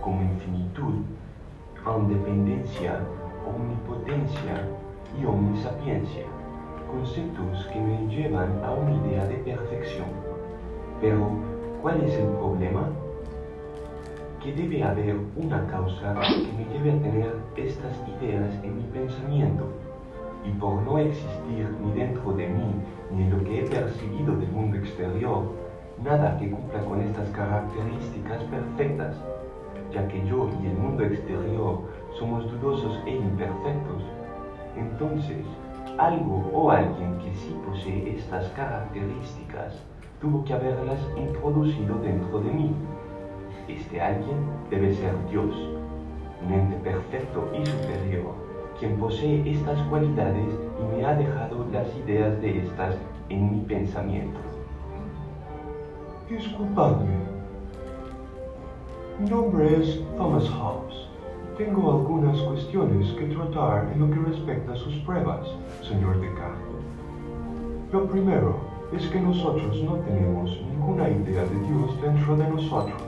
como 0.00 0.22
infinitud, 0.22 0.94
independencia, 1.86 2.98
omnipotencia 3.46 4.66
y 5.20 5.24
omnisapiencia, 5.24 6.24
conceptos 6.90 7.66
que 7.72 7.80
me 7.80 8.08
llevan 8.08 8.50
a 8.64 8.72
una 8.72 8.94
idea 9.06 9.24
de 9.26 9.36
perfección. 9.36 10.08
Pero, 11.00 11.28
¿cuál 11.82 12.02
es 12.02 12.14
el 12.14 12.26
problema? 12.26 12.88
Que 14.42 14.52
debe 14.52 14.82
haber 14.82 15.16
una 15.36 15.64
causa 15.68 16.14
que 16.14 16.52
me 16.58 16.72
lleve 16.72 16.92
a 16.92 17.02
tener 17.02 17.36
estas 17.56 17.96
ideas 18.18 18.52
en 18.64 18.76
mi 18.76 18.84
pensamiento, 18.84 19.68
y 20.44 20.50
por 20.52 20.82
no 20.82 20.98
existir 20.98 21.68
ni 21.82 21.92
dentro 21.92 22.32
de 22.32 22.48
mí 22.48 22.74
ni 23.10 23.22
en 23.22 23.30
lo 23.30 23.44
que 23.44 23.60
he 23.60 23.68
percibido 23.68 24.36
del 24.36 24.50
mundo 24.50 24.76
exterior, 24.76 25.44
nada 26.02 26.36
que 26.38 26.50
cumpla 26.50 26.84
con 26.84 27.00
estas 27.00 27.28
características 27.30 28.42
perfectas, 28.44 29.16
ya 29.92 30.06
que 30.08 30.26
yo 30.26 30.48
y 30.62 30.66
el 30.66 30.74
mundo 30.74 31.04
exterior 31.04 31.80
somos 32.18 32.50
dudosos 32.50 33.00
e 33.06 33.16
imperfectos, 33.16 34.02
entonces 34.76 35.44
algo 35.98 36.50
o 36.52 36.70
alguien 36.70 37.18
que 37.18 37.32
sí 37.36 37.56
posee 37.64 38.16
estas 38.16 38.48
características 38.50 39.82
tuvo 40.20 40.44
que 40.44 40.54
haberlas 40.54 40.98
introducido 41.16 41.96
dentro 41.98 42.40
de 42.40 42.50
mí. 42.50 42.74
Este 43.68 44.00
alguien 44.00 44.36
debe 44.70 44.92
ser 44.92 45.12
Dios, 45.30 45.54
un 46.44 46.52
ente 46.52 46.76
perfecto 46.76 47.48
y 47.52 47.64
superior, 47.64 48.34
quien 48.78 48.96
posee 48.96 49.48
estas 49.50 49.80
cualidades 49.88 50.48
y 50.80 50.96
me 50.96 51.04
ha 51.04 51.14
dejado 51.14 51.66
las 51.72 51.86
ideas 51.96 52.40
de 52.40 52.58
estas 52.66 52.96
en 53.28 53.50
mi 53.50 53.60
pensamiento. 53.60 54.38
Disculpadme. 56.28 57.34
Mi 59.20 59.30
nombre 59.30 59.80
es 59.80 60.02
Thomas 60.16 60.48
Hobbes. 60.50 61.06
Tengo 61.56 61.92
algunas 61.92 62.36
cuestiones 62.40 63.12
que 63.12 63.26
tratar 63.26 63.92
en 63.92 64.00
lo 64.00 64.10
que 64.10 64.30
respecta 64.30 64.72
a 64.72 64.76
sus 64.76 64.94
pruebas, 65.00 65.46
señor 65.82 66.20
Descartes. 66.20 66.74
Lo 67.92 68.06
primero 68.06 68.56
es 68.92 69.06
que 69.06 69.20
nosotros 69.20 69.80
no 69.84 69.94
tenemos 69.98 70.50
ninguna 70.68 71.08
idea 71.08 71.44
de 71.44 71.60
Dios 71.60 72.02
dentro 72.02 72.36
de 72.36 72.48
nosotros. 72.48 73.00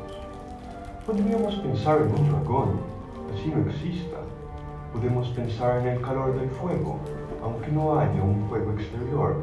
Podríamos 1.04 1.56
pensar 1.56 2.02
en 2.02 2.08
un 2.08 2.30
dragón, 2.30 2.68
así 3.34 3.48
no 3.48 3.68
exista. 3.68 4.25
Podemos 4.96 5.28
pensar 5.28 5.80
en 5.80 5.88
el 5.88 6.00
calor 6.00 6.40
del 6.40 6.48
fuego, 6.48 6.96
aunque 7.42 7.70
no 7.70 7.98
haya 7.98 8.22
un 8.22 8.48
fuego 8.48 8.72
exterior. 8.72 9.36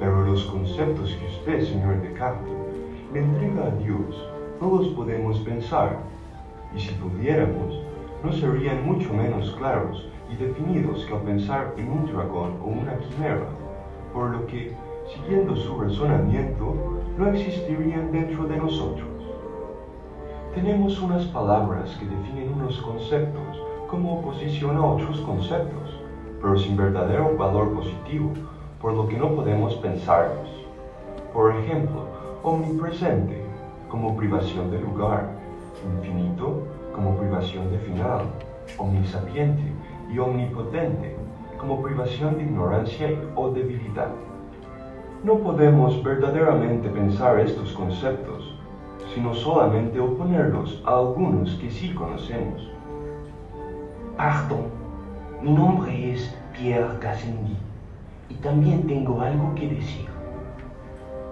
Pero 0.00 0.24
los 0.24 0.46
conceptos 0.46 1.14
que 1.14 1.26
usted, 1.26 1.64
señor 1.64 2.02
Descartes, 2.02 2.52
le 3.12 3.20
entrega 3.20 3.66
a 3.66 3.70
Dios, 3.76 4.28
no 4.60 4.78
los 4.78 4.88
podemos 4.88 5.38
pensar. 5.40 5.98
Y 6.74 6.80
si 6.80 6.92
pudiéramos, 6.94 7.84
no 8.24 8.32
serían 8.32 8.84
mucho 8.84 9.14
menos 9.14 9.52
claros 9.52 10.08
y 10.28 10.34
definidos 10.34 11.04
que 11.04 11.14
al 11.14 11.20
pensar 11.20 11.74
en 11.76 11.92
un 11.92 12.06
dragón 12.06 12.58
o 12.60 12.66
una 12.66 12.98
quimera, 12.98 13.46
por 14.12 14.30
lo 14.30 14.44
que, 14.48 14.74
siguiendo 15.14 15.54
su 15.54 15.80
razonamiento, 15.80 16.74
no 17.16 17.28
existirían 17.28 18.10
dentro 18.10 18.48
de 18.48 18.56
nosotros. 18.56 19.08
Tenemos 20.52 21.00
unas 21.00 21.26
palabras 21.26 21.96
que 22.00 22.06
definen 22.06 22.54
unos 22.54 22.76
conceptos 22.78 23.67
como 23.88 24.20
oposición 24.20 24.76
a 24.76 24.84
otros 24.84 25.20
conceptos, 25.22 26.00
pero 26.40 26.58
sin 26.58 26.76
verdadero 26.76 27.36
valor 27.36 27.72
positivo, 27.74 28.32
por 28.80 28.92
lo 28.92 29.08
que 29.08 29.16
no 29.16 29.34
podemos 29.34 29.74
pensarlos. 29.76 30.48
Por 31.32 31.56
ejemplo, 31.56 32.06
omnipresente 32.42 33.42
como 33.88 34.16
privación 34.16 34.70
de 34.70 34.80
lugar, 34.80 35.30
infinito 35.96 36.62
como 36.94 37.16
privación 37.16 37.70
de 37.70 37.78
final, 37.78 38.26
omnisapiente 38.76 39.72
y 40.12 40.18
omnipotente 40.18 41.16
como 41.58 41.82
privación 41.82 42.36
de 42.36 42.44
ignorancia 42.44 43.10
o 43.34 43.50
debilidad. 43.50 44.10
No 45.24 45.38
podemos 45.38 46.02
verdaderamente 46.04 46.88
pensar 46.90 47.40
estos 47.40 47.72
conceptos, 47.72 48.54
sino 49.14 49.34
solamente 49.34 49.98
oponerlos 49.98 50.82
a 50.86 50.98
algunos 50.98 51.54
que 51.56 51.70
sí 51.70 51.92
conocemos. 51.94 52.77
Pardon, 54.18 54.64
mi 55.40 55.52
nombre 55.52 56.12
es 56.12 56.34
Pierre 56.52 56.98
Gassendi 57.00 57.56
y 58.28 58.34
también 58.34 58.84
tengo 58.88 59.20
algo 59.20 59.54
que 59.54 59.68
decir. 59.68 60.08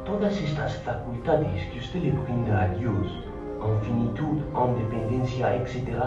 Todas 0.04 0.40
estas 0.40 0.76
facultades 0.82 1.66
que 1.72 1.80
usted 1.80 2.00
le 2.04 2.12
brinda 2.12 2.62
a 2.62 2.68
Dios, 2.68 3.24
infinitud, 3.60 4.38
independencia, 4.54 5.56
etc., 5.56 5.98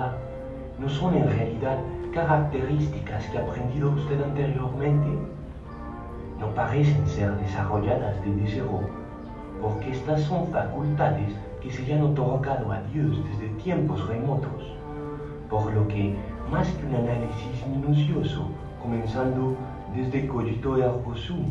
no 0.80 0.88
son 0.88 1.16
en 1.16 1.30
realidad 1.30 1.80
características 2.14 3.26
que 3.26 3.40
ha 3.40 3.42
aprendido 3.42 3.92
usted 3.92 4.24
anteriormente. 4.24 5.10
No 6.40 6.48
parecen 6.56 7.06
ser 7.06 7.36
desarrolladas 7.40 8.24
desde 8.24 8.56
cero, 8.56 8.80
porque 9.62 9.92
estas 9.92 10.22
son 10.22 10.48
facultades 10.48 11.36
que 11.62 11.72
se 11.72 11.84
le 11.84 11.96
han 11.96 12.04
otorgado 12.04 12.72
a 12.72 12.82
Dios 12.84 13.22
desde 13.26 13.54
tiempos 13.62 14.08
remotos, 14.08 14.78
por 15.50 15.74
lo 15.74 15.86
que 15.90 16.16
más 16.52 16.68
que 16.70 16.86
un 16.86 16.96
análisis 16.96 17.68
minucioso, 17.68 18.48
comenzando 18.82 19.56
desde 19.96 20.28
cogito 20.28 20.78
ergo 20.78 21.16
sum, 21.16 21.46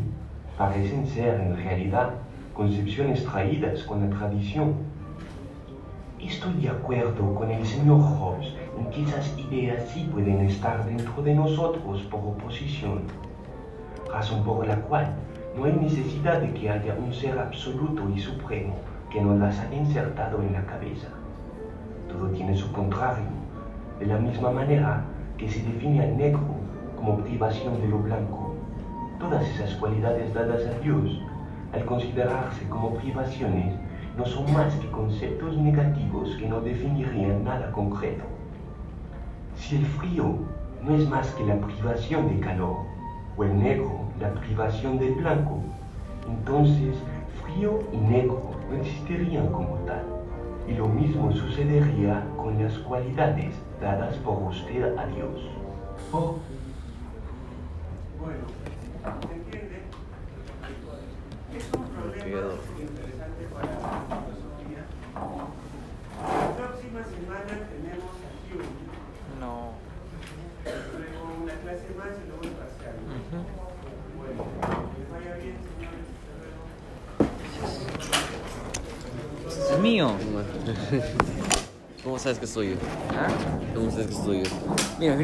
parecen 0.57 1.07
ser 1.07 1.39
en 1.39 1.55
realidad 1.55 2.09
concepciones 2.53 3.23
traídas 3.23 3.83
con 3.83 4.01
la 4.01 4.17
tradición. 4.17 4.73
Estoy 6.19 6.53
de 6.55 6.69
acuerdo 6.69 7.33
con 7.33 7.49
el 7.49 7.65
señor 7.65 8.01
Hobbes 8.01 8.53
en 8.77 8.89
que 8.89 9.03
esas 9.03 9.37
ideas 9.39 9.89
sí 9.89 10.09
pueden 10.11 10.41
estar 10.41 10.85
dentro 10.85 11.23
de 11.23 11.33
nosotros 11.33 12.01
por 12.11 12.19
oposición, 12.19 13.03
razón 14.11 14.43
por 14.43 14.67
la 14.67 14.81
cual 14.81 15.13
no 15.57 15.63
hay 15.63 15.73
necesidad 15.73 16.41
de 16.41 16.53
que 16.53 16.69
haya 16.69 16.93
un 16.95 17.13
ser 17.13 17.39
absoluto 17.39 18.09
y 18.13 18.19
supremo 18.19 18.75
que 19.09 19.21
nos 19.21 19.39
las 19.39 19.57
haya 19.59 19.77
insertado 19.77 20.41
en 20.41 20.51
la 20.51 20.65
cabeza. 20.65 21.07
Todo 22.09 22.27
tiene 22.31 22.57
su 22.57 22.69
contrario, 22.73 23.38
de 23.99 24.05
la 24.05 24.17
misma 24.17 24.51
manera 24.51 25.03
que 25.37 25.49
se 25.49 25.61
define 25.61 26.01
al 26.01 26.17
negro 26.17 26.41
como 26.95 27.17
privación 27.17 27.81
de 27.81 27.87
lo 27.87 27.99
blanco. 27.99 28.55
Todas 29.19 29.47
esas 29.49 29.73
cualidades 29.75 30.33
dadas 30.33 30.61
a 30.65 30.79
Dios, 30.79 31.21
al 31.73 31.85
considerarse 31.85 32.67
como 32.69 32.95
privaciones, 32.95 33.75
no 34.17 34.25
son 34.25 34.51
más 34.53 34.73
que 34.75 34.89
conceptos 34.89 35.57
negativos 35.57 36.35
que 36.37 36.47
no 36.47 36.61
definirían 36.61 37.43
nada 37.43 37.71
concreto. 37.71 38.23
Si 39.55 39.77
el 39.77 39.85
frío 39.85 40.35
no 40.83 40.95
es 40.95 41.07
más 41.09 41.29
que 41.31 41.45
la 41.45 41.57
privación 41.57 42.29
de 42.29 42.39
calor, 42.39 42.77
o 43.37 43.43
el 43.43 43.57
negro 43.57 44.01
la 44.19 44.29
privación 44.33 44.97
del 44.99 45.13
blanco, 45.15 45.59
entonces 46.27 46.95
frío 47.43 47.79
y 47.93 47.97
negro 47.97 48.51
no 48.69 48.77
existirían 48.77 49.47
como 49.47 49.75
tal. 49.85 50.03
Y 50.67 50.73
lo 50.73 50.87
mismo 50.87 51.31
sucedería 51.31 52.25
con 52.37 52.61
las 52.61 52.73
cualidades 52.79 53.55
dadas 53.81 54.15
por 54.17 54.43
usted 54.43 54.97
a 54.97 55.05
Dios. 55.07 55.41
Oh, 56.11 56.37
Bueno, 58.19 58.43
¿se 59.27 59.33
entiende? 59.33 59.81
Es 61.55 61.63
un 61.73 61.85
problema 61.87 62.49
interesante 62.79 63.43
para 63.53 63.67
la 63.67 63.77
filosofía. 63.79 64.83
La 66.19 66.49
próxima 66.57 67.01
semana 67.03 67.53
tenemos 67.69 68.13
a 68.19 68.29
Hume. 68.49 68.69
No. 69.39 69.71
Luego 70.65 71.19
una 71.43 71.53
clase 71.53 71.89
más 71.97 72.11
y 72.19 72.27
luego 72.27 72.43
el 72.43 72.51
parcial. 72.51 72.95
Bueno, 74.17 74.39
que 74.91 74.99
les 74.99 75.09
vaya 75.11 75.33
bien, 75.37 75.55
señores. 75.63 76.05
Hasta 79.47 79.63
luego. 79.63 79.73
Es 79.73 79.79
mío. 79.79 80.07
¿Cómo 82.19 82.25
sabes 82.35 82.39
que 82.39 82.47
soy 82.47 82.69
yo? 82.71 82.75
¿Ah? 83.11 83.29
¿Cómo 83.73 83.89
sabes 83.89 84.07
que 84.07 84.13
soy 84.13 84.43
yo? 84.43 84.49
Mira, 84.99 85.15